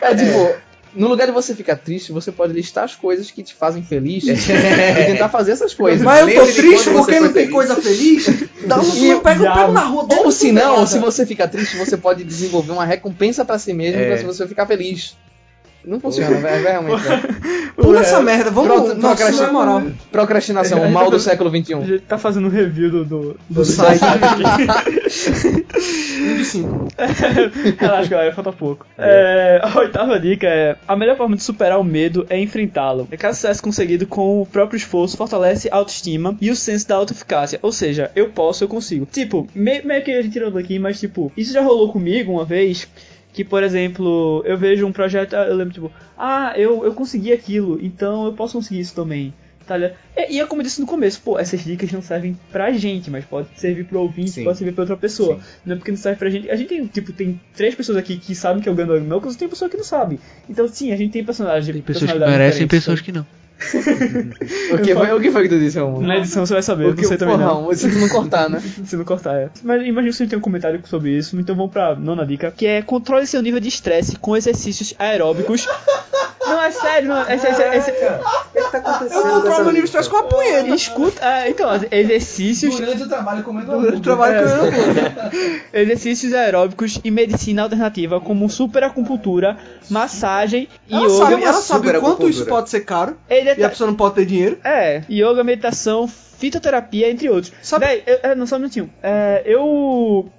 É 0.00 0.14
tipo, 0.14 0.58
no 0.94 1.08
lugar 1.08 1.26
de 1.26 1.32
você 1.32 1.54
ficar 1.54 1.76
triste, 1.76 2.12
você 2.12 2.30
pode 2.32 2.52
listar 2.52 2.84
as 2.84 2.94
coisas 2.94 3.30
que 3.30 3.42
te 3.42 3.54
fazem 3.54 3.82
feliz 3.82 4.24
e 4.28 4.34
tentar 5.06 5.28
fazer 5.28 5.52
essas 5.52 5.74
coisas. 5.74 6.02
Mas 6.02 6.28
eu 6.28 6.46
tô 6.46 6.52
triste 6.52 6.84
quando 6.90 6.96
porque 6.96 7.20
não 7.20 7.32
tem 7.32 7.50
coisa 7.50 7.76
feliz. 7.76 8.26
Dá 8.66 8.80
um 8.80 8.82
E- 8.96 9.08
eu 9.08 9.20
pego, 9.20 9.42
pego 9.44 9.72
na 9.72 9.84
rua. 9.84 10.06
Ou 10.18 10.30
se 10.32 10.52
não, 10.52 10.86
se 10.86 10.98
você 10.98 11.24
ficar 11.26 11.48
triste, 11.48 11.76
você 11.76 11.96
pode 11.96 12.24
desenvolver 12.24 12.72
uma 12.72 12.84
recompensa 12.84 13.44
pra 13.44 13.58
si 13.58 13.72
mesmo 13.72 14.00
É. 14.00 14.08
pra 14.08 14.18
se 14.18 14.24
você 14.24 14.46
ficar 14.46 14.66
feliz. 14.66 15.16
Não 15.84 16.00
funciona, 16.00 16.36
velho, 16.38 16.62
realmente. 16.62 17.00
velho. 17.02 17.22
Pula 17.76 18.00
essa 18.00 18.20
merda, 18.20 18.50
vamos. 18.50 18.92
Pro- 18.92 18.94
na 18.96 19.52
moral. 19.52 19.82
Procrastinação, 20.10 20.82
o 20.82 20.90
mal 20.90 21.10
do 21.10 21.20
século 21.20 21.48
A 21.48 21.52
XXI. 21.52 21.74
gente 21.86 22.00
tá 22.00 22.18
fazendo 22.18 22.46
um 22.46 22.50
review 22.50 22.90
do, 22.90 23.04
do, 23.04 23.40
Do 23.48 23.64
site. 23.64 24.00
Cinco. 26.44 26.88
Relaxa, 27.78 28.08
galera, 28.10 28.34
falta 28.34 28.52
pouco. 28.52 28.86
É, 28.96 29.60
a 29.62 29.78
oitava 29.78 30.18
dica 30.18 30.46
é: 30.46 30.76
a 30.86 30.96
melhor 30.96 31.16
forma 31.16 31.36
de 31.36 31.42
superar 31.42 31.78
o 31.78 31.84
medo 31.84 32.26
é 32.28 32.38
enfrentá-lo. 32.38 33.06
É 33.10 33.16
cada 33.16 33.34
sucesso 33.34 33.62
conseguido 33.62 34.06
com 34.06 34.42
o 34.42 34.46
próprio 34.46 34.76
esforço 34.76 35.16
fortalece 35.16 35.68
a 35.70 35.76
autoestima 35.76 36.36
e 36.40 36.50
o 36.50 36.56
senso 36.56 36.88
da 36.88 36.96
autoeficácia. 36.96 37.58
Ou 37.62 37.72
seja, 37.72 38.10
eu 38.14 38.30
posso, 38.30 38.64
eu 38.64 38.68
consigo. 38.68 39.06
Tipo, 39.06 39.46
meio, 39.54 39.86
meio 39.86 40.02
que 40.02 40.10
a 40.10 40.22
gente 40.22 40.32
tirou 40.32 40.50
daqui, 40.50 40.78
mas 40.78 40.98
tipo, 41.00 41.32
isso 41.36 41.52
já 41.52 41.62
rolou 41.62 41.92
comigo 41.92 42.32
uma 42.32 42.44
vez. 42.44 42.88
Que, 43.32 43.44
por 43.44 43.62
exemplo, 43.62 44.42
eu 44.44 44.56
vejo 44.56 44.86
um 44.86 44.92
projeto, 44.92 45.34
eu 45.34 45.54
lembro, 45.54 45.74
tipo, 45.74 45.92
ah, 46.16 46.52
eu, 46.56 46.84
eu 46.84 46.92
consegui 46.94 47.32
aquilo, 47.32 47.78
então 47.80 48.26
eu 48.26 48.32
posso 48.32 48.54
conseguir 48.54 48.80
isso 48.80 48.94
também. 48.94 49.32
Tá? 49.68 49.78
E, 49.78 49.92
e 50.36 50.40
é 50.40 50.46
como 50.46 50.62
eu 50.62 50.64
disse 50.64 50.80
no 50.80 50.86
começo, 50.86 51.20
pô, 51.22 51.38
essas 51.38 51.62
dicas 51.62 51.92
não 51.92 52.00
servem 52.00 52.36
pra 52.50 52.72
gente, 52.72 53.10
mas 53.10 53.26
pode 53.26 53.48
servir 53.54 53.84
pro 53.84 54.00
ouvinte, 54.00 54.30
Sim. 54.30 54.44
pode 54.44 54.56
servir 54.56 54.72
pra 54.72 54.82
outra 54.82 54.96
pessoa. 54.96 55.36
Sim. 55.36 55.42
Não 55.66 55.74
é 55.74 55.76
porque 55.76 55.90
não 55.90 55.98
serve 55.98 56.18
pra 56.18 56.30
gente. 56.30 56.50
A 56.50 56.56
gente 56.56 56.68
tem, 56.68 56.86
tipo, 56.86 57.12
tem 57.12 57.38
três 57.54 57.74
pessoas 57.74 57.98
aqui 57.98 58.16
que 58.16 58.34
sabem 58.34 58.62
que 58.62 58.68
eu 58.68 58.74
ganho 58.74 58.98
Knuckles 59.00 59.34
e 59.34 59.38
tem 59.38 59.48
pessoa 59.48 59.70
que 59.70 59.76
não 59.76 59.84
sabe. 59.84 60.18
Então, 60.48 60.66
sim, 60.66 60.90
a 60.90 60.96
gente 60.96 61.12
tem 61.12 61.22
personagens. 61.22 61.70
Tem 61.70 61.82
pessoas 61.82 62.10
que 62.10 62.18
merecem 62.18 62.64
e 62.64 62.66
pessoas 62.66 63.00
que 63.02 63.12
não. 63.12 63.26
O 64.72 64.78
que, 64.78 64.94
foi, 64.94 65.12
o 65.12 65.20
que 65.20 65.30
foi 65.30 65.42
que 65.42 65.48
tu 65.48 65.58
disse, 65.58 65.78
Romulo? 65.78 66.06
Na 66.06 66.18
edição 66.18 66.46
você 66.46 66.52
vai 66.52 66.62
saber, 66.62 66.84
O 66.84 66.88
eu 66.88 66.94
que 66.94 67.02
não 67.02 67.08
sei 67.08 67.16
também 67.18 67.36
porra, 67.38 67.46
não. 67.48 67.74
Se 67.74 67.90
tu 67.90 67.98
não 67.98 68.08
cortar, 68.08 68.48
né? 68.48 68.62
Se 68.84 68.96
não 68.96 69.04
cortar, 69.04 69.34
é. 69.34 69.50
Mas 69.62 69.82
imagino 69.82 70.12
que 70.12 70.16
você 70.16 70.26
tem 70.26 70.38
um 70.38 70.42
comentário 70.42 70.80
sobre 70.86 71.10
isso, 71.16 71.38
então 71.38 71.56
vamos 71.56 71.72
pra 71.72 71.94
nona 71.94 72.24
dica, 72.24 72.52
que 72.56 72.66
é 72.66 72.82
controle 72.82 73.26
seu 73.26 73.42
nível 73.42 73.60
de 73.60 73.68
estresse 73.68 74.16
com 74.16 74.36
exercícios 74.36 74.94
aeróbicos. 74.98 75.66
Não, 76.48 76.62
é 76.62 76.70
sério, 76.70 77.08
não, 77.08 77.18
é, 77.18 77.34
é, 77.34 77.36
é, 77.36 77.76
é, 77.76 78.20
O 78.20 78.52
que 78.52 78.62
que 78.62 78.72
tá 78.72 78.78
acontecendo 78.78 79.26
Eu 79.26 79.34
controlo 79.34 79.64
meu 79.64 79.66
nível 79.66 79.80
de 79.82 79.84
estresse 79.84 80.08
com 80.08 80.16
a 80.16 80.22
punheta. 80.22 80.74
Escuta, 80.74 81.22
é, 81.22 81.50
então, 81.50 81.68
exercícios, 81.90 82.74
Durante 82.74 83.02
o 83.02 83.08
trabalho 83.08 83.42
comendo 83.42 83.72
Eu 83.84 84.00
trabalho 84.00 84.48
com 84.48 84.66
eu. 84.66 85.82
exercícios 85.82 86.32
aeróbicos 86.32 86.98
e 87.04 87.10
medicina 87.10 87.62
alternativa 87.62 88.18
como 88.18 88.48
superacupuntura, 88.48 89.58
massagem 89.90 90.68
e 90.88 90.94
Ela 90.94 91.04
yoga. 91.04 91.16
sabe, 91.16 91.42
ela 91.42 91.52
sabe 91.60 91.88
o 91.90 92.00
quanto 92.00 92.28
isso 92.28 92.46
pode 92.46 92.70
ser 92.70 92.80
caro 92.80 93.14
Ele 93.28 93.47
é 93.48 93.58
e 93.58 93.64
a 93.64 93.68
pessoa 93.68 93.86
não 93.88 93.96
pode 93.96 94.14
ter 94.16 94.26
dinheiro. 94.26 94.58
É, 94.64 95.02
yoga, 95.10 95.42
meditação, 95.44 96.06
fitoterapia, 96.08 97.10
entre 97.10 97.28
outros. 97.28 97.52
Sabe- 97.62 97.86
Véi, 97.86 98.02
eu, 98.06 98.18
é, 98.22 98.34
não, 98.34 98.46
só 98.46 98.56
um 98.56 98.60
minutinho. 98.60 98.90
É, 99.02 99.42
eu. 99.44 100.30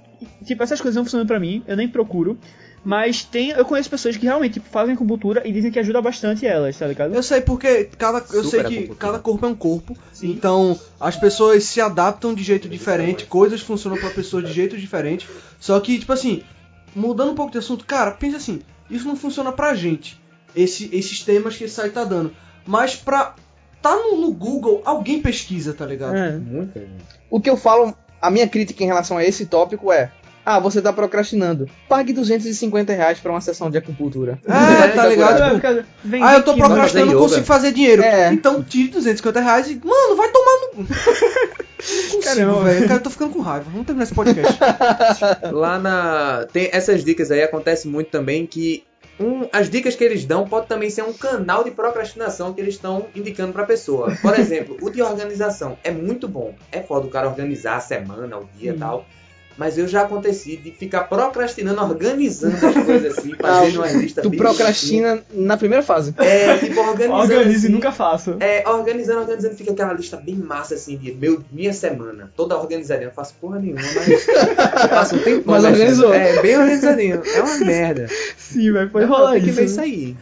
Tipo, 0.46 0.64
essas 0.64 0.82
coisas 0.82 0.96
não 0.96 1.04
funcionam 1.06 1.26
pra 1.28 1.40
mim, 1.40 1.64
eu 1.68 1.76
nem 1.78 1.88
procuro. 1.88 2.38
Mas 2.84 3.26
tem, 3.26 3.50
eu 3.50 3.66
conheço 3.66 3.90
pessoas 3.90 4.16
que 4.16 4.26
realmente 4.26 4.54
tipo, 4.54 4.70
fazem 4.70 4.94
acupuntura 4.96 5.46
e 5.46 5.52
dizem 5.52 5.70
que 5.70 5.78
ajuda 5.80 6.02
bastante 6.02 6.46
elas, 6.48 6.78
tá 6.78 6.88
ligado? 6.88 7.14
Eu 7.14 7.22
sei 7.22 7.42
porque 7.42 7.90
cada, 7.98 8.24
eu 8.34 8.44
sei 8.46 8.64
que 8.64 8.88
cada 8.96 9.20
corpo 9.20 9.46
é 9.46 9.50
um 9.50 9.56
corpo. 9.56 9.98
Então 10.24 10.80
as 10.98 11.18
pessoas 11.18 11.66
se 11.66 11.82
adaptam 11.82 12.34
de 12.34 12.42
jeito 12.42 12.70
diferente, 12.70 13.26
coisas 13.26 13.60
funcionam 13.62 13.98
pra 14.00 14.10
pessoas 14.12 14.46
de 14.48 14.54
jeito 14.54 14.78
diferente. 14.78 15.28
Só 15.60 15.78
que, 15.82 16.00
tipo 16.00 16.14
assim, 16.14 16.42
mudando 16.96 17.32
um 17.32 17.36
pouco 17.36 17.52
de 17.52 17.58
assunto, 17.58 17.84
cara, 17.86 18.12
pensa 18.12 18.38
assim, 18.38 18.62
isso 18.90 19.06
não 19.06 19.18
funciona 19.18 19.52
pra 19.52 19.76
gente. 19.76 20.18
Esse, 20.56 20.90
esses 20.94 21.22
temas 21.22 21.58
que 21.58 21.66
esse 21.66 21.76
site 21.76 21.92
tá 21.92 22.06
dando. 22.06 22.32
Mas 22.66 22.96
pra. 22.96 23.36
Tá 23.82 23.96
no, 23.96 24.18
no 24.18 24.34
Google, 24.34 24.82
alguém 24.84 25.22
pesquisa, 25.22 25.74
tá 25.74 25.86
ligado? 25.86 26.16
É. 26.16 26.32
Muita 26.38 26.82
gente. 26.82 27.06
O 27.30 27.40
que 27.40 27.50
eu 27.50 27.56
falo, 27.56 27.96
a 28.22 28.30
minha 28.30 28.46
crítica 28.46 28.84
em 28.84 28.88
relação 28.88 29.18
a 29.18 29.24
esse 29.24 29.46
tópico 29.46 29.90
é: 29.92 30.12
ah, 30.46 30.60
você 30.60 30.82
tá 30.82 30.92
procrastinando. 30.92 31.70
Pague 31.88 32.12
250 32.12 32.92
reais 32.92 33.20
pra 33.20 33.32
uma 33.32 33.40
sessão 33.40 33.70
de 33.70 33.78
acupuntura. 33.78 34.40
É, 34.48 34.88
tá 34.90 35.06
ligado? 35.06 35.44
É, 35.44 35.84
Tipo, 35.84 36.24
ah, 36.24 36.34
eu 36.34 36.44
tô 36.44 36.56
procrastinando, 36.56 37.14
não 37.14 37.20
consigo 37.22 37.46
fazer 37.46 37.72
dinheiro. 37.72 38.02
É. 38.02 38.34
Então 38.34 38.64
tire 38.64 38.90
250 38.90 39.40
reais 39.40 39.70
e. 39.70 39.76
Mano, 39.84 40.16
vai 40.16 40.32
tomar 40.32 40.52
no. 40.76 40.88
Não 41.80 42.12
consigo, 42.12 42.24
Caramba. 42.24 42.64
velho. 42.64 42.82
Cara, 42.88 43.00
eu 43.00 43.04
tô 43.04 43.10
ficando 43.10 43.32
com 43.32 43.40
raiva. 43.40 43.70
Vamos 43.72 43.86
terminar 43.86 44.04
esse 44.04 44.14
podcast. 44.14 44.58
Lá 45.54 45.80
na. 45.80 46.46
Tem 46.52 46.70
essas 46.74 47.06
dicas 47.06 47.32
aí, 47.32 47.42
acontece 47.42 47.88
muito 47.88 48.10
também 48.10 48.46
que. 48.46 48.84
Um, 49.20 49.48
as 49.52 49.70
dicas 49.70 49.96
que 49.96 50.04
eles 50.04 50.26
dão 50.26 50.48
pode 50.48 50.68
também 50.68 50.90
ser 50.90 51.04
um 51.04 51.14
canal 51.14 51.64
de 51.64 51.72
procrastinação 51.72 52.54
que 52.54 52.62
eles 52.62 52.76
estão 52.76 53.08
indicando 53.14 53.52
pra 53.52 53.66
pessoa. 53.66 54.16
Por 54.22 54.38
exemplo, 54.40 54.78
o 54.82 54.90
de 54.90 55.02
organização 55.02 55.78
é 55.84 55.92
muito 55.92 56.28
bom. 56.28 56.56
É 56.72 56.82
foda 56.82 57.06
o 57.06 57.10
cara 57.10 57.28
organizar 57.28 57.76
a 57.76 57.82
semana, 57.82 58.38
o 58.38 58.50
dia 58.58 58.72
e 58.72 58.78
tal. 58.78 59.06
Mas 59.60 59.78
eu 59.78 59.90
já 59.90 60.04
aconteci 60.04 60.56
de 60.56 60.72
ficar 60.72 61.04
procrastinando, 61.04 61.82
organizando 61.82 62.66
as 62.66 62.74
coisas 62.86 63.18
assim, 63.18 63.36
fazendo 63.36 63.76
uma 63.76 63.92
lista 63.92 64.22
Tu 64.22 64.32
procrastina 64.32 65.22
na 65.34 65.58
primeira 65.58 65.84
fase. 65.84 66.16
É, 66.18 66.58
tipo, 66.60 66.80
organizando. 66.80 67.22
Organize 67.22 67.52
e 67.52 67.56
assim, 67.58 67.68
nunca 67.68 67.92
faço. 67.92 68.38
É, 68.40 68.64
organizando, 68.66 69.20
organizando, 69.20 69.56
fica 69.56 69.74
aquela 69.74 69.92
lista 69.92 70.16
bem 70.16 70.36
massa 70.36 70.76
assim 70.76 70.96
de 70.96 71.12
meu, 71.12 71.44
minha 71.52 71.74
semana, 71.74 72.32
toda 72.38 72.58
organizadinha. 72.58 73.10
Eu 73.10 73.12
faço 73.12 73.34
porra 73.42 73.60
nenhuma, 73.60 73.82
mas 73.82 74.08
eu 74.08 74.90
passo 74.90 75.18
um 75.18 75.20
tempo. 75.20 75.44
Mas 75.46 75.66
organizou. 75.66 76.14
É, 76.14 76.42
bem 76.42 76.58
organizadinho. 76.58 77.22
É 77.26 77.42
uma 77.42 77.58
merda. 77.58 78.08
Sim, 78.38 78.72
vai 78.72 78.88
pode 78.88 79.08
Não, 79.08 79.14
rolar 79.14 79.34
tem 79.34 79.42
que 79.42 79.50
isso. 79.50 79.58
ver 79.58 79.66
isso 79.66 79.82
aí. 79.82 80.16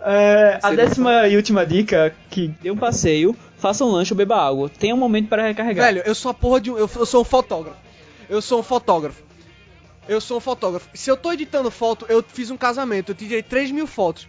É, 0.00 0.60
a 0.62 0.70
décima 0.70 1.26
e 1.26 1.34
última 1.34 1.66
dica, 1.66 2.14
que 2.30 2.54
dê 2.62 2.70
um 2.70 2.76
passeio, 2.76 3.34
faça 3.58 3.84
um 3.84 3.90
lanche 3.90 4.12
ou 4.12 4.16
beba 4.16 4.36
água. 4.36 4.70
Tenha 4.78 4.94
um 4.94 4.98
momento 4.98 5.28
para 5.28 5.42
recarregar. 5.42 5.86
Velho, 5.86 6.02
eu 6.06 6.14
sou 6.14 6.30
a 6.30 6.34
porra 6.34 6.60
de 6.60 6.70
um. 6.70 6.78
Eu, 6.78 6.88
eu 6.94 7.04
sou 7.04 7.22
um 7.22 7.24
fotógrafo. 7.24 7.85
Eu 8.28 8.40
sou 8.42 8.60
um 8.60 8.62
fotógrafo. 8.62 9.22
Eu 10.08 10.20
sou 10.20 10.36
um 10.38 10.40
fotógrafo. 10.40 10.88
Se 10.94 11.10
eu 11.10 11.16
tô 11.16 11.32
editando 11.32 11.70
foto, 11.70 12.06
eu 12.08 12.22
fiz 12.26 12.50
um 12.50 12.56
casamento, 12.56 13.10
eu 13.10 13.14
tirei 13.14 13.42
3 13.42 13.70
mil 13.70 13.86
fotos. 13.86 14.28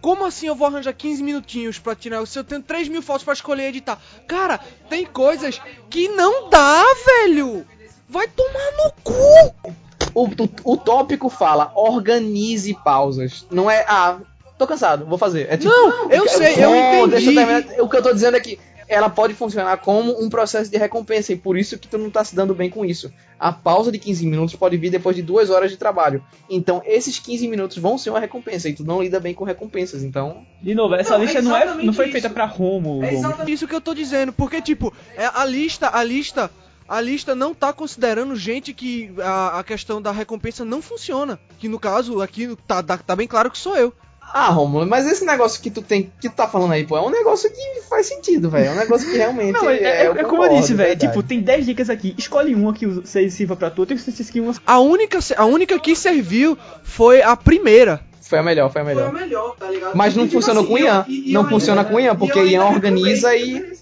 Como 0.00 0.24
assim 0.24 0.46
eu 0.46 0.54
vou 0.54 0.66
arranjar 0.68 0.92
15 0.92 1.22
minutinhos 1.22 1.78
pra 1.78 1.94
tirar? 1.94 2.24
Se 2.26 2.38
eu 2.38 2.44
tenho 2.44 2.62
3 2.62 2.88
mil 2.88 3.02
fotos 3.02 3.24
pra 3.24 3.32
escolher 3.34 3.64
e 3.64 3.68
editar. 3.68 4.00
Cara, 4.26 4.58
tem 4.88 5.04
coisas 5.04 5.60
que 5.90 6.08
não 6.08 6.48
dá, 6.48 6.84
velho! 7.04 7.66
Vai 8.08 8.28
tomar 8.28 8.72
no 8.84 8.92
cu! 9.02 9.72
O, 10.14 10.24
o, 10.24 10.72
o 10.72 10.76
tópico 10.76 11.28
fala: 11.28 11.72
organize 11.74 12.72
pausas. 12.82 13.44
Não 13.50 13.68
é, 13.70 13.84
ah, 13.88 14.18
tô 14.56 14.66
cansado, 14.66 15.04
vou 15.04 15.18
fazer. 15.18 15.48
É 15.50 15.56
tipo, 15.56 15.68
Não, 15.70 16.10
eu 16.10 16.28
sei, 16.28 16.54
eu 16.64 16.70
"Oh, 17.02 17.06
Deixa 17.08 17.26
eu 17.30 17.32
entendi. 17.32 17.34
terminar." 17.34 17.82
O 17.82 17.88
que 17.88 17.96
eu 17.96 18.02
tô 18.02 18.12
dizendo 18.14 18.36
é 18.36 18.40
que 18.40 18.58
ela 18.88 19.10
pode 19.10 19.34
funcionar 19.34 19.76
como 19.78 20.20
um 20.22 20.28
processo 20.30 20.70
de 20.70 20.78
recompensa 20.78 21.32
e 21.32 21.36
por 21.36 21.58
isso 21.58 21.78
que 21.78 21.86
tu 21.86 21.98
não 21.98 22.10
tá 22.10 22.24
se 22.24 22.34
dando 22.34 22.54
bem 22.54 22.70
com 22.70 22.84
isso. 22.84 23.12
A 23.38 23.52
pausa 23.52 23.92
de 23.92 23.98
15 23.98 24.26
minutos 24.26 24.54
pode 24.56 24.76
vir 24.76 24.90
depois 24.90 25.14
de 25.14 25.22
duas 25.22 25.50
horas 25.50 25.70
de 25.70 25.76
trabalho. 25.76 26.24
Então, 26.48 26.82
esses 26.84 27.18
15 27.18 27.46
minutos 27.46 27.76
vão 27.76 27.98
ser 27.98 28.10
uma 28.10 28.18
recompensa 28.18 28.68
e 28.68 28.72
tu 28.72 28.84
não 28.84 29.02
lida 29.02 29.20
bem 29.20 29.34
com 29.34 29.44
recompensas. 29.44 30.02
Então, 30.02 30.44
De 30.62 30.74
novo, 30.74 30.94
essa 30.94 31.16
Não, 31.16 31.22
lista 31.24 31.38
é 31.38 31.42
não, 31.42 31.56
é, 31.56 31.64
não 31.82 31.92
foi 31.92 32.06
isso. 32.06 32.12
feita 32.12 32.30
pra 32.30 32.46
Romo. 32.46 33.04
É 33.04 33.12
exatamente 33.12 33.52
isso 33.52 33.68
que 33.68 33.74
eu 33.74 33.80
tô 33.80 33.92
dizendo, 33.94 34.32
porque 34.32 34.60
tipo, 34.62 34.92
é, 35.16 35.26
a 35.32 35.44
lista, 35.44 35.90
a 35.94 36.02
lista, 36.02 36.50
a 36.88 37.00
lista 37.00 37.34
não 37.34 37.54
tá 37.54 37.72
considerando 37.72 38.34
gente 38.34 38.72
que 38.72 39.12
a, 39.18 39.58
a 39.60 39.64
questão 39.64 40.00
da 40.00 40.10
recompensa 40.10 40.64
não 40.64 40.80
funciona. 40.80 41.38
Que 41.58 41.68
no 41.68 41.78
caso 41.78 42.20
aqui 42.22 42.56
tá, 42.66 42.82
tá, 42.82 42.96
tá 42.96 43.14
bem 43.14 43.26
claro 43.28 43.50
que 43.50 43.58
sou 43.58 43.76
eu. 43.76 43.92
Ah, 44.32 44.48
Romulo, 44.50 44.86
mas 44.86 45.06
esse 45.06 45.24
negócio 45.24 45.60
que 45.62 45.70
tu 45.70 45.82
tem, 45.82 46.12
que 46.20 46.28
tu 46.28 46.34
tá 46.34 46.46
falando 46.46 46.72
aí, 46.72 46.84
pô, 46.84 46.96
é 46.96 47.00
um 47.00 47.10
negócio 47.10 47.50
que 47.50 47.80
faz 47.88 48.06
sentido, 48.06 48.50
velho. 48.50 48.66
É 48.66 48.70
um 48.70 48.76
negócio 48.76 49.08
que 49.10 49.16
realmente 49.16 49.52
Não, 49.52 49.68
é, 49.68 49.76
é- 49.78 50.02
é 50.06 50.24
como 50.24 50.44
eu 50.44 50.54
disse, 50.56 50.74
velho. 50.74 50.98
Tipo, 50.98 51.22
tem 51.22 51.40
10 51.40 51.66
dicas 51.66 51.88
aqui. 51.90 52.14
Escolhe 52.18 52.54
uma 52.54 52.72
que 52.72 52.86
você 52.86 53.28
sirva 53.30 53.56
pra 53.56 53.70
tu. 53.70 53.86
Tem 53.86 53.96
que 53.96 54.40
uma. 54.40 54.54
A 54.66 54.78
única, 54.80 55.18
a 55.36 55.44
única 55.44 55.78
que 55.78 55.94
serviu 55.96 56.56
foi 56.82 57.22
a 57.22 57.34
primeira. 57.36 58.00
foi 58.20 58.38
a 58.38 58.42
melhor, 58.42 58.70
foi 58.70 58.82
a 58.82 58.84
melhor. 58.84 59.12
melhor, 59.12 59.56
tá 59.56 59.70
ligado? 59.70 59.96
Mas 59.96 60.14
não 60.14 60.28
funcionou 60.28 60.64
com 60.66 60.74
o 60.74 60.78
Ian. 60.78 61.06
Não 61.28 61.48
funciona 61.48 61.82
com 61.84 61.94
o 61.94 62.00
Ian, 62.00 62.14
porque 62.14 62.38
Ian 62.42 62.66
organiza 62.66 63.34
e. 63.34 63.72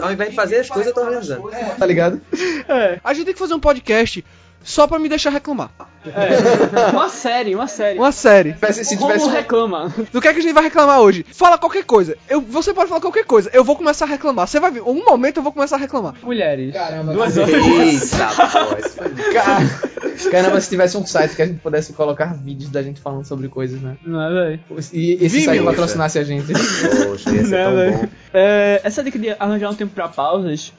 Ao 0.00 0.10
invés 0.12 0.30
de 0.30 0.36
fazer 0.36 0.56
as 0.56 0.68
coisas, 0.68 0.86
eu 0.88 0.94
tô 0.94 1.02
organizando. 1.02 1.50
Tá 1.78 1.84
ligado? 1.86 2.20
É, 2.68 2.98
A 3.04 3.12
gente 3.12 3.26
tem 3.26 3.34
que 3.34 3.40
fazer 3.40 3.54
um 3.54 3.60
podcast 3.60 4.24
só 4.62 4.86
pra 4.86 4.98
me 4.98 5.08
deixar 5.08 5.30
reclamar. 5.30 5.70
é. 6.06 6.90
uma 6.92 7.08
série, 7.08 7.54
uma 7.54 7.66
série. 7.66 7.98
Uma 7.98 8.12
série. 8.12 8.56
Se, 8.72 8.84
se 8.84 8.94
Romo 8.96 9.12
tivesse. 9.12 9.28
um- 9.28 9.32
reclama. 9.32 9.94
Do 10.12 10.20
que 10.20 10.28
é 10.28 10.32
que 10.32 10.38
a 10.38 10.42
gente 10.42 10.52
vai 10.54 10.64
reclamar 10.64 11.00
hoje? 11.00 11.24
Fala 11.32 11.56
qualquer 11.58 11.84
coisa. 11.84 12.16
Eu, 12.28 12.40
você 12.40 12.72
pode 12.74 12.88
falar 12.88 13.00
qualquer 13.00 13.24
coisa. 13.24 13.50
Eu 13.52 13.62
vou 13.64 13.76
começar 13.76 14.04
a 14.04 14.08
reclamar. 14.08 14.46
Você 14.46 14.58
vai 14.60 14.70
ver. 14.70 14.82
Um 14.82 15.04
momento 15.04 15.36
eu 15.38 15.42
vou 15.42 15.52
começar 15.52 15.76
a 15.76 15.78
reclamar. 15.78 16.14
Mulheres. 16.22 16.72
Caramba, 16.74 17.12
Duas 17.12 17.36
horas. 17.36 17.52
Eita, 17.54 18.28
pô. 18.36 19.32
Caramba, 20.30 20.60
se 20.60 20.68
tivesse 20.68 20.96
um 20.96 21.06
site 21.06 21.34
que 21.34 21.42
a 21.42 21.46
gente 21.46 21.60
pudesse 21.60 21.92
colocar 21.92 22.34
vídeos 22.34 22.70
da 22.70 22.82
gente 22.82 23.00
falando 23.00 23.24
sobre 23.24 23.48
coisas, 23.48 23.80
né? 23.80 23.96
Não 24.04 24.20
é, 24.22 24.30
velho? 24.32 24.60
E 24.92 25.12
esse 25.14 25.28
Vimeo. 25.28 25.44
site 25.44 25.64
patrocinasse 25.64 26.18
a 26.18 26.24
gente. 26.24 26.46
Poxa, 26.52 27.30
ia 27.30 27.44
ser 27.44 27.50
Né, 27.50 27.64
tão 27.64 27.74
velho? 27.74 27.96
bom. 27.98 28.08
É, 28.34 28.80
essa 28.84 29.02
dica 29.02 29.18
de 29.18 29.30
arranjar 29.30 29.70
um 29.70 29.74
tempo 29.74 29.92
pra 29.94 30.08
pausas 30.08 30.72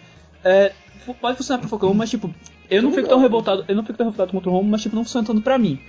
é, 0.43 0.71
pode 1.21 1.37
funcionar 1.37 1.59
pra 1.59 1.69
qualquer 1.69 1.87
um, 1.87 1.93
mas 1.93 2.09
tipo, 2.09 2.33
eu 2.73 2.81
não 2.81 2.91
fico 2.91 3.07
tão 3.07 3.19
revoltado, 3.19 3.65
eu 3.67 3.75
não 3.75 3.83
fico 3.83 3.97
tão 3.97 4.07
revoltado 4.07 4.31
contra 4.31 4.49
o 4.49 4.53
Romo, 4.53 4.69
mas 4.69 4.81
tipo, 4.81 4.95
não 4.95 5.03
funciona 5.03 5.25
tanto 5.25 5.41
pra 5.41 5.57
mim. 5.57 5.79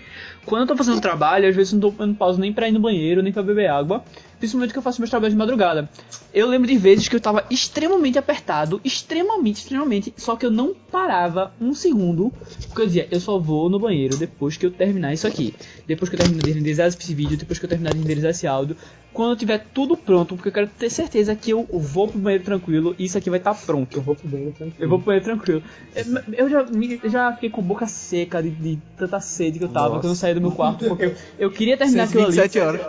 Quando 0.45 0.63
eu 0.63 0.67
tô 0.67 0.77
fazendo 0.77 1.01
trabalho, 1.01 1.49
às 1.49 1.57
vezes 1.57 1.73
eu 1.73 1.81
não 1.81 1.91
tô 1.91 1.97
dando 1.97 2.15
pausa 2.15 2.39
nem 2.39 2.53
pra 2.53 2.69
ir 2.69 2.73
no 2.73 2.81
banheiro, 2.81 3.23
nem 3.23 3.33
pra 3.33 3.43
beber 3.43 3.69
água, 3.69 4.05
principalmente 4.39 4.73
que 4.73 4.79
eu 4.79 4.83
faço 4.83 5.01
meus 5.01 5.11
trabalhos 5.11 5.33
de 5.33 5.39
madrugada. 5.39 5.89
Eu 6.33 6.47
lembro 6.47 6.69
de 6.69 6.77
vezes 6.77 7.09
que 7.09 7.17
eu 7.17 7.21
tava 7.21 7.45
extremamente 7.51 8.19
apertado, 8.19 8.81
extremamente, 8.85 9.59
extremamente, 9.59 10.13
só 10.17 10.37
que 10.37 10.45
eu 10.45 10.51
não 10.51 10.75
parava 10.93 11.53
um 11.61 11.75
segundo, 11.75 12.33
porque 12.67 12.83
eu 12.83 12.87
dizia, 12.87 13.09
eu 13.11 13.21
só 13.21 13.39
vou 13.39 13.71
no 13.71 13.79
banheiro 13.79 14.17
depois 14.17 14.57
que 14.57 14.67
eu 14.67 14.71
terminar 14.71 15.15
isso 15.15 15.27
aqui. 15.27 15.55
Depois 15.87 16.11
que 16.11 16.17
eu 16.17 16.21
terminar 16.21 16.43
de 16.43 16.53
renderizar 16.53 16.89
esse 16.89 17.15
vídeo, 17.15 17.37
depois 17.37 17.59
que 17.59 17.65
eu 17.65 17.69
terminar 17.69 17.93
de 17.93 17.99
renderizar 17.99 18.33
esse 18.33 18.47
áudio, 18.47 18.77
quando 19.15 19.31
eu 19.31 19.37
tiver 19.37 19.65
tudo 19.73 19.97
pronto, 19.97 20.35
porque 20.35 20.49
eu 20.49 20.53
quero 20.53 20.67
ter 20.67 20.91
certeza 20.91 21.35
que 21.35 21.53
eu 21.53 21.67
vou 21.73 22.09
pro 22.09 22.19
banheiro 22.19 22.45
tranquilo 22.45 22.95
e 22.99 23.05
isso 23.05 23.17
aqui 23.17 23.31
vai 23.31 23.39
estar 23.39 23.55
pronto. 23.55 23.97
Eu 23.97 24.03
vou 24.03 24.15
pro 24.15 24.29
banheiro 24.29 24.53
tranquilo. 24.53 24.77
Eu 24.83 24.89
vou 24.89 24.99
pro 24.99 25.07
banheiro 25.07 25.25
tranquilo. 25.25 25.63
Eu, 25.95 26.05
eu 26.33 26.51
já, 26.51 26.67
eu 27.03 27.11
já 27.11 27.33
fiquei 27.33 27.49
com 27.49 27.63
boca 27.63 27.87
seca 27.87 28.43
de, 28.43 28.51
de 28.51 28.79
tanta 28.99 29.21
sede 29.21 29.59
que 29.59 29.65
eu 29.65 29.69
tava, 29.69 30.01
que 30.01 30.07
eu 30.07 30.09
não 30.09 30.17
saía 30.17 30.35
do 30.35 30.41
meu 30.41 30.51
quarto, 30.53 30.85
porque 30.89 31.05
eu, 31.07 31.15
eu 31.39 31.51
queria 31.51 31.77
terminar 31.77 32.05
aquilo 32.05 32.25
ali. 32.25 32.33
27 32.33 32.59
horas. 32.59 32.81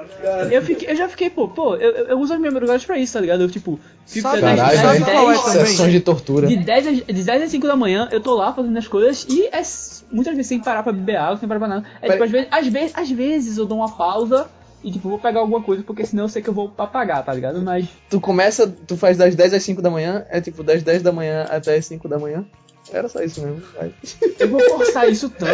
Eu, 0.52 0.62
fiquei, 0.64 0.90
eu 0.92 0.96
já 0.96 1.08
fiquei, 1.08 1.30
pô, 1.30 1.48
pô, 1.48 1.76
eu, 1.76 1.92
eu- 1.92 2.06
eu 2.08 2.20
uso 2.20 2.34
as 2.34 2.40
minhas 2.40 2.54
madrugadas 2.54 2.84
pra 2.84 2.98
isso, 2.98 3.14
tá 3.14 3.22
ligado? 3.22 3.42
Eu, 3.42 3.50
tipo, 3.50 3.80
fico 4.08 4.28
Sabe- 4.28 4.42
das- 4.42 4.58
das 4.58 4.74
sabe 4.80 5.00
velho. 5.00 5.06
qual 5.06 5.32
é 5.32 5.34
10 5.36 5.44
também? 5.46 5.66
Sessões 5.68 5.92
de 5.92 6.00
tortura. 6.00 6.48
de 6.48 6.58
10, 6.58 6.88
às, 6.88 6.96
de 7.06 7.24
10 7.24 7.44
às 7.44 7.52
5 7.52 7.68
da 7.68 7.76
manhã, 7.76 8.10
eu 8.12 8.20
tô 8.20 8.34
lá 8.36 8.52
fazendo 8.52 8.76
as 8.78 8.88
coisas 8.88 9.26
e 9.30 9.46
é 9.46 9.62
muitas 10.12 10.34
vezes 10.36 10.48
sem 10.48 10.60
parar 10.60 10.82
pra 10.82 10.92
beber 10.92 11.18
água, 11.18 11.38
sem 11.38 11.48
parar 11.48 11.60
pra 11.60 11.68
nada. 11.68 11.86
É 12.02 12.10
tipo, 12.10 12.24
às 12.24 12.32
vezes, 12.32 12.48
às 12.52 12.68
vezes, 12.68 12.92
às 12.96 13.10
vezes 13.12 13.58
eu 13.58 13.66
dou 13.66 13.78
uma 13.78 13.92
pausa 13.96 14.48
e 14.84 14.92
tipo, 14.92 15.10
vou 15.10 15.18
pegar 15.20 15.40
alguma 15.40 15.62
coisa, 15.62 15.82
porque 15.84 16.06
senão 16.06 16.26
eu 16.26 16.30
sei 16.30 16.42
que 16.42 16.50
eu 16.50 16.54
vou 16.54 16.72
apagar, 16.78 17.24
tá 17.26 17.34
ligado? 17.34 17.62
Mas 17.62 17.88
Tu 18.10 18.20
começa, 18.22 18.68
tu 18.68 18.96
faz 18.96 19.18
das 19.18 19.34
10 19.36 19.54
às 19.54 19.64
5 19.64 19.82
da 19.82 19.90
manhã, 19.90 20.26
é 20.30 20.40
tipo 20.42 20.64
das 20.64 20.84
10 20.84 21.02
da 21.02 21.12
manhã 21.12 21.46
até 21.50 21.76
as 21.76 21.86
5 21.86 22.08
da 22.08 22.20
manhã. 22.20 22.46
Era 22.94 23.10
só 23.10 23.20
isso 23.24 23.42
mesmo. 23.42 23.64
vai. 23.76 23.92
Eu 24.40 24.48
vou 24.48 24.60
forçar 24.62 25.10
isso 25.10 25.28
tanto. 25.28 25.52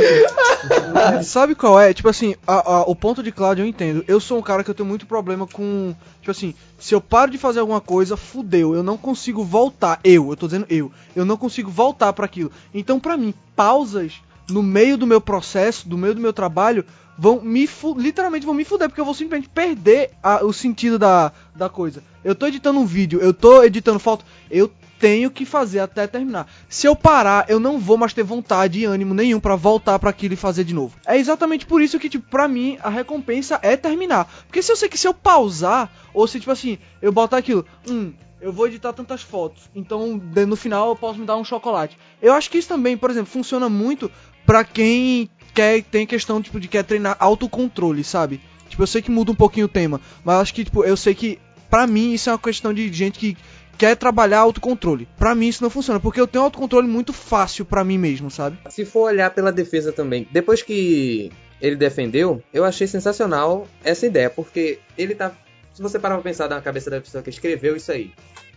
Sabe 1.24 1.55
qual 1.55 1.80
é? 1.80 1.93
Tipo 1.93 2.09
assim, 2.09 2.36
a- 2.45 2.69
a- 2.80 2.82
o 2.82 2.93
ponto 2.95 3.24
de 3.24 3.32
Cláudio 3.32 3.63
eu 3.63 3.67
entendo. 3.67 4.03
Eu 4.05 4.19
sou 4.19 4.38
um 4.38 4.41
cara 4.41 4.63
que 4.65 4.69
eu 4.69 4.74
tenho 4.76 4.88
muito 4.89 5.05
problema 5.05 5.47
com. 5.47 5.95
Tipo 6.19 6.32
assim, 6.32 6.53
se 6.78 6.93
eu 6.93 6.99
paro 6.99 7.32
de 7.32 7.38
fazer 7.38 7.61
alguma 7.61 7.80
coisa, 7.80 8.17
fudeu. 8.17 8.76
Eu 8.76 8.84
não 8.84 8.97
consigo 8.97 9.45
voltar. 9.45 9.99
Eu, 10.03 10.30
eu 10.30 10.36
tô 10.36 10.45
dizendo 10.47 10.65
eu. 10.69 10.91
Eu 11.15 11.24
não 11.24 11.38
consigo 11.38 11.72
voltar 11.72 12.11
pra 12.13 12.26
aquilo. 12.26 12.51
Então, 12.74 12.99
pra 12.99 13.15
mim, 13.15 13.34
pausas 13.55 14.15
no 14.49 14.61
meio 14.61 14.97
do 14.97 15.07
meu 15.07 15.22
processo, 15.22 15.88
do 15.88 15.97
meio 15.97 16.13
do 16.13 16.19
meu 16.22 16.34
trabalho, 16.34 16.84
vão 17.22 17.39
me 17.39 17.69
literalmente 17.97 18.47
vão 18.47 18.55
me 18.55 18.65
fuder, 18.65 18.89
porque 18.89 18.99
eu 18.99 19.05
vou 19.05 19.13
simplesmente 19.13 19.47
perder 19.47 20.09
a- 20.24 20.43
o 20.43 20.51
sentido 20.51 20.97
da, 20.97 21.32
da 21.55 21.69
coisa. 21.69 22.03
Eu 22.24 22.34
tô 22.34 22.47
editando 22.47 22.80
um 22.80 22.86
vídeo, 22.86 23.19
eu 23.22 23.32
tô 23.32 23.61
editando 23.63 23.99
foto, 23.99 24.26
eu 24.49 24.72
tenho 24.99 25.30
que 25.30 25.45
fazer 25.45 25.80
até 25.82 26.07
terminar. 26.07 26.47
Se 26.67 26.88
eu 26.88 26.95
parar, 26.95 27.45
eu 27.47 27.59
não 27.59 27.78
vou 27.78 27.95
mais 27.95 28.11
ter 28.11 28.24
vontade 28.24 28.80
e 28.80 28.86
ânimo 28.86 29.13
nenhum 29.13 29.39
pra 29.39 29.55
voltar 29.55 29.99
pra 29.99 30.09
aquilo 30.09 30.34
e 30.34 30.38
fazer 30.38 30.63
de 30.63 30.74
novo. 30.74 30.95
É 31.05 31.15
exatamente 31.15 31.65
por 31.67 31.80
isso 31.80 31.99
que, 31.99 32.09
tipo, 32.09 32.28
pra 32.28 32.47
mim, 32.47 32.78
a 32.82 32.89
recompensa 32.89 33.59
é 33.61 33.78
terminar. 33.78 34.28
Porque 34.47 34.61
se 34.63 34.72
eu 34.72 34.76
sei 34.76 34.89
que 34.89 34.97
se 34.97 35.07
eu 35.07 35.13
pausar, 35.13 35.91
ou 36.15 36.28
se, 36.28 36.39
tipo 36.39 36.51
assim, 36.51 36.80
eu 37.03 37.11
botar 37.11 37.38
aquilo, 37.38 37.63
hum, 37.88 38.13
eu 38.39 38.51
vou 38.51 38.65
editar 38.67 38.93
tantas 38.93 39.22
fotos, 39.22 39.69
então 39.76 40.19
no 40.47 40.55
final 40.55 40.89
eu 40.89 40.95
posso 40.95 41.19
me 41.19 41.26
dar 41.28 41.38
um 41.38 41.43
chocolate. 41.45 41.95
Eu 42.19 42.34
acho 42.34 42.49
que 42.49 42.57
isso 42.57 42.67
também, 42.67 42.97
por 42.97 43.11
exemplo, 43.11 43.32
funciona 43.32 43.69
muito 43.69 44.11
pra 44.45 44.63
quem 44.63 45.30
quer, 45.54 45.84
tem 45.84 46.06
questão, 46.06 46.41
tipo, 46.41 46.60
de 46.60 46.68
quer 46.68 46.84
treinar 46.84 47.18
autocontrole, 47.20 48.04
sabe? 48.04 48.41
Tipo, 48.70 48.84
eu 48.84 48.88
sei 48.88 49.02
que 49.02 49.12
muda 49.12 49.32
um 49.32 49.36
pouquinho 49.36 49.66
o 49.66 49.70
tema, 49.70 49.99
mas 50.24 50.38
acho 50.38 50.54
que, 50.54 50.64
tipo, 50.64 50.84
eu 50.84 50.95
sei 50.95 51.14
que, 51.14 51.39
pra 51.70 51.86
mim, 51.86 52.14
isso 52.14 52.30
é 52.30 52.34
uma 52.34 52.39
questão 52.39 52.74
de 52.74 52.91
gente 52.91 53.20
que 53.20 53.38
quer 53.78 53.95
trabalhar 53.95 54.39
autocontrole. 54.39 55.08
Pra 55.18 55.34
mim 55.34 55.47
isso 55.47 55.64
não 55.64 55.70
funciona, 55.70 55.99
porque 55.99 56.22
eu 56.22 56.28
tenho 56.28 56.43
autocontrole 56.43 56.88
muito 56.88 57.12
fácil 57.12 57.66
pra 57.66 57.84
mim 57.84 57.97
mesmo, 57.97 58.30
sabe? 58.30 58.58
Se 58.70 58.86
for 58.86 59.12
olhar 59.12 59.32
pela 59.32 59.52
defesa 59.52 59.91
também, 59.91 60.28
depois 60.32 60.62
que 60.62 61.32
ele 61.60 61.76
defendeu, 61.76 62.43
eu 62.54 62.64
achei 62.64 62.88
sensacional 62.88 63.68
essa 63.84 64.06
ideia, 64.06 64.30
porque 64.30 64.80
ele 64.97 65.16
tá. 65.16 65.32
Se 65.74 65.82
você 65.82 65.97
parar 65.97 66.16
pra 66.16 66.24
pensar 66.24 66.49
na 66.49 66.62
cabeça 66.62 66.89
da 66.89 67.02
pessoa 67.02 67.24
que 67.24 67.30
escreveu 67.30 67.76
isso 67.76 67.91
aí, 67.91 68.12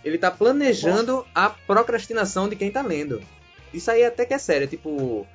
ele 0.05 0.19
tá 0.19 0.31
planejando 0.31 1.25
a 1.35 1.49
procrastinação 1.49 2.49
de 2.49 2.57
quem 2.57 2.71
tá 2.71 2.83
lendo. 2.83 3.23
Isso 3.73 3.91
aí 3.91 4.05
até 4.05 4.25
que 4.25 4.35
é 4.35 4.39
sério, 4.39 4.67
tipo. 4.67 5.27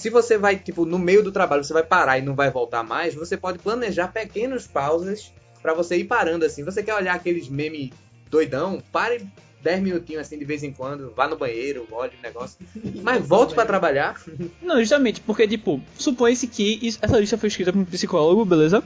Se 0.00 0.08
você 0.08 0.38
vai, 0.38 0.56
tipo, 0.56 0.86
no 0.86 0.98
meio 0.98 1.22
do 1.22 1.30
trabalho, 1.30 1.62
você 1.62 1.74
vai 1.74 1.82
parar 1.82 2.18
e 2.18 2.22
não 2.22 2.34
vai 2.34 2.50
voltar 2.50 2.82
mais, 2.82 3.14
você 3.14 3.36
pode 3.36 3.58
planejar 3.58 4.08
pequenos 4.08 4.66
pausas 4.66 5.30
pra 5.60 5.74
você 5.74 5.96
ir 5.98 6.04
parando 6.04 6.44
assim. 6.46 6.64
Você 6.64 6.82
quer 6.82 6.94
olhar 6.94 7.14
aqueles 7.14 7.50
memes 7.50 7.90
doidão? 8.30 8.82
Pare 8.90 9.26
10 9.62 9.82
minutinhos 9.82 10.22
assim 10.22 10.38
de 10.38 10.44
vez 10.46 10.62
em 10.64 10.72
quando, 10.72 11.12
vá 11.14 11.28
no 11.28 11.36
banheiro, 11.36 11.86
olhe 11.92 12.12
o 12.18 12.22
negócio, 12.22 12.56
mas 13.02 13.22
volte 13.22 13.54
pra 13.54 13.66
trabalhar. 13.66 14.18
Não, 14.62 14.78
justamente, 14.78 15.20
porque, 15.20 15.46
tipo, 15.46 15.78
supõe-se 15.98 16.46
que 16.46 16.78
isso- 16.80 16.98
essa 17.02 17.18
lista 17.20 17.36
foi 17.36 17.48
escrita 17.48 17.70
por 17.70 17.80
um 17.80 17.84
psicólogo, 17.84 18.42
beleza? 18.46 18.82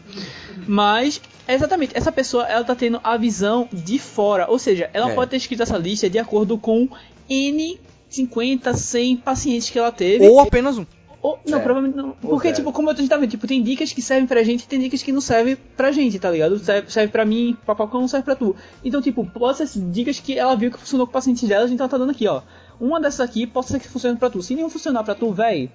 Mas, 0.66 1.20
exatamente, 1.46 1.96
essa 1.96 2.10
pessoa, 2.10 2.44
ela 2.48 2.64
tá 2.64 2.74
tendo 2.74 3.00
a 3.04 3.16
visão 3.16 3.68
de 3.72 4.00
fora. 4.00 4.46
Ou 4.50 4.58
seja, 4.58 4.90
ela 4.92 5.12
É. 5.12 5.14
pode 5.14 5.30
ter 5.30 5.36
escrito 5.36 5.62
essa 5.62 5.78
lista 5.78 6.10
de 6.10 6.18
acordo 6.18 6.58
com 6.58 6.88
N 7.28 7.78
50, 8.08 8.74
100 8.74 9.16
pacientes 9.18 9.70
que 9.70 9.78
ela 9.78 9.92
teve. 9.92 10.26
Ou 10.26 10.40
apenas 10.40 10.76
um. 10.78 10.84
Ou- 11.24 11.38
não, 11.48 11.58
É. 11.58 11.62
provavelmente 11.62 11.96
não. 11.96 12.10
Porque, 12.10 12.52
tipo, 12.52 12.70
como 12.70 12.90
eu 12.90 12.94
tô 12.94 13.02
vendo, 13.02 13.26
tipo, 13.26 13.46
tem 13.46 13.62
dicas 13.62 13.90
que 13.94 14.02
servem 14.02 14.26
pra 14.26 14.42
gente 14.42 14.64
e 14.64 14.66
tem 14.68 14.78
dicas 14.78 15.02
que 15.02 15.10
não 15.10 15.22
servem 15.22 15.56
pra 15.74 15.90
gente, 15.90 16.18
tá 16.18 16.30
ligado? 16.30 16.58
Serve, 16.58 16.90
serve 16.92 17.10
pra 17.10 17.24
mim, 17.24 17.56
pra 17.64 17.74
Falcão, 17.74 18.02
não 18.02 18.08
serve 18.08 18.26
pra 18.26 18.36
tu. 18.36 18.54
Então, 18.84 19.00
tipo, 19.00 19.24
pode 19.24 19.56
ser 19.56 19.80
dicas 19.90 20.20
que 20.20 20.38
ela 20.38 20.54
viu 20.54 20.70
que 20.70 20.78
funcionou 20.78 21.06
com 21.06 21.12
pacientes 21.14 21.48
dela, 21.48 21.64
então 21.64 21.84
ela 21.84 21.88
tá 21.90 21.96
dando 21.96 22.10
aqui, 22.10 22.28
ó. 22.28 22.42
Uma 22.78 23.00
dessas 23.00 23.20
aqui 23.20 23.46
pode 23.46 23.68
ser 23.68 23.80
que 23.80 23.88
funcione 23.88 24.18
pra 24.18 24.28
tu. 24.28 24.42
Se 24.42 24.54
nenhum 24.54 24.68
funcionar 24.68 25.02
pra 25.02 25.14
tu, 25.14 25.32
véi, 25.32 25.70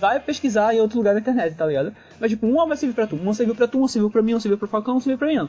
vai 0.00 0.18
pesquisar 0.20 0.74
em 0.74 0.80
outro 0.80 0.98
lugar 0.98 1.14
na 1.14 1.20
internet, 1.20 1.54
tá 1.54 1.64
ligado? 1.66 1.94
Mas, 2.20 2.30
tipo, 2.30 2.46
uma 2.48 2.66
vai 2.66 2.76
servir 2.76 2.94
pra 2.94 3.06
tu, 3.06 3.14
uma 3.16 3.32
serviu 3.34 3.54
pra 3.54 3.68
tu, 3.68 3.78
uma 3.78 3.88
serviu 3.88 4.10
pra 4.10 4.22
mim, 4.22 4.34
uma 4.34 4.40
serviu 4.40 4.58
pro 4.58 4.66
Falcão, 4.68 4.94
uma 4.94 5.00
serviu 5.00 5.18
pra 5.18 5.28
mim. 5.28 5.36
não. 5.36 5.48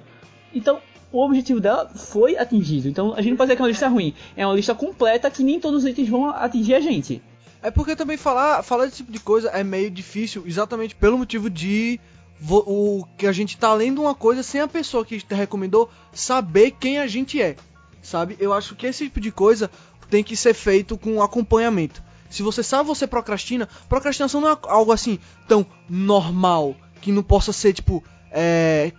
Então, 0.54 0.80
o 1.12 1.24
objetivo 1.26 1.60
dela 1.60 1.90
foi 1.96 2.38
atingido. 2.38 2.88
Então, 2.88 3.14
a 3.14 3.22
gente 3.22 3.32
não 3.32 3.38
pode 3.38 3.48
dizer 3.48 3.56
que 3.56 3.62
é 3.62 3.66
uma 3.66 3.70
lista 3.70 3.88
ruim. 3.88 4.14
É 4.38 4.46
uma 4.46 4.56
lista 4.56 4.76
completa 4.76 5.30
que 5.32 5.44
nem 5.44 5.60
todos 5.60 5.84
os 5.84 5.90
itens 5.90 6.08
vão 6.10 6.30
atingir 6.30 6.76
a 6.76 6.80
gente. 6.80 7.22
É 7.62 7.70
porque 7.70 7.96
também 7.96 8.18
falar, 8.18 8.64
falar 8.64 8.86
desse 8.86 8.98
tipo 8.98 9.12
de 9.12 9.20
coisa 9.20 9.50
é 9.50 9.64
meio 9.64 9.92
difícil, 9.92 10.44
exatamente 10.46 10.96
pelo 10.96 11.18
motivo 11.18 11.50
de 11.50 12.00
o 12.50 13.06
que 13.18 13.28
a 13.28 13.34
gente 13.34 13.58
tá 13.58 13.74
lendo 13.74 14.02
uma 14.02 14.16
coisa 14.16 14.42
sem 14.42 14.62
a 14.62 14.68
pessoa 14.68 15.04
que 15.04 15.20
te 15.20 15.36
recomendou 15.36 15.90
saber 16.14 16.72
quem 16.80 16.98
a 16.98 17.06
gente 17.06 17.42
é, 17.42 17.58
sabe? 18.02 18.38
Eu 18.40 18.54
acho 18.54 18.76
que 18.76 18.88
esse 18.88 19.06
tipo 19.06 19.20
de 19.20 19.30
coisa 19.30 19.70
tem 20.10 20.24
que 20.24 20.38
ser 20.38 20.54
feito 20.54 20.98
com 20.98 21.22
acompanhamento. 21.22 22.02
Se 22.30 22.42
você 22.42 22.64
sabe 22.64 22.88
você 22.88 23.06
procrastina, 23.06 23.68
procrastinação 23.90 24.40
não 24.40 24.52
é 24.52 24.58
algo 24.64 24.92
assim 24.94 25.20
tão 25.48 25.66
normal 25.90 26.76
que 27.02 27.12
não 27.12 27.24
possa 27.24 27.52
ser 27.52 27.74
tipo 27.74 28.04
é, 28.32 28.94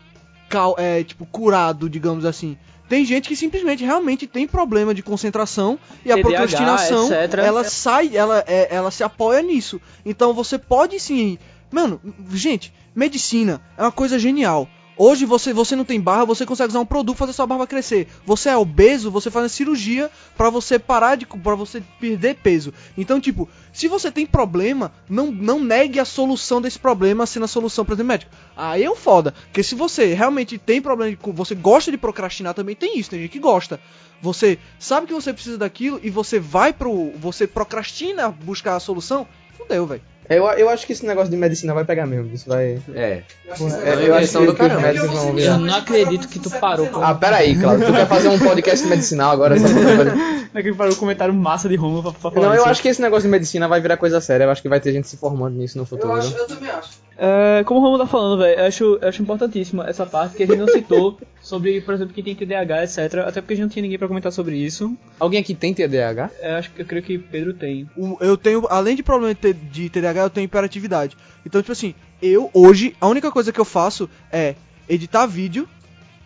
é, 0.79 1.03
tipo 1.05 1.27
curado, 1.27 1.89
digamos 1.89 2.25
assim. 2.25 2.57
Tem 2.89 3.05
gente 3.05 3.29
que 3.29 3.37
simplesmente 3.37 3.85
realmente 3.85 4.27
tem 4.27 4.49
problema 4.49 4.93
de 4.93 5.01
concentração 5.01 5.79
e 6.05 6.11
a 6.11 6.17
TDAH, 6.17 6.29
procrastinação 6.29 7.05
etc. 7.07 7.39
ela 7.39 7.63
sai, 7.63 8.17
ela, 8.17 8.43
é, 8.49 8.75
ela 8.75 8.91
se 8.91 9.05
apoia 9.05 9.41
nisso. 9.43 9.81
Então 10.05 10.35
você 10.35 10.59
pode 10.59 10.99
sim. 10.99 11.39
Mano, 11.71 12.01
gente, 12.33 12.75
medicina 12.93 13.61
é 13.79 13.83
uma 13.83 13.93
coisa 13.93 14.19
genial. 14.19 14.69
Hoje 15.03 15.25
você, 15.25 15.55
você 15.55 15.75
não 15.75 15.83
tem 15.87 15.99
barba, 15.99 16.27
você 16.27 16.45
consegue 16.45 16.69
usar 16.69 16.81
um 16.81 16.85
produto 16.85 17.17
fazer 17.17 17.33
sua 17.33 17.47
barba 17.47 17.67
crescer. 17.67 18.07
Você 18.27 18.51
é 18.51 18.57
obeso, 18.59 19.11
você 19.11 19.31
faz 19.31 19.51
cirurgia 19.51 20.11
pra 20.37 20.51
você 20.51 20.79
parar 20.79 21.15
de 21.15 21.25
para 21.25 21.55
você 21.55 21.83
perder 21.99 22.35
peso. 22.35 22.71
Então, 22.99 23.19
tipo, 23.19 23.49
se 23.73 23.89
você 23.89 24.11
tem 24.11 24.27
problema, 24.27 24.93
não, 25.09 25.33
não 25.33 25.59
negue 25.59 25.99
a 25.99 26.05
solução 26.05 26.61
desse 26.61 26.79
problema 26.79 27.25
sendo 27.25 27.45
a 27.45 27.49
solução 27.49 27.83
para 27.83 27.97
médico. 28.05 28.31
Aí 28.55 28.85
é 28.85 28.91
um 28.91 28.95
foda, 28.95 29.33
porque 29.47 29.63
se 29.63 29.75
você 29.75 30.13
realmente 30.13 30.59
tem 30.59 30.83
problema, 30.83 31.17
você 31.33 31.55
gosta 31.55 31.91
de 31.91 31.97
procrastinar 31.97 32.53
também 32.53 32.77
tem 32.77 32.99
isso, 32.99 33.09
tem 33.09 33.23
gente 33.23 33.31
que 33.31 33.39
gosta. 33.39 33.81
Você 34.21 34.59
sabe 34.79 35.07
que 35.07 35.15
você 35.15 35.33
precisa 35.33 35.57
daquilo 35.57 35.99
e 36.03 36.11
você 36.11 36.39
vai 36.39 36.75
pro, 36.75 37.13
você 37.13 37.47
procrastina 37.47 38.29
buscar 38.29 38.77
a 38.77 38.81
solução, 38.81 39.27
fudeu, 39.57 39.87
velho. 39.87 40.10
Eu, 40.31 40.45
eu 40.53 40.69
acho 40.69 40.87
que 40.87 40.93
esse 40.93 41.05
negócio 41.05 41.29
de 41.29 41.37
medicina 41.37 41.75
vai 41.75 41.85
pegar 41.85 42.07
mesmo. 42.07 42.33
Isso 42.33 42.49
vai. 42.49 42.81
É. 42.95 43.23
É, 43.49 44.07
eu 44.07 44.15
acho 44.15 44.39
que, 44.39 44.47
do 44.47 44.55
que 44.55 44.63
os 44.63 44.73
médicos 44.81 45.11
vão 45.11 45.35
ver. 45.35 45.47
Eu 45.49 45.59
não 45.59 45.75
acredito 45.75 46.29
que 46.29 46.39
tu 46.39 46.49
parou 46.51 46.87
com. 46.87 47.03
Ah, 47.03 47.17
peraí, 47.17 47.59
Claudio. 47.59 47.87
Tu 47.87 47.93
quer 47.93 48.07
fazer 48.07 48.29
um 48.29 48.39
podcast 48.39 48.87
medicinal 48.87 49.33
agora? 49.33 49.59
Só 49.59 49.67
pra 49.67 50.61
é 50.61 50.63
que 50.63 50.73
parou 50.73 50.93
o 50.93 50.97
comentário 50.97 51.35
massa 51.35 51.69
de 51.69 51.75
Romulo 51.75 52.03
pra, 52.03 52.13
pra 52.13 52.31
falar 52.31 52.47
Não, 52.47 52.55
eu 52.55 52.61
isso? 52.61 52.69
acho 52.69 52.83
que 52.83 52.89
esse 52.89 53.03
negócio 53.03 53.25
de 53.25 53.29
medicina 53.29 53.67
vai 53.67 53.81
virar 53.81 53.97
coisa 53.97 54.21
séria. 54.21 54.45
Eu 54.45 54.51
acho 54.51 54.63
que 54.63 54.69
vai 54.69 54.79
ter 54.79 54.93
gente 54.93 55.09
se 55.09 55.17
formando 55.17 55.57
nisso 55.57 55.77
no 55.77 55.85
futuro. 55.85 56.21
eu 56.21 56.47
também 56.47 56.71
acho. 56.71 56.91
É, 57.23 57.63
como 57.65 57.81
o 57.81 57.83
Romulo 57.83 58.03
tá 58.03 58.07
falando, 58.07 58.39
velho, 58.41 58.59
eu 58.59 58.65
acho, 58.67 58.99
eu 59.03 59.09
acho 59.09 59.21
importantíssima 59.21 59.87
essa 59.87 60.07
parte 60.07 60.37
que 60.37 60.43
a 60.43 60.47
gente 60.47 60.57
não 60.59 60.67
citou 60.69 61.21
sobre, 61.43 61.79
por 61.83 61.93
exemplo, 61.93 62.15
quem 62.15 62.25
tem 62.25 62.35
TDAH, 62.35 62.85
etc. 62.85 62.99
Até 63.27 63.43
porque 63.43 63.53
a 63.53 63.57
gente 63.57 63.65
não 63.65 63.69
tinha 63.69 63.83
ninguém 63.83 63.99
pra 63.99 64.09
comentar 64.09 64.33
sobre 64.33 64.57
isso. 64.57 64.97
Alguém 65.19 65.39
aqui 65.39 65.55
tem 65.55 65.75
TDAH? 65.75 66.31
Eu 66.41 66.55
acho 66.55 66.71
que 66.71 66.81
eu 66.81 66.87
creio 66.87 67.05
que 67.05 67.19
Pedro 67.19 67.53
tem. 67.53 67.87
o- 67.95 68.17
eu 68.21 68.39
tenho, 68.39 68.67
além 68.71 68.97
de 68.97 69.03
problema 69.03 69.35
de, 69.35 69.91
TDAH, 69.91 70.23
eu 70.23 70.31
tenho 70.31 70.47
hiperatividade. 70.47 71.15
Então, 71.45 71.61
tipo 71.61 71.73
assim, 71.73 71.95
eu 72.23 72.51
hoje, 72.55 72.97
a 72.99 73.07
única 73.07 73.31
coisa 73.31 73.53
que 73.53 73.61
eu 73.61 73.67
faço 73.67 74.09
é 74.33 74.55
editar 74.89 75.27
vídeo, 75.27 75.69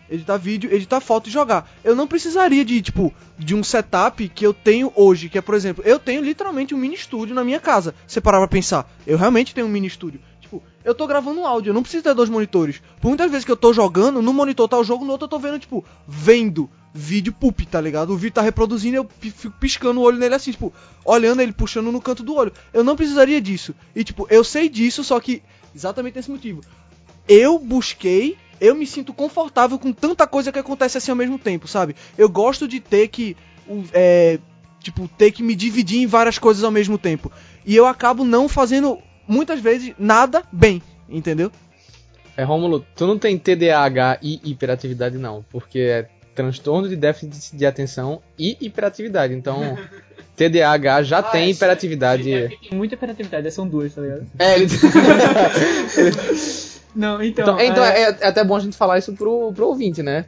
editar 0.09 0.37
vídeo, 0.37 0.71
editar 0.73 0.99
foto 1.01 1.27
e 1.27 1.31
jogar. 1.31 1.69
Eu 1.83 1.95
não 1.95 2.07
precisaria 2.07 2.63
de, 2.63 2.81
tipo, 2.81 3.13
de 3.37 3.53
um 3.55 3.63
setup 3.63 4.29
que 4.29 4.45
eu 4.45 4.53
tenho 4.53 4.93
hoje, 4.95 5.27
que 5.29 5.37
é, 5.37 5.41
por 5.41 5.55
exemplo, 5.55 5.83
eu 5.85 5.99
tenho 5.99 6.21
literalmente 6.23 6.73
um 6.73 6.77
mini 6.77 6.95
estúdio 6.95 7.33
na 7.35 7.43
minha 7.43 7.59
casa. 7.59 7.93
Você 8.07 8.21
parar 8.21 8.37
pra 8.37 8.47
pensar, 8.47 8.89
eu 9.05 9.17
realmente 9.17 9.53
tenho 9.53 9.67
um 9.67 9.69
mini 9.69 9.87
estúdio. 9.87 10.19
Eu 10.85 10.93
tô 10.93 11.07
gravando 11.07 11.41
um 11.41 11.47
áudio, 11.47 11.71
eu 11.71 11.73
não 11.73 11.81
preciso 11.81 12.03
ter 12.03 12.13
dois 12.13 12.29
monitores. 12.29 12.79
Por 13.01 13.07
muitas 13.07 13.29
vezes 13.31 13.43
que 13.43 13.51
eu 13.51 13.57
tô 13.57 13.73
jogando, 13.73 14.21
no 14.21 14.31
monitor 14.31 14.69
tá 14.69 14.77
o 14.77 14.83
jogo, 14.83 15.03
no 15.03 15.13
outro 15.13 15.25
eu 15.25 15.29
tô 15.29 15.39
vendo, 15.39 15.57
tipo, 15.57 15.83
vendo 16.07 16.69
vídeo 16.93 17.33
poop, 17.33 17.65
tá 17.65 17.81
ligado? 17.81 18.13
O 18.13 18.15
vídeo 18.15 18.35
tá 18.35 18.41
reproduzindo 18.41 18.95
eu 18.95 19.09
fico 19.19 19.53
piscando 19.59 19.99
o 19.99 20.03
olho 20.03 20.17
nele 20.17 20.35
assim, 20.35 20.51
tipo, 20.51 20.71
olhando 21.03 21.41
ele, 21.41 21.51
puxando 21.51 21.91
no 21.91 21.99
canto 21.99 22.23
do 22.23 22.35
olho. 22.35 22.53
Eu 22.71 22.83
não 22.83 22.95
precisaria 22.95 23.41
disso. 23.41 23.73
E, 23.95 24.03
tipo, 24.03 24.27
eu 24.29 24.43
sei 24.43 24.69
disso, 24.69 25.03
só 25.03 25.19
que, 25.19 25.41
exatamente 25.75 26.19
esse 26.19 26.29
motivo. 26.29 26.61
Eu 27.27 27.57
busquei, 27.57 28.37
eu 28.61 28.75
me 28.75 28.85
sinto 28.85 29.11
confortável 29.11 29.79
com 29.79 29.91
tanta 29.91 30.27
coisa 30.27 30.51
que 30.51 30.59
acontece 30.59 30.99
assim 30.99 31.11
ao 31.11 31.17
mesmo 31.17 31.39
tempo, 31.39 31.67
sabe? 31.67 31.95
Eu 32.17 32.29
gosto 32.29 32.67
de 32.67 32.79
ter 32.79 33.07
que, 33.07 33.35
é, 33.91 34.39
tipo, 34.79 35.07
ter 35.07 35.31
que 35.31 35.43
me 35.43 35.55
dividir 35.55 35.99
em 35.99 36.07
várias 36.07 36.37
coisas 36.37 36.63
ao 36.63 36.71
mesmo 36.71 36.97
tempo. 36.97 37.31
E 37.65 37.75
eu 37.75 37.87
acabo 37.87 38.23
não 38.23 38.47
fazendo, 38.47 38.99
muitas 39.27 39.59
vezes, 39.59 39.93
nada 39.97 40.43
bem, 40.51 40.81
entendeu? 41.09 41.51
É, 42.37 42.43
Rômulo, 42.43 42.85
tu 42.95 43.07
não 43.07 43.17
tem 43.17 43.37
TDAH 43.37 44.19
e 44.21 44.39
hiperatividade, 44.43 45.17
não. 45.17 45.43
Porque 45.49 45.79
é 45.79 46.09
transtorno 46.35 46.89
de 46.89 46.95
déficit 46.95 47.55
de 47.55 47.65
atenção 47.65 48.21
e 48.37 48.57
hiperatividade. 48.59 49.33
Então, 49.33 49.77
TDAH 50.35 51.03
já 51.03 51.23
tem 51.23 51.49
hiperatividade. 51.49 52.23
Tem 52.23 52.59
muita 52.73 52.95
hiperatividade, 52.95 53.49
são 53.51 53.67
duas, 53.67 53.93
tá 53.93 54.01
ligado? 54.01 54.27
É, 54.37 54.55
ele... 54.55 54.67
Não, 56.95 57.21
então. 57.21 57.55
então, 57.55 57.59
então 57.59 57.83
é, 57.83 58.03
é 58.03 58.27
até 58.27 58.41
bom 58.41 58.55
a 58.55 58.59
gente 58.61 58.77
falar 58.77 58.97
isso 58.97 59.11
pro, 59.13 59.51
pro 59.53 59.67
ouvinte, 59.67 60.01
né? 60.01 60.25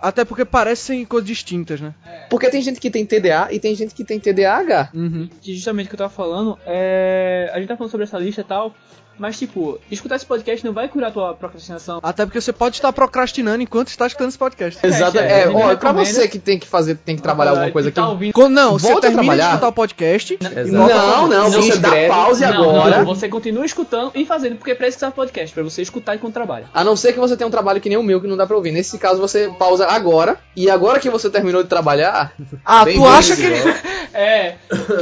Até 0.00 0.24
porque 0.24 0.44
parecem 0.44 1.04
coisas 1.04 1.26
distintas, 1.26 1.80
né? 1.80 1.94
Porque 2.28 2.50
tem 2.50 2.60
gente 2.60 2.80
que 2.80 2.90
tem 2.90 3.06
TDA 3.06 3.48
e 3.50 3.58
tem 3.58 3.74
gente 3.74 3.94
que 3.94 4.04
tem 4.04 4.20
TDAH. 4.20 4.90
Uhum. 4.92 5.28
que 5.40 5.54
justamente 5.54 5.86
o 5.86 5.88
que 5.88 5.94
eu 5.94 5.98
tava 5.98 6.10
falando, 6.10 6.58
é... 6.66 7.50
a 7.52 7.58
gente 7.58 7.68
tá 7.68 7.76
falando 7.76 7.90
sobre 7.90 8.04
essa 8.04 8.18
lista 8.18 8.40
e 8.42 8.44
tal, 8.44 8.74
mas 9.18 9.38
tipo, 9.38 9.78
escutar 9.90 10.16
esse 10.16 10.26
podcast 10.26 10.64
não 10.64 10.72
vai 10.72 10.88
curar 10.88 11.08
a 11.08 11.10
tua 11.12 11.34
procrastinação. 11.34 12.00
Até 12.02 12.24
porque 12.24 12.40
você 12.40 12.52
pode 12.52 12.76
estar 12.76 12.92
procrastinando 12.92 13.62
enquanto 13.62 13.88
está 13.88 14.06
escutando 14.06 14.28
esse 14.28 14.38
podcast. 14.38 14.84
Exato. 14.86 15.18
é, 15.18 15.42
É, 15.42 15.48
ó, 15.48 15.52
pra 15.52 15.68
recomenda. 15.90 16.04
você 16.04 16.28
que 16.28 16.38
tem 16.38 16.58
que 16.58 16.66
fazer, 16.66 16.96
tem 16.96 17.16
que 17.16 17.22
trabalhar 17.22 17.50
alguma 17.52 17.70
coisa 17.70 17.88
aqui. 17.88 17.96
tá. 17.96 18.08
Quando, 18.32 18.52
não, 18.54 18.72
você 18.78 18.86
Volta 18.92 19.06
a 19.08 19.10
termina 19.10 19.22
de 19.22 19.38
trabalhar. 19.38 19.48
escutar 19.54 19.68
o 19.68 19.72
podcast 19.72 20.36
pra- 20.36 20.50
Não, 20.64 20.88
não, 20.88 21.28
Não, 21.28 21.50
você 21.50 21.72
se 21.72 21.78
dá 21.78 21.90
pause 22.08 22.40
Não, 22.44 22.70
agora. 22.70 22.98
não, 22.98 23.04
você 23.06 23.28
continua 23.28 23.64
escutando 23.64 24.12
e 24.14 24.24
fazendo, 24.24 24.56
porque 24.56 24.70
é 24.72 24.74
pra 24.74 24.88
isso 24.88 24.96
que 24.96 25.00
serve 25.00 25.12
o 25.12 25.16
podcast, 25.16 25.54
pra 25.54 25.62
você 25.62 25.82
escutar 25.82 26.14
enquanto 26.16 26.34
trabalha. 26.34 26.66
A 26.74 26.82
não 26.84 26.96
ser 26.96 27.12
que 27.12 27.18
você 27.20 27.36
tenha 27.36 27.48
um 27.48 27.50
trabalho 27.50 27.80
que 27.80 27.88
nem 27.88 27.98
o 27.98 28.02
meu, 28.02 28.20
que 28.20 28.26
não 28.26 28.36
dá 28.36 28.46
pra 28.46 28.56
ouvir. 28.56 28.72
Nesse 28.72 28.98
caso, 28.98 29.20
você 29.20 29.50
pausa 29.58 29.86
agora. 29.86 30.36
E 30.56 30.70
agora 30.70 30.98
que 31.00 31.10
você 31.10 31.28
terminou 31.30 31.62
de 31.62 31.68
trabalhar, 31.68 32.32
Ah, 32.64 32.84
tu 32.84 33.06
acha 33.06 33.36
de 33.36 33.42
que. 33.42 33.48
É, 34.16 34.54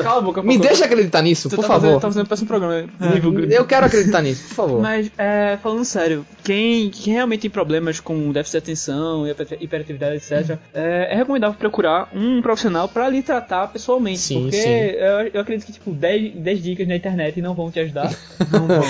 cala 0.03 0.19
a 0.19 0.21
boca. 0.23 0.43
me 0.43 0.57
deixa 0.57 0.87
acreditar 0.87 1.21
nisso, 1.21 1.51
Tu 1.51 1.57
por 1.57 1.63
tá 1.63 1.69
favor. 1.69 1.83
Fazendo, 1.83 2.01
tá 2.01 2.09
fazendo 2.09 2.27
péssimo 2.27 2.49
programa. 2.49 2.89
nível- 2.99 3.45
Eu 3.51 3.67
quero 3.67 3.85
acreditar 3.85 4.02
nisso, 4.23 4.45
por 4.49 4.55
favor. 4.55 4.81
Mas, 4.81 5.11
é, 5.19 5.59
falando 5.63 5.85
sério, 5.85 6.27
quem, 6.43 6.91
quem 6.91 7.15
realmente 7.15 7.43
tem 7.43 7.51
problemas 7.51 8.01
com 8.01 8.33
déficit 8.33 8.53
de 8.53 8.59
atenção, 8.59 9.27
hiper- 9.29 9.59
hiperatividade, 9.61 10.17
etc., 10.17 10.59
é, 10.75 11.09
é 11.13 11.17
recomendável 11.17 11.57
procurar 11.59 12.09
um 12.15 12.41
profissional 12.43 12.89
pra 12.89 13.09
lhe 13.09 13.23
tratar 13.23 13.69
pessoalmente. 13.69 14.19
Sim, 14.21 14.43
porque 14.43 14.57
sim. 14.57 14.69
Eu, 14.69 15.31
eu 15.35 15.41
acredito 15.41 15.67
que, 15.67 15.73
tipo, 15.73 15.91
10, 15.93 16.35
10 16.37 16.63
dicas 16.63 16.89
na 16.89 16.97
internet 16.97 17.41
não 17.41 17.55
vão 17.55 17.71
te 17.71 17.81
ajudar. 17.81 18.13
Não 18.53 18.67
vão. 18.67 18.83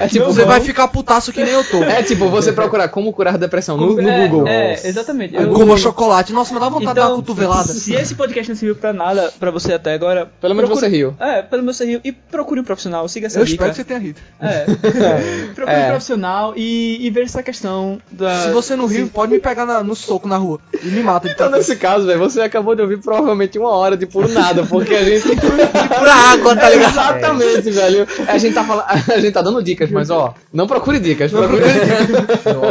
É 0.00 0.06
tipo, 0.08 0.24
Você 0.26 0.44
vai 0.44 0.60
ficar 0.60 0.88
putaço 0.88 1.32
que 1.32 1.42
nem 1.42 1.52
eu 1.52 1.64
tô. 1.64 1.82
É 1.82 2.02
tipo, 2.02 2.28
você 2.28 2.52
procurar 2.52 2.88
como 2.88 3.12
curar 3.12 3.36
depressão 3.36 3.76
no, 3.76 3.94
no 3.94 4.08
é, 4.08 4.28
Google. 4.28 4.46
É, 4.48 4.74
exatamente. 4.86 5.34
Eu- 5.34 5.52
Coma 5.52 5.76
chocolate. 5.76 6.32
Nossa, 6.32 6.54
me 6.54 6.60
dá 6.60 6.68
vontade 6.68 6.88
de 6.90 6.94
dar 6.94 7.02
uma 7.02 7.06
então, 7.08 7.16
cotovelada. 7.16 7.64
se 7.72 7.92
esse 7.94 8.14
podcast 8.14 8.48
não 8.50 8.56
serviu 8.56 8.76
pra 8.76 8.92
nada 8.92 9.32
pra 9.38 9.50
você 9.50 9.72
até 9.74 9.92
agora... 9.94 10.30
Pelo 10.40 10.54
menos 10.54 10.70
procure- 10.70 10.88
você 10.90 10.96
riu. 10.96 11.14
É, 11.18 11.42
pelo 11.42 11.62
menos 11.62 11.76
você 11.76 11.84
riu. 11.84 12.00
E 12.04 12.12
procure 12.12 12.60
um 12.60 12.64
profissional, 12.64 13.06
siga 13.08 13.26
essa 13.26 13.38
Eu 13.40 13.44
dica. 13.44 13.54
espero 13.54 13.70
que 13.70 13.76
você 13.76 13.84
tenha 13.84 13.98
rido. 14.00 14.20
É. 14.40 14.51
procure 15.54 15.74
É. 15.76 15.86
um 15.86 15.88
profissional 15.90 16.52
e, 16.56 16.98
e 17.06 17.10
veja 17.10 17.26
essa 17.26 17.42
questão 17.42 17.98
da... 18.10 18.42
Se 18.42 18.50
você 18.50 18.76
não 18.76 18.86
riu, 18.86 19.08
pode 19.08 19.32
me 19.32 19.38
pegar 19.38 19.64
na- 19.66 19.82
no 19.82 19.94
soco 19.94 20.26
na 20.28 20.36
rua 20.36 20.58
e 20.82 20.86
me 20.88 21.02
mata 21.02 21.28
Então, 21.28 21.46
tanto. 21.46 21.58
nesse 21.58 21.76
caso, 21.76 22.06
velho, 22.06 22.18
você 22.18 22.40
acabou 22.40 22.74
de 22.74 22.82
ouvir 22.82 22.98
provavelmente 22.98 23.58
uma 23.58 23.70
hora 23.70 23.96
de 23.96 24.06
puro 24.06 24.28
nada, 24.28 24.64
porque 24.64 24.94
a 24.94 25.04
gente. 25.04 25.22
Pura 25.32 26.12
água, 26.14 26.56
tá 26.56 26.70
ligado? 26.70 26.90
Exatamente, 26.92 27.70
velho. 27.70 28.06
A 28.26 28.38
gente 28.38 28.54
tá 28.54 28.64
falando. 28.64 28.84
A 29.12 29.18
gente 29.18 29.32
tá 29.32 29.42
dando 29.42 29.62
dicas, 29.62 29.90
mas 29.90 30.10
ó, 30.10 30.34
não 30.52 30.66
procure 30.66 30.98
dicas, 30.98 31.30
procure 31.30 31.62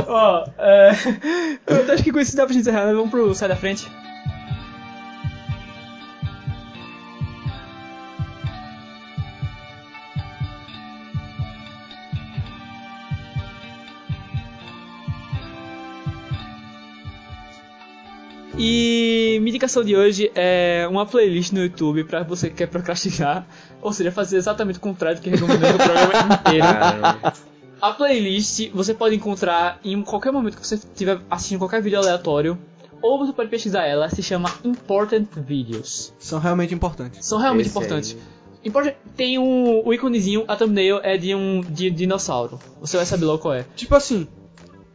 Ó, 0.08 0.44
é... 0.58 0.92
Eu 1.68 1.94
acho 1.94 2.04
que 2.04 2.12
com 2.12 2.20
isso 2.20 2.36
dá 2.36 2.46
pra 2.46 2.54
gente 2.54 2.62
encerrar, 2.62 2.86
né? 2.88 2.94
Vamos 2.94 3.10
pro 3.10 3.34
Sai 3.36 3.48
da 3.50 3.56
Frente. 3.56 3.88
E 18.58 19.38
minha 19.40 19.50
indicação 19.50 19.84
de 19.84 19.96
hoje 19.96 20.32
é 20.36 20.86
uma 20.90 21.06
playlist 21.06 21.52
no 21.54 21.62
YouTube 21.64 22.04
pra 22.04 22.22
você 22.24 22.50
que 22.50 22.56
quer 22.58 22.68
procrastinar, 22.68 23.48
ou 23.82 23.94
seja, 23.94 24.12
fazer 24.12 24.38
exatamente 24.38 24.78
o 24.78 24.82
contrário 24.82 25.18
do 25.20 25.24
que 25.24 25.30
recomendei 25.30 25.72
no 25.72 25.78
programa 25.78 26.36
inteiro. 26.36 26.66
Caramba. 26.66 27.34
A 27.82 27.94
playlist 27.94 28.70
você 28.74 28.94
pode 28.94 29.16
encontrar 29.16 29.80
em 29.84 30.02
qualquer 30.04 30.32
momento 30.32 30.58
que 30.58 30.68
você 30.68 30.76
estiver 30.76 31.20
assistindo 31.30 31.60
qualquer 31.60 31.82
vídeo 31.82 31.98
aleatório, 31.98 32.58
ou 33.02 33.18
você 33.18 33.34
pode 33.34 33.50
pesquisar 33.50 33.86
ela, 33.86 34.08
se 34.10 34.22
chama 34.22 34.54
Important 34.64 35.28
Videos. 35.38 36.14
São 36.20 36.38
realmente 36.38 36.74
importantes. 36.76 37.26
São 37.26 37.40
realmente 37.40 37.68
Esse 37.68 37.78
importantes. 37.78 38.16
aí. 38.16 38.68
Important- 38.68 38.96
tem 39.18 39.40
um, 39.40 39.82
o 39.84 39.92
íconezinho, 39.92 40.44
a 40.48 40.56
thumbnail 40.56 41.00
é 41.02 41.18
de 41.18 41.34
um 41.34 41.62
de 41.62 41.90
dinossauro. 41.90 42.60
Você 42.80 42.98
vai 42.98 43.06
saber 43.08 43.26
logo 43.26 43.40
qual 43.40 43.56
é. 43.56 43.66
Tipo 43.76 43.96
assim, 43.96 44.28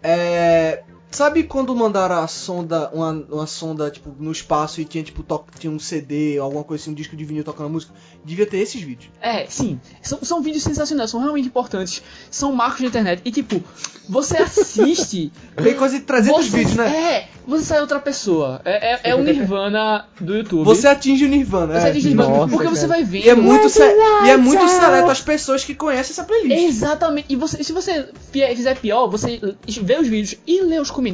é. 0.00 0.84
Sabe 1.16 1.44
quando 1.44 1.74
mandaram 1.74 2.16
a 2.22 2.26
sonda, 2.28 2.90
uma, 2.92 3.10
uma 3.30 3.46
sonda, 3.46 3.90
tipo, 3.90 4.14
no 4.18 4.30
espaço 4.30 4.82
e 4.82 4.84
tinha, 4.84 5.02
tipo, 5.02 5.22
to- 5.22 5.46
tinha 5.58 5.72
um 5.72 5.78
CD, 5.78 6.36
alguma 6.38 6.62
coisa 6.62 6.82
assim, 6.82 6.90
um 6.90 6.94
disco 6.94 7.16
de 7.16 7.24
vinil 7.24 7.42
tocando 7.42 7.70
música? 7.70 7.94
Devia 8.22 8.44
ter 8.44 8.58
esses 8.58 8.82
vídeos. 8.82 9.10
É, 9.18 9.46
sim. 9.46 9.80
São, 10.02 10.18
são 10.22 10.42
vídeos 10.42 10.62
sensacionais, 10.62 11.08
são 11.10 11.18
realmente 11.20 11.46
importantes. 11.48 12.02
São 12.30 12.52
marcos 12.52 12.80
de 12.80 12.86
internet. 12.88 13.22
E 13.24 13.30
tipo, 13.30 13.62
você 14.06 14.36
assiste. 14.36 15.32
Tem 15.56 15.74
coisa 15.74 15.98
de 15.98 16.04
300 16.04 16.44
você, 16.44 16.56
vídeos, 16.58 16.76
né? 16.76 16.86
É, 17.14 17.28
você 17.46 17.64
sai 17.64 17.80
outra 17.80 17.98
pessoa. 17.98 18.60
É, 18.64 18.94
é, 18.94 19.00
é 19.10 19.14
o 19.14 19.22
Nirvana 19.22 20.06
do 20.20 20.36
YouTube. 20.36 20.64
Você 20.66 20.86
atinge 20.86 21.24
o 21.24 21.28
Nirvana, 21.28 21.80
Você 21.80 21.86
é. 21.86 21.90
atinge 21.90 22.08
o 22.08 22.10
Nirvana, 22.10 22.36
Nossa, 22.36 22.48
porque 22.52 22.68
você 22.68 22.86
cara. 22.86 22.88
vai 22.88 23.04
vendo. 23.04 23.24
E 23.24 23.28
é 23.30 23.34
muito, 23.34 23.70
se... 23.70 23.80
e 23.82 24.28
é 24.28 24.36
muito 24.36 24.68
seleto 24.68 25.08
as 25.10 25.22
pessoas 25.22 25.64
que 25.64 25.74
conhecem 25.74 26.12
essa 26.12 26.24
playlist. 26.24 26.62
Exatamente. 26.68 27.26
E 27.32 27.36
você, 27.36 27.62
se 27.64 27.72
você 27.72 28.10
fi- 28.32 28.54
fizer 28.54 28.76
pior, 28.78 29.06
você 29.06 29.40
vê 29.82 29.98
os 29.98 30.06
vídeos 30.08 30.34
e 30.46 30.60
lê 30.62 30.78
os 30.78 30.90
comentários, 30.90 31.05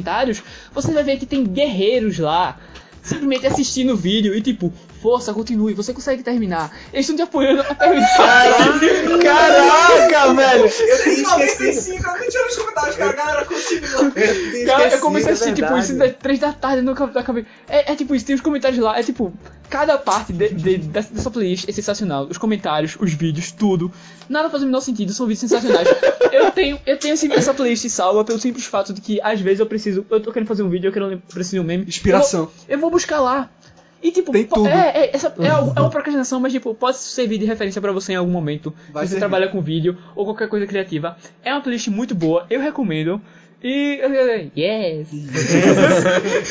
você 0.73 0.91
vai 0.91 1.03
ver 1.03 1.17
que 1.17 1.25
tem 1.25 1.43
guerreiros 1.43 2.17
lá. 2.19 2.57
Simplesmente 3.03 3.45
assistindo 3.45 3.91
o 3.91 3.97
vídeo 3.97 4.33
e 4.33 4.41
tipo, 4.41 4.71
força, 5.01 5.33
continue, 5.33 5.73
você 5.73 5.93
consegue 5.93 6.23
terminar. 6.23 6.73
Eles 6.93 7.05
estão 7.05 7.17
te 7.17 7.21
apoiando 7.21 7.61
a 7.61 7.75
terminar. 7.75 8.07
Caraca, 9.21 10.33
velho! 10.33 10.63
Eu 10.63 11.03
tinha 11.03 11.45
esquecido. 11.45 11.97
eu 11.97 12.17
não 12.17 12.29
tinha 12.29 12.45
nos 12.45 12.55
comentários, 12.55 12.95
cara, 12.95 13.09
a 13.09 13.13
galera 13.13 13.45
continua. 13.45 14.11
Cara, 14.65 14.87
eu 14.93 14.99
comecei 15.01 15.31
a 15.31 15.33
assistir, 15.33 15.51
é 15.51 15.53
tipo, 15.53 15.77
isso 15.77 15.97
das 15.97 16.13
3 16.15 16.39
da 16.39 16.53
tarde, 16.53 16.81
nunca 16.81 17.03
acabei. 17.03 17.45
É, 17.67 17.91
é 17.91 17.95
tipo 17.97 18.15
isso, 18.15 18.25
tem 18.25 18.35
os 18.35 18.41
comentários 18.41 18.79
lá, 18.79 18.97
é 18.97 19.03
tipo, 19.03 19.33
cada 19.73 19.97
parte 19.97 20.31
de, 20.31 20.49
de- 20.49 20.77
dessa, 20.77 21.31
playlist 21.31 21.67
é 21.67 21.71
sensacional. 21.71 22.27
Os 22.29 22.37
comentários, 22.37 22.95
os 22.99 23.11
vídeos, 23.11 23.51
tudo. 23.51 23.91
Nada 24.29 24.47
faz 24.47 24.61
o 24.61 24.67
menor 24.67 24.81
sentido, 24.81 25.11
são 25.11 25.25
vídeos 25.25 25.39
sensacionais. 25.39 25.87
eu 26.31 26.51
tenho, 26.51 26.79
eu 26.85 26.99
tenho 26.99 27.15
esse- 27.15 27.31
essa 27.33 27.55
playlist 27.55 27.89
salva 27.89 28.23
pelo 28.23 28.37
simples 28.39 28.65
fato 28.65 28.93
de 28.93 29.01
que 29.01 29.19
às 29.23 29.41
vezes 29.41 29.59
eu 29.61 29.65
preciso. 29.65 30.05
Eu 30.11 30.19
tô 30.21 30.31
querendo 30.31 30.47
fazer 30.47 30.61
um 30.61 30.69
vídeo, 30.69 30.89
eu 30.89 30.93
quero 30.93 31.17
preciso 31.33 31.55
de 31.55 31.59
um 31.61 31.63
meme. 31.63 31.85
Inspiração. 31.85 32.41
Eu 32.41 32.45
vou, 32.45 32.53
eu 32.69 32.79
vou 32.79 32.91
buscar 32.91 33.19
lá. 33.19 33.49
E 34.03 34.11
tipo, 34.11 34.31
Tem 34.31 34.43
po- 34.45 34.55
tudo. 34.55 34.67
É, 34.67 35.05
é, 35.05 35.15
essa, 35.15 35.33
é, 35.39 35.47
é 35.47 35.53
uma 35.81 35.89
procrastinação, 35.89 36.39
mas 36.39 36.51
tipo, 36.53 36.75
pode 36.75 36.97
servir 36.97 37.37
de 37.39 37.45
referência 37.45 37.81
pra 37.81 37.91
você 37.91 38.11
em 38.13 38.15
algum 38.17 38.31
momento. 38.31 38.71
Vai 38.91 39.05
se 39.05 39.13
você 39.13 39.13
servir. 39.13 39.19
trabalha 39.19 39.47
com 39.47 39.59
vídeo 39.61 39.97
ou 40.15 40.25
qualquer 40.25 40.49
coisa 40.49 40.67
criativa. 40.67 41.17
É 41.43 41.51
uma 41.51 41.61
playlist 41.61 41.87
muito 41.87 42.13
boa, 42.13 42.45
eu 42.49 42.59
recomendo. 42.61 43.19
E. 43.63 44.01
Yes! 44.57 45.07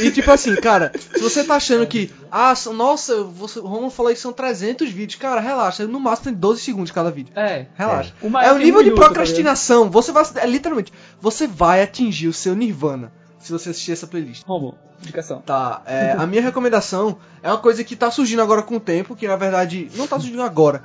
E 0.00 0.10
tipo 0.10 0.30
assim, 0.30 0.56
cara, 0.56 0.90
se 0.96 1.20
você 1.20 1.44
tá 1.44 1.56
achando 1.56 1.86
que, 1.86 2.10
ah, 2.30 2.54
nossa, 2.74 3.22
você, 3.24 3.58
o 3.58 3.66
Romulo 3.66 3.90
falou 3.90 4.12
que 4.12 4.18
são 4.18 4.32
300 4.32 4.88
vídeos, 4.90 5.20
cara, 5.20 5.40
relaxa, 5.40 5.86
no 5.86 6.00
máximo 6.00 6.30
tem 6.30 6.34
12 6.34 6.62
segundos 6.62 6.90
cada 6.90 7.10
vídeo. 7.10 7.32
É. 7.36 7.66
Relaxa. 7.74 8.14
O 8.22 8.30
maior 8.30 8.48
É 8.48 8.52
o 8.54 8.58
nível 8.58 8.80
um 8.80 8.84
de 8.84 8.90
minuto, 8.90 9.00
tá 9.00 9.06
procrastinação. 9.06 9.90
Você 9.90 10.10
vai, 10.10 10.24
é, 10.36 10.46
literalmente, 10.46 10.90
você 11.20 11.46
vai 11.46 11.82
atingir 11.82 12.28
o 12.28 12.32
seu 12.32 12.54
nirvana 12.54 13.12
se 13.38 13.52
você 13.52 13.70
assistir 13.70 13.92
essa 13.92 14.06
playlist. 14.06 14.44
Romo, 14.46 14.78
indicação. 15.02 15.42
Tá, 15.42 15.82
é, 15.84 16.12
a 16.12 16.26
minha 16.26 16.40
recomendação 16.40 17.18
é 17.42 17.48
uma 17.48 17.58
coisa 17.58 17.84
que 17.84 17.94
tá 17.94 18.10
surgindo 18.10 18.40
agora 18.40 18.62
com 18.62 18.76
o 18.76 18.80
tempo, 18.80 19.14
que 19.14 19.28
na 19.28 19.36
verdade 19.36 19.90
não 19.96 20.06
tá 20.06 20.18
surgindo 20.18 20.42
agora. 20.42 20.84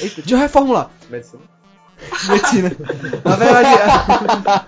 Eita, 0.00 0.16
deixa 0.16 0.34
eu 0.34 0.38
reformular. 0.38 0.90
Medicina. 1.08 1.42
Medicina. 2.28 2.72
Na 3.24 3.36
verdade, 3.36 3.68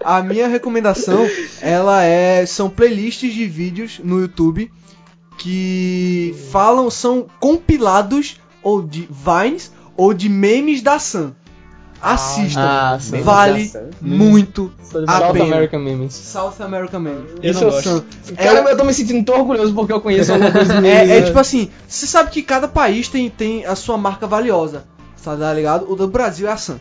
a, 0.04 0.18
a 0.18 0.22
minha 0.22 0.48
recomendação, 0.48 1.26
ela 1.60 2.02
é 2.04 2.44
são 2.46 2.68
playlists 2.68 3.32
de 3.32 3.46
vídeos 3.46 4.00
no 4.02 4.20
YouTube 4.20 4.70
que 5.38 6.34
falam 6.50 6.90
são 6.90 7.26
compilados 7.40 8.40
ou 8.62 8.82
de 8.82 9.08
vines 9.10 9.72
ou 9.96 10.14
de 10.14 10.28
memes 10.28 10.82
da 10.82 10.98
Sam. 10.98 11.34
Assistam. 12.00 12.60
Ah, 12.60 12.98
sim. 13.00 13.20
vale 13.22 13.72
muito 14.00 14.72
a 15.06 15.20
South 15.20 15.32
pena. 15.32 15.44
American 15.44 15.80
Memes. 15.80 16.12
South 16.12 16.54
American 16.58 17.00
Memes. 17.00 17.30
Eu 17.40 17.50
Isso 17.52 17.60
não 17.60 17.68
é 17.68 17.72
gosto. 17.72 18.04
Sam. 18.24 18.34
Cara, 18.34 18.70
eu 18.70 18.76
tô 18.76 18.84
me 18.84 18.92
sentindo 18.92 19.24
tão 19.24 19.38
orgulhoso 19.38 19.72
porque 19.72 19.92
eu 19.92 20.00
conheço 20.00 20.32
alguma 20.34 20.50
coisa 20.50 20.84
É, 20.84 21.02
é 21.02 21.06
né? 21.06 21.22
tipo 21.22 21.38
assim, 21.38 21.70
você 21.86 22.06
sabe 22.06 22.30
que 22.30 22.42
cada 22.42 22.66
país 22.66 23.06
tem, 23.08 23.30
tem 23.30 23.64
a 23.64 23.76
sua 23.76 23.96
marca 23.96 24.26
valiosa, 24.26 24.84
tá 25.22 25.54
ligado? 25.54 25.90
O 25.90 25.94
do 25.94 26.08
Brasil 26.08 26.48
é 26.48 26.52
a 26.52 26.56
Sam. 26.56 26.80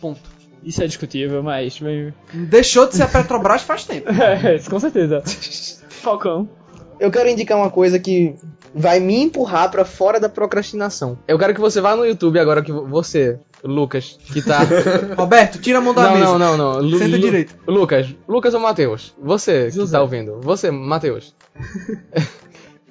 Ponto. 0.00 0.20
Isso 0.62 0.82
é 0.82 0.86
discutível, 0.86 1.42
mas. 1.42 1.78
Deixou 2.32 2.86
de 2.88 2.96
ser 2.96 3.02
a 3.02 3.08
Petrobras 3.08 3.62
faz 3.62 3.84
tempo. 3.84 4.08
É, 4.12 4.58
com 4.58 4.80
certeza. 4.80 5.22
Falcão. 5.88 6.48
Eu 6.98 7.10
quero 7.10 7.28
indicar 7.28 7.58
uma 7.58 7.70
coisa 7.70 7.98
que 7.98 8.34
vai 8.74 8.98
me 9.00 9.16
empurrar 9.20 9.70
pra 9.70 9.84
fora 9.84 10.18
da 10.20 10.28
procrastinação. 10.28 11.18
Eu 11.28 11.38
quero 11.38 11.52
que 11.54 11.60
você 11.60 11.80
vá 11.80 11.94
no 11.96 12.06
YouTube 12.06 12.38
agora 12.38 12.62
que 12.62 12.72
vo- 12.72 12.86
você, 12.86 13.38
Lucas, 13.62 14.16
que 14.32 14.40
tá. 14.40 14.60
Roberto, 15.18 15.58
tira 15.60 15.78
a 15.78 15.80
mão 15.80 15.92
da 15.92 16.04
não, 16.04 16.12
mesa. 16.14 16.24
não, 16.24 16.38
não, 16.38 16.56
não. 16.56 16.80
Lu- 16.80 16.98
Senta 16.98 17.16
Lu- 17.16 17.22
direito. 17.22 17.56
Lucas, 17.66 18.14
Lucas 18.28 18.54
ou 18.54 18.60
Matheus? 18.60 19.14
Você 19.20 19.66
que 19.66 19.72
José. 19.72 19.92
tá 19.92 20.00
ouvindo. 20.02 20.40
Você, 20.40 20.70
Matheus. 20.70 21.34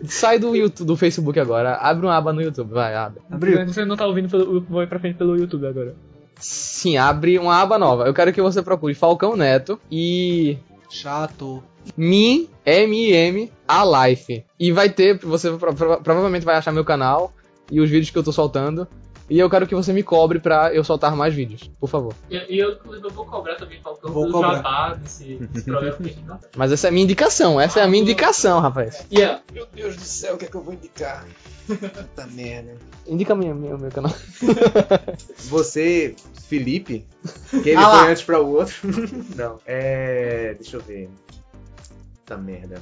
Sai 0.06 0.38
do 0.38 0.54
YouTube, 0.56 0.86
do 0.88 0.98
Facebook 0.98 1.40
agora. 1.40 1.76
Abre 1.76 2.06
uma 2.06 2.16
aba 2.18 2.34
no 2.34 2.42
YouTube, 2.42 2.72
vai, 2.74 2.94
abre. 2.94 3.22
Abriu. 3.32 3.66
Você 3.66 3.86
não 3.86 3.96
tá 3.96 4.06
ouvindo 4.06 4.30
pelo. 4.30 4.60
Vou 4.62 4.84
ir 4.84 4.88
pra 4.88 5.00
frente 5.00 5.16
pelo 5.18 5.38
YouTube 5.38 5.66
agora. 5.66 5.96
Sim, 6.44 6.98
abre 6.98 7.40
uma 7.40 7.56
aba 7.62 7.78
nova. 7.80 8.04
Eu 8.06 8.14
quero 8.14 8.34
que 8.34 8.42
você 8.42 8.62
procure 8.62 8.94
Falcão 8.94 9.36
Neto 9.38 9.80
e. 9.90 10.58
Chato. 10.90 11.64
Min, 11.96 12.50
M-I-M, 12.66 13.52
a 13.68 14.08
Life. 14.08 14.44
E 14.60 14.72
vai 14.72 14.90
ter, 14.90 15.18
você 15.20 15.52
pro- 15.52 15.74
pro- 15.74 16.02
provavelmente 16.02 16.46
vai 16.46 16.56
achar 16.56 16.72
meu 16.74 16.84
canal 16.86 17.34
e 17.72 17.80
os 17.80 17.90
vídeos 17.90 18.10
que 18.10 18.18
eu 18.18 18.24
tô 18.24 18.32
soltando. 18.34 18.88
E 19.34 19.40
eu 19.40 19.50
quero 19.50 19.66
que 19.66 19.74
você 19.74 19.92
me 19.92 20.04
cobre 20.04 20.38
pra 20.40 20.72
eu 20.76 20.84
soltar 20.84 21.16
mais 21.16 21.34
vídeos, 21.34 21.68
por 21.80 21.90
favor. 21.90 22.14
E 22.30 22.56
eu, 22.56 22.74
inclusive, 22.74 23.08
eu 23.08 23.10
vou 23.10 23.26
cobrar 23.26 23.56
também 23.56 23.82
faltando 23.82 24.14
Vou 24.14 24.28
do 24.28 24.32
cobrar. 24.32 24.58
jabá 24.58 24.94
desse, 24.94 25.38
desse 25.38 25.66
programa 25.66 25.98
que 25.98 26.04
a 26.04 26.08
gente 26.08 26.22
não 26.24 26.38
tem. 26.38 26.50
Mas 26.56 26.72
essa 26.72 26.86
é 26.86 26.90
a 26.90 26.92
minha 26.92 27.04
indicação, 27.04 27.60
essa 27.60 27.80
é 27.80 27.84
a 27.84 27.88
minha 27.88 28.04
indicação, 28.04 28.60
rapaz. 28.60 29.08
Yeah. 29.12 29.42
Meu 29.52 29.66
Deus 29.66 29.96
do 29.96 30.04
céu, 30.04 30.36
o 30.36 30.38
que 30.38 30.46
é 30.46 30.48
que 30.48 30.54
eu 30.54 30.62
vou 30.62 30.76
indicar? 30.76 31.26
Puta 31.66 32.28
merda. 32.28 32.76
Indica 33.08 33.34
meu, 33.34 33.56
meu, 33.56 33.76
meu 33.76 33.90
canal. 33.90 34.14
Você, 35.50 36.16
Felipe, 36.48 37.04
que 37.64 37.70
ele 37.70 37.78
Ah 37.78 38.02
foi 38.02 38.12
antes 38.12 38.22
pra 38.22 38.40
o 38.40 38.48
outro. 38.48 38.76
Não, 39.36 39.58
é. 39.66 40.54
Deixa 40.60 40.78
eu 40.78 40.82
ver. 40.82 41.10
Puta 42.20 42.38
merda. 42.38 42.80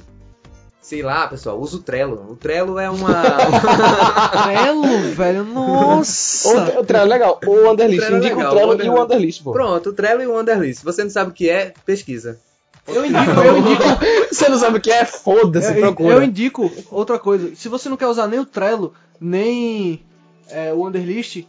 Sei 0.82 1.00
lá, 1.00 1.28
pessoal, 1.28 1.60
usa 1.60 1.76
o 1.76 1.80
Trello. 1.80 2.26
O 2.28 2.34
Trello 2.34 2.76
é 2.76 2.90
uma. 2.90 3.22
Trello, 4.42 5.14
velho, 5.14 5.44
nossa. 5.44 6.48
O, 6.76 6.80
o 6.80 6.84
Trello 6.84 7.06
é 7.06 7.08
legal. 7.08 7.40
O 7.46 7.70
Underlist. 7.70 8.02
O 8.02 8.14
é 8.14 8.16
Indica 8.16 8.34
legal, 8.34 8.50
o 8.50 8.54
Trello 8.54 8.70
o 8.70 8.74
e 8.74 8.74
o 8.74 8.92
Underlist. 8.92 9.04
Underlist, 9.04 9.42
pô. 9.44 9.52
Pronto, 9.52 9.90
o 9.90 9.92
Trello 9.92 10.22
e 10.22 10.26
o 10.26 10.32
Wanderlist. 10.32 10.80
Se 10.80 10.84
você 10.84 11.04
não 11.04 11.10
sabe 11.10 11.30
o 11.30 11.34
que 11.34 11.48
é, 11.48 11.72
pesquisa. 11.86 12.40
Eu 12.88 13.06
indico, 13.06 13.30
eu 13.30 13.58
indico. 13.58 13.82
Você 14.32 14.48
não 14.48 14.58
sabe 14.58 14.78
o 14.78 14.80
que 14.80 14.90
é? 14.90 15.04
Foda-se, 15.04 15.72
procura. 15.74 16.14
eu 16.16 16.22
indico 16.24 16.68
outra 16.90 17.16
coisa. 17.16 17.54
Se 17.54 17.68
você 17.68 17.88
não 17.88 17.96
quer 17.96 18.08
usar 18.08 18.26
nem 18.26 18.40
o 18.40 18.44
Trello, 18.44 18.92
nem 19.20 20.02
é, 20.50 20.72
o 20.72 20.84
Underlist, 20.88 21.44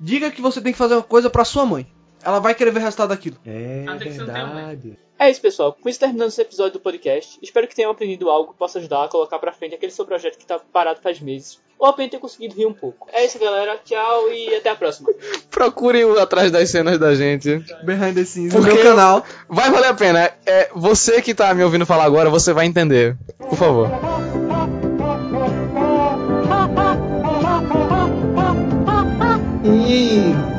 diga 0.00 0.28
que 0.28 0.42
você 0.42 0.60
tem 0.60 0.72
que 0.72 0.78
fazer 0.78 0.94
uma 0.94 1.02
coisa 1.02 1.30
pra 1.30 1.44
sua 1.44 1.64
mãe 1.64 1.86
ela 2.24 2.38
vai 2.38 2.54
querer 2.54 2.70
ver 2.70 2.78
o 2.80 2.82
resultado 2.82 3.08
daquilo. 3.10 3.36
É 3.44 3.84
né? 3.84 3.96
verdade. 3.96 4.98
É 5.18 5.30
isso, 5.30 5.40
pessoal. 5.40 5.76
Com 5.80 5.88
isso 5.88 6.00
terminando 6.00 6.28
esse 6.28 6.42
episódio 6.42 6.74
do 6.74 6.80
podcast, 6.80 7.38
espero 7.40 7.68
que 7.68 7.76
tenham 7.76 7.92
aprendido 7.92 8.28
algo 8.28 8.52
que 8.52 8.58
possa 8.58 8.80
ajudar 8.80 9.04
a 9.04 9.08
colocar 9.08 9.38
pra 9.38 9.52
frente 9.52 9.74
aquele 9.74 9.92
seu 9.92 10.04
projeto 10.04 10.36
que 10.36 10.44
tá 10.44 10.60
parado 10.72 11.00
faz 11.00 11.20
meses. 11.20 11.60
Ou 11.78 11.86
apenas 11.86 12.10
ter 12.10 12.18
conseguido 12.18 12.54
rir 12.56 12.66
um 12.66 12.72
pouco. 12.72 13.08
É 13.12 13.24
isso, 13.24 13.38
galera. 13.38 13.78
Tchau 13.84 14.32
e 14.32 14.54
até 14.54 14.70
a 14.70 14.74
próxima. 14.74 15.10
Procurem 15.50 16.04
Atrás 16.18 16.50
das 16.50 16.70
Cenas 16.70 16.98
da 16.98 17.14
gente. 17.14 17.58
Behind 17.84 18.14
the 18.14 18.24
Scenes, 18.24 18.52
Porque 18.52 18.68
no 18.68 18.74
meu 18.74 18.84
canal. 18.84 19.24
Vai 19.48 19.70
valer 19.70 19.88
a 19.88 19.94
pena. 19.94 20.30
É, 20.46 20.70
você 20.74 21.20
que 21.20 21.34
tá 21.34 21.52
me 21.54 21.62
ouvindo 21.62 21.86
falar 21.86 22.04
agora, 22.04 22.30
você 22.30 22.52
vai 22.52 22.66
entender. 22.66 23.16
Por 23.38 23.56
favor. 23.56 23.88
E... 29.64 30.51